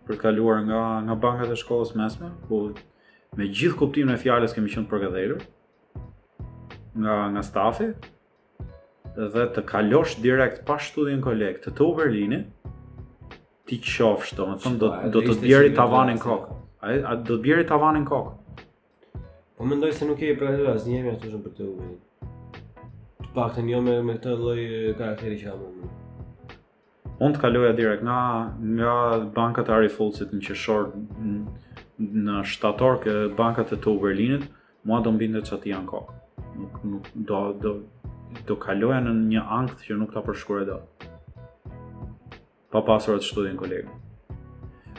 për 0.08 0.18
kaluar 0.22 0.64
nga, 0.66 0.80
nga 1.06 1.16
bankat 1.26 1.52
e 1.54 1.58
shkollës 1.62 1.92
mesme, 1.98 2.32
ku 2.48 2.62
me 3.38 3.46
gjithë 3.50 3.78
kuptimin 3.80 4.16
e 4.16 4.20
fjalës 4.22 4.56
kemi 4.56 4.72
qenë 4.74 4.90
përgatherur, 4.92 5.44
nga, 7.00 7.16
nga 7.36 7.44
stafi, 7.46 7.92
dhe 9.36 9.46
të 9.56 9.64
kalosh 9.70 10.18
direkt 10.24 10.64
pa 10.68 10.80
shtudin 10.82 11.20
kolekt 11.26 11.66
të 11.68 11.74
të 11.78 11.88
Berlini 11.98 12.38
ti 13.68 13.78
qofsh 13.86 14.36
të, 14.38 14.48
do, 14.82 14.92
do 15.14 15.24
të 15.30 15.38
bjerë 15.46 15.72
bjeri 15.78 16.20
kokë. 16.26 16.58
A, 16.82 16.94
a 17.12 17.16
do 17.20 17.36
të 17.38 17.44
bjeri 17.46 17.66
tavanin 17.70 18.08
kokë? 18.08 18.64
Po 19.58 19.68
më 19.70 19.78
ndoj 19.78 19.92
se 19.94 20.08
nuk 20.10 20.24
e 20.26 20.32
i 20.34 20.38
prajdo 20.40 20.72
asë 20.72 21.04
ashtu 21.14 21.42
për 21.44 21.54
të 21.60 21.68
u 21.70 21.90
Pak 23.36 23.54
të 23.58 23.64
njome 23.68 24.00
me 24.04 24.16
të 24.20 24.32
lloj 24.42 24.64
karakteri 24.98 25.38
që 25.44 25.52
amë 25.54 25.70
më 25.76 25.90
unë 27.22 27.36
të 27.36 27.42
kaloja 27.44 27.72
direkt 27.78 28.04
nga, 28.06 28.22
nga 28.78 28.94
bankat 29.36 29.70
e 29.70 29.76
Arifullësit 29.76 30.32
në 30.34 30.40
qëshor 30.48 30.88
në 32.26 32.40
shtator 32.50 32.98
kë 33.04 33.16
bankat 33.38 33.76
e 33.76 33.80
të 33.84 33.94
Uberlinit, 33.94 34.48
mua 34.90 35.02
do 35.06 35.14
mbinde 35.14 35.44
që 35.46 35.58
ati 35.60 35.74
janë 35.74 35.90
kokë. 35.92 36.18
Nuk, 36.62 36.80
nuk, 36.92 37.10
do, 37.30 37.42
do, 37.64 37.74
do 38.50 38.58
kaloja 38.64 39.00
në 39.06 39.14
një 39.36 39.44
angët 39.60 39.86
që 39.86 40.00
nuk 40.02 40.14
ta 40.16 40.24
përshkure 40.26 40.66
do. 40.72 40.80
Pa 42.74 42.82
pasur 42.88 43.18
atë 43.20 43.28
shtudin 43.32 43.60
kolegë. 43.62 43.98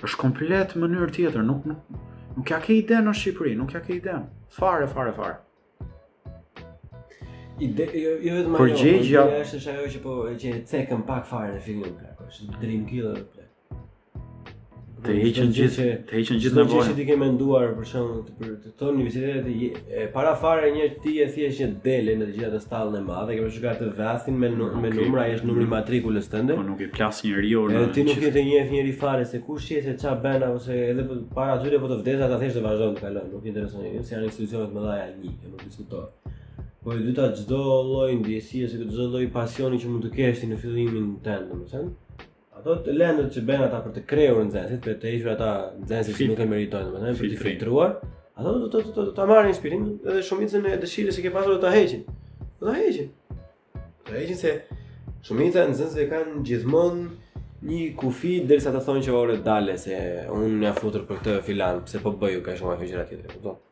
është 0.03 0.17
komplet 0.19 0.73
mënyrë 0.83 1.13
tjetër, 1.15 1.45
nuk, 1.47 1.67
nuk, 1.67 1.83
nuk 2.37 2.49
ja 2.51 2.59
ke 2.63 2.75
ide 2.75 2.97
në 3.05 3.13
Shqipëri, 3.15 3.53
nuk 3.59 3.71
ja 3.77 3.81
ke 3.85 3.93
ide. 3.95 4.15
Fare, 4.51 4.87
fare, 4.91 5.13
fare 5.15 5.37
ide 7.65 7.87
jo, 8.05 8.11
jo 8.27 8.35
vetëm 8.41 8.55
ajo 8.57 8.67
përgjigja 8.67 9.23
është 9.43 9.61
po 9.61 9.61
është 9.61 9.77
ajo 9.77 9.91
që 9.95 10.03
po 10.07 10.15
që 10.45 10.55
cekën 10.73 11.07
pak 11.13 11.29
fare 11.31 11.55
në 11.59 11.63
fillim 11.69 11.95
pra 12.01 12.27
është 12.29 12.59
dream 12.63 12.85
killer 12.93 13.23
pra 13.33 13.41
të 15.03 15.15
heqën 15.19 15.49
gjithë 15.55 15.85
të 16.09 16.15
heqën 16.17 16.37
gjithë 16.43 16.61
nevojën 16.61 16.89
që 16.91 16.97
ti 16.99 17.05
ke 17.07 17.15
menduar 17.21 17.73
për 17.79 17.89
shembull 17.91 18.27
për 18.41 18.51
të 18.65 18.73
thonë 18.81 18.93
universitetet 18.97 19.87
e 20.03 20.05
para 20.17 20.35
fare 20.43 20.69
një 20.77 20.85
ti 21.05 21.17
e 21.25 21.29
thjesht 21.37 21.63
një 21.63 21.71
dele 21.87 22.15
në 22.21 22.29
të 22.29 22.37
gjitha 22.37 22.51
të 22.53 22.61
stallën 22.67 23.01
e 23.01 23.07
madhe 23.09 23.39
kemi 23.39 23.51
shkuar 23.57 23.81
të 23.81 23.89
vathin 23.97 24.39
me 24.43 24.51
me 24.53 24.93
numra 24.99 25.25
është 25.37 25.51
numri 25.51 25.67
matrikulës 25.73 26.31
tënde 26.35 26.59
po 26.61 26.67
nuk 26.69 26.83
e 26.87 26.91
plas 26.99 27.23
njeriu 27.27 27.65
në 27.73 27.83
ti 27.97 28.07
nuk 28.11 28.23
e 28.23 28.31
të 28.37 28.47
njeh 28.51 28.73
njerëj 28.77 28.95
fare 29.03 29.27
se 29.33 29.43
kush 29.49 29.73
je 29.77 29.83
se 29.89 29.97
çfarë 30.03 30.23
bën 30.29 30.47
apo 30.51 30.63
se 30.69 30.79
edhe 30.93 31.07
po- 31.11 31.23
para 31.35 31.59
dyre 31.65 31.83
po 31.83 31.91
të 31.95 31.99
vdesa 32.05 32.31
ta 32.35 32.39
thësh 32.45 32.61
të 32.61 32.67
vazhdon 32.69 32.95
të 33.01 33.07
kalon 33.07 33.35
nuk 33.35 33.51
intereson 33.51 33.91
Si 33.97 34.07
se 34.07 34.15
janë 34.15 34.31
institucionet 34.31 34.71
më 34.79 34.87
dhaja 34.87 35.11
një 35.19 35.35
e 35.49 35.57
nuk 35.57 35.67
diskutohet 35.67 36.39
Po 36.85 36.93
e 36.93 36.99
dyta 36.99 37.27
çdo 37.37 37.63
lloj 37.89 38.11
ndjesie 38.21 38.65
ose 38.67 38.77
çdo 38.93 39.05
lloj 39.13 39.27
pasioni 39.37 39.79
që 39.79 39.87
mund 39.91 40.05
të 40.09 40.17
kesh 40.17 40.41
ti 40.43 40.49
në 40.51 40.57
fillimin 40.59 41.13
tënd, 41.23 41.45
domethënë, 41.53 42.25
ato 42.59 42.75
të 42.87 42.95
lëndët 42.97 43.29
që 43.37 43.43
bën 43.49 43.63
ata 43.69 43.79
për 43.85 43.95
të 43.99 44.03
krijuar 44.11 44.49
nxënësit, 44.49 44.81
për 44.89 44.97
të 45.05 45.13
hequr 45.13 45.31
ata 45.37 45.51
nxënësit 45.85 46.19
që 46.19 46.27
nuk 46.33 46.43
e 46.43 46.49
meritojnë, 46.55 46.91
domethënë, 46.97 47.19
për 47.23 47.31
të 47.35 47.39
filtruar, 47.45 47.95
ato 48.35 48.57
do 48.65 48.73
të 48.75 48.85
do 48.97 49.05
të 49.13 49.15
ta 49.21 49.29
marrin 49.31 49.53
inspirimin 49.55 49.93
edhe 50.11 50.25
shumicën 50.27 50.67
e 50.73 50.77
dëshirës 50.83 51.21
që 51.23 51.27
ke 51.29 51.33
pasur 51.39 51.63
ta 51.65 51.71
heqin. 51.77 52.03
Do 52.59 52.67
ta 52.67 52.75
heqin. 52.81 53.15
Do 53.79 54.11
ta 54.11 54.19
heqin 54.19 54.43
se 54.45 54.55
shumica 55.29 55.63
e 55.63 55.71
nxënësve 55.73 56.11
kanë 56.11 56.43
gjithmonë 56.51 57.43
një 57.63 57.93
kufi 58.03 58.41
derisa 58.51 58.75
të 58.75 58.83
thonë 58.89 59.07
që 59.07 59.17
ore 59.25 59.39
dale 59.49 59.79
se 59.87 60.01
unë 60.35 60.65
jam 60.67 60.81
futur 60.83 61.07
për 61.07 61.23
këtë 61.27 61.39
filan, 61.47 61.85
pse 61.87 62.03
po 62.03 62.17
bëju 62.25 62.43
kaq 62.47 62.59
shumë 62.59 62.75
afërgjëra 62.81 63.07
tjetër, 63.13 63.37
kupton? 63.39 63.63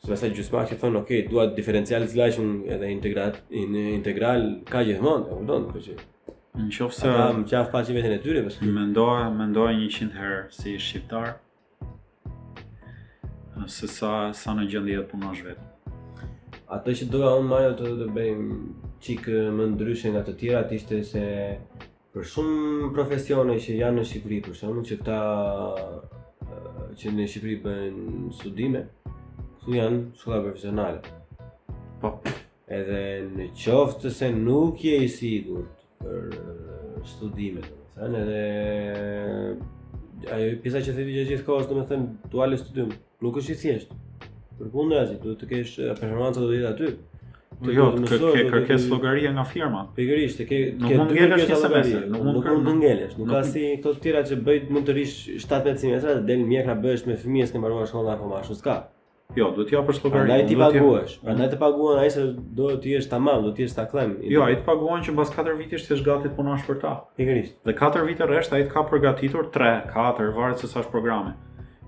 Së 0.00 0.08
pasaj 0.08 0.28
gjusma 0.32 0.60
që 0.64 0.76
thonë, 0.80 1.00
okej, 1.02 1.18
okay, 1.20 1.26
duat 1.28 1.50
diferencial 1.56 2.06
zlajshën 2.08 2.52
edhe 2.72 2.88
integral, 2.88 3.34
in, 3.52 3.74
integral 3.98 4.46
ka 4.70 4.80
gjithmonë, 4.88 5.26
e 5.28 5.34
mundonë, 5.36 5.66
për 5.74 5.82
që... 5.86 5.96
Në 6.56 6.70
qofë 6.72 6.94
se... 6.96 7.08
Ata 7.10 7.26
më 7.36 7.42
qafë 7.50 7.72
pa 7.74 7.82
që 7.84 7.96
vetën 7.98 8.14
e 8.14 8.20
tyre, 8.24 8.40
për 8.46 8.54
që... 8.54 8.68
Mendoj, 8.78 9.18
mendoj 9.36 9.66
një 9.76 9.90
qindë 9.96 10.16
herë 10.22 10.38
si 10.56 10.72
shqiptar, 10.86 11.28
se 13.76 13.90
sa, 13.92 14.12
sa 14.40 14.54
në 14.56 14.64
gjëndi 14.72 14.94
jetë 14.96 15.08
punon 15.12 15.34
është 15.36 15.50
vetë. 15.50 16.60
Ato 16.78 16.94
që 16.96 17.08
doja 17.12 17.32
unë 17.42 17.48
majo 17.52 17.74
të 17.82 17.92
të 18.00 18.06
bëjmë 18.14 18.56
qikë 19.04 19.42
më 19.58 19.66
ndryshë 19.74 20.14
nga 20.14 20.22
të 20.30 20.36
tjera, 20.40 20.62
ishte 20.80 21.02
se... 21.12 21.26
Për 22.14 22.24
shumë 22.32 22.88
profesione 22.96 23.58
që 23.66 23.76
janë 23.82 24.00
në 24.00 24.06
Shqipëri, 24.08 24.40
për 24.48 24.56
shumë 24.62 24.86
që 24.88 24.98
këta 25.02 26.88
që 27.02 27.12
në 27.18 27.26
Shqipëri 27.34 27.58
bëjnë 27.68 28.32
studime, 28.40 28.80
që 29.64 29.78
janë 29.78 30.00
shkolla 30.18 30.42
profesionale. 30.44 31.00
Po. 32.00 32.08
Edhe 32.70 33.00
në 33.32 33.46
qoftë 33.58 34.08
se 34.14 34.28
nuk 34.32 34.82
je 34.84 34.98
i 35.04 35.08
sigurt 35.10 35.76
për 36.00 36.20
uh, 36.32 36.46
studimet, 37.10 37.66
thënë 37.96 38.18
edhe 38.22 38.42
ajo 40.36 40.54
pjesa 40.64 40.78
që 40.84 40.92
thëti 40.96 41.12
gjithë 41.16 41.30
gjithë 41.34 41.46
kohës, 41.48 41.66
domethënë 41.70 42.06
duale 42.32 42.56
studim, 42.60 42.90
nuk 43.24 43.34
është 43.40 43.52
i 43.52 43.58
thjeshtë. 43.64 43.94
Për 44.60 44.68
kundrazi, 44.74 45.16
duhet 45.22 45.38
të 45.42 45.46
kesh 45.50 45.72
uh, 45.80 45.84
performanca 45.98 46.38
do 46.40 46.46
të 46.48 46.54
jetë 46.60 46.72
aty. 46.72 46.88
Të 47.60 47.68
jo, 47.76 47.86
të 47.92 47.98
mësor, 48.06 48.30
ke 48.32 48.50
kërkes 48.54 48.84
nga 49.34 49.42
firma. 49.50 49.80
Pikërisht, 49.96 50.36
të 50.40 50.44
ke 50.48 50.56
nuk 50.80 50.90
mund 50.96 51.10
ngelesh 51.12 51.46
këtë 51.50 51.60
semestër, 51.66 52.02
nuk 52.14 52.22
mund 52.30 52.42
të 52.70 52.74
ngelesh. 52.78 53.14
Nuk 53.20 53.28
ka 53.34 53.40
si 53.44 53.62
këto 53.82 53.90
të 53.96 54.00
tjera 54.06 54.20
që 54.30 54.34
bëjt 54.46 54.64
mund 54.72 54.84
të 54.88 54.92
rish 54.96 55.16
17 55.44 55.82
semestra 55.84 56.10
dhe 56.16 56.24
del 56.30 56.42
mjekra 56.48 56.74
bësh 56.80 57.04
me 57.10 57.14
fëmijës 57.20 57.50
që 57.52 57.58
mbaruan 57.60 57.88
shkolla 57.90 58.10
apo 58.16 58.24
më 58.32 58.36
ashtu 58.40 58.54
s'ka. 58.62 58.78
Jo, 59.38 59.50
duhet 59.54 59.68
t'ja 59.70 59.80
për 59.86 59.94
shlogarinë. 59.98 60.26
Prandaj 60.26 60.42
ti 60.50 60.56
paguhesh. 60.58 61.12
Prandaj 61.22 61.48
të 61.52 61.58
paguan 61.60 62.00
ai 62.02 62.08
se 62.10 62.24
do 62.58 62.70
të 62.82 62.96
jesh 62.96 63.06
tamam, 63.10 63.44
do 63.46 63.52
të 63.54 63.62
jesh 63.62 63.76
taklem. 63.76 64.16
Jo, 64.26 64.42
ai 64.46 64.56
të 64.58 64.64
paguan 64.66 65.04
që 65.06 65.14
pas 65.18 65.30
4 65.36 65.54
vitesh 65.60 65.84
ti 65.86 65.94
je 65.94 66.00
gati 66.06 66.26
të 66.26 66.32
punosh 66.38 66.64
për 66.66 66.80
ta. 66.82 66.94
Pikërisht. 67.20 67.54
Dhe 67.68 67.76
4 67.78 68.02
vite 68.08 68.26
rresht 68.26 68.56
ai 68.56 68.64
të 68.66 68.72
ka 68.74 68.82
përgatitur 68.90 69.50
3, 69.54 69.76
4 69.94 70.34
varet 70.34 70.62
se 70.64 70.70
sa 70.72 70.82
programe. 70.94 71.36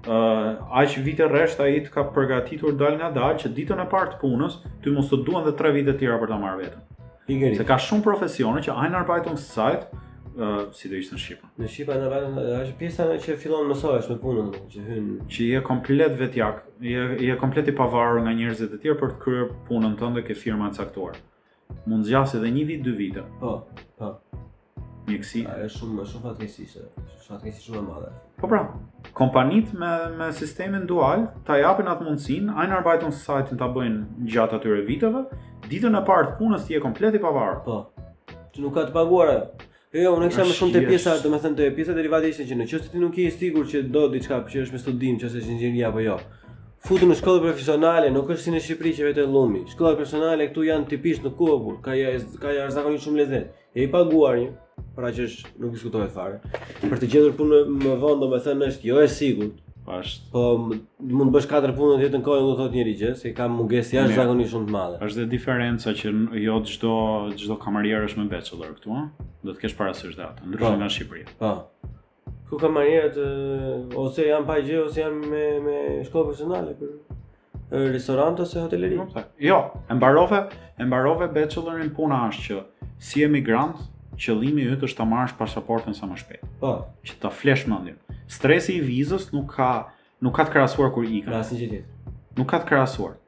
Ë, 0.03 0.15
uh, 0.15 0.47
aq 0.83 0.97
vite 1.07 1.27
rresht 1.31 1.61
ai 1.63 1.75
të 1.87 1.93
ka 1.95 2.05
përgatitur 2.15 2.77
dal 2.79 2.97
nga 3.01 3.11
dal 3.15 3.35
që 3.39 3.51
ditën 3.59 3.83
e 3.85 3.89
parë 3.91 4.15
të 4.17 4.23
punës 4.23 4.61
ti 4.83 4.95
mos 4.95 5.11
të 5.11 5.19
duan 5.27 5.45
dhe 5.47 5.55
3 5.59 5.75
vite 5.79 5.91
të 5.97 6.01
tjera 6.05 6.21
për 6.23 6.31
ta 6.33 6.39
marrë 6.43 6.63
veten. 6.63 6.87
Pikërisht. 7.27 7.61
Se 7.63 7.67
ka 7.69 7.79
shumë 7.91 8.07
profesione 8.07 8.63
që 8.67 8.75
ai 8.85 8.91
arbajton 9.03 9.39
site, 9.39 9.91
si 10.73 10.89
do 10.89 10.97
ishte 10.97 11.17
në 11.17 11.21
Shqipë. 11.21 11.49
Në 11.61 11.69
Shqipë 11.71 11.97
në 12.01 12.11
vend 12.13 12.39
është 12.59 12.75
pjesa 12.79 13.07
që 13.25 13.35
fillon 13.41 13.73
është 13.75 14.01
me 14.15 14.19
punën, 14.23 14.49
që 14.73 14.85
hyn 14.87 15.11
që 15.29 15.49
je 15.51 15.61
komplet 15.67 16.15
vetjak, 16.19 16.63
je 16.81 17.03
je 17.29 17.37
komplet 17.41 17.69
i 17.69 17.75
pavarur 17.77 18.23
nga 18.25 18.33
njerëzit 18.37 18.73
e 18.73 18.81
tjerë 18.81 19.01
për 19.03 19.13
të 19.13 19.19
kryer 19.25 19.51
punën 19.69 19.99
tënde 20.01 20.25
ke 20.25 20.35
firma 20.35 20.71
e 20.71 20.77
caktuar. 20.79 21.19
Mund 21.87 22.05
zgjasë 22.07 22.39
edhe 22.41 22.53
një 22.53 22.65
vit, 22.71 22.85
dy 22.85 22.93
vite. 22.97 23.23
Po, 23.41 23.53
po. 23.99 24.13
Mjeksi. 25.09 25.43
Është 25.49 25.79
shumë 25.83 25.97
më 25.99 26.05
shumë 26.09 26.29
fatkeqësisë, 26.29 26.85
fatkeqësi 27.27 27.65
shumë 27.67 27.81
e 27.81 27.85
madhe. 27.89 28.11
Po 28.41 28.49
pra, 28.51 28.63
kompanit 29.19 29.73
me 29.79 29.91
me 30.19 30.31
sistemin 30.33 30.87
dual 30.89 31.27
ta 31.47 31.59
japin 31.59 31.91
atë 31.93 32.07
mundësinë, 32.07 32.55
ai 32.55 32.69
në 32.71 32.79
arbitron 32.81 33.13
site-in 33.19 33.59
ta 33.61 33.69
bëjnë 33.75 34.31
gjatë 34.33 34.61
atyre 34.61 34.85
viteve, 34.87 35.27
ditën 35.69 35.99
e 35.99 36.05
parë 36.07 36.31
të 36.33 36.39
punës 36.41 36.65
ti 36.69 36.79
je 36.79 36.81
komplet 36.85 37.19
i 37.19 37.23
pavarur. 37.23 37.65
Po. 37.67 37.83
Ti 38.55 38.61
nuk 38.63 38.75
ka 38.79 38.87
të 38.87 38.93
paguar. 38.97 39.35
Jo, 39.93 40.01
jo, 40.07 40.13
unë 40.17 40.31
kisha 40.33 40.45
më 40.49 40.55
shumë 40.57 40.73
te 40.73 40.81
pjesa, 40.89 41.15
domethënë 41.21 41.57
te 41.59 41.67
pjesa 41.77 41.93
derivate 41.93 42.31
ishte 42.33 42.47
që 42.49 42.57
nëse 42.63 42.79
ti 42.95 43.01
nuk 43.01 43.17
je 43.21 43.27
i 43.29 43.33
sigurt 43.35 43.69
që 43.69 43.83
do 43.93 44.07
diçka 44.15 44.39
që 44.49 44.63
është 44.63 44.73
me 44.73 44.79
studim, 44.81 45.19
që 45.21 45.27
është 45.29 45.41
inxhinieria 45.43 45.91
apo 45.91 46.01
jo. 46.01 46.15
Futu 46.89 47.05
në 47.11 47.19
shkollë 47.19 47.43
profesionale, 47.45 48.09
nuk 48.15 48.31
është 48.33 48.45
si 48.47 48.55
në 48.55 48.63
Shqipëri 48.65 48.93
që 48.97 49.11
vetë 49.11 49.27
llumi. 49.29 49.61
Shkollat 49.75 49.99
profesionale 50.01 50.47
këtu 50.49 50.65
janë 50.65 50.89
tipisht 50.95 51.27
në 51.29 51.35
Kosovë, 51.37 51.75
ka 51.85 51.97
ja 51.99 52.15
ka 52.41 52.55
ja 52.57 52.71
shumë 52.73 53.19
lezet. 53.21 53.51
E 53.77 53.85
i 53.85 53.91
paguar 53.93 54.39
një, 54.41 54.49
pra 54.97 55.13
që 55.13 55.27
është 55.29 55.53
nuk 55.61 55.77
diskutohet 55.77 56.17
fare. 56.17 56.41
Për 56.89 56.97
të 57.05 57.13
gjetur 57.13 57.37
punë 57.43 57.61
më 57.85 57.93
vonë, 58.07 58.21
domethënë 58.25 58.71
është 58.73 58.89
jo 58.95 58.99
e 59.05 59.11
sigurt, 59.19 59.61
Po 59.83 60.43
mund 60.61 60.83
të 61.01 61.31
bësh 61.35 61.47
katër 61.51 61.73
punë 61.75 61.97
në 61.99 62.05
jetën 62.07 62.23
kohë, 62.23 62.43
do 62.47 62.53
thotë 62.59 62.77
njëri 62.79 62.93
gjë, 63.01 63.09
se 63.19 63.33
ka 63.35 63.49
mungesë 63.51 63.97
jashtëzakonisht 63.97 64.53
shumë 64.55 64.69
të 64.69 64.75
madhe. 64.77 64.99
Është 65.03 65.21
dhe 65.25 65.31
diferenca 65.33 65.95
që 65.99 66.13
jo 66.39 66.59
çdo 66.71 66.93
çdo 67.41 67.57
kamarier 67.65 68.05
është 68.07 68.21
më 68.23 68.29
bachelor 68.31 68.71
këtu, 68.77 68.93
ha? 68.95 69.31
Do 69.43 69.55
të 69.57 69.65
kesh 69.65 69.75
parasysh 69.81 70.15
datën, 70.21 70.47
ndryshe 70.53 70.69
po. 70.69 70.79
nga 70.79 70.89
Shqipëria. 70.95 71.35
Po. 71.41 71.51
Ku 72.49 72.61
kamarierët 72.63 73.17
ose 74.05 74.29
janë 74.29 74.47
pa 74.51 74.59
gjë 74.63 74.79
ose 74.85 75.03
janë 75.03 75.33
me 75.33 75.43
me 75.67 75.77
shkollë 76.07 76.31
personale 76.31 76.77
për 76.79 77.83
restorant 77.97 78.43
ose 78.47 78.63
hoteleri? 78.63 79.01
Po, 79.03 79.09
po, 79.17 79.25
jo, 79.49 79.59
e 79.91 79.99
mbarove, 79.99 80.45
e 80.79 80.83
mbarove 80.93 81.31
bachelorin 81.35 81.91
puna 81.97 82.23
është 82.31 82.47
që 82.51 82.63
si 83.09 83.27
emigrant, 83.27 83.83
qëllimi 84.23 84.69
yt 84.77 84.87
është 84.87 85.01
ta 85.03 85.09
marrësh 85.15 85.35
pasaportën 85.41 85.97
sa 85.97 86.07
më 86.07 86.23
shpejt. 86.23 86.47
Po. 86.63 86.77
Që 87.03 87.19
ta 87.25 87.31
flesh 87.35 87.67
mendjen. 87.67 87.99
Stresi 88.33 88.73
i 88.79 88.85
vizës 88.85 89.27
nuk 89.35 89.51
ka 89.59 89.67
nuk 90.25 90.37
ka 90.39 90.45
të 90.49 90.55
krahasuar 90.55 90.93
kur 90.95 91.05
ikën. 91.05 91.33
Ja, 91.37 91.43
si 91.47 91.59
jetë. 91.61 91.81
Nuk 92.39 92.49
ka 92.51 92.63
të 92.63 92.69
krahasuar. 92.71 93.19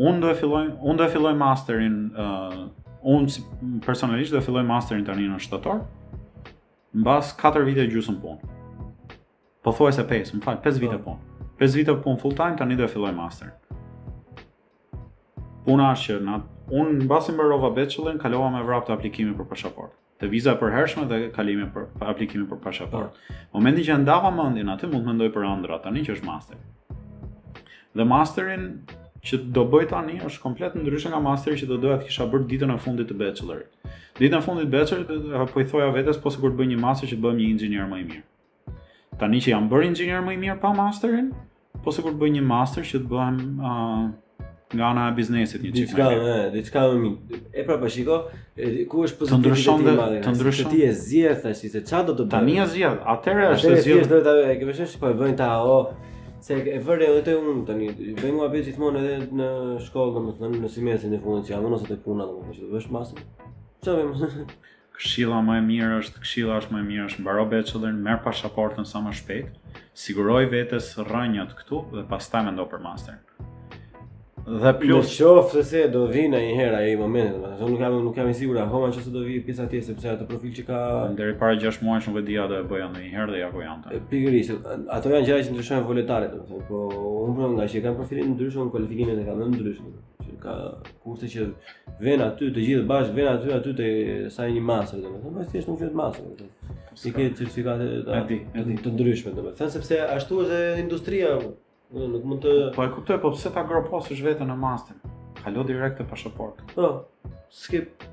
Unë 0.00 0.22
do 0.24 0.30
e 0.32 0.36
filloj, 0.40 0.62
unë 0.80 0.98
do 1.02 1.06
e 1.06 1.10
filloj 1.12 1.32
masterin, 1.38 1.98
uh, 2.24 2.62
unë 3.14 3.82
personalisht 3.84 4.32
do 4.34 4.40
e 4.40 4.46
filloj 4.46 4.64
masterin 4.72 5.04
të 5.06 5.16
në 5.20 5.38
shtator. 5.46 5.84
në 6.94 7.04
basë 7.06 7.36
4 7.38 7.62
vite 7.68 7.84
gjysmë 7.92 8.16
punë. 8.22 8.54
Po 9.62 9.70
thuaj 9.76 9.92
se 9.98 10.02
5, 10.12 10.32
më 10.36 10.40
fal, 10.42 10.56
5 10.64 10.64
po. 10.64 10.80
vite 10.84 10.98
punë. 11.04 11.28
5 11.60 11.76
vite 11.78 11.94
punë 12.06 12.20
full 12.24 12.34
time 12.40 12.56
të 12.58 12.66
do 12.80 12.88
e 12.88 12.88
filloj 12.96 13.12
masterin. 13.20 13.54
Puna 15.66 15.90
është 15.94 16.16
që, 16.18 16.40
unë 16.74 16.98
në 17.02 17.06
basë 17.12 17.30
i 17.30 17.36
më 17.38 17.46
rova 17.52 17.70
bachelorin, 17.76 18.18
kalova 18.18 18.50
me 18.50 18.64
vrap 18.66 18.88
të 18.88 18.96
aplikimi 18.98 19.36
për 19.38 19.46
pasaportë 19.52 19.94
të 20.20 20.28
viza 20.28 20.52
për 20.60 20.74
hershme 20.76 21.06
dhe 21.08 21.18
kalimi 21.32 21.64
për 21.72 21.86
aplikimin 22.04 22.46
për 22.50 22.58
pasaportë. 22.62 23.12
Po. 23.14 23.38
Momentin 23.56 23.86
që 23.88 23.96
ndava 24.02 24.28
mendin 24.36 24.68
aty 24.68 24.88
mund 24.90 25.04
të 25.04 25.08
mendoj 25.14 25.30
për 25.36 25.46
ëndra 25.48 25.78
tani 25.84 26.02
që 26.06 26.16
është 26.18 26.28
master. 26.28 26.58
Dhe 27.96 28.06
masterin 28.06 28.66
që 29.26 29.40
do 29.56 29.64
bëj 29.72 29.88
tani 29.90 30.18
është 30.24 30.42
komplet 30.44 30.76
ndryshe 30.76 31.10
nga 31.12 31.20
masteri 31.24 31.56
që 31.60 31.68
do 31.72 31.80
doja 31.82 31.98
të 32.02 32.08
kisha 32.08 32.26
bërë 32.32 32.46
ditën 32.52 32.74
e 32.74 32.78
fundit 32.84 33.08
të 33.10 33.16
bachelor. 33.22 33.64
Ditën 34.20 34.38
e 34.38 34.42
fundit 34.44 34.68
të 34.68 34.74
bachelor 34.76 35.50
po 35.52 35.60
i 35.60 35.66
thoja 35.68 35.90
vetes 35.96 36.20
po 36.20 36.32
sikur 36.32 36.52
bëj 36.56 36.68
një 36.74 36.80
master 36.84 37.10
që 37.10 37.20
bëhem 37.24 37.40
një 37.40 37.48
inxhinier 37.54 37.88
më 37.90 38.00
i 38.00 38.06
mirë. 38.12 38.24
Tani 39.20 39.40
që 39.44 39.54
jam 39.54 39.66
bërë 39.72 39.88
inxhinier 39.90 40.22
më 40.24 40.36
i 40.38 40.42
mirë 40.46 40.60
pa 40.62 40.72
masterin, 40.76 41.32
po 41.84 41.92
sikur 41.96 42.12
bëj 42.20 42.32
një 42.38 42.46
master 42.48 42.86
që 42.88 43.02
të 43.04 43.08
bëhem 43.12 43.40
uh, 43.64 44.06
nga 44.74 44.84
ana 44.86 45.08
e 45.08 45.12
biznesit 45.14 45.62
një 45.62 45.72
çifte. 45.74 45.96
Diçka, 45.96 46.52
diçka 46.54 46.82
më. 46.94 47.40
E 47.54 47.64
pra 47.66 47.76
po 47.80 47.88
shiko, 47.90 48.18
ku 48.90 49.02
është 49.06 49.18
pozicioni 49.18 49.88
i 49.90 49.96
madh. 49.98 50.16
Të 50.22 50.34
ndryshon. 50.36 50.70
Ti 50.70 50.82
e 50.86 50.92
zier 50.94 51.34
tash 51.42 51.64
se 51.74 51.82
çfarë 51.82 52.10
do 52.10 52.14
të 52.20 52.28
bëj. 52.28 52.30
Tani 52.36 52.56
e 52.62 52.66
zier, 52.70 52.96
atëre 53.14 53.48
është 53.56 53.70
e 53.76 53.80
zier. 53.82 53.82
Ti 53.82 54.02
është 54.04 54.18
vetë 54.18 54.46
e 54.46 54.54
ke 54.60 54.68
bësh 54.70 54.82
se 54.94 55.00
po 55.02 55.10
e 55.10 55.16
bën 55.18 55.36
ta 55.40 55.50
o 55.66 55.76
se 56.40 56.58
e 56.60 56.78
vëre 56.82 57.10
edhe 57.10 57.24
te 57.30 57.34
un 57.38 57.64
tani. 57.66 57.90
Bëj 58.20 58.34
mua 58.36 58.50
vetë 58.54 58.70
gjithmonë 58.70 59.02
edhe 59.04 59.40
në 59.42 59.50
shkollë 59.88 60.14
domethënë 60.18 60.62
në 60.64 60.72
semestrin 60.76 61.18
e 61.18 61.22
fundit 61.24 61.50
që 61.50 61.58
avon 61.58 61.78
ose 61.78 61.90
te 61.90 61.98
puna 62.04 62.28
domethënë 62.30 62.70
që 62.70 62.74
bësh 62.76 62.90
masë. 62.94 63.30
Çfarë 63.86 64.10
bëjmë? 64.22 64.50
Këshilla 65.00 65.38
më 65.42 65.54
e 65.56 65.62
mirë 65.66 65.94
është, 66.00 66.20
këshilla 66.22 66.58
është 66.60 66.74
më 66.76 66.80
e 66.80 66.82
mirë 66.86 67.04
është 67.08 67.22
mbaro 67.24 67.46
bachelor, 67.48 67.94
merr 68.06 68.18
pasaportën 68.20 68.84
sa 68.86 69.00
më 69.00 69.14
shpejt. 69.16 69.70
Siguroj 69.96 70.42
vetes 70.52 70.90
rënjat 71.08 71.54
këtu 71.56 71.78
dhe 71.94 72.02
pastaj 72.10 72.44
mendo 72.50 72.66
për 72.68 72.82
master 72.84 73.16
dhe 74.58 74.72
plus 74.80 75.08
qoftë 75.18 75.50
se 75.50 75.62
se 75.70 75.82
do 75.92 76.02
vinë 76.10 76.38
një 76.42 76.54
herë 76.58 76.78
ai 76.82 76.96
momentin 76.98 77.42
do 77.44 77.68
nuk 77.70 77.80
jam 77.82 77.94
nuk 78.04 78.16
jam 78.18 78.30
i 78.30 78.34
sigurt 78.34 78.58
apo 78.62 78.80
më 78.82 78.90
çse 78.96 79.10
do 79.14 79.22
vi 79.26 79.40
pjesa 79.46 79.66
tjetër 79.66 79.86
sepse 79.86 80.08
ato 80.10 80.26
profil 80.30 80.50
që 80.56 80.64
ka 80.66 80.78
deri 81.18 81.36
para 81.38 81.54
6 81.64 81.80
muajsh 81.86 82.08
nuk 82.10 82.18
e 82.18 82.22
di 82.26 82.38
ato 82.38 82.58
e 82.58 82.64
bëja 82.72 82.88
më 82.94 83.06
herë 83.14 83.32
dhe 83.36 83.42
apo 83.46 83.62
janë 83.62 84.00
pikërisht 84.12 84.66
ato 84.96 85.12
janë 85.14 85.26
gjëra 85.28 85.44
që 85.46 85.52
ndryshojnë 85.54 85.86
voletare 85.92 86.26
do 86.32 86.38
të 86.42 86.48
thonë 86.50 86.66
po 86.68 86.82
unë 86.90 87.36
mendoj 87.38 87.54
nga 87.60 87.68
që 87.74 87.82
kanë 87.86 87.98
profilin 88.02 88.32
ndryshon 88.34 88.70
kualifikimin 88.74 89.22
e 89.22 89.28
kanë 89.28 89.48
ndryshon 89.54 89.94
që 90.24 90.40
ka 90.42 90.52
kurse 91.04 91.26
që 91.36 91.48
vjen 92.02 92.20
aty 92.26 92.50
të 92.50 92.60
gjithë 92.68 92.88
bashkë 92.92 93.14
vjen 93.20 93.28
aty 93.36 93.54
aty 93.60 93.76
te 93.80 93.88
sa 94.34 94.50
një 94.50 94.60
masë 94.72 95.02
domethënë, 95.06 95.34
po 95.38 95.50
thjesht 95.52 95.68
nuk 95.70 95.82
është 95.86 95.98
masë 96.02 96.20
do 96.26 96.36
të 96.42 96.44
thonë 96.44 97.02
sikë 97.04 97.30
çifikat 97.38 97.82
e 97.86 98.84
të 98.84 98.94
ndryshme 98.98 99.34
domethënë, 99.38 99.74
sepse 99.78 100.02
ashtu 100.16 100.42
është 100.46 100.60
industria 100.82 101.36
nuk 101.90 102.22
mund 102.24 102.44
të 102.44 102.50
po, 102.70 102.76
po 102.78 102.82
e 102.86 102.90
kuptoj, 102.94 103.18
po 103.22 103.32
pse 103.34 103.50
ta 103.54 103.64
groposësh 103.66 104.20
veten 104.24 104.48
në 104.50 104.56
master? 104.58 104.96
Kalo 105.40 105.64
direkt 105.66 105.98
te 105.98 106.04
pasaport. 106.06 106.60
Po. 106.74 106.90
Skip. 107.50 108.04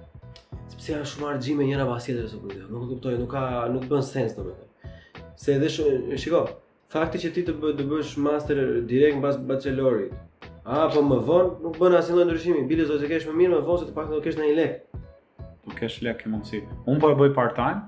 Sepse 0.71 0.93
janë 0.95 1.09
shumë 1.11 1.29
argjime 1.33 1.67
njëra 1.67 1.85
pas 1.89 2.05
tjetrës 2.05 2.33
apo 2.37 2.51
jo. 2.53 2.67
Nuk 2.73 2.87
kuptoj, 2.93 3.17
nuk 3.21 3.29
ka 3.35 3.43
nuk 3.73 3.85
bën 3.89 4.05
sens 4.05 4.35
domethënë. 4.37 4.95
Se 5.37 5.55
edhe 5.57 5.69
shumë, 5.71 6.17
shiko, 6.21 6.41
fakti 6.93 7.21
që 7.25 7.33
ti 7.35 7.43
të 7.47 7.57
bë, 7.61 7.73
të 7.77 7.85
bësh 7.91 8.15
master 8.25 8.61
direkt 8.89 9.19
mbas 9.21 9.37
bachelorit. 9.49 10.15
A 10.67 10.87
po 10.91 11.03
më 11.05 11.19
von, 11.27 11.53
nuk 11.65 11.77
bën 11.77 11.99
asnjë 11.99 12.25
ndryshimi. 12.25 12.65
Bile 12.69 12.87
zotë 12.89 13.11
kesh 13.11 13.27
më 13.29 13.35
mirë 13.43 13.55
më 13.59 13.65
vonë 13.69 13.83
se 13.83 13.91
të 13.91 13.97
paktën 13.97 14.15
do 14.17 14.23
kesh 14.25 14.39
ndonjë 14.39 14.57
lek. 14.57 15.01
Do 15.67 15.77
kesh 15.77 15.99
lek 16.07 16.23
e 16.25 16.31
mundsi. 16.33 16.63
Un 16.89 16.97
po 17.03 17.11
e 17.13 17.19
bëj 17.19 17.35
part-time. 17.37 17.85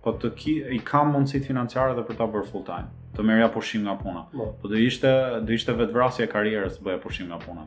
Po 0.00 0.16
të 0.16 0.32
ki, 0.40 0.56
i 0.76 0.80
kam 0.90 1.12
mundësi 1.14 1.42
financiare 1.44 1.92
dhe 1.96 2.06
për 2.08 2.18
ta 2.20 2.26
bërë 2.32 2.48
full-time 2.50 2.88
të 3.16 3.22
merja 3.26 3.48
pushim 3.50 3.82
nga 3.86 3.94
puna. 3.98 4.24
Po. 4.32 4.54
po 4.62 4.68
do 4.68 4.74
ishte 4.74 5.08
do 5.44 5.52
ishte 5.52 5.72
vetvrasje 5.76 6.24
e 6.24 6.28
karrierës 6.30 6.76
bëja 6.82 6.98
pushim 7.02 7.26
nga 7.30 7.38
puna. 7.42 7.66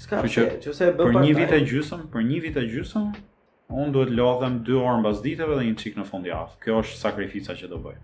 Ska 0.00 0.22
pse, 0.24 0.44
nëse 0.64 0.86
e 0.88 0.94
bë 0.96 1.08
për 1.12 1.18
një 1.24 1.34
vit 1.36 1.52
e 1.58 1.62
gjysmë, 1.68 2.04
për 2.14 2.24
një 2.28 2.40
vit 2.46 2.56
e 2.56 2.64
gjysmë, 2.74 3.24
unë 3.80 3.92
duhet 3.96 4.14
lodhem 4.16 4.60
2 4.66 4.78
orë 4.80 5.02
mbas 5.02 5.18
ditëve 5.24 5.58
dhe 5.58 5.66
një 5.68 5.76
çik 5.82 5.98
në 6.00 6.06
fund 6.08 6.28
javë. 6.30 6.56
Kjo 6.64 6.78
është 6.82 7.00
sakrifica 7.02 7.56
që 7.58 7.68
do 7.74 7.80
bëj. 7.84 7.98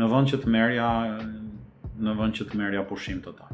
Në 0.00 0.08
vend 0.14 0.32
që 0.32 0.40
të 0.42 0.52
merja 0.56 0.88
në 2.06 2.16
vend 2.18 2.38
që 2.40 2.46
të 2.50 2.58
merja 2.58 2.82
pushim 2.90 3.20
total. 3.22 3.52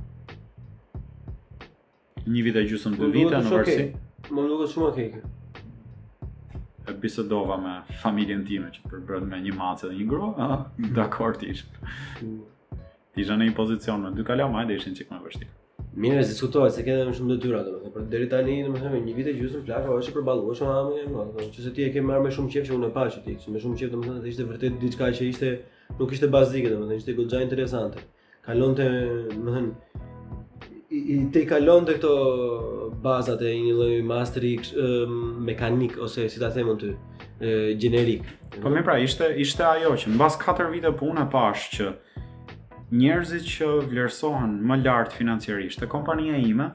Një 2.30 2.42
vit 2.46 2.56
e 2.56 2.64
gjysmë 2.70 2.96
dy 3.00 3.10
vite 3.18 3.42
në 3.44 3.52
varësi. 3.52 3.84
Më 4.30 4.46
duket 4.52 4.72
shumë 4.76 4.88
okay 4.88 5.10
e 6.88 6.92
bisedova 6.98 7.56
me 7.60 7.72
familjen 8.02 8.40
time 8.48 8.70
që 8.74 8.88
përbërën 8.88 9.26
me 9.30 9.36
një 9.44 9.52
macë 9.54 9.90
dhe 9.90 9.98
një 10.00 10.06
grua, 10.10 10.46
dakord 10.96 11.42
ishtë. 11.46 11.88
Mm. 12.22 12.38
Ti 13.14 13.24
jeni 13.26 13.42
në 13.44 13.50
një 13.50 13.54
pozicion 13.56 14.04
me 14.04 14.12
dy 14.14 14.22
kalam, 14.26 14.52
hajde 14.54 14.76
ishin 14.78 14.94
çik 14.94 15.08
më 15.10 15.18
vështirë. 15.24 15.56
Mirë, 16.00 16.20
diskutohet 16.22 16.76
se 16.76 16.84
kanë 16.86 17.06
më 17.08 17.14
shumë 17.18 17.32
detyra 17.34 17.60
domethënë, 17.66 17.90
por 17.94 18.04
deri 18.12 18.28
tani 18.30 18.58
domethënë 18.68 19.00
një 19.06 19.14
vit 19.16 19.30
e 19.32 19.32
gjysmë 19.34 19.64
flaka 19.66 19.90
ose 19.96 20.04
është 20.04 20.12
përballuar 20.20 20.60
me 20.62 20.74
amë, 20.78 21.24
domethënë 21.30 21.64
se 21.64 21.72
ti 21.74 21.82
e 21.82 21.88
ke 21.96 22.04
marrë 22.06 22.22
më 22.28 22.32
shumë 22.36 22.52
qejf 22.54 22.68
se 22.68 22.76
unë 22.76 22.90
pash 22.94 23.16
ti, 23.24 23.32
më 23.50 23.62
shumë 23.64 23.78
qejf 23.80 23.90
domethënë 23.94 24.20
se 24.26 24.30
ishte 24.30 24.44
vërtet 24.52 24.76
diçka 24.84 25.08
që 25.18 25.24
ishte 25.32 25.50
nuk 25.98 26.14
ishte 26.14 26.28
bazike 26.36 26.70
domethënë, 26.70 27.00
ishte 27.02 27.16
goxha 27.18 27.40
interesante. 27.48 28.04
Kalonte 28.46 28.86
domethënë 29.32 30.04
i 30.94 31.18
te 31.34 31.42
kalon 31.50 31.88
te 31.90 31.96
kto 31.98 32.14
bazat 33.02 33.42
e 33.50 33.56
një 33.58 33.72
lloj 33.80 33.96
masteri 34.10 34.52
mekanik 35.50 35.98
ose 36.06 36.28
si 36.30 36.38
ta 36.42 36.52
them 36.54 36.70
unë 36.76 36.78
ty 36.84 37.56
generik. 37.82 38.30
Po 38.62 38.70
më 38.70 38.86
pra 38.86 39.00
ishte 39.02 39.32
ishte 39.42 39.66
ajo 39.66 39.96
që 40.04 40.14
mbas 40.14 40.38
4 40.46 40.70
vite 40.76 40.94
pune 41.02 41.26
pash 41.34 41.66
që 41.74 41.88
njerëzit 42.90 43.44
që 43.46 43.66
vlerësohen 43.86 44.56
më 44.66 44.76
lart 44.82 45.12
financiarisht 45.14 45.78
te 45.78 45.86
kompania 45.90 46.38
ime 46.42 46.70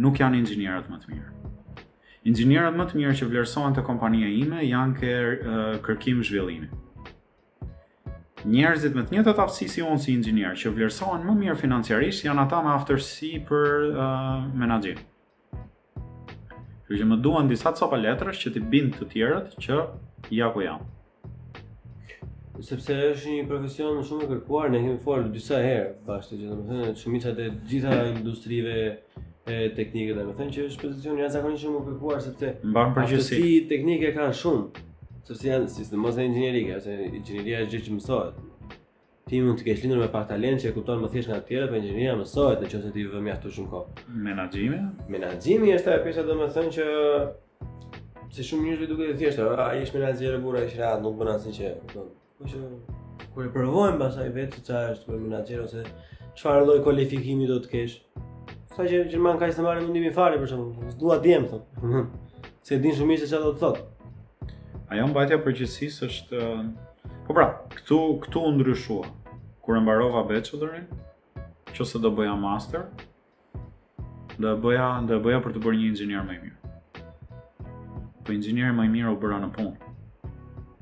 nuk 0.00 0.16
janë 0.20 0.38
inxhinierët 0.40 0.86
më 0.88 0.98
të 1.02 1.10
mirë. 1.12 1.32
Inxhinierët 2.30 2.76
më 2.76 2.86
të 2.88 2.96
mirë 3.00 3.16
që 3.20 3.26
vlerësohen 3.28 3.74
te 3.76 3.84
kompania 3.84 4.28
ime 4.32 4.62
janë 4.64 5.16
kërkim 5.84 6.22
zhvillimi. 6.24 6.70
Njerëzit 8.48 8.94
me 8.96 9.02
të 9.04 9.12
njëjtat 9.18 9.40
aftësi 9.44 9.66
si 9.68 9.82
unë 9.84 10.00
si 10.00 10.14
inxhinier 10.16 10.56
që 10.56 10.72
vlerësohen 10.72 11.26
më 11.28 11.34
mirë 11.42 11.56
financiarisht 11.60 12.24
janë 12.24 12.46
ata 12.46 12.62
me 12.64 12.72
aftësi 12.78 13.34
për 13.48 13.90
uh, 13.90 14.38
menaxhim. 14.56 15.02
Kjo 16.88 17.02
që 17.02 17.06
më 17.10 17.20
duan 17.22 17.52
disa 17.52 17.74
sopa 17.76 18.00
letrash 18.00 18.40
që 18.46 18.54
të 18.56 18.64
bind 18.72 18.96
të 18.96 19.10
tjerët 19.12 19.60
që 19.60 19.82
ja 20.40 20.48
ku 20.54 20.64
jam 20.64 20.88
sepse 22.58 22.94
është 23.12 23.34
një 23.36 23.44
profesion 23.48 24.00
shumë 24.04 24.24
i 24.26 24.30
kërkuar, 24.34 24.70
ne 24.74 24.80
kemi 24.82 24.98
fuar 25.04 25.22
disa 25.32 25.60
herë 25.62 25.90
bashkë, 26.06 26.38
gjithë 26.42 26.56
më 26.58 26.68
thënë, 26.70 26.88
shumica 26.98 27.32
të 27.36 27.46
gjitha 27.70 27.98
industrive 28.10 28.74
e 29.50 29.56
teknike, 29.78 30.14
dhe 30.18 30.24
më 30.26 30.34
thënë 30.40 30.54
që 30.56 30.66
është 30.70 30.82
pozicion 30.84 31.18
i 31.20 31.24
jashtëzakonisht 31.24 31.64
shumë 31.64 31.80
i 31.84 31.86
kërkuar, 31.92 32.20
sepse 32.24 32.50
aftësi 32.84 33.56
teknike 33.70 34.10
ka 34.16 34.26
në 34.28 34.34
shumë, 34.42 34.84
sepse 35.30 35.48
janë, 35.50 35.70
sistem 35.78 36.04
ose 36.04 36.04
në 36.04 36.12
ose 36.12 36.46
inxhinieria 37.14 37.64
është 37.64 37.72
gjithë 37.72 37.88
që 37.88 37.96
mësojët, 37.96 38.44
ti 39.30 39.40
mund 39.46 39.60
të 39.60 39.66
kesh 39.68 39.84
lindur 39.84 40.00
me 40.02 40.08
pak 40.10 40.26
talent 40.32 40.60
që 40.64 40.70
e 40.72 40.74
kupton 40.74 41.00
më 41.04 41.10
thjesht 41.14 41.30
nga 41.30 41.38
të 41.40 41.52
tjerët, 41.52 41.70
po 41.70 41.78
inxhinieria 41.78 42.16
mësohet 42.18 42.64
nëse 42.64 42.90
ti 42.90 43.06
vëmë 43.06 43.24
mjaft 43.28 43.46
shumë 43.56 43.70
kohë. 43.74 44.00
Menaxhimi? 44.26 44.80
Menaxhimi 45.14 45.72
është 45.78 45.94
ajo 45.94 46.04
pjesa 46.08 46.26
domethënë 46.28 46.72
që 46.78 46.88
se 48.34 48.46
shumë 48.50 48.68
njerëz 48.72 48.90
duket 48.90 49.14
e 49.14 49.20
thjeshtë, 49.22 49.46
ai 49.68 49.84
është 49.86 49.98
menaxher 50.00 50.34
i 50.34 50.42
burrë, 50.42 50.64
ai 50.64 50.72
është 50.72 50.82
rad, 50.82 51.06
nuk 51.06 51.20
bën 51.22 51.32
asnjë 51.36 51.54
çë. 51.60 52.08
Po 52.40 52.48
kur 53.36 53.44
e 53.44 53.50
provojmë 53.52 53.98
pastaj 54.00 54.30
vetë 54.32 54.56
se 54.56 54.62
çfarë 54.64 54.92
është 54.96 55.06
për 55.08 55.18
menaxher 55.24 55.58
ose 55.62 55.82
çfarë 56.40 56.62
lloj 56.68 56.78
kualifikimi 56.86 57.48
do 57.50 57.58
të 57.60 57.68
kesh. 57.72 57.96
Sa 58.72 58.86
që 58.88 59.00
gjerman 59.12 59.36
ka 59.42 59.50
të 59.52 59.60
marrë 59.66 59.82
mundimi 59.84 60.12
fare 60.16 60.38
për 60.40 60.48
shkakun, 60.54 60.88
s'dua 60.94 61.18
diem 61.26 61.44
thot 61.50 61.68
se 62.66 62.78
din 62.80 62.96
shumë 62.96 63.18
se 63.20 63.28
çfarë 63.28 63.44
do 63.44 63.52
të 63.52 63.60
thot. 63.60 63.82
Ajo 64.88 65.10
mbajtja 65.12 65.40
përgjithsisë 65.44 66.08
është 66.08 66.40
Po 67.28 67.36
pra, 67.36 67.44
këtu 67.76 67.98
këtu 68.24 68.46
ndryshua. 68.56 69.10
Kur 69.62 69.76
e 69.76 69.84
mbarova 69.84 70.24
bachelorin, 70.32 70.88
qoftë 71.76 72.00
do 72.02 72.10
bëja 72.18 72.38
master, 72.40 72.88
do 74.40 74.54
bëja, 74.64 74.88
do 75.06 75.20
bëja 75.28 75.44
për 75.44 75.54
të 75.58 75.62
bërë 75.66 75.78
një 75.82 75.86
inxhinier 75.92 76.24
më 76.26 76.38
i 76.38 76.40
mirë. 76.46 76.74
Po 78.24 78.34
inxhinieri 78.34 78.72
më 78.80 78.88
i 78.88 78.92
mirë 78.96 79.12
u 79.14 79.20
bëra 79.22 79.44
në 79.44 79.52
punë 79.58 79.89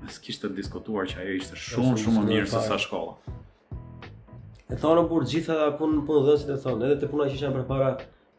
s'kishtë 0.06 0.48
të 0.48 0.56
diskutuar 0.58 1.08
që 1.10 1.18
ajo 1.22 1.32
ishte 1.38 1.58
shumë 1.58 1.96
shumë 2.02 2.20
më 2.22 2.28
mirë 2.28 2.50
se 2.52 2.60
sa 2.68 2.78
shkolla. 2.80 3.18
E 4.68 4.76
thonë 4.78 5.04
burë 5.10 5.28
gjitha 5.32 5.56
dhe 5.58 5.68
punë 5.78 5.98
në 5.98 6.04
punë 6.10 6.22
dhësit 6.28 6.52
e 6.54 6.58
thonë, 6.64 6.84
edhe 6.86 6.98
të 7.02 7.08
puna 7.10 7.26
që 7.26 7.34
ishen 7.40 7.56
për 7.56 7.64
para 7.70 7.88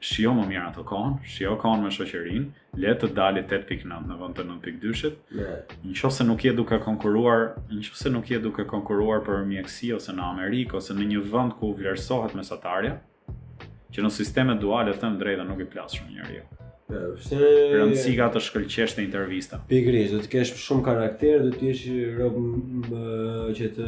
Shijo 0.06 0.36
më 0.38 0.44
mirë 0.50 0.64
ato 0.68 0.84
kohën, 0.90 1.16
shijo 1.36 1.56
kohën 1.62 1.82
me 1.84 1.90
shoqërin, 1.94 2.44
le 2.82 2.92
të 3.02 3.08
dalë 3.18 3.42
8.9 3.48 4.04
në 4.06 4.18
vend 4.20 4.36
të 4.38 4.44
9.2-shit. 4.50 5.16
Yeah. 5.40 6.20
nuk 6.30 6.44
je 6.46 6.54
duke 6.56 6.78
konkuruar, 6.80 7.56
se 7.94 8.10
nuk 8.10 8.30
je 8.32 8.40
duke 8.40 8.66
konkuruar 8.70 9.24
për 9.26 9.46
mjeksi 9.46 9.94
ose 9.94 10.12
në 10.14 10.22
Amerikë 10.34 10.78
ose 10.78 10.94
në 10.94 11.06
një 11.14 11.22
vend 11.32 11.52
ku 11.60 11.74
vlerësohet 11.74 12.36
mesatarja, 12.38 12.98
që 13.92 14.04
në 14.06 14.10
sistemet 14.12 14.60
duale 14.62 14.94
të 14.94 15.08
në 15.16 15.44
nuk 15.50 15.60
i 15.60 15.66
plasë 15.74 15.96
shumë 15.98 16.12
njërë 16.20 16.36
jo. 16.38 16.65
Se... 16.88 17.38
Rëndësi 17.74 18.12
ka 18.20 18.28
të 18.30 18.42
shkëllqesh 18.46 18.92
të 18.94 19.02
intervista. 19.08 19.58
Pikrish, 19.70 20.12
do 20.14 20.20
të 20.22 20.30
kesh 20.36 20.52
shumë 20.62 20.84
karakter, 20.86 21.42
do 21.42 21.50
të 21.56 21.64
jesh 21.66 21.86
rëmë 22.20 23.00
që 23.58 23.70
të... 23.78 23.88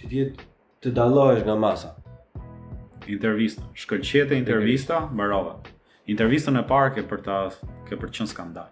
që 0.00 0.06
të 0.08 0.14
jetë 0.18 0.46
të 0.86 0.92
dalohesh 0.96 1.42
nga 1.44 1.56
masa. 1.66 1.90
Intervista. 3.16 3.64
Shkëllqete 3.76 4.38
intervista, 4.40 5.04
më 5.12 5.28
Intervistën 6.14 6.54
e 6.54 6.60
parë 6.62 6.92
ke 6.94 7.02
për 7.10 7.20
të 7.26 7.36
ke 7.88 7.96
për 7.98 8.10
qënë 8.14 8.30
skandal. 8.30 8.68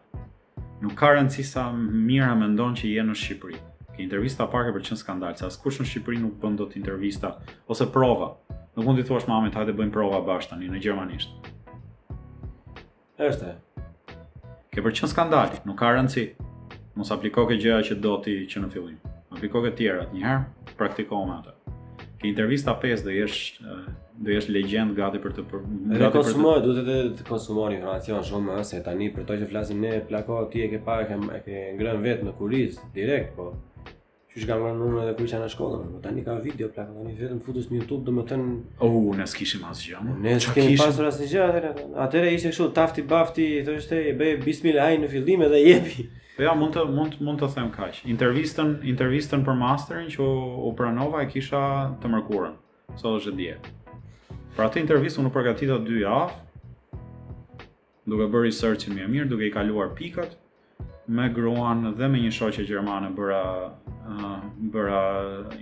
Nuk 0.80 0.94
ka 1.00 1.08
rëndësi 1.16 1.42
sa 1.48 1.64
mira 1.74 2.30
me 2.38 2.46
ndonë 2.52 2.78
që 2.78 2.90
je 2.92 3.04
në 3.08 3.14
Shqipëri. 3.18 3.58
Ke 3.96 4.02
intervista 4.04 4.46
parë 4.50 4.68
ke 4.68 4.76
për 4.76 4.84
qënë 4.88 5.00
skandal, 5.02 5.34
sa 5.38 5.50
s'kush 5.50 5.80
në 5.82 5.88
Shqipëri 5.90 6.20
nuk 6.22 6.38
pëndot 6.38 6.76
intervista, 6.78 7.34
ose 7.66 7.88
prova. 7.90 8.36
Nuk 8.78 8.86
mund 8.86 9.02
të 9.02 9.08
thuash 9.10 9.26
mamit, 9.26 9.58
hajde 9.58 9.74
bëjmë 9.74 9.92
prova 9.98 10.22
bashkë 10.30 10.54
tani 10.54 10.70
në 10.70 10.84
Gjermanisht. 10.86 11.34
Është. 13.22 13.50
Ke 14.74 14.82
për 14.82 14.94
çon 14.98 15.10
skandal, 15.12 15.52
nuk 15.68 15.76
ka 15.78 15.92
rëndsi. 15.94 16.24
Mos 16.98 17.12
apliko 17.14 17.44
ke 17.46 17.54
gjëra 17.62 17.84
që 17.86 17.96
do 18.02 18.14
ti 18.24 18.34
që 18.50 18.62
në 18.64 18.70
fillim. 18.72 18.96
Aplikon 19.34 19.62
të 19.68 19.70
tjerat 19.78 20.14
një 20.14 20.22
herë, 20.24 20.72
praktiko 20.78 21.20
me 21.28 21.36
ato. 21.36 21.52
Ke 22.18 22.26
intervista 22.32 22.74
pesë 22.82 23.06
do 23.06 23.14
jesh 23.14 23.60
eh, 23.62 23.86
do 24.26 24.34
jesh 24.34 24.48
legjend 24.56 24.96
gati 24.98 25.20
për 25.22 25.36
të 25.38 25.44
për 25.52 25.62
gati 25.62 26.24
për 26.24 26.40
duhet 26.40 26.80
të 26.88 27.20
të 27.20 27.26
konsumoj 27.28 27.70
informacion 27.76 28.26
shumë 28.30 28.50
më 28.50 28.56
eh, 28.62 28.66
se 28.72 28.80
tani 28.88 29.10
për 29.14 29.28
to 29.30 29.38
që 29.42 29.50
flasim 29.52 29.82
ne, 29.86 29.92
plako 30.10 30.40
ti 30.54 30.64
e 30.66 30.70
ke 30.74 30.82
parë 30.90 31.18
e 31.38 31.42
ke 31.46 31.62
ngrënë 31.78 32.04
vetë 32.08 32.28
në 32.30 32.34
kuriz 32.40 32.82
direkt, 32.98 33.34
po 33.38 33.52
që 34.34 34.42
shka 34.42 34.54
më 34.58 34.70
nëmë 34.74 35.02
edhe 35.04 35.12
kuqa 35.14 35.38
në 35.38 35.48
shkollë, 35.52 35.76
më 35.80 35.90
po 35.94 36.00
tani 36.02 36.22
ka 36.26 36.34
video 36.42 36.66
plak, 36.74 36.88
tani 36.90 37.12
vetëm 37.14 37.38
futës 37.46 37.68
në 37.70 37.76
Youtube, 37.78 38.02
dhe 38.08 38.14
më 38.16 38.22
tënë... 38.32 38.54
Oh, 38.82 39.12
në 39.14 39.28
s'kishim 39.30 39.60
asë 39.70 39.84
gjë, 39.92 40.00
më? 40.08 40.14
Në 40.24 40.32
s'kemi 40.42 40.74
pasur 40.80 41.06
asë 41.06 41.28
gjë, 41.30 41.44
atëre, 41.52 41.70
atëre 42.02 42.32
kështu, 42.42 42.66
tafti, 42.74 43.04
bafti, 43.12 43.46
të 43.64 43.76
është 43.78 44.00
e, 44.08 44.16
be, 44.18 44.32
bismillahi 44.42 44.98
në 45.04 45.12
fillim 45.14 45.46
edhe 45.46 45.60
jepi. 45.62 46.08
Po 46.34 46.42
ja, 46.48 46.56
mund 46.58 46.74
të, 46.74 46.82
mund, 46.90 47.14
mund 47.22 47.38
të 47.44 47.52
them 47.54 47.68
kaq. 47.78 48.00
Intervistën, 48.10 48.74
intervistën 48.90 49.44
për 49.46 49.60
masterin 49.62 50.08
që 50.16 50.26
u 50.26 50.72
pranova 50.74 51.22
e 51.22 51.28
kisha 51.30 51.60
të 52.02 52.10
mërkurën. 52.16 52.56
sot 52.98 53.20
është 53.20 53.36
dje. 53.38 53.54
Pra 54.58 54.66
atë 54.66 54.82
intervistë 54.82 55.22
unë 55.22 55.30
përgatita 55.34 55.78
2 55.82 56.00
javë. 56.02 56.40
Duke 58.06 58.26
bërë 58.34 58.44
researchin 58.50 58.98
më 58.98 59.06
mirë, 59.14 59.30
duke 59.30 59.46
i 59.46 59.54
kaluar 59.54 59.94
pikat 59.96 60.34
me 61.06 61.28
gruan 61.28 61.92
dhe 61.98 62.06
me 62.08 62.16
një 62.18 62.30
shoqe 62.32 62.64
gjermane 62.66 63.10
bëra 63.12 63.40
bëra 64.08 65.00
a 65.54 65.56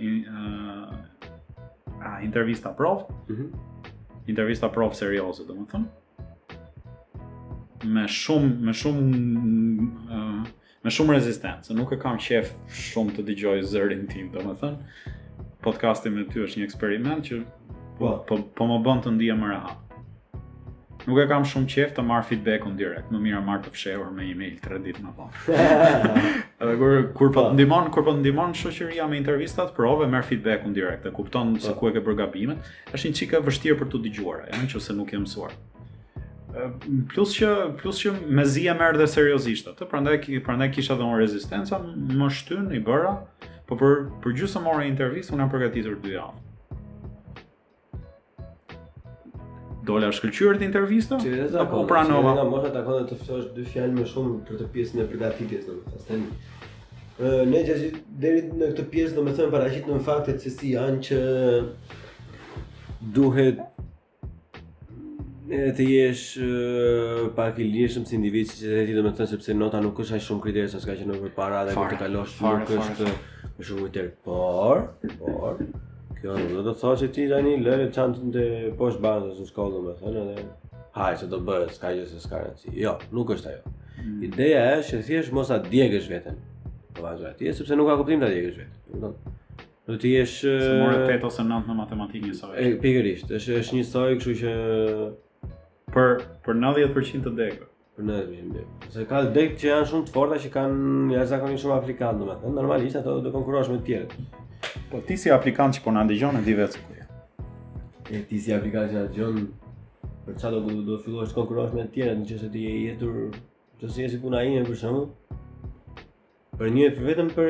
uh, 2.01 2.23
intervista 2.23 2.69
prof. 2.75 3.07
Mhm. 3.29 3.41
Mm 3.41 3.51
intervista 4.25 4.69
prof 4.71 4.93
serioze, 4.95 5.43
domethënë. 5.47 5.85
Me 7.91 8.05
shumë 8.07 8.53
me 8.63 8.71
shumë 8.71 9.17
uh, 10.09 10.43
me 10.83 10.89
shumë 10.89 11.11
rezistencë, 11.17 11.73
nuk 11.75 11.91
e 11.91 11.97
kam 11.99 12.15
qef 12.23 12.53
shumë 12.71 13.11
të 13.17 13.23
dëgjoj 13.27 13.61
zërin 13.67 14.07
tim, 14.07 14.29
domethënë. 14.31 14.77
Podcasti 15.61 16.07
me 16.09 16.23
ty 16.23 16.37
është 16.39 16.57
një 16.57 16.63
eksperiment 16.69 17.21
që 17.27 17.43
po 17.99 18.15
po, 18.23 18.23
po, 18.37 18.43
po 18.55 18.65
më 18.71 18.79
bën 18.87 18.99
të 19.03 19.09
ndihem 19.17 19.39
më 19.43 19.49
rahat. 19.51 19.77
Nuk 21.05 21.19
e 21.19 21.25
kam 21.27 21.43
shumë 21.47 21.67
qef 21.67 21.89
të 21.97 22.03
marr 22.07 22.23
feedback-un 22.27 22.77
direkt. 22.79 23.09
Më 23.11 23.19
mirë 23.25 23.41
marr 23.43 23.63
të 23.65 23.71
fshehur 23.75 24.11
me 24.15 24.23
email 24.31 24.55
3 24.63 24.79
ditë 24.85 25.03
më 25.03 25.11
vonë. 25.17 25.57
Edhe 26.63 26.75
kur 26.79 26.93
kur 27.17 27.33
po, 27.35 27.41
po 27.41 27.45
ndihmon, 27.55 27.89
kur 27.93 28.05
po 28.07 28.13
ndihmon 28.15 28.55
shoqëria 28.57 29.07
me 29.11 29.19
intervistat, 29.19 29.73
provë 29.75 30.07
merr 30.11 30.23
feedback-un 30.29 30.75
direkt. 30.77 31.07
E 31.09 31.15
kupton 31.17 31.55
se 31.59 31.73
po. 31.73 31.81
ku 31.81 31.91
e 31.91 31.95
ke 31.97 32.03
bërë 32.05 32.19
gabimet. 32.23 32.71
Është 32.93 33.09
një 33.11 33.19
çikë 33.19 33.43
vështirë 33.49 33.79
për 33.83 33.91
tu 33.95 33.99
dëgjuar, 34.05 34.45
ja, 34.47 34.61
nëse 34.63 34.95
nuk 34.97 35.11
e 35.11 35.19
mësuar. 35.25 35.55
Plus 37.11 37.31
që 37.39 37.51
plus 37.81 37.99
që 38.05 38.13
mezi 38.39 38.67
e 38.69 38.75
merr 38.77 38.99
dhe 39.01 39.07
seriozisht 39.09 39.67
atë, 39.73 39.87
prandaj 39.89 40.21
prandaj 40.45 40.71
kisha 40.75 40.95
dhe 40.95 41.03
unë 41.03 41.19
rezistencë, 41.23 41.81
më 42.21 42.31
shtyn 42.39 42.69
i 42.77 42.79
bëra, 42.79 43.15
po 43.67 43.75
për 43.79 44.03
për 44.23 44.39
gjysmë 44.39 44.69
orë 44.71 44.87
intervistë 44.93 45.35
unë 45.35 45.47
jam 45.47 45.53
përgatitur 45.57 45.99
2 46.05 46.15
javë. 46.19 46.41
dola 49.85 50.11
shkëlqyer 50.15 50.57
të 50.61 50.65
intervistës. 50.69 51.27
Apo 51.59 51.83
pranova. 51.89 52.33
Nga 52.37 52.45
mosha 52.51 52.69
dhe 52.73 53.01
të 53.09 53.17
ftohesh 53.23 53.49
dy 53.55 53.65
fjalë 53.71 53.97
më 53.99 54.05
shumë 54.13 54.37
për 54.47 54.59
të 54.61 54.67
pjesën 54.75 55.03
e 55.03 55.09
përgatitjes, 55.11 55.67
domethënë. 55.71 56.39
Ë 57.23 57.33
ne 57.51 57.63
gjithë 57.67 58.01
deri 58.23 58.45
në 58.47 58.69
këtë 58.71 58.87
pjesë 58.95 59.17
domethënë 59.19 59.53
paraqit 59.53 59.91
në 59.91 59.99
faktet 60.07 60.41
se 60.43 60.53
si 60.55 60.71
janë 60.77 61.03
që 61.09 61.21
duhet 63.17 63.63
të 65.77 65.85
jesh 65.91 67.31
pak 67.37 67.59
i 67.61 67.67
lirshëm 67.75 68.07
si 68.09 68.15
individ 68.17 68.53
që 68.55 68.63
të 68.63 68.77
jeti 68.79 68.95
do 68.97 69.03
me 69.05 69.11
thënë 69.13 69.33
sepse 69.35 69.53
nota 69.57 69.83
nuk 69.83 69.99
është 70.01 70.15
aq 70.17 70.25
shumë 70.29 70.45
kriterës, 70.47 70.73
sa 70.77 70.81
ska 70.81 70.95
që 71.01 71.09
nuk 71.11 71.27
është 71.27 71.35
para 71.37 71.65
dhe 71.67 71.75
mund 71.77 71.91
të 71.93 72.01
kalosh 72.01 72.39
nuk 72.41 72.75
është 72.79 73.15
më 73.57 73.71
shumë 73.71 74.05
por 74.25 74.87
por 75.19 75.65
Jo, 76.23 76.35
do 76.55 76.61
të 76.63 76.73
thosh 76.79 77.01
se 77.03 77.07
ti 77.11 77.25
tani 77.27 77.57
lëre 77.59 77.89
çantën 77.91 78.29
te 78.31 78.43
poshtë 78.79 79.03
bazës 79.03 79.39
në 79.41 79.47
shkollë, 79.49 79.79
më 79.89 79.93
thënë, 80.01 80.21
edhe 80.21 80.77
haj 80.95 81.09
se 81.19 81.27
do 81.33 81.39
bëhet, 81.49 81.73
s'ka 81.75 81.89
gjë 81.97 82.05
se 82.13 82.21
s'ka 82.23 82.39
rëndsi. 82.45 82.71
Jo, 82.79 82.93
nuk 83.17 83.33
është 83.35 83.49
ajo. 83.51 83.71
Mm. 83.99 84.19
Ideja 84.29 84.61
është 84.77 84.91
se 84.93 84.99
thjesht 85.09 85.33
mos 85.35 85.51
a 85.51 85.57
djegësh 85.65 86.07
veten. 86.13 86.37
Po 86.95 87.03
vazhdo 87.03 87.27
atje 87.33 87.51
sepse 87.57 87.75
nuk 87.75 87.89
ka 87.91 87.97
kuptim 87.99 88.23
ta 88.23 88.29
djegësh 88.31 88.61
veten. 88.61 88.77
Kupton? 88.93 89.35
Do 89.89 89.97
të 89.99 90.13
jesh 90.13 90.37
Se 90.45 90.71
morë 90.79 91.01
8 91.17 91.27
ose 91.27 91.45
9 91.49 91.67
në 91.67 91.75
matematikë 91.81 92.29
një 92.31 92.39
soi. 92.39 92.69
Pikërisht, 92.85 93.33
është 93.41 93.79
një 93.79 93.83
soi, 93.91 94.15
kështu 94.21 94.35
që 94.43 94.53
për 95.97 96.23
për 96.47 96.59
90% 96.63 97.27
të 97.27 97.33
degëve. 97.41 97.67
Për 97.97 98.07
90%. 98.11 98.95
Se 98.95 99.03
ka 99.11 99.25
degë 99.35 99.59
që 99.59 99.67
janë 99.73 99.91
shumë 99.91 100.07
të 100.07 100.15
forta 100.15 100.39
që 100.45 100.53
kanë 100.55 101.17
jashtëzakonisht 101.17 101.65
shumë 101.67 101.75
aplikant, 101.75 102.23
domethënë, 102.23 102.55
normalisht 102.57 103.01
ato 103.01 103.17
do 103.19 103.25
të 103.27 103.35
konkurrosh 103.35 103.73
me 103.75 103.81
të 103.83 103.87
tjerët. 103.89 104.15
Po 104.93 104.99
ti 105.01 105.15
si 105.17 105.31
aplikant 105.33 105.73
që 105.73 105.81
po 105.81 105.89
në 105.89 106.03
dëgjon 106.05 106.35
di 106.45 106.53
vetë 106.53 106.77
ku 106.85 106.91
je. 106.93 107.03
E 108.13 108.19
ti 108.29 108.37
si 108.37 108.51
aplikant 108.53 108.91
që 108.93 108.95
në 109.09 109.43
për 110.27 110.35
qatë 110.37 110.57
do, 110.61 110.73
të 110.91 110.97
fillohesh 111.01 111.31
të 111.33 111.37
konkurosh 111.39 111.71
me 111.73 111.87
të 111.87 111.95
tjere, 111.95 112.11
në 112.19 112.35
se 112.37 112.49
ti 112.53 112.59
je 112.67 112.73
jetur, 112.83 113.15
të 113.81 113.87
se 113.89 114.03
jesi 114.03 114.19
puna 114.21 114.43
ime 114.45 114.59
për 114.67 114.75
shumë, 114.83 115.01
për 116.59 116.69
një 116.75 116.83
e 116.85 116.91
për 116.99 117.07
vetëm 117.09 117.31
për 117.33 117.49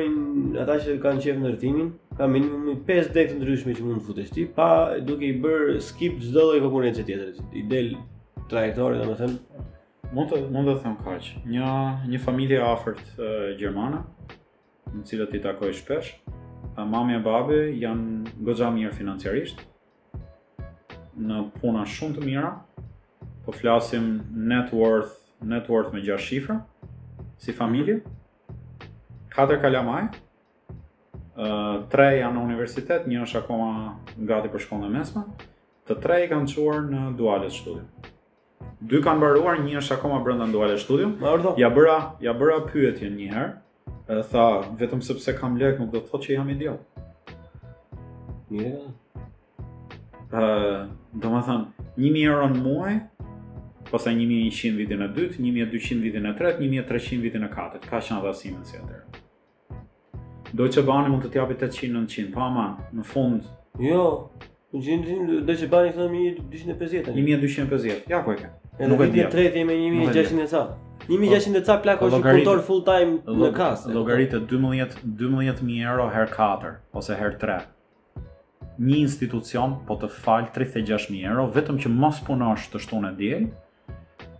ata 0.64 0.78
që 0.86 0.94
kanë 1.04 1.20
qenë 1.26 1.42
në 1.44 1.52
rëtimin, 1.52 1.90
ka 2.16 2.28
minimum 2.32 2.78
5 2.88 3.10
dekë 3.18 3.32
të 3.34 3.36
ndryshme 3.42 3.74
që 3.76 3.84
mund 3.90 4.00
të 4.00 4.04
futesh 4.08 4.32
ti, 4.32 4.46
pa 4.56 4.68
duke 5.04 5.28
i 5.28 5.34
bërë 5.44 5.76
skip 5.84 6.16
çdo 6.24 6.46
lloj 6.48 6.62
konkurence 6.64 7.04
tjetër, 7.04 7.36
që 7.52 7.66
del 7.74 7.92
trajektore 8.48 8.96
dhe 9.04 9.28
Mund 10.14 10.30
të, 10.30 10.38
mund 10.54 10.68
të 10.70 10.78
thëmë 10.84 10.96
kaqë, 11.02 11.44
një, 11.50 11.68
një 12.06 12.18
familje 12.22 12.60
afërt 12.70 13.00
uh, 13.18 13.50
Gjermana, 13.58 14.04
në 14.94 15.02
cilët 15.10 15.32
i 15.34 15.40
takoj 15.42 15.72
shpesh, 15.74 16.12
mami 16.76 17.16
e 17.18 17.22
babi 17.22 17.58
janë 17.82 18.32
gëgja 18.44 18.70
mirë 18.74 18.92
financiarisht, 18.96 19.62
në 21.14 21.40
puna 21.60 21.84
shumë 21.86 22.16
të 22.18 22.24
mira, 22.26 22.52
po 23.44 23.52
flasim 23.54 24.22
net 24.50 24.72
worth, 24.74 25.16
net 25.42 25.68
worth 25.70 25.92
me 25.94 26.02
6 26.04 26.18
shifra, 26.28 26.56
si 27.38 27.52
familje, 27.52 28.00
katër 29.32 29.60
kalamaj, 29.66 30.12
Uh, 31.34 31.80
tre 31.90 32.20
janë 32.20 32.30
në 32.36 32.42
universitet, 32.46 33.06
një 33.10 33.24
është 33.24 33.40
akoma 33.40 33.96
gati 34.28 34.46
për 34.52 34.60
shkollën 34.68 34.84
e 34.86 34.92
mesme. 34.94 35.24
Të 35.90 35.96
tre 35.98 36.20
i 36.22 36.28
kanë 36.30 36.46
çuar 36.52 36.84
në 36.86 37.08
Dualet 37.18 37.50
studium. 37.50 37.88
Dy 38.78 39.00
kanë 39.02 39.18
mbaruar, 39.18 39.58
një 39.64 39.80
është 39.80 39.96
akoma 39.96 40.20
brenda 40.22 40.46
në 40.46 40.54
duale 40.54 40.76
studium. 40.78 41.16
Ja 41.58 41.72
bëra, 41.74 41.96
ja 42.22 42.36
bëra 42.38 42.60
pyetjen 42.68 43.16
një 43.18 43.26
herë. 43.32 43.48
E 44.08 44.20
tha, 44.30 44.60
vetëm 44.78 45.00
sepse 45.00 45.32
kam 45.38 45.56
lek, 45.60 45.78
nuk 45.80 45.90
do 45.92 46.00
të 46.02 46.10
thot 46.12 46.26
që 46.26 46.34
jam 46.36 46.48
idiot. 46.52 47.00
Ja. 48.52 48.60
Yeah. 48.60 48.86
Ëh, 50.34 50.86
do 51.14 51.30
të 51.30 51.42
thënë, 51.48 51.88
1000 52.04 52.22
euro 52.30 52.48
në 52.52 52.60
muaj, 52.64 52.94
pastaj 53.90 54.14
1100 54.20 54.74
vitin 54.82 55.04
e 55.06 55.10
dytë, 55.16 55.38
1200 55.40 56.00
vitin 56.04 56.28
e 56.30 56.34
tretë, 56.38 56.60
1300 56.66 57.20
vitin 57.24 57.46
e 57.48 57.52
katërt. 57.54 57.88
Ka 57.90 58.00
shans 58.08 58.24
dashimin 58.26 58.64
si 58.70 58.80
atë. 58.80 59.02
Do 60.54 60.68
të 60.70 60.84
bani 60.86 61.10
mund 61.12 61.24
të 61.24 61.32
të 61.34 61.44
800 61.44 61.90
900, 61.94 62.30
po 62.34 62.44
ama 62.44 62.66
në 62.94 63.06
fund, 63.12 63.48
jo, 63.82 64.04
do 64.74 64.80
të 64.80 65.70
bani 65.72 65.94
këmi 65.96 66.26
1.250. 66.50 67.14
1250. 67.14 68.10
Ja 68.10 68.20
ku 68.20 68.32
po 68.32 68.36
e 68.36 68.44
ke? 68.44 68.52
Në 68.84 69.00
vitin 69.06 69.24
e 69.24 69.30
tretë 69.32 69.66
me 69.70 69.80
1600 69.80 70.44
e 70.44 70.50
sa? 70.52 70.66
1600 71.08 71.64
ca 71.66 71.78
plak 71.82 72.00
është 72.04 72.18
një 72.20 72.30
punëtor 72.30 72.60
full 72.64 72.82
time 72.86 73.20
në 73.38 73.50
kasë. 73.56 73.92
Llogaritë 73.94 74.42
12 74.50 75.02
12000 75.20 75.82
euro 75.88 76.08
her 76.14 76.30
4 76.32 76.74
ose 76.96 77.16
her 77.18 77.36
3. 77.42 77.58
Një 78.78 78.96
institucion 79.04 79.76
po 79.86 79.98
të 80.00 80.08
fal 80.12 80.48
36000 80.54 81.20
euro 81.28 81.48
vetëm 81.54 81.78
që 81.84 81.92
mos 81.94 82.22
punosh 82.26 82.70
të 82.72 82.80
shtunë 82.86 83.12
diel 83.18 83.44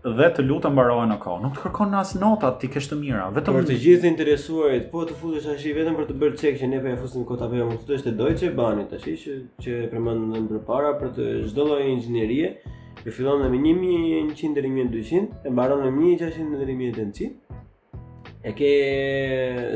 dhe 0.04 0.26
të 0.36 0.42
lutë 0.44 0.68
mbarohen 0.74 1.08
në 1.14 1.18
kohë. 1.22 1.42
Nuk 1.46 1.54
të 1.54 1.62
kërkon 1.68 1.94
as 1.96 2.12
nota 2.18 2.50
ti 2.60 2.68
kesh 2.68 2.90
të 2.90 2.98
mira, 3.00 3.28
vetëm 3.32 3.56
për 3.56 3.68
të 3.70 3.76
gjithë 3.84 4.02
të 4.04 4.08
interesuarit, 4.10 4.88
po 4.92 5.04
të 5.08 5.14
futesh 5.20 5.46
ashi 5.54 5.72
vetëm 5.78 5.94
për 6.00 6.08
të 6.10 6.16
bërë 6.20 6.40
çek 6.42 6.58
që 6.60 6.68
ne 6.72 6.80
po 6.84 6.90
e 6.92 6.98
fusim 7.00 7.24
kota 7.28 7.48
vetëm 7.48 7.72
të 7.88 7.96
është 7.98 8.12
e 8.12 8.16
dojtë 8.20 8.40
që 8.42 8.50
bani 8.58 8.88
tash 8.90 9.06
që 9.26 9.36
që 9.64 9.76
e 9.86 10.00
më 10.08 10.64
parë 10.68 10.92
për 11.00 11.14
të 11.16 11.28
çdo 11.54 11.68
lloj 11.70 11.84
inxhinierie, 11.94 12.50
E 13.06 13.10
fillon 13.10 13.40
me 13.50 13.58
1100 13.58 14.54
deri 14.54 14.70
1200 14.70 15.40
e 15.44 15.50
mbaron 15.50 15.80
me 15.84 15.90
1600 15.90 16.56
deri 16.58 16.74
1800. 16.74 17.34
E 18.48 18.52
ke 18.58 18.72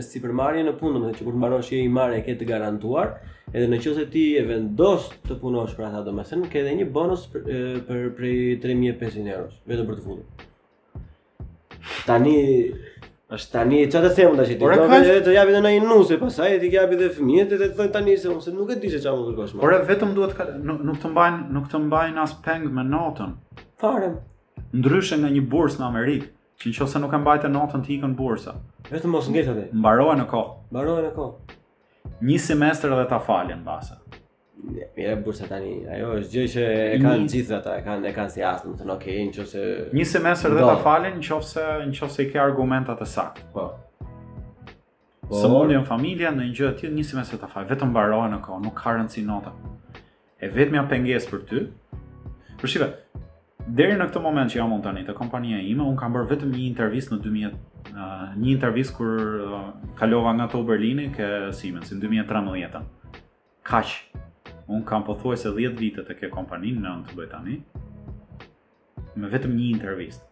si 0.04 0.20
përmarje 0.24 0.62
në 0.64 0.72
punë, 0.80 1.02
dhe 1.04 1.10
që 1.18 1.26
kur 1.26 1.36
mbarosh 1.40 1.72
je 1.74 1.82
i 1.84 1.90
marrë 1.92 2.18
e 2.18 2.24
ke 2.24 2.34
të 2.40 2.48
garantuar, 2.48 3.14
edhe 3.52 3.68
nëse 3.68 4.06
ti 4.12 4.24
e 4.40 4.44
vendos 4.48 5.10
të 5.28 5.36
punosh 5.44 5.76
për 5.76 5.90
ata 6.00 6.12
mesen 6.16 6.46
ke 6.52 6.60
edhe 6.62 6.74
një 6.80 6.88
bonus 6.96 7.26
për, 7.32 7.44
për 7.88 8.08
prej 8.16 8.36
3500 8.64 9.30
euro 9.36 9.48
vetëm 9.72 9.88
për 9.92 10.00
të 10.00 10.04
futur. 10.08 11.96
Tani 12.08 12.34
është 13.28 13.52
tani 13.52 13.78
çfarë 13.92 14.10
të 14.14 14.18
them 14.18 14.36
tash 14.40 14.48
ti 14.48 14.56
do 14.56 15.16
të 15.26 15.32
japi 15.36 15.52
të 15.52 15.58
një 15.66 15.80
nusë 15.88 16.16
pas 16.20 16.36
ai 16.46 16.54
ti 16.62 16.70
japi 16.72 16.96
dhe 16.96 17.08
fëmijët 17.12 17.50
të 17.60 17.66
thon 17.76 17.90
tani 17.92 18.14
se 18.16 18.30
unë 18.32 18.54
nuk 18.56 18.70
e 18.72 18.76
di 18.80 18.88
se 18.94 19.02
çfarë 19.02 19.18
mund 19.18 19.28
të 19.34 19.42
bësh 19.42 19.52
më 19.58 19.64
por 19.64 19.74
vetëm 19.90 20.14
duhet 20.16 20.38
nuk 20.70 20.96
të 21.02 21.10
mbajnë 21.12 21.56
nuk 21.58 21.66
të 21.74 21.80
mbajnë 21.90 22.22
as 22.22 22.32
peng 22.46 22.64
me 22.78 22.86
notën 22.88 23.34
fare 23.84 24.08
ndryshe 24.80 25.20
nga 25.20 25.28
një 25.34 25.42
bursë 25.54 25.82
në 25.82 25.88
Amerikë 25.88 26.30
që 26.62 26.72
nëse 26.72 27.02
nuk 27.04 27.12
e 27.12 27.20
mbajnë 27.26 27.50
notën 27.58 27.84
ti 27.84 27.98
ikën 28.00 28.14
bursa 28.22 28.54
vetëm 28.88 29.12
mos 29.18 29.28
ngjesh 29.34 29.52
atë 29.52 29.66
mbarohen 29.82 30.24
në 30.24 30.26
kohë 30.32 30.56
mbarohen 30.72 31.08
në 31.10 31.14
kohë 31.18 31.56
Një 32.28 32.38
semestër 32.40 32.94
dhe 32.96 33.04
ta 33.08 33.18
falen 33.22 33.60
basa. 33.66 33.98
Mire 34.96 35.14
bursa 35.22 35.46
tani, 35.46 35.84
ajo 35.86 36.08
është 36.18 36.32
gjë 36.34 36.46
që 36.52 36.62
e 36.94 36.94
kanë 37.02 37.26
gjithë 37.30 37.54
ata, 37.60 37.74
e 37.78 37.82
kanë 37.84 38.08
e 38.10 38.10
kanë 38.16 38.32
si 38.34 38.42
as, 38.42 38.64
më 38.66 38.72
të 38.74 38.80
thonë, 38.82 38.92
okay, 38.96 39.26
nëse 39.28 39.62
një 39.96 40.06
semestër 40.12 40.56
dhe 40.56 40.64
ta 40.66 40.74
falin, 40.82 41.20
nëse 41.20 41.66
nëse 41.90 42.24
i 42.26 42.30
ke 42.32 42.40
argumentat 42.42 43.00
e 43.00 43.06
saktë. 43.06 43.44
Po. 43.54 43.66
Po. 44.02 44.10
Së 45.30 45.50
mundi 45.52 45.78
në 45.78 45.84
familja 45.86 46.32
në 46.34 46.48
një 46.48 46.56
gjë 46.58 46.72
të 46.74 46.80
tillë 46.82 46.96
një 46.98 47.06
semestër 47.12 47.40
ta 47.44 47.50
fal, 47.52 47.68
vetëm 47.70 47.92
mbarohen 47.94 48.34
në 48.34 48.40
kohë, 48.48 48.60
nuk 48.66 48.76
ka 48.82 48.96
rëndsi 48.98 49.22
nota. 49.28 49.54
E 50.42 50.50
vetmja 50.56 50.82
pengesë 50.90 51.30
për 51.32 51.44
ty. 51.50 51.62
Për 52.58 52.72
shive, 52.74 52.90
deri 53.78 53.94
në 53.94 54.08
këtë 54.10 54.24
moment 54.26 54.50
që 54.52 54.58
jam 54.60 54.74
unë 54.74 54.86
tani 54.88 55.06
te 55.06 55.14
kompania 55.18 55.62
ime, 55.62 55.86
un 55.86 55.96
kam 56.00 56.16
bërë 56.18 56.32
vetëm 56.34 56.52
një 56.56 56.64
intervistë 56.72 57.14
në 57.14 57.24
2000 57.30 57.58
një 58.42 58.54
intervistë 58.58 58.94
kur 58.96 59.18
kalova 59.98 60.34
nga 60.38 60.48
to 60.52 60.64
Berlini 60.66 61.12
ke 61.14 61.52
Siemens 61.54 61.92
në 61.94 62.02
2013. 62.26 62.80
Kaq. 63.68 64.00
Unë 64.68 64.84
kam 64.88 65.02
po 65.06 65.14
thuaj 65.16 65.38
se 65.40 65.50
10 65.56 65.78
vite 65.80 66.02
të 66.04 66.14
kjo 66.18 66.28
kompani 66.34 66.74
në 66.76 66.82
në 66.92 67.08
të 67.08 67.14
bëjt 67.16 67.30
tani, 67.32 67.54
me 69.22 69.28
vetëm 69.32 69.54
një 69.56 69.66
intervist. 69.72 70.24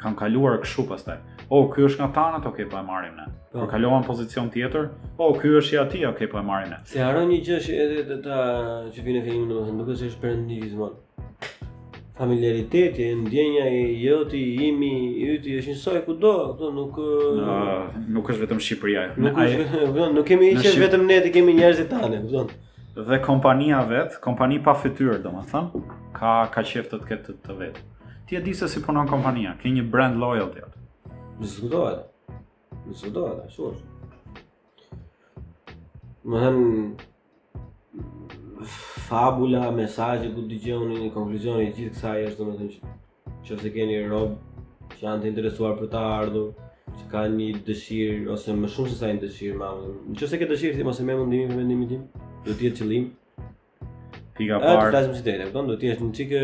Kam 0.00 0.16
kaluar 0.18 0.56
këshu 0.64 0.86
pas 0.88 1.04
taj. 1.06 1.18
O, 1.46 1.58
oh, 1.58 1.66
kjo 1.74 1.86
është 1.90 2.02
nga 2.02 2.08
tanët, 2.16 2.46
oke, 2.48 2.56
okay, 2.56 2.66
po 2.72 2.78
e 2.80 2.82
marim 2.86 3.14
ne. 3.18 3.28
Po. 3.52 3.60
Kur 3.60 3.68
kalova 3.70 3.98
në 4.00 4.08
pozicion 4.08 4.48
tjetër, 4.54 4.88
o, 5.12 5.28
oh, 5.28 5.36
kjo 5.38 5.60
është 5.60 5.76
i 5.76 5.78
ati, 5.82 6.00
oke, 6.06 6.18
okay, 6.18 6.30
po 6.32 6.40
e 6.40 6.42
marim 6.48 6.72
ne. 6.72 6.78
Se 6.90 6.98
haron 7.02 7.28
një 7.30 7.38
gjë 7.46 7.58
që 7.66 7.76
edhe 7.84 8.02
të 8.10 8.16
ta 8.24 8.38
që 8.96 9.04
vine 9.06 9.20
fejim 9.26 9.46
në 9.52 9.76
duke 9.82 9.96
se 10.00 10.08
është 10.10 10.22
për 10.24 10.34
një 10.48 10.58
gjizmonë. 10.64 11.06
Familiariteti, 12.20 13.04
ndjenja 13.22 13.68
i 13.76 13.84
jëti, 14.04 14.40
imi, 14.70 14.92
yti, 15.34 15.54
është 15.60 15.74
njësoj 15.76 16.02
ku 16.08 16.16
do, 16.24 16.34
këto 16.56 16.72
nuk... 16.80 16.98
Në, 17.38 17.54
nuk 18.18 18.32
është 18.34 18.44
vetëm 18.46 18.62
Shqipëria. 18.66 19.06
Nuk, 19.14 19.38
nuk, 19.38 20.02
nuk 20.18 20.28
kemi 20.28 20.50
i 20.56 20.58
që 20.58 20.74
vetëm 20.84 21.06
ne 21.08 21.20
të 21.24 21.32
kemi 21.38 21.54
njerëzit 21.60 21.88
tane, 21.94 22.20
këtonë 22.26 22.66
dhe 22.94 23.18
kompania 23.20 23.82
vet, 23.86 24.16
kompani 24.22 24.58
pa 24.62 24.74
fytyrë, 24.74 25.20
domethën, 25.22 25.68
ka 26.16 26.32
ka 26.54 26.62
qeftë 26.72 26.98
të 26.98 27.08
ketë 27.10 27.36
të, 27.44 27.56
vet. 27.60 27.78
Ti 28.26 28.36
e 28.38 28.42
di 28.42 28.54
se 28.54 28.68
si 28.68 28.82
punon 28.82 29.06
kompania, 29.10 29.54
ke 29.60 29.70
një 29.70 29.84
brand 29.90 30.18
loyalty 30.18 30.64
atë. 30.64 31.14
Zgudohet. 31.54 32.08
Zgudohet, 32.90 33.44
ashtu 33.46 33.68
është. 33.70 33.88
Më 36.30 36.42
hem 36.44 36.58
fabula, 39.06 39.70
mesajë 39.74 40.32
ku 40.34 40.44
të 40.50 40.58
gjeoni 40.66 40.98
një 41.06 41.12
konkluzioni 41.14 41.70
gjithë 41.70 41.94
kësaj 41.94 42.24
është 42.30 42.40
domethën 42.42 42.66
më 42.66 42.74
të 42.74 43.40
që, 43.54 43.58
që 43.62 43.72
keni 43.74 44.00
robë 44.10 44.96
që 44.98 45.06
janë 45.06 45.22
të 45.22 45.30
interesuar 45.30 45.78
për 45.78 45.88
ta 45.94 46.02
ardhur, 46.18 46.50
që 46.88 47.06
ka 47.10 47.20
një 47.32 47.48
dëshirë 47.66 48.28
ose 48.34 48.54
më 48.58 48.68
shumë 48.74 48.90
se 48.92 48.96
sa 49.00 49.10
një 49.12 49.22
dëshir 49.22 49.56
më 49.58 49.66
avë. 49.72 49.90
Në 50.10 50.18
që 50.20 50.28
se 50.32 50.38
ke 50.40 50.48
dëshirë, 50.50 50.76
thimë 50.78 50.92
ose 50.92 51.06
me 51.06 51.16
mundimi 51.18 51.48
për 51.50 51.58
mendimi 51.60 51.88
tim, 51.90 52.04
du 52.46 52.56
t'jetë 52.56 52.78
qëllim. 52.82 53.08
Pika 54.38 54.58
parë. 54.62 54.86
Du 54.90 54.94
t'asim 54.94 55.14
si 55.18 55.24
tëjnë, 55.26 55.50
du 55.64 55.76
t'jetë 55.82 56.06
një 56.06 56.14
qikë, 56.18 56.40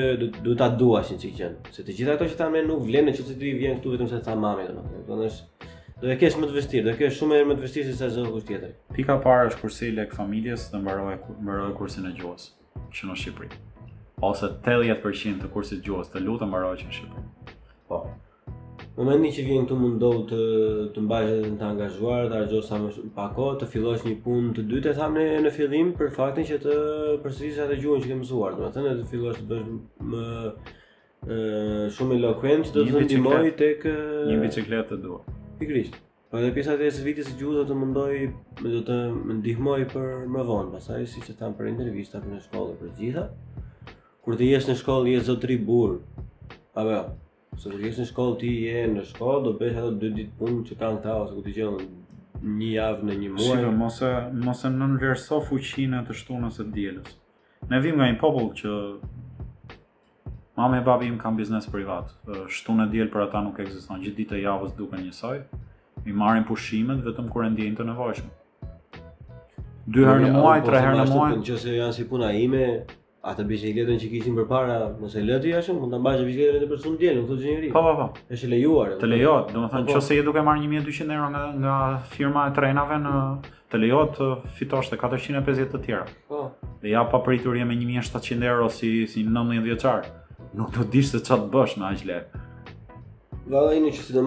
du 0.49 0.57
t'a 0.61 0.69
duash 0.81 1.15
një 1.15 1.21
qikë 1.25 1.39
qënë. 1.41 1.73
Se 1.77 1.87
të 1.87 1.97
gjitha 1.99 2.19
ato 2.19 2.29
që 2.29 2.39
ta 2.41 2.51
me 2.53 2.63
nuk 2.67 2.85
vlenë, 2.87 3.15
që 3.17 3.25
se 3.31 3.39
ti 3.41 3.55
vjen 3.61 3.79
këtu 3.81 3.95
vetëm 3.95 4.11
se 4.13 4.21
ta 4.27 4.35
mami, 4.39 4.69
du 4.71 4.85
t'jetë. 5.07 5.73
Do 5.97 6.11
e 6.13 6.17
kesh 6.21 6.37
më 6.37 6.51
të 6.51 6.57
vështirë, 6.59 6.85
do 6.85 6.93
e 6.93 6.99
kesh 6.99 7.17
shumë 7.23 7.39
e 7.41 7.47
më 7.49 7.55
të 7.57 7.65
vështirë 7.65 7.87
se 7.95 7.97
sa 8.03 8.11
zonë 8.13 8.33
kusht 8.35 8.47
tjetër. 8.51 8.75
Pika 8.99 9.17
parë 9.25 9.47
është 9.51 9.61
kursi 9.63 9.87
lek 9.97 10.13
familjes 10.13 10.67
dhe 10.69 10.83
mbaroj 10.85 11.71
kursin 11.79 12.11
e 12.11 12.13
gjuhës, 12.19 12.51
që 12.93 13.09
në 13.09 13.17
Shqipëri. 13.23 13.57
Ose 14.29 14.51
80% 14.69 15.41
të 15.41 15.49
kursit 15.57 15.81
gjuhës 15.87 16.13
të 16.13 16.21
lutë 16.27 16.51
mbaroj 16.53 16.75
që 16.83 16.91
në 16.91 16.97
Shqipëri. 16.99 17.25
Po, 17.89 18.03
momentin 18.97 19.33
që 19.37 19.43
vjen 19.45 19.67
këtu 19.67 19.77
më 19.81 19.91
të 20.31 20.41
të 20.95 21.03
mbash 21.05 21.33
të 21.61 21.67
angazhuar, 21.69 22.29
të 22.31 22.39
argjosh 22.41 22.69
sa 22.71 22.79
më 22.81 23.11
pak 23.17 23.35
kohë, 23.37 23.59
të 23.61 23.67
fillosh 23.75 24.07
një 24.07 24.15
punë 24.25 24.55
të 24.57 24.63
dytë 24.71 24.95
tham 24.97 25.19
në 25.19 25.27
në 25.45 25.53
fillim 25.53 25.91
për 25.99 26.13
faktin 26.17 26.47
që 26.49 26.59
të 26.65 26.77
përsërisësh 27.25 27.65
atë 27.67 27.77
gjuhën 27.83 28.05
që 28.07 28.11
ke 28.13 28.17
mësuar, 28.23 28.57
domethënë 28.57 28.95
të 29.03 29.11
fillosh 29.11 29.43
të 29.43 29.47
bësh 29.53 29.71
më 30.15 30.25
shumë 31.93 32.17
eloquent 32.21 32.71
do 32.75 32.87
të 32.87 32.95
të 32.95 33.05
ndihmoj 33.11 33.43
tek 33.61 33.87
një 34.31 34.39
bicikletë 34.47 34.93
të 34.95 34.99
dua. 35.05 35.21
Pikrisht. 35.61 36.01
Po 36.31 36.41
edhe 36.41 36.55
pjesa 36.57 36.75
e 36.75 36.89
vitit 37.05 37.29
të 37.29 37.37
gjuhës 37.41 37.61
do 37.61 37.67
të 37.69 37.77
mundoj 37.81 38.15
do 38.65 38.81
të 38.89 38.97
më 39.29 39.37
ndihmoj 39.43 39.81
për 39.93 40.25
më 40.33 40.47
vonë, 40.49 40.73
pastaj 40.79 41.05
siç 41.13 41.29
e 41.31 41.37
tham 41.39 41.53
për 41.59 41.69
intervistat 41.75 42.25
në 42.27 42.41
shkollë 42.49 42.81
për 42.81 42.97
gjitha. 42.99 43.29
Kur 44.25 44.35
të 44.41 44.49
jesh 44.51 44.67
në 44.73 44.79
shkollë, 44.81 45.11
je 45.15 45.23
zotri 45.29 45.55
burr. 45.69 46.01
Apo 46.77 46.91
jo? 46.91 47.05
Se 47.61 47.71
të 47.73 47.79
në 47.81 48.05
shkollë 48.05 48.37
ti 48.41 48.49
je 48.69 48.81
në 48.93 49.03
shkollë, 49.13 49.45
do 49.47 49.53
bëhet 49.57 49.79
ato 49.81 49.93
dy 50.01 50.11
ditë 50.19 50.35
punë 50.41 50.65
që 50.69 50.75
kanë 50.81 50.99
ta 51.05 51.15
ose 51.23 51.37
ku 51.37 51.45
ti 51.45 51.55
qenë 51.57 51.87
një 52.57 52.71
javë 52.75 53.07
në 53.09 53.15
një 53.23 53.31
muaj. 53.37 53.47
Shiko, 53.47 53.71
mos 53.81 54.01
e 54.05 54.11
mos 54.45 54.61
e 54.65 54.71
nën 54.75 54.97
vlerëso 55.01 55.39
fuqinë 55.49 56.03
të 56.09 56.17
shtunën 56.21 56.53
së 56.53 56.67
dielës. 56.75 57.15
Ne 57.71 57.81
vim 57.85 57.97
nga 57.97 58.11
një 58.11 58.19
popull 58.21 58.51
që 58.61 58.73
mamë 60.61 60.83
e 60.83 60.85
babi 60.91 61.09
im 61.09 61.17
kanë 61.23 61.41
biznes 61.41 61.71
privat. 61.73 62.13
Shtunë 62.59 62.85
e 62.85 62.93
diel 62.93 63.09
për 63.17 63.25
ata 63.25 63.41
nuk 63.47 63.63
ekziston. 63.65 64.05
Gjithë 64.05 64.19
ditë 64.21 64.39
e 64.43 64.43
javës 64.45 64.77
duken 64.77 65.01
njësoj. 65.07 65.41
I 66.07 66.13
marrin 66.15 66.45
pushimet 66.47 67.01
vetëm 67.09 67.33
kur 67.33 67.47
e 67.47 67.49
ndjen 67.55 67.81
të 67.81 67.89
nevojshëm. 67.89 68.29
Dy 69.97 70.05
herë 70.05 70.29
në 70.29 70.35
muaj, 70.37 70.61
tre 70.69 70.85
herë 70.85 71.01
në 71.03 71.09
muaj. 71.15 71.33
Nëse 71.41 71.79
janë 71.81 71.97
si 71.97 72.05
puna 72.13 72.29
ime, 72.37 72.67
A 73.27 73.33
të 73.35 73.43
bicikletën 73.49 73.97
që 73.99 74.09
kishin 74.13 74.37
përpara 74.39 74.75
nëse 75.01 75.19
lë 75.19 75.27
lëti 75.33 75.51
jashtë, 75.51 75.75
mund 75.81 75.91
ta 75.91 75.99
mbash 75.99 76.21
bicikletën 76.23 76.61
edhe 76.61 76.69
për 76.71 76.79
sun 76.85 76.93
diel, 77.01 77.17
nuk 77.17 77.27
thotë 77.33 77.43
gjë 77.65 77.71
Po 77.75 77.83
po 77.83 77.95
po. 77.99 78.05
Është 78.37 78.51
lejuar. 78.53 78.93
Të 79.01 79.09
lejohet, 79.13 79.49
domethënë 79.57 79.87
po. 79.89 79.97
nëse 79.99 80.19
je 80.21 80.27
duke 80.29 80.45
marr 80.47 80.61
1200 80.63 81.15
euro 81.17 81.27
nga 81.33 81.43
nga 81.65 81.75
firma 82.13 82.45
e 82.47 82.55
trenave 82.59 83.01
në 83.03 83.15
të 83.75 83.81
lejohet 83.83 84.15
të 84.21 84.29
fitosh 84.61 84.93
të 84.93 85.01
450 85.03 85.73
të 85.75 85.81
tjera. 85.89 86.07
Po. 86.31 86.45
Dhe 86.85 86.93
ja 86.95 87.03
pa 87.11 87.19
pritur 87.27 87.59
je 87.59 87.67
me 87.67 87.75
1700 87.81 88.47
euro 88.53 88.69
si 88.79 88.93
si 89.11 89.25
19 89.27 89.67
vjeçar. 89.67 90.07
Nuk 90.55 90.71
do 90.77 90.85
të 90.87 90.91
dish 90.95 91.11
se 91.11 91.19
çfarë 91.27 91.49
të 91.49 91.55
bësh 91.57 91.77
me 91.83 91.91
aq 91.91 92.07
lekë. 92.13 92.45
Vallai 93.51 93.83
nëse 93.83 94.13
do 94.15 94.23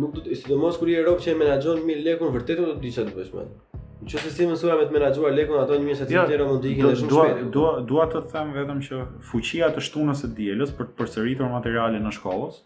nuk 0.00 0.14
do 0.16 0.24
të, 0.24 0.40
sidomos 0.40 0.80
kur 0.80 0.88
je 0.96 1.04
rob 1.04 1.20
që 1.20 1.34
e 1.34 1.36
menaxhon 1.44 1.84
1000 1.84 2.06
lekë, 2.08 2.32
vërtet 2.38 2.64
do 2.64 2.72
të 2.72 2.86
dish 2.88 2.96
çfarë 2.96 3.12
të 3.12 3.20
bësh 3.20 3.36
me 3.36 3.44
atë. 3.44 3.66
Në 4.00 4.08
që 4.08 4.20
të 4.24 4.30
si 4.32 4.46
mësura 4.48 4.78
me 4.80 4.86
të 4.88 4.94
menagjuar 4.96 5.32
lekun 5.36 5.58
ato 5.60 5.76
një 5.76 5.84
mjështë 5.84 6.14
ja, 6.14 6.22
të 6.28 6.44
mund 6.48 6.62
të 6.64 6.70
ikin 6.70 6.86
dhe 6.86 6.94
shumë 7.02 7.48
dua, 7.52 7.72
Dua, 7.92 8.06
të 8.08 8.22
them 8.30 8.54
vetëm 8.56 8.78
që 8.86 9.00
fuqia 9.28 9.68
të 9.76 9.82
shtunës 9.88 10.22
e 10.24 10.30
djelës 10.38 10.72
për 10.78 10.88
të 10.88 10.96
përsëritur 11.02 11.50
materiale 11.52 12.00
në 12.00 12.14
shkollës. 12.16 12.62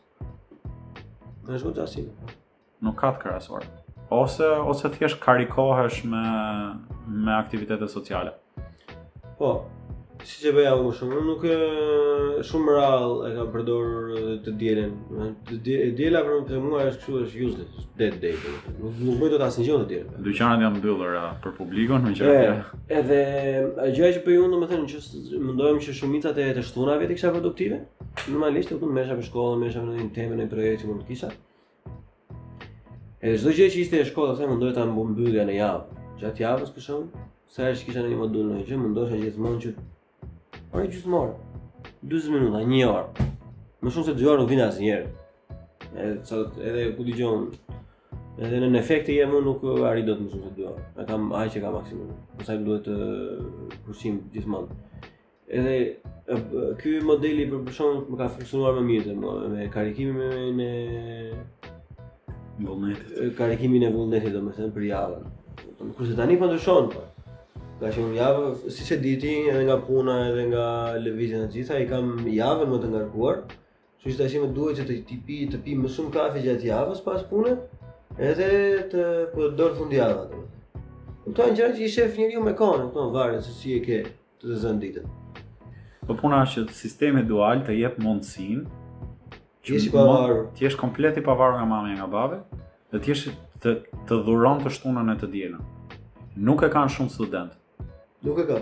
Në 1.48 1.58
shkollë 1.62 1.76
të 1.80 1.84
asilë. 1.88 2.34
Nuk 2.86 2.98
ka 3.02 3.10
të 3.16 3.24
krasuar. 3.24 3.66
Ose, 4.14 4.46
ose 4.70 4.92
thjesht 4.94 5.18
karikohesh 5.24 6.04
me, 6.06 6.22
me 7.24 7.34
aktivitetet 7.34 7.90
sociale. 7.90 8.36
Po, 9.40 9.52
si 10.24 10.40
që 10.44 10.52
beja 10.56 10.72
më 10.78 10.90
shumë, 10.98 11.18
nuk 11.26 11.42
e 11.46 11.54
shumë 12.48 12.74
rral 12.74 13.22
e 13.28 13.30
ka 13.36 13.44
përdorë 13.52 14.22
të 14.44 14.54
djelen. 14.60 14.94
E 15.52 15.90
djela 15.96 16.22
për 16.24 16.36
më 16.38 16.44
për 16.48 16.62
mua 16.64 16.84
është 16.88 17.02
që 17.02 17.24
është 17.24 17.42
useless, 17.48 17.88
dead 17.98 18.16
day. 18.22 18.36
Nuk, 18.80 18.96
nuk 19.04 19.18
bëjtë 19.20 19.38
të 19.42 19.48
asë 19.48 19.60
një 19.60 19.66
gjithë 19.68 19.82
të 19.82 19.90
djelen. 19.92 20.12
Dyqanat 20.28 20.64
janë 20.64 20.82
bëllër 20.84 21.16
për 21.44 21.54
publikon, 21.58 22.06
më 22.06 22.14
qërë 22.16 22.38
tja. 22.40 22.54
Edhe, 23.00 23.20
a 23.84 23.88
gjaj 23.94 24.12
që 24.16 24.22
për 24.24 24.36
ju 24.38 24.46
në 24.54 24.60
më 24.62 24.70
thënë, 24.72 24.86
që 24.94 25.22
më 25.46 25.56
dojmë 25.60 25.84
që 25.88 25.96
shumicat 26.00 26.40
e 26.40 26.48
të 26.56 26.66
shtunave 26.70 27.08
të 27.10 27.18
kësha 27.18 27.34
produktive, 27.36 27.82
normalisht 28.30 28.72
të 28.72 28.80
punë 28.80 28.98
mesha 29.02 29.18
për 29.20 29.28
shkollë, 29.28 29.60
mesha 29.66 29.84
për 29.84 29.90
në 29.90 30.04
një 30.04 30.14
teme, 30.16 30.40
në 30.40 30.48
projekt 30.54 30.84
që 30.86 30.90
më 30.94 30.98
të 31.02 31.10
kisha. 31.12 31.32
Edhe 33.24 33.38
shdo 33.40 33.54
gjë 33.56 33.70
që 33.76 33.84
ishte 33.84 34.00
e 34.00 34.08
shkollë, 34.08 34.40
të 34.40 34.48
më 34.48 34.60
dojtë 34.62 34.80
të 34.80 35.48
në 35.48 35.58
javë, 35.58 36.06
gjatë 36.20 36.44
javës 36.44 36.72
për 36.76 36.86
shumë, 36.88 37.24
sa 37.56 37.68
e 37.70 37.76
shkisha 37.80 38.02
në 38.04 38.10
një 38.14 38.18
modul 38.20 38.50
në 38.52 38.64
gjë, 38.68 38.80
më 38.84 38.90
ndosha 38.90 39.20
gjithmonë 39.20 39.60
që 39.62 39.70
Por 40.74 40.82
e 40.82 40.88
gjithë 40.90 41.06
morë, 41.12 41.34
20 42.10 42.32
minuta, 42.34 42.60
një 42.66 42.86
orë, 42.90 43.22
më 43.86 43.90
shumë 43.94 44.06
se 44.08 44.14
2 44.18 44.24
orë 44.30 44.40
nuk 44.40 44.48
vjen 44.50 44.62
asë 44.64 44.80
njerë. 44.82 45.06
Edhe, 45.86 46.08
edhe 46.68 46.80
ku 46.96 47.02
t'i 47.06 47.14
edhe 48.48 48.58
në 48.64 48.78
efekte 48.80 49.12
jem 49.14 49.32
unë 49.38 49.44
nuk 49.46 49.60
arri 49.86 50.02
do 50.08 50.12
të 50.18 50.22
më 50.24 50.30
shumë 50.32 50.44
se 50.48 50.52
2 50.56 50.64
orë. 50.72 50.82
E 50.98 51.00
kam 51.12 51.22
aj 51.38 51.46
që 51.54 51.58
ka 51.62 51.68
maksimum, 51.76 52.08
përsa 52.40 52.52
i 52.58 52.60
duhet 52.66 52.86
të 52.88 52.94
kushim 53.86 54.14
gjithë 54.34 54.50
Edhe 55.54 55.72
ky 56.82 56.90
modeli 57.06 57.44
për 57.54 57.70
shkak 57.78 58.06
më 58.10 58.16
ka 58.18 58.26
funksionuar 58.34 58.72
më 58.80 58.84
mirë 58.90 59.12
me 59.54 59.60
karikimin 59.70 60.18
me 60.18 60.28
me 60.56 60.70
vullnetin. 62.66 63.30
Karikimin 63.38 63.82
e 63.84 63.94
vullnetit 63.94 64.32
domethënë 64.34 64.74
për 64.74 64.82
javën. 64.90 65.24
Kurse 65.94 66.14
tani 66.18 66.34
po 66.40 66.46
ndryshon, 66.48 66.84
po. 66.94 67.02
Nga 67.80 67.90
që 67.94 68.02
më 68.06 68.14
javë, 68.18 68.44
si 68.70 68.84
që 68.86 68.96
diti 69.02 69.30
edhe 69.50 69.64
nga 69.66 69.76
puna 69.82 70.14
edhe 70.28 70.44
nga 70.52 70.66
levizja 71.02 71.40
në 71.42 71.48
gjitha, 71.50 71.78
i 71.82 71.86
kam 71.90 72.12
javën 72.30 72.70
më 72.70 72.78
të 72.84 72.90
ngarkuar, 72.92 73.40
që 74.02 74.10
që 74.12 74.18
të 74.20 74.26
ashtë 74.28 74.42
me 74.44 74.50
duhet 74.56 74.78
që 74.78 74.84
të 74.92 75.16
pi, 75.26 75.38
të 75.50 75.58
pi 75.64 75.74
më 75.80 75.90
shumë 75.90 76.12
kafe 76.14 76.42
gjatë 76.44 76.68
javës 76.68 77.00
pas 77.06 77.24
pune, 77.30 77.56
edhe 78.14 78.46
të 78.92 79.06
për 79.32 79.32
po 79.34 79.48
dorë 79.62 79.78
fundi 79.80 79.98
javë 79.98 80.42
Në 81.24 81.32
këto 81.32 81.44
e 81.48 81.52
njëra 81.54 81.72
që 81.76 81.80
i 81.80 81.88
shef 81.88 82.18
njëri 82.20 82.34
ju 82.36 82.40
me 82.44 82.52
kone, 82.58 82.84
këto 82.90 83.00
në 83.08 83.12
varën 83.14 83.42
se 83.46 83.54
si 83.56 83.72
e 83.72 83.78
ke 83.80 83.98
të 84.42 84.44
të 84.50 84.56
zënë 84.60 84.80
ditën. 84.82 85.06
Për 86.04 86.10
po 86.10 86.16
puna 86.20 86.42
është 86.44 86.66
që 86.68 86.76
sistemi 86.76 87.22
dual 87.24 87.62
të 87.64 87.78
jep 87.78 87.94
mundësin, 88.04 88.60
që 89.64 89.72
jesh 89.74 89.86
i 89.88 89.94
pavarur. 89.94 90.42
Ti 90.52 90.66
jesh 90.68 90.76
komplet 90.82 91.16
i 91.16 91.24
pavarur 91.24 91.56
nga 91.56 91.64
mamaja 91.70 91.96
nga 91.96 92.10
babi, 92.12 92.42
dhe 92.92 93.00
të 93.00 93.10
jesh 93.14 93.24
të 93.64 93.74
të 94.04 94.20
dhuron 94.28 94.60
të 94.66 94.74
shtunën 94.76 95.14
e 95.14 95.16
të 95.22 95.30
dielën. 95.38 95.64
Nuk 96.44 96.60
e 96.60 96.70
kanë 96.76 96.92
shumë 96.98 97.16
studentë. 97.16 97.56
Nuk 98.24 98.38
e 98.40 98.44
ka. 98.48 98.56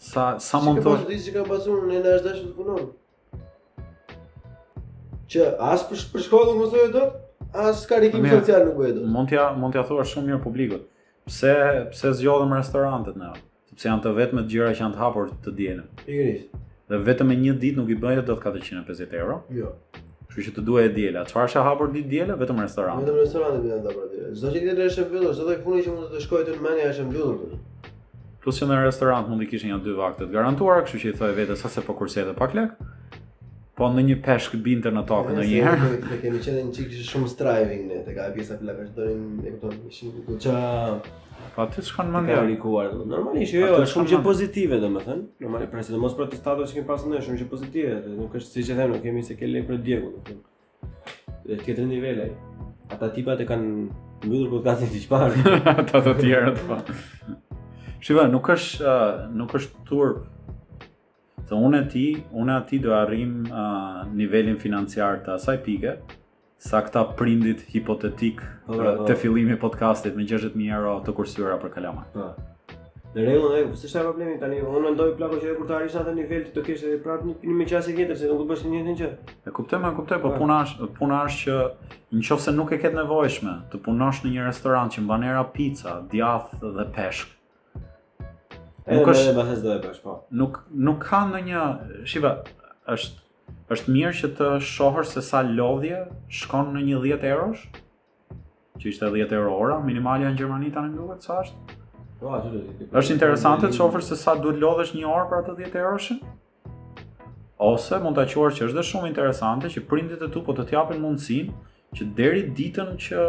Sa 0.00 0.22
sa 0.42 0.58
mund 0.62 0.80
të 0.80 0.84
thotë 0.86 1.18
se 1.22 1.32
ka 1.34 1.42
bazuar 1.46 1.84
në 1.86 2.00
ndaj 2.02 2.16
dashur 2.24 2.46
të 2.50 2.54
punon. 2.56 2.88
Çe 5.30 5.44
as 5.62 5.84
për 5.90 6.02
për 6.14 6.24
shkollën 6.24 6.58
mos 6.58 6.74
e 6.80 6.86
do, 6.94 7.04
as 7.66 7.84
ka 7.86 8.00
rikim 8.02 8.26
social 8.26 8.64
nuk 8.72 8.82
e 8.88 8.90
do. 8.96 9.04
Mund 9.16 9.30
t'ia 9.30 9.46
mund 9.54 9.76
t'ia 9.76 9.84
thuash 9.86 10.16
shumë 10.16 10.32
mirë 10.32 10.40
publikut. 10.48 10.88
Pse 11.30 11.52
pse 11.92 12.10
zgjodhëm 12.18 12.56
restorantet 12.58 13.18
ne? 13.20 13.30
Sepse 13.70 13.86
janë 13.86 14.04
të 14.08 14.16
vetmet 14.18 14.50
gjëra 14.50 14.72
që 14.74 14.82
janë 14.86 14.98
të 14.98 15.02
hapur 15.04 15.30
të 15.46 15.54
dielën. 15.62 15.86
Pikërisht. 16.02 16.58
Dhe 16.90 16.98
vetëm 17.06 17.30
me 17.30 17.36
një 17.38 17.54
ditë 17.62 17.78
nuk 17.78 17.92
i 17.94 18.00
bën 18.02 18.24
ato 18.24 18.34
450 18.40 19.14
euro. 19.22 19.38
Jo. 19.60 19.70
Kështu 20.26 20.46
që 20.50 20.56
të 20.58 20.66
duaj 20.66 20.88
diela. 20.96 21.22
Çfarë 21.30 21.52
është 21.52 21.62
hapur 21.68 21.92
ditë 21.94 22.10
diela? 22.16 22.34
Vetëm 22.40 22.64
restorant. 22.64 23.02
Vetëm 23.04 23.22
restorantet 23.22 23.70
janë 23.70 23.86
hapur 23.86 24.10
ditë. 24.10 24.32
Çdo 24.34 24.54
gjë 24.54 24.64
tjetër 24.64 24.86
është 24.88 25.02
e 25.02 25.10
çdo 25.10 25.34
lloj 25.46 25.60
puni 25.68 25.82
që 25.86 25.94
mund 25.98 26.14
të 26.16 26.24
shkojë 26.26 26.48
të 26.50 26.58
mendja 26.66 26.90
është 26.94 27.06
mbyllur. 27.12 27.58
Plus 28.40 28.56
që 28.60 28.66
në 28.70 28.76
restorant 28.86 29.28
mundi 29.28 29.44
të 29.44 29.50
kishe 29.52 29.68
një 29.68 29.78
dy 29.84 29.92
vakte 29.98 30.24
të 30.24 30.32
garantuara, 30.34 30.82
kështu 30.86 31.00
që 31.02 31.10
i 31.10 31.16
thoi 31.18 31.34
vetes 31.36 31.60
sa 31.64 31.68
se 31.72 31.82
po 31.84 31.92
kurse 31.98 32.22
edhe 32.22 32.32
pak 32.38 32.54
lek. 32.56 32.76
Po 33.76 33.88
në 33.92 34.04
një 34.06 34.14
peshk 34.24 34.54
binte 34.64 34.90
në 34.92 35.02
tokë 35.08 35.34
ndonjëherë. 35.38 35.88
Ne 36.12 36.16
kemi 36.22 36.40
qenë 36.46 36.62
një 36.68 36.72
çik 36.76 36.94
shumë 37.10 37.28
striving 37.34 37.82
ne 37.90 37.98
te 38.06 38.14
ka 38.16 38.28
pjesa 38.34 38.56
që 38.60 38.68
lavazdorin 38.70 39.26
e 39.48 39.52
kupton 39.56 39.74
ishin 39.92 40.14
ku 40.26 40.36
ça 40.40 40.54
Po 41.54 41.64
ti 41.72 41.82
s'kan 41.84 42.10
më 42.14 42.20
ndërikuar. 42.26 42.90
Normalisht 43.12 43.54
jo, 43.58 43.62
jo 43.66 43.78
është 43.82 43.92
shumë 43.94 44.10
gjë 44.12 44.18
pozitive 44.28 44.78
domethënë. 44.86 45.24
Normalisht 45.44 45.72
pra 45.74 45.84
sidomos 45.84 46.16
për 46.16 46.28
atestatat 46.28 46.68
që 46.72 46.78
kemi 46.78 46.88
pasur 46.92 47.12
ne, 47.12 47.20
shumë 47.26 47.42
gjë 47.42 47.48
pozitive, 47.52 47.94
se 48.04 48.16
nuk 48.16 48.36
është 48.38 48.56
si 48.56 48.64
që 48.70 48.76
them, 48.80 48.92
nuk 48.96 49.04
kemi 49.04 49.24
se 49.26 49.36
ke 49.40 49.48
lepër 49.52 49.80
djegu 49.88 50.12
domethënë. 50.14 51.36
Dhe 51.48 51.58
ti 51.64 51.76
tre 51.78 51.86
nivele. 51.88 52.30
Ata 52.92 53.08
tipat 53.16 53.42
e 53.44 53.48
kanë 53.52 53.70
mbyllur 54.28 54.52
kokën 54.58 54.92
diçfarë. 54.96 55.48
Ata 55.80 56.04
të 56.04 56.16
tjerë 56.24 56.54
po. 56.64 56.78
atë. 56.80 57.00
Shiva, 58.00 58.24
nuk 58.32 58.48
është 58.54 58.84
uh, 58.84 59.08
nuk 59.36 59.52
është 59.58 59.82
turp. 59.88 60.24
Se 61.50 61.56
unë 61.56 61.80
e 61.84 61.88
ti, 61.90 62.04
unë 62.38 62.56
e 62.56 62.66
ti 62.70 62.78
do 62.80 62.94
arrim 62.96 63.42
uh, 63.52 64.06
nivelin 64.16 64.56
financiar 64.62 65.18
të 65.26 65.34
asaj 65.34 65.58
pike, 65.66 65.94
sa 66.60 66.80
këta 66.84 67.02
prindit 67.18 67.62
hipotetik 67.72 68.40
të 68.40 68.70
po, 68.70 68.76
pra, 68.78 68.94
po. 69.00 69.06
të 69.08 69.16
fillimi 69.20 69.56
podcastit 69.60 70.16
me 70.16 70.24
60.000 70.28 70.70
euro 70.76 70.98
të 71.04 71.14
kursyra 71.16 71.58
për 71.60 71.74
kalama. 71.76 72.06
Po. 72.14 72.30
Në 73.10 73.24
rregull, 73.26 73.54
ai, 73.58 73.64
pse 73.74 73.88
është 73.88 74.04
problemi 74.06 74.36
tani? 74.40 74.60
Unë 74.62 74.92
ndoj 74.94 75.08
plako 75.18 75.40
që 75.42 75.54
kur 75.58 75.66
të 75.68 75.76
arrish 75.80 75.98
atë 76.00 76.12
nivel 76.20 76.44
të 76.54 76.62
kesh 76.68 76.84
edhe 76.86 77.00
prapë 77.02 77.26
një 77.26 77.34
punim 77.42 77.58
me 77.58 77.66
qasje 77.66 77.94
tjetër, 77.96 78.16
se 78.20 78.28
nuk 78.30 78.44
të 78.44 78.46
bësh 78.52 78.62
njëjtën 78.70 78.98
gjë. 79.00 79.08
E 79.50 79.54
kuptoj, 79.56 79.80
e 79.88 79.90
kuptoj, 79.96 80.20
po 80.22 80.30
puna 80.38 80.60
është, 80.64 80.88
puna 81.00 81.20
është 81.26 81.58
që 82.12 82.20
nëse 82.36 82.54
nuk 82.56 82.70
e 82.70 82.78
ketë 82.84 83.00
nevojshme 83.02 83.56
të 83.74 83.82
punosh 83.88 84.22
në 84.24 84.36
një 84.38 84.46
restorant 84.48 84.94
që 84.96 85.04
mban 85.04 85.26
pica, 85.56 85.98
djath 86.12 86.56
dhe 86.64 86.86
peshk. 86.96 87.36
Nuk 88.88 89.08
është 89.12 89.28
edhe 89.28 89.34
Bethesda 89.36 89.74
e 89.76 89.92
po. 90.04 90.14
Nuk 90.40 90.60
nuk 90.72 91.02
ka 91.04 91.18
ndonjë, 91.28 91.64
shiva, 92.08 92.30
është 92.88 93.20
është 93.74 93.92
mirë 93.92 94.12
që 94.20 94.30
të 94.38 94.46
shohësh 94.66 95.10
se 95.16 95.22
sa 95.22 95.40
lodhje 95.46 95.98
shkon 96.40 96.72
në 96.74 96.84
një 96.88 97.00
10 97.20 97.26
eurosh, 97.32 97.66
që 98.80 98.88
ishte 98.88 99.10
10 99.12 99.34
euro 99.36 99.52
ora, 99.60 99.76
minimalja 99.84 100.30
në 100.32 100.38
Gjermani 100.40 100.72
tani 100.74 100.94
më 100.94 101.00
duket 101.02 101.26
sa 101.28 101.36
është. 101.44 101.76
Po, 102.20 102.30
aty 102.36 102.52
do 102.54 102.62
të. 102.70 102.88
Është 102.98 103.14
interesante 103.16 103.68
të 103.70 103.78
shohësh 103.78 104.08
se 104.12 104.18
sa 104.22 104.34
duhet 104.38 104.58
lodhësh 104.62 104.94
një 104.96 105.06
orë 105.10 105.28
për 105.30 105.42
atë 105.42 105.56
10 105.62 105.78
eurosh. 105.84 106.12
Ose 107.60 107.98
mund 108.00 108.16
ta 108.16 108.24
quash 108.24 108.56
që 108.56 108.70
është 108.70 108.78
dhe 108.78 108.86
shumë 108.88 109.10
interesante 109.12 109.68
që 109.70 109.82
prindit 109.90 110.22
e 110.24 110.30
tu 110.32 110.40
po 110.46 110.54
të 110.56 110.64
t'japin 110.70 111.02
mundësinë 111.02 111.52
që 111.98 112.06
deri 112.14 112.40
ditën 112.54 112.90
që 113.02 113.22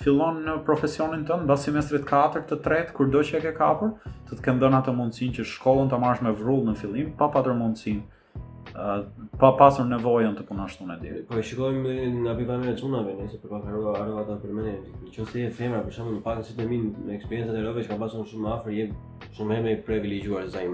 fillon 0.00 0.40
në 0.44 0.54
profesionin 0.66 1.22
tënd, 1.28 1.44
mbas 1.46 1.66
semestrit 1.66 2.06
4 2.08 2.40
të 2.50 2.58
3, 2.64 2.88
kurdo 2.96 3.20
që 3.28 3.38
e 3.38 3.42
ke 3.44 3.52
kapur, 3.58 3.92
të 4.28 4.38
të 4.40 4.44
kenë 4.48 4.62
dhënë 4.64 4.80
atë 4.80 4.94
mundësinë 4.98 5.36
që 5.38 5.44
shkollën 5.52 5.92
ta 5.92 6.00
marrësh 6.04 6.24
me 6.26 6.32
vrull 6.40 6.64
në 6.70 6.74
fillim, 6.80 7.12
pa 7.20 7.28
patur 7.36 7.54
mundësinë 7.58 8.14
pa 9.38 9.48
pasur 9.58 9.86
nevojën 9.90 10.34
të 10.38 10.44
punosh 10.46 10.76
tonë 10.78 10.96
deri. 11.02 11.22
Po 11.30 11.38
e 11.40 11.44
shikojmë 11.46 11.94
nga 12.24 12.34
pikëna 12.38 12.58
me 12.66 12.74
çunave, 12.78 13.14
nëse 13.18 13.40
për 13.42 13.52
pak 13.54 13.64
harrova 13.66 13.94
harrova 13.98 14.26
ta 14.28 14.36
përmendë. 14.42 14.92
Nëse 15.06 15.42
e 15.42 15.48
femër, 15.58 15.82
për 15.88 15.96
shembull, 15.96 16.18
në 16.18 16.22
pak 16.26 16.42
si 16.46 16.54
të 16.58 16.66
min 16.70 16.90
në 17.06 17.16
eksperiencat 17.16 17.56
e 17.58 17.64
rove 17.66 17.86
që 17.86 17.90
ka 17.94 17.98
pasur 18.02 18.26
shumë 18.30 18.52
afër, 18.56 18.76
je 18.78 19.32
shumë 19.38 19.62
më 19.66 19.72
i 19.72 19.80
privilegjuar 19.88 20.46
se 20.52 20.66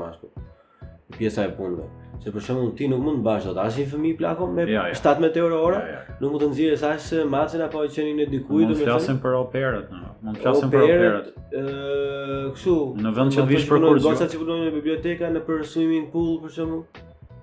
pjesa 1.19 1.45
e 1.47 1.53
punëve. 1.57 1.87
Se 2.25 2.33
për 2.33 2.45
shembull 2.47 2.71
ti 2.79 2.87
nuk 2.89 3.03
mund 3.05 3.19
të 3.21 3.25
bash 3.27 3.47
dot 3.51 3.59
as 3.61 3.75
një 3.79 3.85
fëmijë 3.91 4.17
plako 4.23 4.47
me 4.57 4.65
ja, 4.71 4.87
ja. 4.89 4.95
17 4.97 5.35
euro 5.43 5.59
ora, 5.67 5.81
ja, 5.85 5.99
ja. 5.99 6.15
nuk 6.23 6.33
mund 6.35 6.45
të 6.45 6.49
nxjerrë 6.55 6.79
sa 6.81 6.93
se 7.05 7.25
macin 7.29 7.61
apo 7.67 7.83
e 7.85 7.91
qenin 7.93 8.23
e 8.25 8.29
dikujt 8.33 8.71
domethënë. 8.71 8.79
Mund 8.81 8.85
të 8.85 8.93
flasim 8.93 9.19
për 9.23 9.37
operat, 9.43 9.91
mund 10.25 10.39
të 10.39 10.45
flasim 10.47 10.73
për 10.73 10.87
operat. 10.87 11.29
Ë, 11.53 12.39
kështu. 12.57 12.77
Në 13.05 13.15
vend 13.19 13.35
që 13.37 13.43
të 13.45 13.49
vish 13.53 13.67
për 13.71 13.85
kurs. 13.85 14.07
gocat 14.09 14.33
që 14.33 14.41
punojnë 14.45 14.71
në 14.71 14.75
biblioteka 14.79 15.33
në 15.37 15.45
përsumimin 15.51 16.09
kull 16.15 16.39
për 16.47 16.57
shembull. 16.59 17.04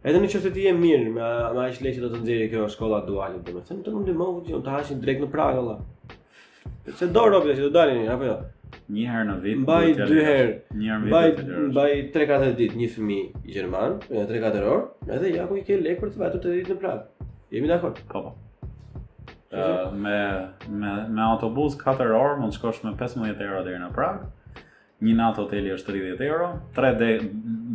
Edhe 0.00 0.16
në 0.22 0.28
qëse 0.32 0.50
ti 0.54 0.62
je 0.64 0.70
mirë 0.72 1.10
me 1.12 1.24
me 1.52 1.64
aq 1.66 1.82
leqë 1.84 2.00
do 2.00 2.08
të 2.14 2.20
nxjerrë 2.22 2.44
kjo 2.54 2.68
shkolla 2.72 3.00
duale 3.04 3.40
domethënë 3.44 3.82
të 3.84 3.92
mundi 3.92 4.14
mohu 4.16 4.38
ti 4.46 4.54
të 4.56 4.72
hashin 4.72 5.02
drejt 5.02 5.18
në 5.20 5.26
Prag 5.34 5.58
valla. 5.58 5.74
Se 6.96 7.08
do 7.16 7.26
robi 7.28 7.52
që 7.58 7.66
do 7.66 7.68
dalin 7.74 8.06
apo 8.14 8.30
jo. 8.30 8.38
Një 8.96 9.04
herë 9.12 9.26
në 9.28 9.34
vit, 9.42 9.58
mbaj 9.60 9.92
dy 9.98 10.24
herë, 10.24 10.54
një 10.78 10.88
herë 10.90 11.04
në 11.04 11.20
vit, 11.26 11.52
mbaj 11.66 11.92
3-4 12.16 12.56
ditë 12.58 12.80
një 12.80 12.88
fëmijë 12.94 13.44
i 13.44 13.54
gjerman, 13.56 13.96
3-4 14.10 14.64
orë, 14.72 14.88
edhe 15.16 15.32
ja 15.34 15.44
ku 15.50 15.58
i 15.60 15.64
ke 15.68 15.76
lekë 15.82 16.06
për 16.06 16.14
të 16.14 16.22
vatur 16.22 16.42
të 16.46 16.54
ditë 16.56 16.74
në 16.74 16.78
Prag. 16.82 17.04
Jemi 17.54 17.70
dakord. 17.74 18.00
Po 18.08 18.24
po. 18.30 18.34
me 19.98 20.16
me 20.80 20.90
me 21.10 21.28
autobus 21.28 21.76
4 21.84 22.16
orë 22.24 22.40
mund 22.40 22.54
të 22.56 22.60
shkosh 22.62 22.84
me 22.86 22.96
15 23.04 23.46
euro 23.50 23.62
deri 23.68 23.84
në 23.84 23.92
Prag. 23.94 24.24
Një 25.04 25.16
natë 25.20 25.44
hoteli 25.44 25.74
është 25.76 25.92
30 25.94 26.26
euro, 26.26 26.48
3 26.76 26.96
de, 27.00 27.12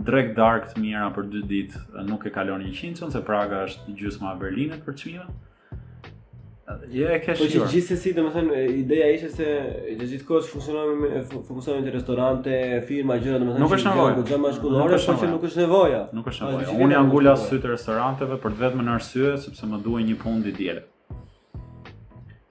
drek 0.05 0.35
dark 0.37 0.67
të 0.71 0.83
mira 0.83 1.07
për 1.15 1.27
2 1.33 1.43
ditë 1.49 2.03
nuk 2.07 2.25
e 2.27 2.31
kalon 2.35 2.63
100 2.63 2.95
qënë, 2.99 3.11
se 3.15 3.21
Praga 3.25 3.63
është 3.67 3.95
gjusma 3.99 4.35
Berlinet 4.39 4.83
për 4.85 4.97
qmime. 5.01 5.25
Je 6.89 7.05
e 7.13 7.17
keshë 7.21 7.37
qërë. 7.37 7.45
Po 7.45 7.65
që 7.65 7.67
gjithë 7.75 7.95
si, 8.01 8.11
dhe 8.17 8.23
më 8.25 8.29
thënë, 8.35 8.61
ideja 8.81 9.07
ishe 9.13 9.27
se 9.33 9.49
që 9.99 10.07
gjithë 10.11 10.25
kohë 10.25 10.45
që 10.47 10.51
funksionohemi 10.55 10.95
me, 10.97 11.21
funksionohemi 11.29 11.85
të 11.89 11.93
restorante, 11.93 12.55
firma, 12.87 13.19
gjëra, 13.21 13.41
dhe 13.43 13.49
më 13.51 13.57
thënë 14.25 14.31
që 14.63 14.97
është 14.97 15.13
nevoja. 15.13 15.13
Nuk 15.13 15.13
është 15.13 15.13
nevoja. 15.13 15.13
Po 15.13 15.19
që 15.21 15.29
nuk 15.35 15.47
është 15.49 15.61
nevoja. 15.63 15.99
Nuk 16.19 16.31
është 16.33 16.47
nevoja. 16.49 16.75
Unë 16.87 16.97
janë 16.97 17.13
gulla 17.13 17.35
sy 17.41 17.59
të 17.61 17.71
restoranteve 17.75 18.39
për 18.45 18.55
të 18.55 18.63
vetë 18.63 18.81
më 18.81 18.87
në 18.87 18.95
arsye, 18.99 19.31
sepse 19.45 19.71
më 19.73 19.81
duhe 19.87 20.03
një 20.09 20.19
pun 20.25 20.43
dhe 20.45 20.57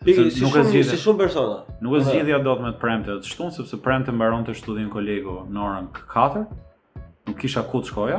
Pikë, 0.05 0.27
si, 0.29 0.43
nuk 0.45 0.53
shumë, 0.53 0.67
zhjithi, 0.69 0.97
shumë 1.01 1.17
persona. 1.23 1.55
Nuk 1.81 1.95
është 1.97 2.11
po, 2.11 2.11
po. 2.11 2.11
zgjidhja 2.13 2.39
dot 2.45 2.59
me 2.61 2.75
të 2.75 2.81
premte 2.83 3.15
të 3.23 3.25
shtun 3.25 3.55
sepse 3.57 3.79
premte 3.81 4.13
mbaron 4.13 4.43
të 4.45 4.53
studin 4.59 4.91
kolegu 4.93 5.39
në 5.49 5.63
orën 5.65 5.87
4 6.13 6.43
nuk 7.29 7.39
kisha 7.41 7.65
ku 7.71 7.81
të 7.83 7.89
shkoja. 7.93 8.19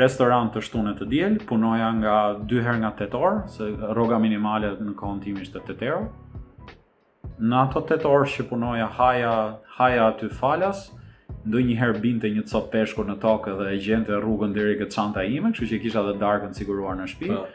Restorant 0.00 0.52
të 0.54 0.62
shtunë 0.62 0.92
të 0.98 1.06
diel, 1.12 1.38
punoja 1.48 1.88
nga 1.98 2.12
2 2.52 2.62
herë 2.66 2.80
nga 2.82 2.92
8 3.06 3.16
orë, 3.18 3.40
se 3.54 3.70
rroga 3.92 4.18
minimale 4.22 4.70
në 4.78 4.94
kohën 5.00 5.18
tim 5.24 5.40
ishte 5.44 5.58
8 5.64 5.82
euro. 5.88 6.04
Në 7.42 7.58
ato 7.64 7.80
8 7.82 8.06
orë 8.08 8.28
që 8.36 8.46
punoja 8.52 8.86
haja, 8.98 9.32
haja 9.76 10.06
aty 10.12 10.28
falas 10.38 10.84
ndo 11.42 11.58
një 11.58 11.90
binte 12.02 12.28
një 12.30 12.44
copë 12.52 12.70
peshku 12.72 13.02
në 13.08 13.16
tokë 13.18 13.56
dhe 13.58 13.70
e 13.74 13.78
gjente 13.84 14.12
rrugën 14.14 14.52
deri 14.54 14.76
te 14.78 14.86
çanta 14.94 15.24
ime, 15.26 15.50
kështu 15.52 15.72
që 15.72 15.80
kisha 15.82 16.04
edhe 16.04 16.18
darkën 16.22 16.54
siguruar 16.54 16.96
në 17.00 17.08
shtëpi. 17.14 17.32
Po. 17.40 17.46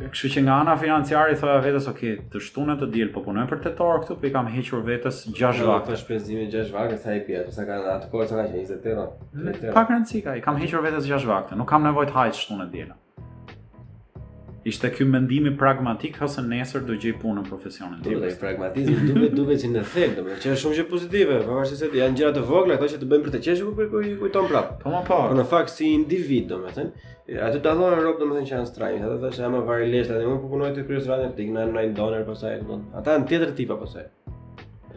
Kështu 0.00 0.28
që 0.30 0.42
nga 0.46 0.56
ana 0.64 0.74
financiare 0.80 1.32
thoya 1.38 1.56
vetes, 1.64 1.86
ok, 1.92 2.00
të 2.34 2.42
shtunë 2.48 2.76
të 2.82 2.86
dil, 2.94 3.08
po 3.14 3.22
punoj 3.24 3.46
për 3.52 3.62
tetor 3.64 3.96
këtu, 4.04 4.16
po 4.20 4.28
i 4.28 4.30
kam 4.36 4.50
hequr 4.52 4.84
vetes 4.86 5.18
6 5.38 5.62
vakë. 5.68 5.88
Po 5.88 5.94
të 5.94 5.98
shpenzimi 6.04 6.44
6 6.52 6.70
vakë 6.76 7.00
sa 7.02 7.16
i 7.18 7.24
pjesë, 7.26 7.56
sa 7.58 7.64
kanë 7.72 7.90
atë 7.96 8.12
kohë 8.14 8.28
sa 8.30 8.38
kanë 8.38 8.52
20 8.54 8.86
euro. 8.92 9.08
Pak 9.80 9.90
rëndësi 9.96 10.22
ka, 10.28 10.36
i 10.38 10.44
kam 10.46 10.62
hequr 10.62 10.86
vetes 10.86 11.10
6 11.10 11.26
vakë, 11.32 11.58
nuk 11.58 11.70
kam 11.74 11.86
nevojë 11.90 12.12
të 12.12 12.18
haj 12.20 12.30
shtunë 12.44 12.68
të 12.70 12.74
dil 12.78 12.94
ishte 14.68 14.90
ky 14.92 15.04
mendimi 15.04 15.56
pragmatik 15.58 16.18
ose 16.22 16.42
nesër 16.44 16.82
do 16.84 16.92
gjej 16.94 17.14
punën 17.22 17.44
profesionin 17.48 18.02
tim. 18.04 18.18
Duhet 18.20 18.38
pragmatizëm, 18.40 19.04
duhet 19.12 19.34
duhet 19.36 19.62
që 19.64 19.70
në 19.72 19.84
thel, 19.94 20.14
domethënë 20.18 20.42
që 20.44 20.52
është 20.54 20.62
shumë 20.64 20.78
gjë 20.78 20.86
pozitive, 20.90 21.38
pavarësisht 21.46 21.84
se 21.84 21.90
janë 22.02 22.18
gjëra 22.20 22.34
të 22.36 22.44
vogla 22.50 22.76
ato 22.76 22.90
që 22.92 23.00
të 23.02 23.08
bëjmë 23.12 23.28
për 23.28 23.36
të 23.38 23.42
qeshur 23.46 23.72
kur 23.78 23.88
kur 23.94 24.08
kujton 24.22 24.48
prap. 24.50 24.74
Po 24.82 24.92
më 24.94 25.02
parë. 25.08 25.38
Në 25.40 25.46
fakt 25.54 25.74
si 25.74 25.88
individ 25.96 26.50
domethënë, 26.52 27.12
aty 27.48 27.62
ta 27.64 27.74
dhonë 27.78 28.02
rrobë 28.02 28.22
domethënë 28.24 28.50
që 28.50 28.56
janë 28.58 28.70
strajnë, 28.72 29.04
ata 29.08 29.18
thashë 29.24 29.50
më 29.56 29.64
varë 29.70 29.88
lehtë, 29.94 30.18
ne 30.18 30.28
po 30.28 30.36
nuk 30.36 30.48
punojmë 30.54 30.78
të 30.78 30.86
kryes 30.88 31.08
radhën, 31.10 31.34
ti 31.38 31.48
kemë 31.48 31.68
ndonjë 31.72 31.96
donor 31.98 32.28
pasaj 32.28 32.58
domethënë. 32.64 32.96
Ata 33.00 33.18
në 33.22 33.32
tjetër 33.32 33.56
tipa 33.62 33.80
pasaj. 33.82 34.08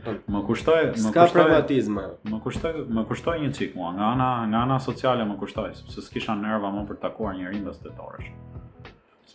Më 0.01 0.39
kushtoj, 0.47 0.77
më 0.87 0.97
Ska 0.97 1.25
kushtoj. 1.27 1.31
Pragmatizme. 1.43 2.03
Më 2.31 2.39
kushtoj, 2.41 2.71
më 2.89 3.03
kushtoj 3.05 3.35
një 3.43 3.51
çik 3.53 3.75
mua, 3.77 3.91
nga 3.93 4.07
ana, 4.15 4.29
nga 4.49 4.63
ana 4.65 4.79
sociale 4.81 5.27
më 5.29 5.35
kushtoj, 5.43 5.75
sepse 5.77 6.01
s'kisha 6.07 6.33
nerva 6.41 6.71
më 6.73 6.87
për 6.89 6.97
të 6.97 7.03
takuar 7.05 7.35
njërin 7.37 7.61
mbas 7.61 7.77
tetorësh. 7.83 8.31
Të 8.31 8.50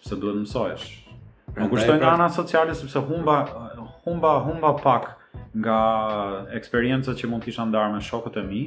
Se 0.06 0.14
duhet 0.22 0.38
mësohesh. 0.38 0.84
Nuk 1.56 1.72
kushtojnë 1.72 2.02
pra... 2.04 2.12
ana 2.14 2.26
sociale 2.30 2.74
sepse 2.78 3.00
humba 3.08 3.38
humba 4.04 4.36
humba 4.44 4.70
pak 4.82 5.08
nga 5.64 5.78
eksperiencat 6.56 7.18
që 7.18 7.30
mund 7.30 7.42
të 7.42 7.50
kisha 7.50 7.64
ndarë 7.70 7.94
me 7.96 8.02
shokët 8.04 8.36
e 8.42 8.44
mi, 8.46 8.60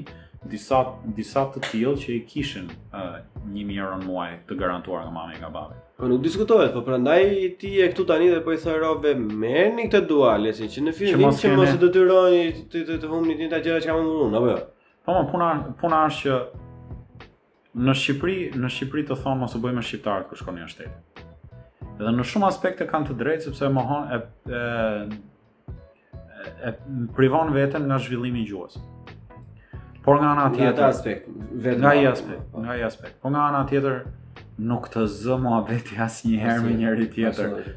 disa 0.52 0.82
disa 1.20 1.46
të 1.54 1.62
tillë 1.70 1.94
që 2.02 2.12
i 2.16 2.24
kishin 2.32 2.68
uh, 2.70 3.20
një 3.54 3.68
në 3.78 4.02
muaj 4.06 4.28
të 4.50 4.58
garantuar 4.60 5.06
nga 5.06 5.14
mami 5.20 5.38
e 5.38 5.40
nga 5.44 5.52
babai. 5.54 5.78
Po 6.00 6.08
nuk 6.12 6.22
diskutohet, 6.26 6.72
po 6.76 6.82
prandaj 6.84 7.24
ti 7.60 7.72
je 7.78 7.88
këtu 7.92 8.06
tani 8.08 8.30
dhe 8.34 8.42
po 8.44 8.54
i 8.56 8.60
thërove 8.60 9.14
merrni 9.20 9.88
këtë 9.92 10.08
duale, 10.12 10.52
si 10.56 10.68
që 10.72 10.84
në 10.88 10.96
fillim 11.00 11.34
që 11.44 11.54
mos 11.60 11.74
e 11.74 11.78
detyroni 11.86 12.44
të 12.74 12.84
të 12.90 13.00
të 13.04 13.12
humni 13.12 13.36
të 13.40 13.46
njëta 13.46 13.62
gjëra 13.68 13.84
që 13.86 13.92
kam 13.92 14.12
unë, 14.28 14.36
apo 14.44 14.52
jo. 14.54 14.60
Po 15.06 15.16
më 15.18 15.24
puna 15.32 15.52
puna 15.84 16.04
është 16.10 16.30
që 16.30 16.42
në 17.86 17.94
Shqipëri, 18.02 18.38
në 18.60 18.72
Shqipëri 18.76 19.06
të 19.12 19.20
thonë 19.24 19.44
mos 19.44 19.54
u 19.56 19.62
bëjmë 19.64 19.84
shqiptar 19.86 20.26
kur 20.28 20.40
shkon 20.42 20.58
në 20.58 20.72
shtet. 20.72 21.26
Edhe 22.00 22.14
në 22.16 22.24
shumë 22.24 22.48
aspekte 22.48 22.86
kanë 22.88 23.10
të 23.10 23.16
drejtë 23.20 23.46
sepse 23.50 23.66
e 23.68 23.72
mohon 23.76 24.06
e 24.16 24.20
e, 24.60 25.18
e, 26.70 26.72
privon 27.18 27.50
veten 27.52 27.90
nga 27.90 27.98
zhvillimi 28.00 28.46
i 28.46 28.48
gjuhës. 28.48 28.78
Por 30.06 30.22
nga 30.22 30.30
ana 30.32 30.46
tjetër, 30.54 30.80
nga 30.80 30.88
aspekt, 30.94 31.28
vetëm 31.62 31.84
nga 31.84 31.92
ai 31.98 32.06
aspekt, 32.08 32.46
okay. 32.48 32.64
nga 32.64 32.78
ai 32.78 32.86
aspekt. 32.88 33.20
Por 33.22 33.34
nga 33.36 33.44
ana 33.50 33.66
tjetër 33.70 33.98
nuk 34.72 34.88
të 34.94 35.04
zë 35.18 35.36
muhabeti 35.44 36.00
asnjëherë 36.08 36.64
me 36.70 36.78
njëri 36.80 37.10
tjetër. 37.18 37.76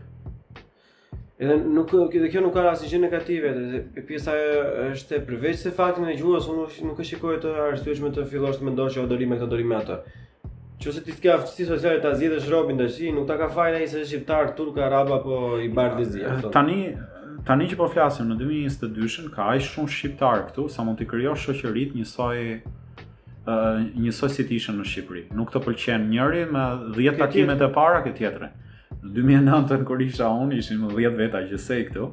Edhe 1.43 1.57
nuk 1.75 1.91
edhe 2.05 2.29
kjo 2.31 2.45
nuk 2.45 2.55
ka 2.55 2.63
rasti 2.69 2.93
gjë 2.93 3.01
negative, 3.03 3.51
edhe 3.57 4.07
pjesa 4.07 4.39
ajo 4.39 4.63
është 4.93 5.19
përveç 5.27 5.65
se 5.67 5.75
fakti 5.75 6.07
e 6.07 6.19
gjuhës, 6.23 6.47
unë 6.53 6.87
nuk 6.93 7.03
e 7.03 7.11
shikoj 7.11 7.41
të 7.43 7.57
arsyeshme 7.73 8.15
të 8.15 8.29
fillosh 8.31 8.63
të 8.63 8.71
mendosh 8.71 9.01
që 9.01 9.09
do 9.11 9.19
rrim 9.19 9.35
me 9.35 9.43
këtë, 9.43 9.51
do 9.51 9.59
rrim 9.59 9.75
me 9.75 9.83
atë. 9.83 9.99
Që 10.83 10.91
ose 10.91 11.01
ti 11.07 11.13
s'ka 11.15 11.37
aftësi 11.39 11.65
sociale 11.69 12.01
ta 12.03 12.11
zgjidhësh 12.19 12.47
robin 12.51 12.81
shi, 12.91 13.13
nuk 13.15 13.29
ta 13.29 13.37
ka 13.39 13.47
fajin 13.55 13.77
ai 13.79 13.85
se 13.87 14.01
është 14.01 14.09
shqiptar, 14.11 14.49
turk, 14.59 14.81
arab 14.83 15.13
apo 15.15 15.37
i 15.63 15.69
bardhëzi. 15.71 16.25
Tani 16.57 16.79
tani 17.47 17.69
që 17.71 17.79
po 17.79 17.87
flasim 17.91 18.27
në 18.33 18.37
2022-shën 18.41 19.29
ka 19.35 19.47
aq 19.53 19.63
shumë 19.69 19.93
shqiptar 19.97 20.43
këtu 20.49 20.65
sa 20.75 20.85
mund 20.87 20.99
të 20.99 21.07
krijosh 21.13 21.47
shoqërit 21.49 21.95
njësoj 21.99 22.43
uh, 22.67 23.79
njësoj 24.03 24.33
si 24.35 24.49
ishën 24.59 24.79
në 24.83 24.89
Shqipëri. 24.91 25.25
Nuk 25.39 25.55
të 25.55 25.63
pëlqen 25.69 26.09
njëri 26.11 26.43
me 26.51 26.67
10 26.99 27.19
takimet 27.23 27.63
e 27.67 27.71
para 27.79 28.03
ke 28.07 28.15
tjetrën. 28.19 28.53
Në 29.05 29.15
2009 29.21 29.87
kur 29.89 30.03
isha 30.03 30.33
unë, 30.43 30.59
ishin 30.63 30.83
më 30.83 30.95
10 30.99 31.19
veta 31.23 31.45
gjithsej 31.47 31.87
këtu. 31.93 32.11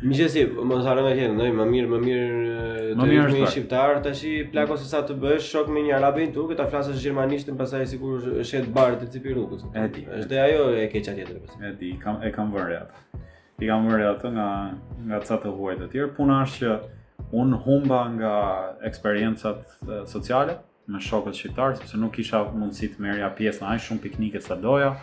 Më 0.00 0.14
që 0.16 0.42
më 0.70 0.76
të 0.80 0.84
harë 0.86 1.02
nga 1.04 1.12
kjetë, 1.18 1.46
më 1.58 1.64
mirë, 1.70 1.88
më 1.90 1.98
mirë 2.04 2.66
të 3.00 3.06
mirë 3.10 3.24
është 3.24 3.48
shqiptar, 3.54 3.98
të 4.04 4.12
shi 4.16 4.30
plako 4.52 4.76
se 4.78 4.86
sa 4.90 5.00
të 5.08 5.16
bësh, 5.22 5.48
shok 5.50 5.68
me 5.74 5.82
një 5.84 5.96
arabin 5.98 6.30
të 6.32 6.40
uke, 6.44 6.56
ta 6.60 6.64
flasës 6.70 7.00
gjermanishtën, 7.02 7.58
pasaj 7.58 7.88
si 7.90 7.98
kur 8.00 8.22
shetë 8.50 8.70
barë 8.76 9.00
të 9.02 9.08
cipi 9.16 9.34
rukës. 9.36 9.64
E 9.76 9.84
di. 9.96 10.04
është 10.20 10.38
ajo 10.46 10.68
e 10.78 10.86
keqa 10.94 11.14
tjetër. 11.18 11.40
E 11.68 11.72
ti, 11.80 11.90
kam, 12.04 12.20
e 12.22 12.30
kam 12.32 12.54
vërre 12.54 12.78
atë. 12.86 13.24
I 13.60 13.68
kam 13.68 13.88
vërre 13.90 14.06
atë 14.14 14.32
nga, 14.38 14.48
nga 15.10 15.18
ca 15.26 15.40
të 15.42 15.54
huaj 15.58 15.76
të 15.82 15.90
tjerë, 15.92 16.14
puna 16.20 16.38
është 16.46 16.66
që 16.66 16.76
unë 17.42 17.60
humba 17.66 18.04
nga 18.14 18.34
eksperiencat 18.88 19.82
sociale, 20.14 20.56
me 20.90 21.02
shokët 21.02 21.36
shqiptar, 21.36 21.76
sepse 21.82 21.98
nuk 22.00 22.16
isha 22.22 22.46
mundësi 22.54 22.94
të 22.94 23.04
merja 23.04 23.32
pjesë 23.38 23.66
në 23.66 23.74
ajë 23.74 23.84
shumë 23.90 24.06
piknike 24.06 24.40
sa 24.46 24.56
doja, 24.58 24.94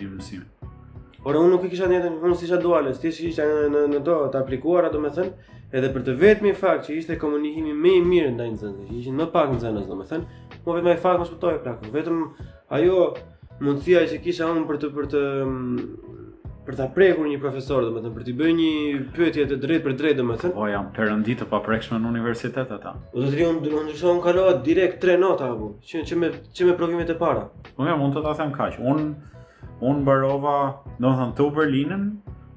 i 0.00 0.08
mësim. 0.10 0.42
Por 1.24 1.34
unë 1.40 1.52
nuk 1.54 1.62
e 1.66 1.70
kisha 1.72 1.86
ndjenë, 1.90 2.16
unë 2.22 2.36
si 2.38 2.48
isha 2.48 2.58
duale, 2.62 2.94
si 2.96 3.12
në 3.36 3.84
në 3.92 4.00
do 4.04 4.16
të 4.32 4.40
aplikuara, 4.42 4.90
domethënë, 4.92 5.54
edhe 5.74 5.88
për 5.94 6.04
të 6.06 6.12
vetëmi 6.20 6.52
fakt 6.56 6.86
që 6.86 6.96
ishte 7.00 7.16
komunikimi 7.20 7.72
më 7.74 7.94
i 7.98 8.02
mirë 8.06 8.32
ndaj 8.36 8.48
nxënës, 8.52 8.90
që 8.90 8.98
ishin 9.00 9.16
më 9.18 9.26
pak 9.32 9.50
me 9.50 9.58
domethënë, 9.62 10.24
më 10.66 10.76
vetëm 10.76 10.92
ai 10.92 11.00
fakt 11.02 11.20
më 11.22 11.26
shpëtoi 11.30 11.56
pra, 11.64 11.72
vetëm 11.92 12.20
ajo 12.78 13.00
mundësia 13.64 14.04
që 14.12 14.20
kisha 14.24 14.50
unë 14.52 14.66
për 14.68 14.78
të 14.84 14.90
për 14.94 15.08
të 15.14 15.22
mm, 15.46 16.14
për 16.66 16.76
ta 16.80 16.86
prekur 16.94 17.26
një 17.30 17.38
profesor, 17.42 17.84
domethënë 17.88 18.14
për 18.14 18.24
të 18.28 18.34
bëj 18.38 18.52
një 18.60 18.70
pyetje 19.16 19.46
të 19.50 19.58
drejtë 19.64 19.84
për 19.88 19.96
drejtë, 20.02 20.18
domethënë. 20.20 20.54
o 20.54 20.60
po, 20.62 20.68
jam 20.70 20.88
perëndi 20.96 21.36
të 21.40 21.48
paprekshme 21.50 21.98
në 22.02 22.10
universitet 22.14 22.72
ata. 22.78 22.94
Po, 23.12 23.16
do 23.18 23.26
të 23.26 23.34
thriun 23.34 23.60
unë 23.82 23.94
të 23.98 24.08
unë 24.12 24.24
kaloa 24.28 24.56
direkt 24.70 25.02
3 25.02 25.18
nota 25.24 25.50
apo, 25.50 25.72
që 25.88 26.04
që 26.10 26.20
me 26.22 26.30
që 26.60 26.70
me 26.70 26.78
provimet 26.78 27.10
e 27.10 27.18
para. 27.18 27.48
Po 27.74 27.86
ja, 27.88 27.96
mund 27.98 28.14
të 28.14 28.22
ta 28.28 28.36
them 28.42 28.54
kaq. 28.54 28.78
Un 28.82 29.02
un 29.90 30.02
mbarova, 30.04 30.56
domethënë 30.98 31.36
tu 31.36 31.50
Berlinën, 31.58 32.04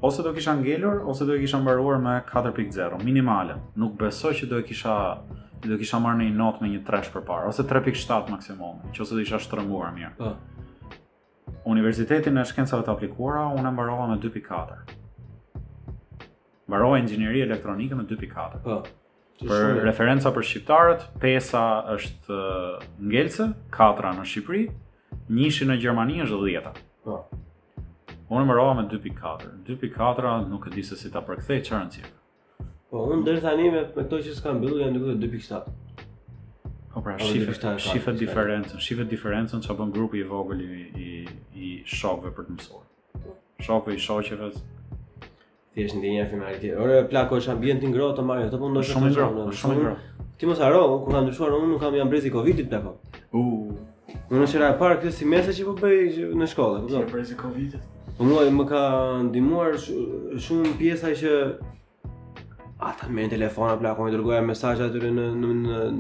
ose 0.02 0.24
do 0.24 0.34
kisha 0.34 0.54
ngelur 0.56 1.02
ose 1.08 1.26
do 1.26 1.34
e 1.36 1.40
kisha 1.40 1.60
mbaruar 1.60 2.00
me 2.00 2.22
4.0 2.34 3.04
minimale. 3.04 3.56
Nuk 3.76 3.98
besoj 3.98 4.34
që 4.40 4.46
do 4.50 4.60
e 4.60 4.64
kisha 4.64 5.20
do 5.62 5.74
e 5.76 5.78
kisha 5.78 6.00
marrë 6.00 6.22
në 6.22 6.30
një 6.30 6.36
notë 6.40 6.62
me 6.64 6.70
një 6.74 6.84
3 6.88 7.10
përpara 7.14 7.50
ose 7.50 7.64
3.7 7.68 8.32
maksimum, 8.32 8.80
nëse 8.94 9.16
do 9.16 9.20
isha 9.22 9.40
shtrënguar 9.40 9.92
mirë. 9.96 10.14
Po. 10.18 10.32
Uh. 10.32 11.58
Universiteti 11.68 12.32
në 12.32 12.46
shkencave 12.48 12.86
të 12.88 12.94
aplikuara 12.94 13.48
unë 13.60 13.68
e 13.70 13.74
mbarova 13.76 14.06
me 14.14 14.16
2.4. 14.24 14.80
Mbarova 16.70 17.00
inxhinieri 17.02 17.44
elektronikë 17.44 18.00
me 18.00 18.08
2.4. 18.10 18.64
Po. 18.64 18.80
Uh. 18.80 18.96
Për 19.40 19.54
shumë. 19.56 19.84
referenca 19.88 20.32
për 20.36 20.44
shqiptarët, 20.48 21.04
pesa 21.24 21.62
është 21.96 22.36
uh, 22.36 22.88
ngelse, 23.08 23.52
4 23.76 24.16
në 24.20 24.26
Shqipëri, 24.32 24.66
1 25.32 25.70
në 25.70 25.78
Gjermani 25.80 26.20
është 26.26 26.42
10. 26.48 26.82
Po. 27.06 27.20
Uh. 27.30 27.46
Unë 28.30 28.46
më 28.46 28.56
roha 28.60 28.74
me 28.78 28.84
2.4. 28.92 29.52
2.4 29.68 30.34
nuk 30.50 30.66
e 30.70 30.74
di 30.76 30.84
se 30.86 30.96
si 30.98 31.10
ta 31.10 31.22
përkthej 31.26 31.64
çfarë 31.66 31.82
ancier. 31.82 32.10
Po 32.90 33.08
unë 33.10 33.26
deri 33.26 33.42
tani 33.42 33.72
me 33.74 33.82
me 33.98 34.04
to 34.12 34.20
që 34.22 34.36
s'kam 34.38 34.60
mbyllur 34.60 34.84
janë 34.84 35.02
duke 35.02 35.16
2.7. 35.24 36.04
Po 36.94 37.04
pra 37.06 37.16
shifet 37.24 37.66
shifet 37.88 38.20
diferencën, 38.22 38.78
shifet 38.86 39.10
diferencën 39.10 39.66
çfarë 39.66 39.80
bën 39.82 39.94
grupi 39.98 40.22
i 40.22 40.28
vogël 40.30 40.62
i 40.62 40.70
i, 41.06 41.10
i 41.56 41.72
shokëve 41.96 42.34
për 42.38 42.50
të 42.52 42.58
mësuar. 42.58 42.86
Shokëve 43.66 43.98
i 43.98 44.04
shoqëve 44.08 44.52
ti 45.74 45.86
është 45.88 45.98
ndjenja 46.02 46.30
finalitet. 46.30 46.78
Ore 46.84 47.02
plako 47.10 47.42
është 47.42 47.56
ambienti 47.56 47.90
ngrohtë 47.90 48.22
të 48.22 48.28
marrë, 48.30 48.46
të 48.54 48.62
po 48.62 48.70
ndoshta 48.74 48.94
shumë 48.98 49.12
ngrohtë, 49.16 49.58
shumë 49.62 49.80
ngrohtë. 49.84 50.18
Ti 50.40 50.48
mos 50.50 50.62
haro, 50.66 50.82
kur 51.04 51.14
kanë 51.16 51.26
ndryshuar 51.28 51.58
unë 51.58 51.74
nuk 51.76 51.82
kam 51.82 51.98
jam 51.98 52.10
brezi 52.10 52.30
Covidit 52.34 52.70
plako. 52.74 52.94
U. 53.38 53.42
Unë 54.32 54.48
shëra 54.50 54.70
e 54.76 54.82
parë 54.82 54.98
këtë 55.04 55.14
semestër 55.22 55.58
që 55.62 55.66
po 55.70 55.74
bëj 55.78 56.20
në 56.42 56.48
shkollë, 56.54 56.82
kupton? 56.88 57.04
Ti 57.06 57.14
brezi 57.14 57.38
Covidit. 57.38 57.96
Po 58.20 58.26
mua 58.28 58.42
më 58.52 58.64
ka 58.68 58.80
ndihmuar 59.30 59.78
sh 59.80 59.94
shumë 60.46 60.74
pjesa 60.80 61.14
që 61.16 61.30
ata 62.84 63.08
me 63.16 63.28
telefona 63.32 63.78
pla 63.80 63.94
kom 63.96 64.10
po 64.10 64.12
i 64.12 64.16
dërgoja 64.16 64.42
mesazhe 64.44 64.84
aty 64.90 65.04
në 65.16 65.28
në 65.44 65.52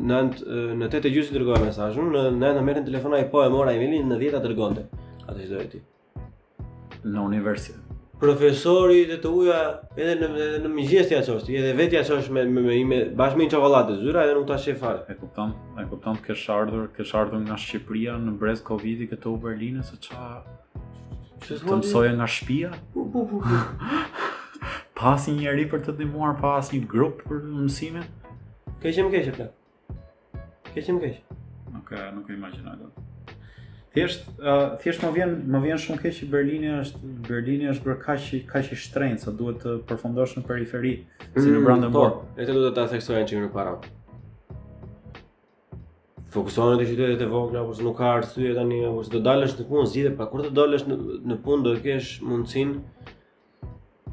në 0.10 0.26
në 0.34 0.90
8 0.90 1.00
e 1.00 1.14
gjysmë 1.16 1.38
dërgoja 1.38 1.62
mesazhun, 1.64 2.12
në 2.12 2.24
në 2.41 2.50
anë 2.50 2.66
merrën 2.68 2.90
telefona 2.90 3.22
i 3.24 3.30
po 3.32 3.46
e 3.46 3.48
mora 3.56 3.72
Emilin 3.80 4.12
në 4.12 4.20
10 4.26 4.36
ta 4.36 4.44
dërgonte. 4.48 4.84
Atë 5.30 5.46
çdo 5.48 5.64
e 5.64 5.70
ti. 5.72 5.82
Në 7.08 7.24
universitet. 7.30 7.80
Profesori 8.20 9.06
dhe 9.08 9.22
të 9.24 9.32
uja 9.40 9.60
edhe 9.96 10.18
në 10.20 10.34
edhe 10.36 10.60
në 10.68 10.74
mëngjes 10.76 11.08
ti 11.08 11.16
ajo 11.24 11.40
është, 11.40 11.56
edhe 11.64 11.72
vetja 11.80 12.04
ajo 12.04 12.20
është 12.20 12.36
me 12.36 12.44
me 12.56 12.66
me 12.70 12.80
ime 12.84 13.00
bashkë 13.22 13.46
me 13.46 13.52
çokoladë 13.56 13.96
zyra 14.06 14.28
edhe 14.28 14.36
nuk 14.41 14.50
ta 14.52 14.60
shef 14.66 14.84
fare. 14.84 15.08
E 15.08 15.16
kupton? 15.24 15.56
E 15.80 15.88
kupton 15.94 16.20
të 16.20 16.32
kesh 16.34 16.50
ardhur, 16.62 16.90
kesh 17.00 17.16
ardhur 17.22 17.48
nga 17.48 17.56
Shqipëria 17.66 18.20
në 18.26 18.36
brez 18.44 18.60
Covidi 18.72 19.08
këtu 19.16 19.38
në 19.40 19.46
Berlinë 19.48 19.88
se 19.94 20.02
ça 20.10 20.34
të 21.45 21.80
mësoje 21.80 22.11
nga 22.18 22.28
shpia? 22.28 22.72
Bu, 22.94 23.06
bu, 23.06 23.26
bu. 23.28 23.41
pa 24.99 25.14
asë 25.16 25.32
një 25.34 25.40
njeri 25.41 25.66
për 25.72 25.84
të 25.86 25.91
të 25.94 26.02
dimuar, 26.02 26.34
pa 26.41 26.57
një 26.72 26.88
grup 26.91 27.22
për 27.28 27.40
të 27.45 27.52
mësime? 27.60 28.02
Keshë 28.84 29.06
më 29.06 29.14
keshë, 29.14 29.34
plak. 29.38 30.74
Keshë 30.74 30.95
më 30.98 31.02
keshë. 31.06 31.38
Nuk, 31.76 31.94
nuk 32.18 32.30
e 32.32 32.36
imaginoj 32.36 32.76
do. 32.82 32.90
Thjesht, 33.95 34.28
uh, 34.38 34.76
thjesht 34.84 35.02
më 35.03 35.10
vjen, 35.16 35.32
më 35.49 35.61
vjen 35.64 35.80
shumë 35.84 36.02
keq 36.03 36.14
që 36.20 36.28
Berlini 36.34 36.68
është 36.78 37.14
Berlini 37.30 37.70
është 37.72 37.86
bërë 37.88 38.02
kaq 38.03 38.28
kaq 38.52 38.70
i 38.76 38.78
shtrenjtë 38.84 39.24
sa 39.26 39.32
duhet 39.36 39.64
të 39.64 39.78
përfundosh 39.90 40.36
në 40.38 40.44
periferi, 40.45 40.91
mm, 41.24 41.40
si 41.41 41.53
në 41.56 41.64
Brandenburg. 41.66 42.20
Po, 42.20 42.28
Edhe 42.41 42.53
do 42.53 42.70
ta 42.76 42.86
të 42.91 42.99
një 43.02 43.26
që 43.34 43.41
në 43.45 43.53
para 43.56 43.74
fokusohen 46.34 46.77
te 46.80 46.85
qytetet 46.89 47.22
e 47.23 47.27
vogla 47.30 47.60
apo 47.64 47.73
se 47.73 47.84
nuk 47.84 47.97
ka 47.97 48.07
arsye 48.18 48.53
tani 48.57 48.80
ose 48.88 49.10
do 49.11 49.19
dalësh 49.26 49.53
në 49.60 49.65
punë 49.69 49.88
zgjidhe 49.93 50.11
pa 50.18 50.26
kur 50.30 50.43
të 50.45 50.51
dalësh 50.57 50.85
në 50.89 50.95
në 51.31 51.38
punë 51.45 51.64
do 51.68 51.72
të 51.77 51.84
kesh 51.88 52.10
mundësinë 52.26 53.15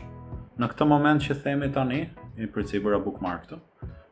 në 0.58 0.70
këtë 0.72 0.88
moment 0.90 1.22
që 1.24 1.38
themi 1.44 1.70
tani 1.74 2.02
i 2.40 2.48
përcipura 2.50 2.98
bookmark 3.04 3.46
këtu 3.46 3.62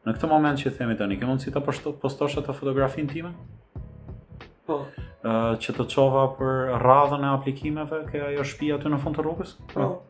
Në 0.01 0.15
këtë 0.17 0.29
moment 0.31 0.57
që 0.57 0.71
themi 0.79 0.95
tani, 0.97 1.17
ke 1.21 1.27
mundsi 1.29 1.51
ta 1.53 1.61
postosh 1.61 2.39
atë 2.41 2.55
fotografinë 2.57 3.09
time? 3.13 3.35
Po. 4.71 4.85
Uh, 5.27 5.59
që 5.61 5.75
të 5.77 5.85
qova 5.93 6.29
për 6.39 6.77
radhën 6.87 7.25
e 7.27 7.31
aplikimeve 7.35 7.99
ke 8.09 8.21
ajo 8.31 8.45
shtëpi 8.47 8.69
aty 8.77 8.89
në 8.93 8.99
fund 9.03 9.19
të 9.19 9.25
rrugës? 9.27 9.57
Po. 9.75 9.89
Po. 10.01 10.05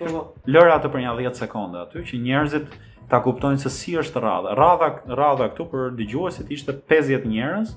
po. 0.00 0.64
atë 0.74 0.90
për 0.90 1.04
një 1.04 1.12
10 1.20 1.38
sekonda 1.38 1.84
aty 1.86 2.02
që 2.10 2.18
njerëzit 2.26 2.66
ta 3.08 3.20
kuptojnë 3.24 3.62
se 3.62 3.70
si 3.72 3.94
është 3.96 4.20
radha. 4.24 4.54
Radha 4.58 4.88
radha 5.22 5.46
këtu 5.52 5.64
për 5.70 5.86
dëgjuesit 6.00 6.50
ishte 6.52 6.74
50 6.90 7.30
njerëz 7.30 7.72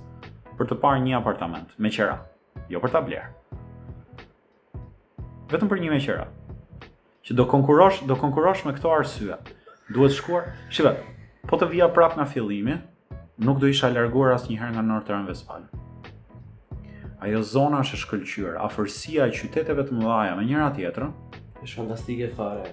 për 0.58 0.70
të 0.72 0.80
parë 0.82 1.04
një 1.06 1.16
apartament 1.22 1.72
me 1.78 1.90
qira, 1.94 2.18
jo 2.74 2.82
për 2.84 2.92
ta 2.98 3.02
bler. 3.06 3.30
Vetëm 5.54 5.70
për 5.70 5.82
një 5.86 5.92
me 5.94 6.00
qira. 6.04 6.26
Që 7.22 7.38
do 7.38 7.46
konkurosh, 7.48 8.02
do 8.10 8.18
konkurrosh 8.20 8.66
me 8.66 8.74
këto 8.76 8.90
arsye. 8.92 9.38
Duhet 9.94 10.18
shkuar. 10.18 10.50
Shiva, 10.70 10.98
po 11.48 11.60
të 11.62 11.70
vija 11.76 11.88
prap 11.94 12.18
nga 12.18 12.26
fillimi, 12.28 12.80
nuk 13.40 13.62
do 13.62 13.70
isha 13.72 13.92
larguar 13.94 14.34
asnjëherë 14.40 14.74
nga 14.80 14.84
North 14.90 15.10
rhine 15.12 15.72
ajo 17.22 17.42
zona 17.46 17.84
është 17.84 17.98
e 17.98 18.02
shkëlqyer, 18.02 18.54
afërsia 18.66 19.28
e 19.30 19.34
qyteteve 19.38 19.84
të 19.86 19.94
mëdha 19.94 20.38
me 20.40 20.46
njëra 20.48 20.72
tjetrën 20.78 21.12
është 21.62 21.76
fantastike 21.78 22.30
fare. 22.34 22.72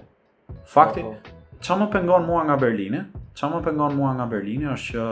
Fakti, 0.65 1.03
po, 1.05 1.11
po. 1.13 1.59
çka 1.61 1.75
më 1.77 1.87
pengon 1.93 2.25
mua 2.25 2.41
nga 2.47 2.55
Berlini, 2.63 3.03
çka 3.37 3.51
më 3.53 3.59
pengon 3.67 3.93
mua 3.99 4.15
nga 4.17 4.25
Berlini 4.31 4.71
është 4.73 4.95
që 4.95 5.05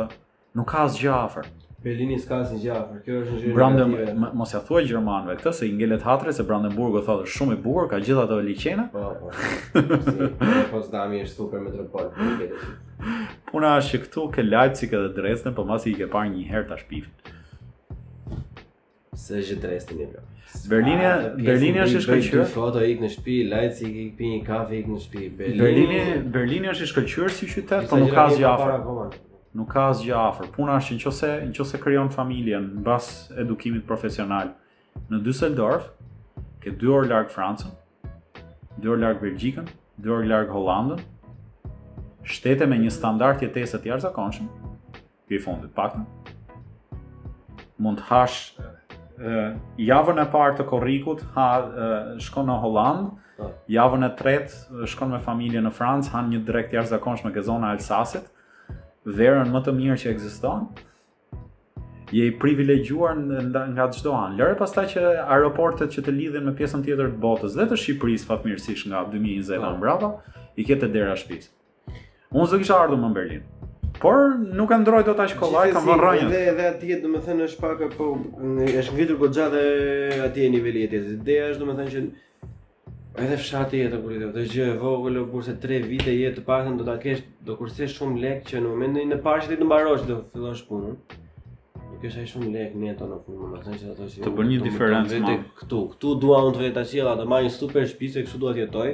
nuk 0.57 0.69
ka 0.73 0.88
asgjë 0.88 1.11
afër. 1.19 1.51
Berlini 1.85 2.18
s'ka 2.19 2.39
asgjë 2.47 2.73
afër. 2.80 3.03
Kjo 3.05 3.19
është 3.19 3.35
në 3.35 3.43
gjë. 3.43 3.53
Brande 3.59 4.31
mos 4.41 4.55
ia 4.57 4.64
thuaj 4.72 4.88
gjermanëve 4.89 5.35
këtë 5.43 5.53
se 5.59 5.69
i 5.69 5.76
ngelet 5.77 6.07
hatrit 6.09 6.35
se 6.39 6.47
Brandenburg 6.49 6.97
u 6.97 7.05
thotë 7.05 7.30
shumë 7.38 7.59
i 7.59 7.64
bukur, 7.68 7.85
ka 7.93 8.01
gjithë 8.01 8.23
ato 8.26 8.39
liçena. 8.47 8.88
Po, 8.89 9.05
po. 9.22 9.34
Po 10.73 10.81
zgjami 10.88 11.22
po, 11.22 11.23
është 11.27 11.34
super 11.38 11.61
metropol. 11.61 12.09
Puna 13.53 13.76
është 13.77 13.93
që 13.99 14.03
këtu 14.07 14.26
ke 14.35 14.47
Leipzig 14.49 14.97
edhe 14.97 15.14
Dresden, 15.19 15.53
po 15.53 15.68
masi 15.69 15.93
i 15.93 15.99
ke 16.01 16.09
parë 16.15 16.34
një 16.34 16.49
herë 16.49 16.72
tash 16.73 16.88
pifit. 16.89 17.35
Se 19.18 19.39
është 19.41 19.56
dresti 19.61 19.95
një 19.98 20.07
plot. 20.11 20.34
Berlini, 20.69 21.06
Berlini 21.44 21.81
është 21.84 21.98
i 21.98 22.03
shkëlqyer. 22.06 22.44
foto 22.53 22.84
ik 22.85 22.99
në 23.02 23.07
shtëpi, 23.15 23.38
lajci 23.49 23.88
ik 24.06 24.11
pi 24.18 24.30
një 24.35 24.44
kafe 24.45 24.81
në 24.88 24.98
shtëpi. 25.06 25.48
Berlini, 25.57 25.98
Berlini 26.35 26.69
është 26.69 26.84
i 26.85 26.89
shkëlqyer 26.91 27.31
si 27.34 27.48
qytet, 27.49 27.89
po 27.89 27.98
nuk 27.98 28.14
ka 28.14 28.27
zgjafër. 28.30 29.18
Nuk 29.57 29.68
ka 29.73 29.88
asgjë 29.89 30.14
afër. 30.14 30.48
Puna 30.53 30.76
është 30.77 30.99
nëse 30.99 31.31
nëse 31.49 31.80
krijon 31.81 32.11
familjen 32.14 32.64
mbas 32.77 33.07
edukimit 33.41 33.88
profesional 33.88 34.52
në 35.10 35.22
Düsseldorf, 35.26 35.89
ke 36.61 36.69
2 36.76 36.94
orë 36.99 37.10
larg 37.10 37.34
Francën, 37.34 37.73
2 38.77 38.91
orë 38.91 39.02
larg 39.02 39.22
Belgjikën, 39.23 39.68
2 39.98 40.14
orë 40.18 40.30
larg 40.30 40.49
Hollandën. 40.53 40.99
Shtete 42.23 42.68
me 42.68 42.77
një 42.77 42.91
standard 42.91 43.41
jetese 43.41 43.77
të 43.81 43.89
jashtëzakonshëm, 43.91 44.48
i 45.34 45.38
fundit 45.39 45.73
paktën 45.76 46.06
mund 47.80 47.99
të 47.99 48.03
hash 48.10 48.38
javën 49.80 50.19
e 50.22 50.26
parë 50.31 50.57
të 50.60 50.64
korrikut 50.69 51.23
ha 51.34 51.48
shkon 52.22 52.45
në 52.49 52.57
Holland. 52.61 53.10
Po. 53.38 53.52
Javën 53.69 54.03
e 54.07 54.11
tretë 54.18 54.88
shkon 54.89 55.11
me 55.14 55.19
familje 55.22 55.61
në 55.61 55.72
Francë, 55.77 56.10
han 56.14 56.30
një 56.31 56.44
drekt 56.48 56.73
jashtëzakonshme 56.73 57.31
ke 57.35 57.41
zona 57.45 57.69
Alsasit. 57.73 58.30
Verën 59.07 59.49
më 59.53 59.61
të 59.68 59.73
mirë 59.77 59.98
që 60.02 60.10
ekziston. 60.15 60.68
Je 62.10 62.26
i 62.30 62.34
privilegjuar 62.39 63.18
nga 63.73 63.89
çdo 63.91 64.14
anë. 64.15 64.38
Lëre 64.39 64.56
pastaj 64.57 64.85
që 64.95 65.02
aeroportet 65.27 65.91
që 65.91 66.06
të 66.06 66.14
lidhin 66.15 66.45
me 66.48 66.53
pjesën 66.56 66.85
tjetër 66.85 67.11
të 67.14 67.19
botës 67.22 67.57
dhe 67.57 67.65
të 67.68 67.77
Shqipërisë 67.81 68.30
fatmirësisht 68.30 68.88
nga 68.88 69.02
2020 69.11 69.60
uh. 69.60 69.76
mbrapa, 69.77 70.14
i 70.56 70.65
ketë 70.65 70.89
dera 70.95 71.18
shpisë. 71.19 71.52
Unë 72.31 72.49
zë 72.53 72.61
kisha 72.64 72.80
ardhur 72.80 73.02
në 73.03 73.11
Berlin. 73.15 73.45
Por 74.02 74.38
nuk 74.38 74.69
e 74.72 74.78
ndroj 74.78 75.03
dot 75.07 75.19
aq 75.24 75.32
kollaj, 75.40 75.72
kam 75.74 75.86
vënë 75.90 76.03
rënjë. 76.03 76.26
Edhe 76.28 76.41
edhe 76.52 76.65
atje 76.69 76.98
domethënë 77.02 77.45
është 77.48 77.64
pak 77.64 77.82
po 77.98 78.10
është 78.68 78.94
ngritur 78.94 79.18
goxha 79.24 79.48
dhe 79.53 79.64
atje 80.28 80.49
niveli 80.53 80.84
i 80.84 80.86
jetës. 80.86 81.07
Ideja 81.15 81.48
është 81.53 81.64
domethënë 81.64 81.94
që 81.95 82.03
edhe 83.26 83.38
fshati 83.41 83.80
jetë 83.82 84.02
kur 84.03 84.14
jetë, 84.14 84.30
dhe 84.36 84.44
gjë 84.52 84.68
e 84.76 84.78
vogël 84.82 85.18
o 85.24 85.26
kurse 85.32 85.56
3 85.65 85.80
vite 85.90 86.14
jetë 86.14 86.38
të 86.38 86.45
paktën 86.45 86.78
do 86.78 86.86
ta 86.91 86.98
kesh, 87.02 87.24
do 87.48 87.56
kurse 87.57 87.88
shumë 87.94 88.22
lekë 88.26 88.49
që 88.52 88.61
në 88.64 88.74
momentin 88.76 89.18
e 89.18 89.22
parë 89.28 89.45
që 89.48 89.53
ti 89.56 89.60
do 89.64 89.69
mbarosh 89.72 90.06
do 90.11 90.19
fillosh 90.30 90.65
punën. 90.69 90.98
Nuk 91.88 92.06
është 92.11 92.22
ai 92.22 92.30
shumë 92.36 92.52
lekë 92.53 92.82
neto 92.84 93.10
në 93.10 93.18
punë, 93.26 93.49
më 93.56 93.61
thënë 93.65 93.82
se 93.82 93.94
ato 93.95 94.11
si 94.14 94.22
të 94.28 94.36
bën 94.38 94.53
një 94.53 94.61
diferencë 94.68 95.24
më 95.26 95.38
këtu. 95.64 95.82
Këtu 95.95 96.14
dua 96.22 96.44
unë 96.45 96.56
të 96.60 96.68
vetë 96.68 96.78
tash 96.78 96.94
jella, 96.99 97.18
të 97.18 97.28
marr 97.34 97.48
një 97.49 97.56
super 97.57 97.88
shtëpi 97.90 98.14
kështu 98.19 98.44
duhet 98.45 98.61
jetoj. 98.68 98.91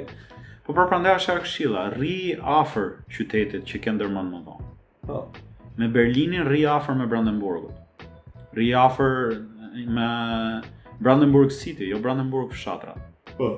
Po 0.64 0.72
për 0.78 0.86
prandaj 0.94 1.18
është 1.20 1.32
ajo 1.34 1.42
këshilla, 1.44 1.82
rri 1.92 2.14
afër 2.56 2.86
qytetit 3.18 3.66
që 3.68 3.82
ke 3.84 3.92
ndërmend 3.98 4.32
më 4.32 4.40
vonë. 4.46 4.68
Po. 5.06 5.28
Me 5.76 5.88
Berlinin 5.88 6.44
rri 6.46 6.64
afër 6.68 6.94
me 6.96 7.06
Brandenburgut. 7.10 8.04
Rri 8.54 8.70
afër 8.74 9.42
me 9.90 10.08
Brandenburg 11.00 11.50
City, 11.52 11.90
jo 11.90 11.98
Brandenburg 12.00 12.52
fshatra. 12.54 12.94
Po. 13.38 13.48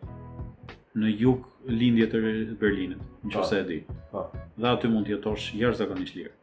në 0.98 1.12
jug 1.20 1.44
lindje 1.70 2.08
të 2.10 2.22
Berlinit, 2.58 3.04
në 3.22 3.36
që 3.36 3.44
se 3.46 3.60
po. 3.60 3.60
e 3.60 3.66
di. 3.70 3.80
Pa. 4.14 4.26
Po. 4.32 4.46
Dhe 4.58 4.72
aty 4.72 4.90
mund 4.90 5.06
të 5.06 5.14
jetosh 5.14 5.52
jërë 5.60 5.88
lirë. 6.02 6.34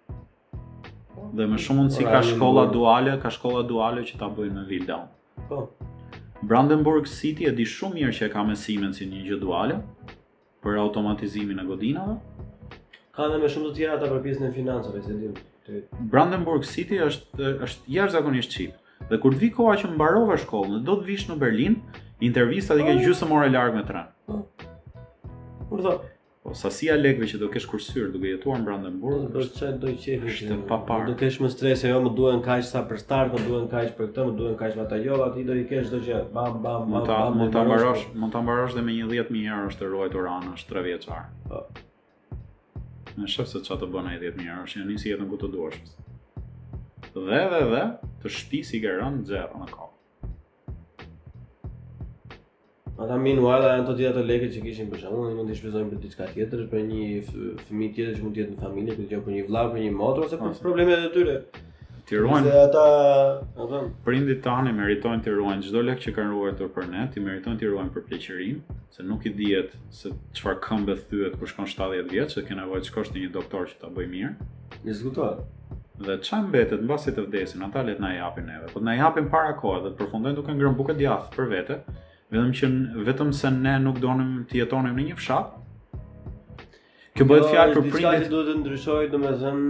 Dhe 1.33 1.47
më 1.47 1.57
po. 1.59 1.65
shumë 1.67 1.89
si 1.91 2.07
ka 2.07 2.23
shkolla 2.31 2.69
duale, 2.71 3.19
ka 3.25 3.35
shkolla 3.35 3.67
duale 3.67 4.07
që 4.07 4.21
ta 4.23 4.31
bëjnë 4.31 4.61
në 4.61 4.67
Wildau. 4.71 5.03
Po. 5.51 5.65
Brandenburg 6.45 7.07
City 7.09 7.47
e 7.49 7.55
di 7.57 7.65
shumë 7.67 7.97
mirë 7.99 8.13
që 8.15 8.27
e 8.29 8.31
ka 8.35 8.43
me 8.45 8.55
Siemens 8.59 9.01
një 9.01 9.23
gjë 9.29 9.39
duale 9.41 9.79
për 10.65 10.77
automatizimin 10.83 11.63
e 11.63 11.65
godinave. 11.67 12.19
Ka 13.15 13.29
edhe 13.29 13.41
me 13.43 13.49
shumë 13.53 13.71
të 13.71 13.77
tjera 13.79 13.97
ata 13.99 14.11
për 14.13 14.23
pjesën 14.27 14.49
e 14.51 14.53
financave, 14.57 15.01
se 15.05 15.17
di. 15.21 15.33
Brandenburg 16.13 16.67
City 16.69 16.99
është 17.07 17.53
është 17.65 17.95
jashtëzakonisht 17.97 18.53
çip. 18.53 18.75
Dhe 19.09 19.19
kur 19.23 19.33
të 19.37 19.41
vi 19.47 19.51
koha 19.57 19.79
që 19.81 19.93
mbarova 19.95 20.37
shkollën, 20.43 20.85
do 20.85 20.99
të 21.01 21.09
vishë 21.09 21.33
në 21.33 21.39
Berlin, 21.41 21.79
intervista 22.25 22.77
dike 22.79 22.99
gjysmë 23.01 23.35
orë 23.39 23.53
larg 23.55 23.79
me 23.79 23.85
tren. 23.89 24.11
Po. 24.29 24.43
Kur 25.71 25.83
thotë, 25.87 26.14
Po 26.45 26.53
sasia 26.53 26.93
lekëve 27.01 27.25
që 27.31 27.39
do 27.41 27.47
kesh 27.53 27.65
kursyer 27.65 28.11
duke 28.13 28.29
jetuar 28.29 28.59
në 28.61 28.67
Brandenburg, 28.69 29.23
do 29.33 29.41
të 29.47 29.61
çaj 29.61 29.69
do 29.85 29.93
të 30.01 30.17
Është 30.29 30.57
pa 30.69 30.77
parë. 30.91 31.07
Do 31.09 31.15
kesh 31.23 31.39
më 31.41 31.49
stres 31.55 31.79
se 31.81 31.89
jo 31.93 32.03
më 32.05 32.11
duhen 32.19 32.43
kaq 32.45 32.67
sa 32.69 32.83
për 32.91 33.01
start, 33.01 33.33
më 33.33 33.47
duhen 33.47 33.65
kaq 33.73 33.95
për 34.01 34.11
këtë, 34.11 34.27
më 34.31 34.35
duhen 34.41 34.59
kaq 34.61 34.77
ata 34.85 34.99
jo, 35.07 35.17
aty 35.29 35.45
do 35.49 35.57
i 35.57 35.63
kesh 35.71 35.89
çdo 35.89 36.03
gjë. 36.05 36.19
Bam 36.37 36.59
bam 36.67 36.85
bam. 36.91 36.91
Mund 36.93 37.09
ta 37.09 37.23
mund 37.39 37.55
ta 37.57 37.63
mbarosh, 37.65 38.05
mund 38.21 38.37
ta 38.37 38.43
mbarosh 38.45 38.77
dhe 38.77 38.85
me 38.91 38.99
10000 38.99 39.49
euro 39.55 39.73
të 39.81 39.89
ruajtur 39.95 40.29
anash 40.35 40.69
3 40.75 40.85
vjeçar. 40.91 41.25
Po. 41.49 41.63
Në 43.17 43.31
shkak 43.37 43.49
se 43.55 43.65
çfarë 43.65 43.81
të 43.87 43.91
bën 43.97 44.13
ai 44.13 44.21
10000 44.27 44.53
euro, 44.53 44.67
si 44.75 44.85
nisi 44.93 45.15
jetën 45.15 45.33
ku 45.33 45.41
të 45.41 45.53
duash. 45.57 45.81
Dhe 47.17 47.43
dhe 47.55 47.65
dhe 47.73 47.83
të 48.21 48.37
shtisi 48.37 48.85
garant 48.85 49.25
zero 49.33 49.65
në 49.65 49.73
kohë. 49.73 49.94
Ata 53.05 53.19
minë 53.21 53.43
uala 53.45 53.71
janë 53.75 53.83
të 53.87 53.95
tjetë 53.99 54.13
të 54.17 54.23
leke 54.31 54.47
që 54.55 54.61
kishin 54.65 54.87
për 54.93 55.01
shumë, 55.01 55.25
dhe 55.31 55.35
mund 55.37 55.51
të 55.53 55.57
shpizojnë 55.57 55.91
për 55.95 55.99
diçka 56.03 56.27
tjetër, 56.35 56.61
për 56.71 56.83
një 56.89 57.05
fëmi 57.29 57.89
tjetër 57.97 58.15
që 58.17 58.23
mund 58.25 58.37
tjetë 58.39 58.55
në 58.55 58.63
familje, 58.65 58.95
për, 58.99 59.23
për 59.27 59.35
një 59.35 59.43
vlarë, 59.51 59.73
për 59.75 59.81
një 59.83 59.91
motor, 59.99 60.27
ose 60.29 60.39
për 60.41 60.49
ah, 60.53 60.61
problemet 60.65 61.03
të 61.05 61.11
tyre. 61.17 61.35
Ti 62.09 62.19
ruajnë. 62.21 62.49
Se 62.55 62.63
ata, 62.65 62.85
a 63.45 63.67
thon, 63.69 63.91
prindit 64.07 64.41
tani 64.45 64.73
meritojnë 64.77 65.25
të 65.25 65.35
ruajnë 65.37 65.67
çdo 65.69 65.83
lek 65.85 66.01
që 66.05 66.15
kanë 66.17 66.33
ruajtur 66.33 66.71
për 66.77 66.89
ne, 66.95 67.05
ti 67.13 67.23
meritojnë 67.25 67.61
të 67.61 67.71
ruajnë 67.75 67.93
për 67.95 68.05
pleqërinë, 68.09 68.77
se 68.97 69.07
nuk 69.11 69.29
i 69.31 69.35
dihet 69.39 69.77
se 69.99 70.13
çfarë 70.41 70.63
këmbe 70.67 70.97
thyet 71.11 71.37
kur 71.41 71.53
shkon 71.53 71.69
70 71.69 72.09
vjeç, 72.13 72.37
se 72.39 72.45
ke 72.49 72.57
të 72.57 72.81
shkosh 72.89 73.13
te 73.15 73.21
një 73.25 73.33
doktor 73.37 73.69
që 73.73 73.81
ta 73.85 73.93
bëj 73.97 74.11
mirë. 74.15 74.33
Ne 74.89 74.97
zgjuton. 74.99 75.45
Dhe 76.05 76.19
ç'a 76.27 76.41
mbetet 76.45 76.81
mbasi 76.85 77.13
të 77.15 77.29
vdesin, 77.29 77.63
ata 77.69 77.85
let 77.87 78.01
na 78.03 78.15
japin 78.17 78.49
neve. 78.51 78.69
Po 78.73 78.83
na 78.85 78.97
japin 78.99 79.29
para 79.33 79.55
kohë 79.61 79.85
dhe 79.87 79.93
të 79.95 80.01
përfundojnë 80.03 80.41
duke 80.41 80.53
ngrënë 80.59 80.79
bukë 80.81 80.97
djathtë 81.01 81.37
për 81.37 81.53
vete, 81.55 81.77
vetëm 82.35 82.51
që 82.59 82.67
vetëm 83.07 83.29
se 83.39 83.51
ne 83.55 83.77
nuk 83.81 83.99
donim 84.03 84.33
të 84.51 84.55
jetonim 84.65 84.97
në 84.99 85.03
një 85.09 85.15
fshat. 85.17 85.47
Kjo 87.15 87.25
bëhet 87.31 87.45
jo, 87.45 87.49
fjalë 87.55 87.71
për 87.71 87.73
prindit. 87.81 87.95
Diçka 87.95 88.11
duhet 88.33 88.47
të 88.49 88.55
ndryshojë, 88.63 89.09
domethënë 89.13 89.67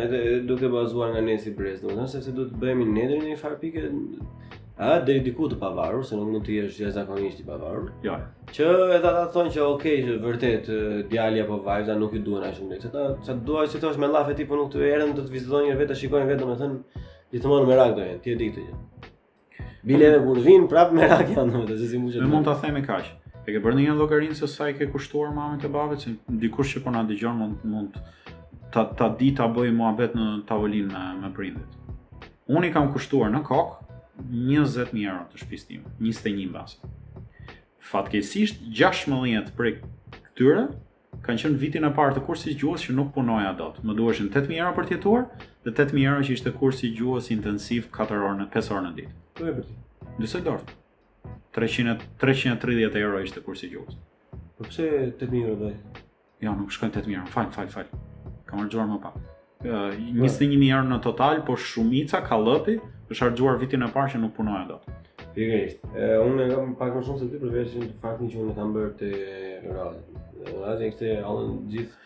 edhe 0.00 0.18
duke 0.48 0.66
bazuar 0.72 1.08
nga 1.12 1.20
nesi 1.26 1.50
pres, 1.56 1.78
domethënë 1.84 2.10
sepse 2.14 2.32
duhet 2.38 2.50
të 2.54 2.58
bëhemi 2.62 2.86
në 2.88 3.04
një 3.26 3.38
farë 3.42 3.58
pike 3.60 3.80
a 4.74 4.76
deri 5.06 5.20
diku 5.22 5.46
të 5.52 5.56
pavarur, 5.60 6.02
se 6.08 6.16
nuk 6.18 6.28
mund 6.32 6.44
të 6.46 6.50
jesh 6.56 6.76
jashtëzakonisht 6.80 7.38
i 7.44 7.46
pavarur. 7.46 7.88
Jo. 8.02 8.14
Që 8.56 8.66
edhe 8.96 9.08
ata 9.12 9.26
thonë 9.36 9.50
që 9.54 9.60
okay, 9.68 9.96
që 10.08 10.12
vërtet 10.24 10.66
djali 11.12 11.38
apo 11.44 11.56
vajza 11.68 11.94
nuk 12.00 12.12
i 12.18 12.24
duan 12.26 12.46
as 12.48 12.54
shumë 12.58 12.70
lekë. 12.78 12.84
Ata 12.90 13.02
sa 13.28 13.32
dua 13.36 13.62
se 13.68 13.78
thosh 13.82 13.98
me 14.02 14.06
llafe 14.10 14.32
ti 14.40 14.44
po 14.48 14.54
nuk 14.58 14.68
të 14.72 14.78
erën 14.88 15.10
të 15.14 15.22
të 15.28 15.32
vizitojnë 15.36 15.76
vetë, 15.78 15.90
të 15.92 15.96
shikojnë 16.00 16.28
vetë, 16.32 16.42
domethënë 16.42 16.76
gjithmonë 17.36 17.68
me 17.70 17.74
rak 17.78 17.92
do 17.94 18.02
jenë, 18.08 18.18
ti 18.24 18.28
e 18.32 18.36
di 18.40 18.46
këtë 18.56 18.62
gjë. 18.66 18.74
Bile 19.84 20.04
edhe 20.06 20.18
kur 20.24 20.36
vin 20.44 20.64
prap 20.70 20.92
me 20.96 21.04
rak 21.04 21.28
janë 21.36 21.52
domethënë 21.52 21.76
se 21.76 21.88
si 21.92 21.98
mujë. 22.00 22.22
Ne 22.24 22.28
mund 22.32 22.46
ta 22.48 22.54
themi 22.60 22.80
kaq. 22.84 23.08
E 23.44 23.52
ke 23.52 23.60
bërë 23.60 23.76
një 23.82 23.94
llogarin 23.98 24.32
se 24.36 24.48
sa 24.48 24.70
i 24.70 24.74
ke 24.78 24.86
kushtuar 24.88 25.32
mamën 25.36 25.60
te 25.60 25.68
babait 25.68 26.00
se 26.00 26.14
dikush 26.44 26.76
që 26.76 26.80
po 26.86 26.92
na 26.94 27.02
dëgjon 27.04 27.36
mund 27.36 27.64
mund 27.68 27.96
ta 28.72 28.86
ta 28.98 29.10
di 29.20 29.30
ta 29.36 29.44
bëj 29.44 29.72
muhabet 29.76 30.14
në 30.16 30.24
tavolinë 30.48 30.88
me 30.92 31.26
me 31.26 31.30
prindit. 31.36 32.28
Unë 32.48 32.70
i 32.70 32.72
kam 32.72 32.88
kushtuar 32.94 33.28
në 33.34 33.42
kok 33.48 33.74
20000 34.32 35.04
euro 35.04 35.26
të 35.34 35.42
shtëpisë 35.42 35.68
time, 35.68 35.84
21 36.00 36.48
mbas. 36.48 36.78
Fatkesisht, 37.90 38.62
16 38.78 39.52
prej 39.58 39.74
këtyre 40.30 40.64
kanë 41.28 41.42
qenë 41.44 41.60
vitin 41.60 41.84
e 41.84 41.90
parë 42.00 42.16
të 42.16 42.22
kursit 42.24 42.56
gjuhës 42.62 42.86
që 42.88 42.96
nuk 42.96 43.12
punoja 43.18 43.52
dot. 43.60 43.82
Më 43.84 43.98
duheshin 44.00 44.32
8000 44.32 44.56
euro 44.64 44.72
për 44.80 44.88
të 44.88 44.96
jetuar 44.96 45.28
dhe 45.60 45.74
8000 45.76 46.08
euro 46.08 46.24
që 46.24 46.38
ishte 46.38 46.54
kursi 46.56 46.92
gjuhës 46.96 47.28
intensiv 47.36 47.90
4 48.00 48.24
orë 48.24 48.40
në 48.40 48.48
5 48.56 48.72
orë 48.78 48.86
në 48.88 48.94
ditë. 49.02 49.14
Po 49.34 49.44
e 49.48 49.52
bëti? 49.52 49.74
Düsseldorf. 50.20 50.62
300 51.58 51.96
330 52.22 52.98
euro 53.02 53.18
ishte 53.24 53.42
kursi 53.42 53.66
gjuhës. 53.72 53.96
Po 54.58 54.66
pse 54.68 54.84
8000 55.06 55.40
euro 55.48 55.54
dai? 55.62 56.02
Jo, 56.42 56.52
nuk 56.54 56.70
shkon 56.72 56.92
8000 56.94 57.16
euro. 57.18 57.30
Fal, 57.34 57.48
fal, 57.56 57.66
fal. 57.72 57.88
Kam 58.46 58.62
harxuar 58.62 58.86
më 58.86 58.98
pak. 59.02 59.16
Ë, 59.64 59.70
uh, 59.70 59.96
po. 59.96 60.26
21000 60.26 60.68
euro 60.70 60.84
në 60.92 60.98
total, 61.02 61.42
por 61.48 61.58
shumica 61.58 62.20
ka 62.26 62.38
lëpi, 62.38 62.76
është 63.08 63.18
shargjuar 63.24 63.58
vitin 63.58 63.82
e 63.82 63.88
parë 63.96 64.12
që 64.14 64.20
nuk 64.22 64.36
punoj 64.36 64.60
ato. 64.60 64.78
Pikërisht. 65.34 65.82
Ë, 65.90 66.12
uh, 66.12 66.22
unë 66.28 66.46
kam 66.52 66.78
pak 66.82 66.94
më 67.00 67.04
shumë 67.10 67.24
se 67.24 67.30
ti 67.34 67.42
përveç 67.42 67.74
të 67.80 67.88
faktin 68.04 68.30
që 68.30 68.40
unë 68.44 68.54
kam 68.60 68.76
bërë 68.78 68.94
te 69.02 69.10
Rural. 69.66 69.98
Rural 70.52 70.86
e 70.86 70.92
këtë 70.94 71.10
allën 71.26 71.58
gjithë 71.74 72.00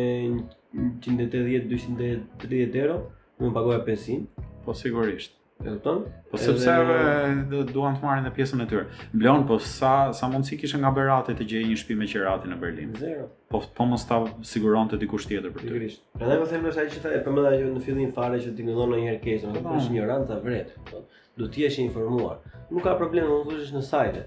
180 1.02 1.70
230 1.70 2.82
euro, 2.84 3.00
më 3.42 3.50
pagoja 3.56 3.80
pensin. 3.88 4.28
Po 4.64 4.72
sigurisht. 4.74 5.34
E 5.64 5.66
kupton? 5.70 6.04
Po 6.30 6.38
sepse 6.38 6.70
edhe... 6.70 7.62
duan 7.72 7.96
të 7.98 8.04
marrin 8.06 8.24
edhe 8.26 8.32
pjesën 8.36 8.62
e 8.64 8.66
tyre. 8.70 8.84
Blon, 9.14 9.44
po 9.48 9.58
sa 9.62 10.12
sa 10.14 10.28
mundsi 10.30 10.58
kishe 10.58 10.78
nga 10.82 10.90
Berati 10.96 11.34
të 11.38 11.46
gjejë 11.50 11.68
një 11.72 11.78
shtëpi 11.82 11.98
me 12.00 12.08
qiratë 12.10 12.50
në 12.50 12.58
Berlin? 12.62 12.94
Zero. 12.98 13.26
Po 13.50 13.62
po 13.76 13.86
mos 13.90 14.06
ta 14.06 14.22
siguronte 14.50 14.98
dikush 15.00 15.26
tjetër 15.30 15.54
për 15.54 15.60
ty. 15.60 15.68
Sigurisht. 15.72 16.06
edhe 16.20 16.38
po 16.42 16.48
them 16.52 16.70
se 16.74 16.80
ai 16.84 16.88
që 16.94 17.02
tha 17.06 17.12
e 17.16 17.20
përmenda 17.26 17.54
në 17.58 17.84
fillim 17.86 18.14
fare 18.18 18.40
që 18.46 18.54
ti 18.56 18.66
ndonjëherë 18.66 19.20
kesh, 19.26 19.46
është 19.60 19.92
një 19.98 20.08
rancë 20.10 20.40
vret. 20.46 20.74
Po 20.90 21.02
do 21.38 21.48
të 21.48 21.64
jesh 21.66 21.78
i 21.80 21.86
informuar. 21.88 22.38
Nuk 22.70 22.84
ka 22.86 22.94
problem, 22.98 23.28
mund 23.30 23.50
të 23.50 23.60
vesh 23.60 23.74
në 23.74 23.82
sajte. 23.86 24.24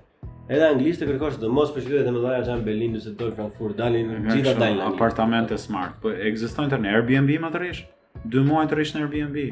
Edhe 0.47 0.67
anglisht 0.71 1.01
e 1.03 1.07
kërkosh 1.09 1.39
të 1.41 1.49
mos 1.51 1.73
përfitohet 1.75 2.07
të 2.07 2.13
mëdha 2.15 2.35
janë 2.47 2.63
Berlin 2.63 2.93
ose 2.95 3.13
Frankfurt, 3.19 3.75
dalin 3.79 4.13
në 4.23 4.35
gjithë 4.35 4.55
në 4.77 4.85
apartamente 4.93 5.57
smart. 5.59 5.97
Po 6.03 6.11
ekzistojnë 6.13 6.79
në 6.85 6.93
Airbnb 6.95 7.33
më 7.43 7.51
të 7.55 7.61
rishë 7.63 8.27
Dy 8.27 8.41
muaj 8.47 8.65
të 8.69 8.77
rish 8.79 8.93
në 8.95 9.01
Airbnb. 9.03 9.45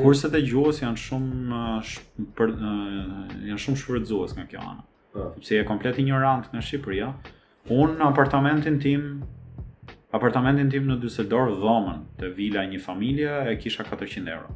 Kurset 0.00 0.32
e 0.34 0.40
gjuhës 0.40 0.80
janë 0.82 0.98
shumë 1.02 1.58
uh, 1.58 1.90
për 2.36 2.50
uh, 2.54 3.02
janë 3.50 3.60
shumë 3.60 3.78
shfrytëzues 3.82 4.32
nga 4.38 4.46
kjo 4.50 4.64
anë. 4.70 4.82
Po. 5.14 5.26
Sepse 5.36 5.60
je 5.60 5.66
komplet 5.68 6.00
ignorant 6.02 6.48
në 6.54 6.62
Shqipëri, 6.64 7.04
Unë 7.70 7.98
në 8.00 8.06
apartamentin 8.08 8.78
tim 8.80 9.02
Apartamentin 10.16 10.70
tim 10.72 10.86
në 10.90 10.96
Düsseldorf 11.04 11.58
dhomën 11.62 12.00
të 12.18 12.30
vila 12.38 12.62
një 12.66 12.78
familje 12.82 13.36
e 13.46 13.52
kisha 13.62 13.84
400 13.86 14.32
euro 14.32 14.54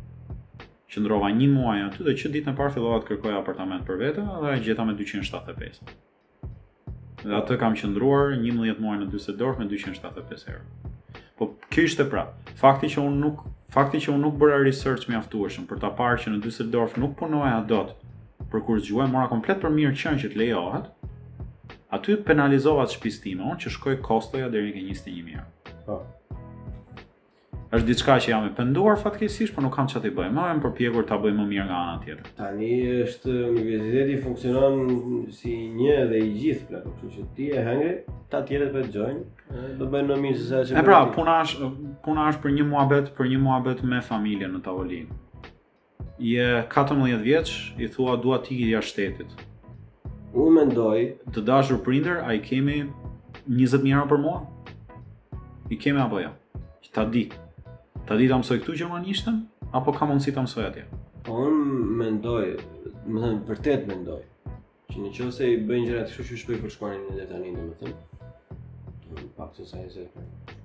qëndrova 0.92 1.28
një 1.34 1.46
muaj 1.52 1.78
aty 1.88 2.04
dhe 2.06 2.14
që 2.20 2.30
ditën 2.36 2.52
e 2.52 2.58
parë 2.58 2.74
fillova 2.74 2.98
të 3.02 3.08
kërkoja 3.12 3.38
apartament 3.40 3.86
për 3.88 4.00
vete 4.02 4.24
dhe 4.42 4.50
ai 4.50 4.60
gjeta 4.66 4.84
me 4.88 4.96
275. 4.98 5.92
Dhe 7.24 7.36
atë 7.40 7.58
kam 7.62 7.76
qëndruar 7.80 8.34
11 8.36 8.80
muaj 8.84 8.96
në 9.02 9.08
Düsseldorf 9.14 9.60
me 9.62 9.68
275 9.70 10.48
euro. 10.52 10.92
Po 11.38 11.48
kjo 11.72 11.86
ishte 11.88 12.04
prap. 12.12 12.34
Fakti 12.60 12.90
që 12.92 13.00
unë 13.02 13.20
nuk, 13.22 13.46
fakti 13.74 14.02
që 14.04 14.12
unë 14.12 14.20
nuk 14.26 14.36
bëra 14.42 14.60
research 14.66 15.08
mjaftueshëm 15.10 15.64
për 15.70 15.80
ta 15.86 15.90
parë 16.00 16.20
që 16.24 16.34
në 16.34 16.42
Düsseldorf 16.44 16.98
nuk 17.00 17.16
punoja 17.18 17.56
dot, 17.72 17.96
për 18.52 18.64
kur 18.68 18.82
zgjuaj 18.84 19.08
mora 19.14 19.30
komplet 19.32 19.62
për 19.64 19.72
mirë 19.74 19.96
qenë 20.02 20.20
që 20.26 20.32
të 20.34 20.40
lejohet, 20.44 20.90
aty 21.96 22.18
penalizova 22.28 22.84
shtëpisë 22.92 23.24
time, 23.24 23.48
unë 23.54 23.64
që 23.64 23.72
shkoj 23.78 23.96
kostoja 24.04 24.52
deri 24.52 24.74
në 24.76 24.86
21000 24.92 25.40
euro. 25.40 25.78
Po 25.88 25.98
është 27.74 27.86
diçka 27.88 28.14
që 28.22 28.30
jam 28.30 28.44
e 28.46 28.52
penduar 28.54 28.98
fatkeqësisht, 29.00 29.54
por 29.54 29.64
nuk 29.64 29.72
kam 29.74 29.88
çfarë 29.90 30.04
të 30.04 30.10
bëj. 30.14 30.28
Marrëm 30.36 30.60
përpjekur 30.62 31.04
ta 31.08 31.16
bëjmë 31.22 31.40
më 31.42 31.46
mirë 31.50 31.64
nga 31.66 31.78
ana 31.80 32.02
tjetër. 32.04 32.28
Tani 32.38 32.70
është 33.02 33.34
universiteti 33.50 34.16
funksionon 34.22 34.78
si 35.34 35.54
një 35.74 35.96
dhe 36.10 36.20
i 36.22 36.28
gjithë 36.38 36.68
plan, 36.68 36.84
kështu 36.84 37.10
që 37.16 37.24
ti 37.38 37.48
e 37.58 37.64
hëngri, 37.68 37.94
ta 38.30 38.42
tjetër 38.46 38.70
vetë 38.76 38.94
join, 38.98 39.18
do 39.80 39.88
bëjnë 39.94 40.10
më 40.12 40.18
mirë 40.24 40.38
se 40.38 40.46
sa 40.52 40.62
që. 40.68 40.78
E 40.78 40.86
pra, 40.86 41.00
puna 41.16 41.38
është 41.42 41.70
puna 42.06 42.28
është 42.30 42.44
për 42.46 42.54
një 42.60 42.68
muhabet, 42.70 43.10
për 43.18 43.30
një 43.34 43.42
muhabet 43.48 43.84
me 43.90 44.02
familjen 44.06 44.54
në 44.54 44.62
tavolinë. 44.68 45.20
Je 46.22 46.48
14 46.70 47.24
vjeç, 47.26 47.54
i 47.82 47.90
thua 47.90 48.14
dua 48.22 48.38
të 48.44 48.54
ikë 48.54 48.70
jashtë 48.76 48.90
shtetit. 48.94 49.48
Unë 50.34 50.52
mendoj, 50.60 51.00
të 51.34 51.42
dashur 51.46 51.82
prindër, 51.86 52.22
ai 52.28 52.38
kemi 52.42 52.84
20000 53.48 53.96
euro 53.96 54.06
për 54.14 54.20
mua? 54.22 54.38
I 55.74 55.78
kemi 55.80 56.02
apo 56.06 56.22
jo? 56.22 56.28
Ja? 56.30 56.38
ta 56.94 57.02
di. 57.10 57.24
Ta 58.04 58.18
di 58.20 58.26
ta 58.28 58.36
mësoj 58.36 58.58
këtu 58.60 58.74
gjermanishtën 58.82 59.36
apo 59.78 59.92
ka 59.96 60.04
mundësi 60.08 60.34
ta 60.36 60.42
mësoj 60.44 60.64
atje? 60.68 60.82
Po 61.24 61.38
unë 61.46 61.76
mendoj, 62.02 62.42
më 63.08 63.20
thënë, 63.22 63.38
vërtet 63.48 63.86
mendoj, 63.88 64.18
që 64.92 64.98
në 65.04 65.12
qo 65.16 65.28
se 65.32 65.48
i 65.54 65.54
bëjnë 65.64 65.88
gjëra 65.88 66.02
kështu 66.04 66.18
shushu 66.26 66.40
shpej 66.42 66.60
për 66.66 66.74
shkuarin 66.74 67.00
në 67.06 67.16
dhe 67.22 67.26
tani, 67.30 67.54
në 67.54 67.66
më 67.70 67.74
thënë, 67.80 68.28
pak 69.38 69.54
të 69.56 69.66
sajnë 69.70 69.94
se, 69.94 70.04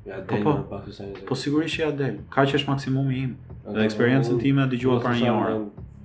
ja 0.09 0.19
po, 0.19 0.35
del, 0.35 0.43
po. 0.49 0.57
në 0.59 0.67
pak 0.73 0.85
të 0.89 0.97
sajnë 0.99 1.15
se. 1.15 1.23
Po 1.31 1.39
sigurisht 1.45 1.77
që 1.79 1.85
ja 1.85 1.91
del, 2.03 2.19
ka 2.35 2.43
që 2.49 2.59
është 2.59 2.73
maksimumi 2.73 3.21
im, 3.23 3.31
dhe 3.71 3.87
eksperiencen 3.87 4.43
ti 4.43 4.51
me 4.59 4.67
dhigjua 4.75 4.99
për 5.07 5.19
një 5.23 5.31
orë. 5.39 5.55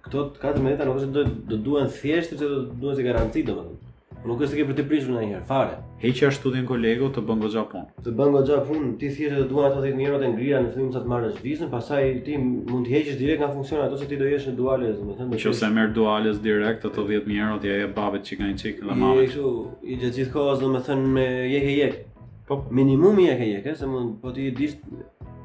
këto 0.06 0.28
14 0.38 0.74
euro, 0.76 0.90
nuk 0.92 1.02
është 1.02 1.14
do, 1.18 1.26
do 1.50 1.58
duen 1.66 1.90
thjeshtë, 1.98 2.38
që 2.38 2.52
do 2.54 2.62
duen 2.78 2.94
si 3.00 3.10
garanci, 3.10 3.42
do 3.48 3.58
më 3.58 3.66
thënë. 3.72 3.81
Nuk 4.22 4.38
është 4.44 4.54
se 4.54 4.58
ke 4.60 4.64
për 4.68 4.76
të 4.78 4.82
prishur 4.90 5.08
ndonjëherë, 5.10 5.46
fare. 5.48 5.78
Heqja 6.02 6.28
studin 6.34 6.66
kolego 6.66 7.08
të 7.16 7.22
bën 7.26 7.40
goxha 7.42 7.62
punë. 7.70 8.02
Të 8.06 8.12
bën 8.18 8.34
goxha 8.36 8.58
punë, 8.68 8.90
ti 9.00 9.08
thjesht 9.16 9.34
të 9.40 9.46
duan 9.50 9.64
ato 9.66 9.80
10 9.82 9.98
euro 10.04 10.20
të 10.22 10.28
ngrira 10.36 10.60
në 10.62 10.68
fund 10.76 10.94
sa 10.94 11.00
të 11.02 11.10
marrësh 11.10 11.40
vizën, 11.42 11.70
pastaj 11.72 12.04
ti 12.28 12.36
mund 12.42 12.86
të 12.86 12.92
heqësh 12.94 13.18
direkt 13.22 13.42
nga 13.42 13.48
funksioni 13.56 13.82
ato 13.82 13.98
se 13.98 14.06
ti 14.12 14.18
do 14.20 14.28
jesh 14.30 14.46
në 14.52 14.54
duale, 14.60 14.92
domethënë. 15.00 15.26
Nëse 15.34 15.70
merr 15.74 15.90
duales 15.96 16.38
direkt 16.46 16.86
ato 16.86 17.06
10 17.10 17.34
euro 17.40 17.58
ti 17.64 17.74
ajë 17.74 17.90
babet 17.98 18.26
që 18.30 18.38
kanë 18.44 18.56
çik 18.62 18.80
dhe 18.84 18.98
mamë. 19.02 19.26
Jo, 19.34 19.52
i 19.90 19.96
gjithë 19.96 20.18
gjithë 20.20 20.34
kohës 20.36 20.62
domethënë 20.62 21.12
me 21.18 21.26
jek 21.56 21.66
e 21.66 21.74
jek. 21.80 21.98
Po 22.46 22.60
minimumi 22.78 23.26
jek 23.26 23.42
e 23.42 23.50
eh, 23.50 23.52
jek, 23.56 23.72
se 23.82 23.90
mund 23.90 24.20
po 24.22 24.30
ti 24.38 24.46
dish 24.60 24.78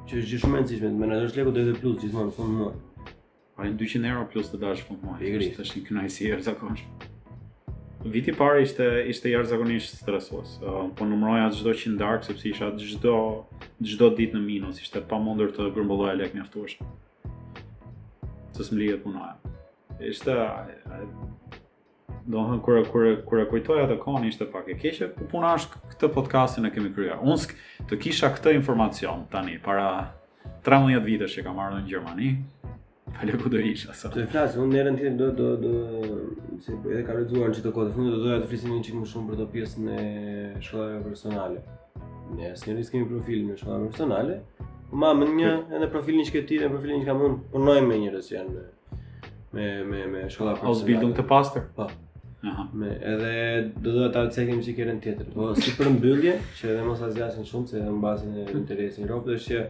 që 0.06 0.22
është 0.22 0.42
shumë 0.46 0.60
e 0.60 0.66
rëndësishme, 0.68 0.94
menaxhosh 1.02 1.42
lekut 1.42 1.58
të 1.58 1.78
plus 1.82 1.98
gjithmonë 2.06 2.30
në 2.30 2.38
fund 2.38 2.62
muaj. 2.62 2.80
Ai 3.58 3.74
200 3.82 4.06
euro 4.14 4.30
plus 4.30 4.54
të 4.54 4.62
dash 4.62 4.86
fund 4.86 5.02
muaj. 5.10 5.24
Është 5.42 5.54
tash 5.58 5.76
një 5.80 5.88
kënaqësi 5.90 6.32
e 6.38 6.44
zakonshme. 6.52 7.14
Viti 8.06 8.30
parë 8.32 8.62
ishte 8.62 8.86
ishte 9.10 9.32
jashtëzakonisht 9.32 9.96
stresues. 9.98 10.52
Uh, 10.62 10.84
po 10.94 11.06
numëroj 11.10 11.48
çdo 11.58 11.72
që 11.74 11.96
ndark 11.96 12.26
sepse 12.28 12.46
isha 12.52 12.68
çdo 12.78 13.16
çdo 13.90 14.12
ditë 14.20 14.38
në 14.38 14.42
minus, 14.44 14.82
ishte 14.84 15.02
pamundur 15.10 15.50
të 15.56 15.66
grumbulloja 15.74 16.14
lek 16.20 16.36
mjaftuar. 16.38 16.76
Së 18.54 18.68
smlihet 18.70 19.00
si 19.00 19.04
punoja. 19.04 19.38
Ishte 19.98 20.36
do 22.30 22.44
han 22.46 22.62
kur 22.62 22.84
kur 22.94 23.08
kur 23.26 23.42
kujtoja 23.50 23.88
atë 23.88 23.98
kohë 24.06 24.30
ishte 24.30 24.46
pak 24.54 24.70
e 24.70 24.78
keqe, 24.78 25.10
po 25.18 25.26
puna 25.34 25.56
është 25.58 25.82
këtë 25.96 26.12
podcastin 26.20 26.70
e 26.70 26.74
kemi 26.78 26.94
kryer. 26.94 27.18
Unë 27.26 27.40
sk 27.48 27.58
të 27.90 27.98
kisha 28.06 28.30
këtë 28.38 28.54
informacion 28.60 29.26
tani 29.34 29.58
para 29.58 29.90
13 30.70 31.02
vitesh 31.08 31.40
që 31.40 31.48
kam 31.50 31.58
ardhur 31.66 31.82
në 31.82 31.90
Gjermani, 31.90 32.32
Falë 33.16 33.38
ku 33.42 33.50
do 33.50 33.58
isha 33.62 33.94
sot. 33.96 34.14
Të 34.14 34.26
flas, 34.32 34.56
unë 34.60 34.76
nerën 34.76 34.98
tim 35.00 35.16
do 35.20 35.30
do 35.38 35.50
do 35.62 35.74
se 36.66 36.74
edhe 36.76 37.04
ka 37.08 37.16
lexuar 37.18 37.54
çdo 37.56 37.72
kohë 37.76 37.94
fundit 37.96 38.16
do 38.18 38.24
doja 38.26 38.40
të 38.44 38.50
flisim 38.52 38.74
një 38.76 38.82
çik 38.88 38.98
më 39.00 39.08
shumë 39.12 39.30
për 39.30 39.38
këtë 39.40 39.52
pjesën 39.54 39.92
e 40.00 40.02
shkollave 40.68 41.00
personale. 41.06 41.62
Ne 42.38 42.52
asnjë 42.54 42.76
nuk 42.78 42.92
kemi 42.94 43.08
profil 43.14 43.46
në 43.48 43.56
shkollave 43.62 43.90
personale. 43.92 44.36
Po 44.90 45.00
ma 45.04 45.14
më 45.20 45.30
një 45.40 45.54
edhe 45.80 45.90
profilin 45.96 46.36
e 46.42 46.44
ti 46.52 46.60
dhe 46.62 46.70
profilin 46.74 47.02
që 47.04 47.10
kam 47.10 47.24
unë 47.30 47.40
punoj 47.56 47.80
me 47.88 48.02
njerëz 48.04 48.30
që 48.32 48.36
janë 48.38 48.58
me 48.58 48.68
me 49.56 49.72
me, 49.94 50.06
me 50.14 50.28
shkolla 50.30 50.58
personale. 50.58 50.76
Ose 50.76 50.88
bildung 50.92 51.16
të 51.18 51.26
pastër. 51.32 51.66
Po. 51.80 51.88
Aha. 52.52 52.68
Me, 52.74 52.92
edhe 53.12 53.68
do 53.84 53.96
të 53.98 54.12
ta 54.14 54.28
cekim 54.36 54.60
që 54.64 54.78
kërën 54.80 55.02
tjetër. 55.04 55.32
Po, 55.36 55.50
si 55.58 55.74
për 55.80 55.90
mbyllje, 55.96 56.38
që 56.60 56.74
edhe 56.76 56.84
mos 56.86 57.02
asgjasin 57.08 57.48
shumë, 57.50 57.72
se 57.72 57.80
edhe 57.82 57.94
më 57.96 58.02
basin 58.04 58.36
e 58.38 58.46
interesin 58.60 59.10
rovë, 59.10 59.32
dhe 59.34 59.40
që 59.48 59.62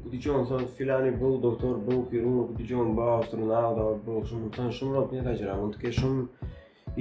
këti 0.09 0.18
qonë, 0.26 0.48
thonë, 0.51 0.72
filani 0.80 1.14
bëllë 1.22 1.39
doktor, 1.47 1.74
bëllë 1.86 2.09
kirurë, 2.10 2.43
këti 2.51 2.64
qonë, 2.72 2.97
bëllë 2.98 3.14
astronauta, 3.20 3.82
bëllë 4.09 4.26
shumë, 4.32 4.44
më 4.48 4.55
thonë, 4.59 4.76
shumë 4.80 4.93
ropë 4.98 5.12
një 5.14 5.22
ka 5.28 5.32
qëra, 5.43 5.55
mund 5.62 5.72
të 5.76 5.80
ke 5.84 5.90
shumë 6.01 6.20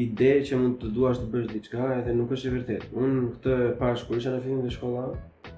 ide 0.06 0.32
që 0.50 0.54
mund 0.62 0.76
të 0.84 0.88
duash 1.00 1.20
të 1.24 1.28
bësh 1.34 1.50
diçka, 1.56 1.84
edhe 1.98 2.12
nuk 2.22 2.30
është 2.38 2.48
e 2.50 2.52
vërtet. 2.60 2.84
Unë 3.02 3.16
këtë 3.34 3.54
pashë, 3.82 4.06
kur 4.12 4.16
isha 4.22 4.32
në 4.38 4.44
filmin 4.46 4.66
dhe 4.70 4.76
shkolla, 4.78 5.06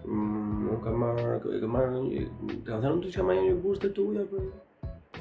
Mm, 0.05 0.67
un 0.67 0.81
kam 0.83 0.95
marr, 0.97 1.41
e 1.55 1.59
kam 1.63 1.69
marr, 1.71 1.89
kam 2.67 2.81
thënë 2.83 3.01
ti 3.05 3.11
çka 3.13 3.23
më 3.23 3.33
një 3.39 3.53
burs 3.63 3.79
të 3.79 3.89
tuaj 3.95 4.17
apo 4.25 4.41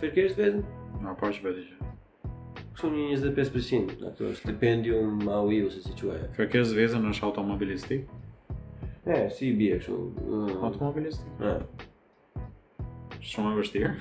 fërkesh 0.02 0.34
vetë? 0.38 0.62
Na 1.04 1.14
pa 1.18 1.30
që 1.30 1.40
vetë 1.44 1.62
që. 1.68 1.90
Kështu 2.72 2.90
një 2.90 3.04
25% 3.20 3.92
na 4.02 4.10
këto 4.10 4.32
stipendium 4.40 5.22
AUI 5.38 5.60
ose 5.68 5.84
si 5.86 5.94
quaj. 6.00 6.24
Fërkes 6.38 6.74
vezën 6.74 7.06
është 7.12 7.28
automobilisti? 7.28 8.00
E, 9.06 9.20
si 9.36 9.52
i 9.52 9.54
bie 9.60 9.78
kështu. 9.78 9.98
Mm. 10.26 10.56
Automobilisti? 10.66 11.30
Shumë 13.22 13.52
e 13.52 13.56
vështirë. 13.60 13.94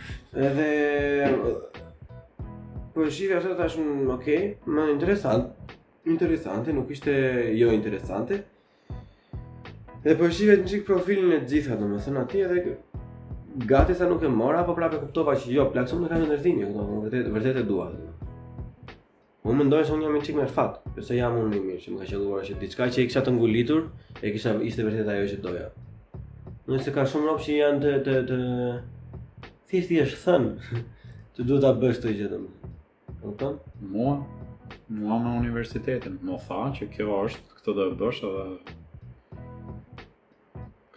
Edhe... 0.47 1.29
Po 2.95 3.05
shifja 3.07 3.37
sa 3.43 3.53
tash, 3.59 3.77
okej, 3.77 4.07
okay, 4.15 4.47
më 4.67 4.89
interesant. 4.95 5.53
Interesante, 6.11 6.73
nuk 6.75 6.89
ishte 6.91 7.13
jo 7.55 7.69
interesante. 7.71 8.41
Dhe 10.01 10.15
po 10.17 10.25
shihet 10.33 10.63
një 10.63 10.69
çik 10.69 10.85
profilin 10.87 11.31
e 11.35 11.37
gjitha, 11.45 11.75
domethënë 11.77 12.21
aty 12.23 12.39
edhe 12.43 12.61
gati 13.69 13.93
sa 13.99 14.07
nuk 14.09 14.23
e 14.25 14.31
mora, 14.39 14.63
apo 14.63 14.73
prapë 14.73 14.97
kuptova 14.97 15.35
që 15.37 15.51
jo, 15.53 15.65
plaksom 15.75 15.99
nuk 16.01 16.09
ka 16.09 16.17
në 16.17 16.25
ndërtim, 16.31 16.55
jo, 16.63 16.85
vërtet 17.03 17.27
vërtet 17.35 17.59
e 17.61 17.63
dua. 17.67 17.85
Unë 19.45 19.59
mendoj 19.59 19.83
se 19.85 19.93
unë 19.93 20.07
jam 20.07 20.15
një 20.17 20.23
çik 20.25 20.39
me 20.39 20.47
fat, 20.55 20.79
sepse 20.95 21.19
jam 21.19 21.37
unë 21.43 21.53
i 21.53 21.61
mirë, 21.67 21.77
që 21.83 21.93
më 21.93 22.01
ka 22.01 22.09
qelluar 22.15 22.41
që 22.49 22.57
diçka 22.63 22.87
që 22.97 23.03
i 23.05 23.07
kisha 23.11 23.21
të 23.27 23.35
ngulitur, 23.37 23.83
e 24.25 24.33
kisha 24.33 24.55
ishte 24.71 24.87
vërtet 24.89 25.13
ajo 25.13 25.29
që 25.35 25.39
doja. 25.45 25.69
Nëse 26.71 26.95
ka 26.97 27.05
shumë 27.13 27.29
rrobë 27.29 27.45
që 27.45 27.59
janë 27.61 27.83
të 27.85 27.93
të 28.09 28.17
të 28.31 28.39
thjesht 29.69 29.93
i 29.99 30.03
është 30.07 30.21
thënë 30.25 30.83
të 31.37 31.45
duhet 31.45 31.65
ta 31.69 31.75
bësh 31.81 32.01
këtë 32.01 32.17
gjë 32.23 32.31
domethënë. 32.35 32.75
Kupton? 33.21 33.61
Mua 33.93 34.17
mua 34.97 35.21
në 35.21 35.37
universitetin, 35.45 36.17
më 36.25 36.41
tha 36.47 36.63
që 36.79 36.89
kjo 36.97 37.21
është 37.27 37.53
këtë 37.59 37.73
do 37.77 37.91
të 37.91 37.99
bësh 38.01 38.23
edhe 38.25 38.53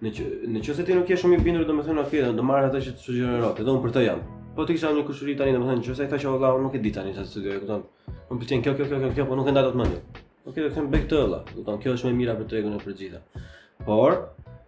në 0.00 0.60
çështë 0.62 0.84
ti 0.86 0.96
nuk 0.98 1.10
je 1.10 1.18
shumë 1.18 1.38
i 1.38 1.42
bindur 1.48 1.66
domethënë 1.68 2.04
atë 2.04 2.12
tjetër, 2.14 2.36
do 2.38 2.46
marr 2.46 2.70
atë 2.70 2.84
që 2.86 2.94
të 2.98 3.04
sugjeroj. 3.08 3.52
Edhe 3.58 3.74
unë 3.74 3.84
për 3.86 3.96
të 3.98 4.06
jam. 4.06 4.22
Po 4.58 4.66
ti 4.66 4.74
kisha 4.78 4.92
një 4.94 5.04
kushëri 5.08 5.36
tani 5.38 5.52
domethënë 5.54 5.82
nëse 5.82 6.04
ai 6.06 6.10
tha 6.10 6.18
që 6.20 6.32
Allah 6.36 6.54
nuk 6.62 6.78
e 6.78 6.82
di 6.86 6.90
tani 6.94 7.14
sa 7.16 7.24
studio, 7.26 7.56
e 7.58 7.62
kupton? 7.64 7.82
Po 8.28 8.38
pëlqen 8.38 8.62
kjo, 8.64 8.72
kjo, 8.78 8.88
kjo, 8.90 9.10
kjo, 9.18 9.26
po 9.30 9.36
nuk 9.38 9.48
e 9.50 9.54
ndaj 9.56 9.68
dot 9.70 9.78
mendje. 9.82 10.00
Okej, 10.48 10.64
do 10.66 10.70
të 10.72 10.76
them 10.78 10.90
bëj 10.92 11.04
këtë, 11.08 11.22
do 11.56 11.60
të 11.62 11.66
them 11.66 11.80
kjo 11.82 11.94
është 11.98 12.08
më 12.08 12.14
e 12.14 12.18
mira 12.20 12.34
për 12.38 12.48
tregun 12.54 12.74
e 12.78 12.84
përgjithshëm. 12.84 13.46
Por, 13.86 14.14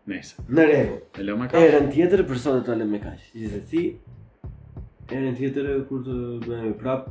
Nëse. 0.05 0.43
Në 0.53 0.65
rregull. 0.69 0.99
E 1.17 1.25
lëmë 1.25 1.47
kaq. 1.49 1.63
Erën 1.65 1.87
tjetër 1.95 2.23
për 2.29 2.41
sot 2.43 2.65
ta 2.67 2.75
lëmë 2.77 2.99
kaq. 3.01 3.23
Gjithë 3.41 3.61
si 3.71 3.85
erën 5.17 5.37
tjetër 5.39 5.69
kur 5.89 6.03
të 6.05 6.17
bëjmë 6.45 6.73
prap 6.83 7.07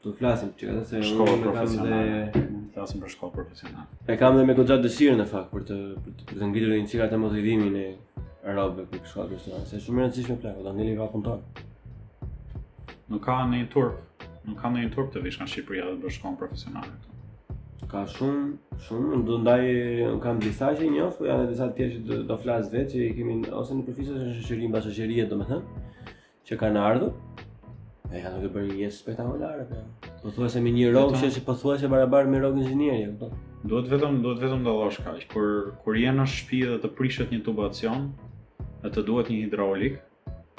të 0.00 0.12
flasim 0.16 0.50
që 0.60 0.78
të 0.78 0.84
se 0.92 1.02
shkolla 1.10 1.34
profesionale. 1.42 2.22
Dhe... 2.38 2.44
Flasim 2.72 3.04
për 3.04 3.12
shkollë 3.16 3.36
profesionale. 3.36 3.98
E 4.08 4.16
kam 4.20 4.38
dhe 4.40 4.46
me 4.48 4.56
goxha 4.56 4.80
dëshirën 4.80 5.20
në 5.20 5.28
fakt 5.28 5.52
për 5.52 5.66
të 5.72 5.78
për 6.06 6.16
të, 6.22 6.28
të 6.32 6.48
ngritur 6.54 6.72
një 6.78 6.88
cilat 6.94 7.12
e 7.16 7.20
motivimin 7.26 7.76
e 7.82 7.86
robëve 8.54 8.86
për 8.94 9.04
shkollë 9.10 9.34
profesionale. 9.34 9.68
Është 9.68 9.82
shumë 9.84 10.00
e 10.00 10.06
rëndësishme 10.06 10.38
plak, 10.46 10.62
do 10.64 10.74
ngeli 10.78 10.96
ka 11.02 11.10
punëtor. 11.18 12.96
Nuk 13.12 13.26
ka 13.28 13.42
në 13.52 13.64
turp, 13.76 14.26
nuk 14.48 14.56
ka 14.62 14.72
në 14.72 14.88
turp 14.96 15.12
të 15.18 15.26
vish 15.26 15.36
Shqipëri 15.36 15.58
Shqipëria 15.58 15.90
dhe 15.92 16.00
bësh 16.06 16.22
shkollën 16.22 16.40
profesionale 16.46 17.09
ka 17.90 18.04
shumë, 18.14 18.76
shumë, 18.86 19.18
do 19.26 19.38
ndaj 19.42 19.62
kam 20.22 20.38
disa 20.42 20.68
që 20.78 20.86
i 20.86 20.90
njofë, 20.94 21.26
janë 21.26 21.46
disa 21.50 21.66
të 21.68 21.76
tjerë 21.80 21.94
që 21.96 22.02
do, 22.10 22.18
do 22.30 22.36
flasë 22.44 22.72
vetë, 22.74 22.88
që 22.92 23.04
i 23.08 23.12
kemi, 23.18 23.36
ose 23.60 23.74
në 23.76 23.86
përfisa 23.88 24.18
që 24.18 24.28
shëshërin, 24.36 24.74
ba 24.74 24.82
shëshërije, 24.84 25.26
do 25.32 25.38
me 25.40 25.46
thëmë, 25.48 25.86
që 26.46 26.58
kanë 26.62 26.84
ardhë, 26.86 27.08
e 28.14 28.22
ja 28.22 28.32
duke 28.36 28.50
e 28.50 28.52
bërë 28.56 28.68
një 28.70 28.76
jesë 28.84 29.02
spektakolare, 29.04 29.64
po. 29.72 29.82
po 30.22 30.34
thua 30.36 30.48
se 30.52 30.62
me 30.62 30.72
një 30.76 30.92
rogë 30.94 31.18
që 31.22 31.30
është 31.32 31.44
po 31.48 31.56
thua 31.64 31.76
se 31.82 31.90
barabar 31.90 32.30
me 32.30 32.42
rogë 32.44 32.62
inxinjeri, 32.64 33.08
këto. 33.16 33.32
Duhet 33.70 33.90
vetëm, 33.94 34.20
duhet 34.26 34.44
vetëm 34.46 34.62
të 34.66 34.76
allosh 34.76 35.00
kaq, 35.06 35.24
kur, 35.34 35.50
kur 35.82 35.98
jenë 36.00 36.22
në 36.22 36.28
shpi 36.36 36.62
dhe 36.70 36.78
të 36.84 36.92
prishet 37.00 37.34
një 37.34 37.42
tubacion, 37.48 38.06
dhe 38.86 38.92
të 38.94 39.04
duhet 39.10 39.32
një 39.34 39.40
hidraulik, 39.48 39.98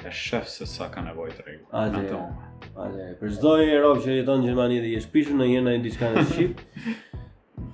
e 0.02 0.12
shef 0.18 0.48
se 0.49 0.66
sa 0.66 0.90
ka 0.91 1.03
nevoj 1.08 1.32
të 1.38 1.48
regu, 1.48 1.66
a 1.72 1.88
tonë. 1.94 3.16
për 3.22 3.34
çdo 3.38 3.56
i 3.62 3.68
që 4.03 4.16
jeton 4.20 4.40
në 4.41 4.48
Gjermani 4.49 4.80
dhe 4.82 4.91
je 4.95 4.99
shpishur 5.03 5.36
në 5.38 5.48
një 5.49 5.60
ndonjë 5.62 5.82
diçka 5.86 6.10
në 6.16 6.24
Shqip, 6.30 6.62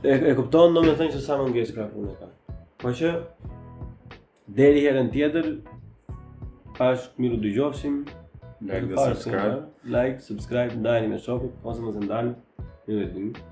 e, 0.03 0.09
e 0.29 0.35
kupton 0.35 0.73
do 0.75 0.81
të 0.85 0.93
thënë 0.99 1.15
se 1.15 1.21
sa 1.23 1.37
mungesë 1.41 1.75
ka 1.77 1.87
punë 1.93 2.11
ka. 2.19 2.27
Po 2.81 2.91
që 2.97 3.13
deri 4.59 4.83
herën 4.85 5.09
tjetër 5.13 5.47
pash 6.77 7.07
miru 7.17 7.39
dëgjofshim. 7.43 8.03
Like, 8.61 8.89
dhe 8.89 8.95
subscribe. 8.97 9.57
Like, 9.85 10.21
subscribe, 10.25 10.75
ndajni 10.81 11.11
me 11.11 11.19
shokët, 11.21 11.57
ose 11.63 11.81
më 11.85 11.91
zëndalë, 11.99 12.31
një 12.87 12.95
dhe 12.99 13.07
dhimi. 13.13 13.47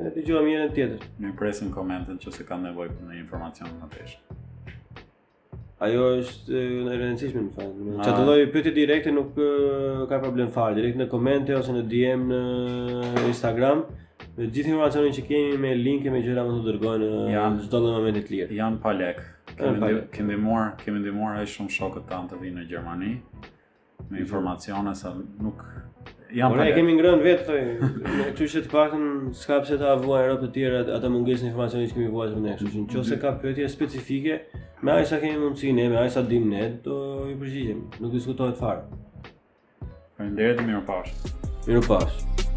E 0.00 0.12
të 0.14 0.22
gjohë 0.28 0.44
mjërën 0.46 0.74
tjetër. 0.76 1.08
Në 1.20 1.32
presim 1.38 1.72
komentën 1.74 2.20
që 2.22 2.34
se 2.36 2.44
nevojë 2.46 2.62
nevoj 2.66 2.88
për 2.90 3.08
ndonjë 3.08 3.22
informacion 3.24 3.74
në 3.80 3.90
të 3.96 4.06
Ajo 5.80 6.00
është 6.20 6.58
në 6.86 6.96
rëndësishme 7.00 7.42
në 7.46 7.50
fajnë. 7.56 7.94
Që 8.04 8.10
të 8.18 8.24
dojë 8.28 8.46
ah. 8.46 8.50
pëtë 8.52 8.72
direkte 8.76 9.12
nuk 9.16 9.32
ka 10.10 10.18
problem 10.20 10.50
farë. 10.52 10.76
Direkt 10.76 10.98
në 11.00 11.06
komente 11.08 11.54
ose 11.56 11.72
në 11.72 11.86
DM 11.88 12.26
në 12.28 13.22
Instagram 13.30 13.86
dhe 14.38 14.46
gjithë 14.54 14.70
informacionin 14.74 15.14
që 15.16 15.24
kemi 15.26 15.58
me 15.60 15.72
linke 15.76 16.10
me 16.14 16.20
gjëra 16.24 16.44
më 16.46 16.56
të 16.56 16.64
dërgojnë 16.66 17.10
janë 17.34 17.66
çdo 17.66 17.80
lloj 17.84 17.92
momentit 17.98 18.26
të 18.28 18.34
lirë. 18.34 18.56
Jan 18.58 18.78
pa 18.82 18.92
lek. 18.96 19.20
Kemi 19.56 19.92
kemi 20.14 20.38
kemi 20.84 21.02
ndihmuar 21.02 21.40
ai 21.42 21.46
shumë 21.50 21.72
shokët 21.74 22.08
tanë 22.10 22.32
të 22.32 22.40
vinë 22.40 22.58
në 22.62 22.66
Gjermani 22.70 23.12
me 23.12 24.10
mhm. 24.10 24.20
informacione 24.24 24.94
sa 24.98 25.12
nuk 25.18 25.62
janë 26.34 26.56
pa. 26.56 26.66
e 26.66 26.72
kemi 26.76 26.94
ngrën 26.96 27.22
vetë 27.24 27.46
të 27.48 27.58
Ne 28.00 28.30
që 28.38 28.62
të 28.66 28.70
paktën 28.70 29.08
s'ka 29.42 29.58
pse 29.64 29.78
të 29.80 29.88
avuaj 29.94 30.22
rrobat 30.24 30.46
të 30.46 30.52
tjera 30.54 30.80
ata 30.96 31.10
mungesë 31.10 31.48
informacioni 31.50 31.90
që 31.90 31.96
kemi 31.98 32.08
vuajtur 32.14 32.40
ne, 32.44 32.54
kështu 32.58 32.84
që 32.92 33.02
nëse 33.02 33.20
ka 33.20 33.34
pyetje 33.42 33.68
specifike 33.68 34.38
Me 34.82 34.94
aqë 34.96 35.08
sa 35.12 35.20
kemi 35.20 35.36
mundësi 35.42 35.74
ne, 35.76 35.88
me 35.92 35.98
ajsa 36.04 36.20
sa 36.22 36.28
dim 36.28 36.48
ne, 36.48 36.62
do 36.84 36.96
i 37.28 37.34
përgjigjim, 37.36 37.82
nuk 38.00 38.14
diskutohet 38.16 38.56
farë. 38.58 38.86
Për 40.16 40.56
dhe 40.56 40.80
mirë 41.68 42.48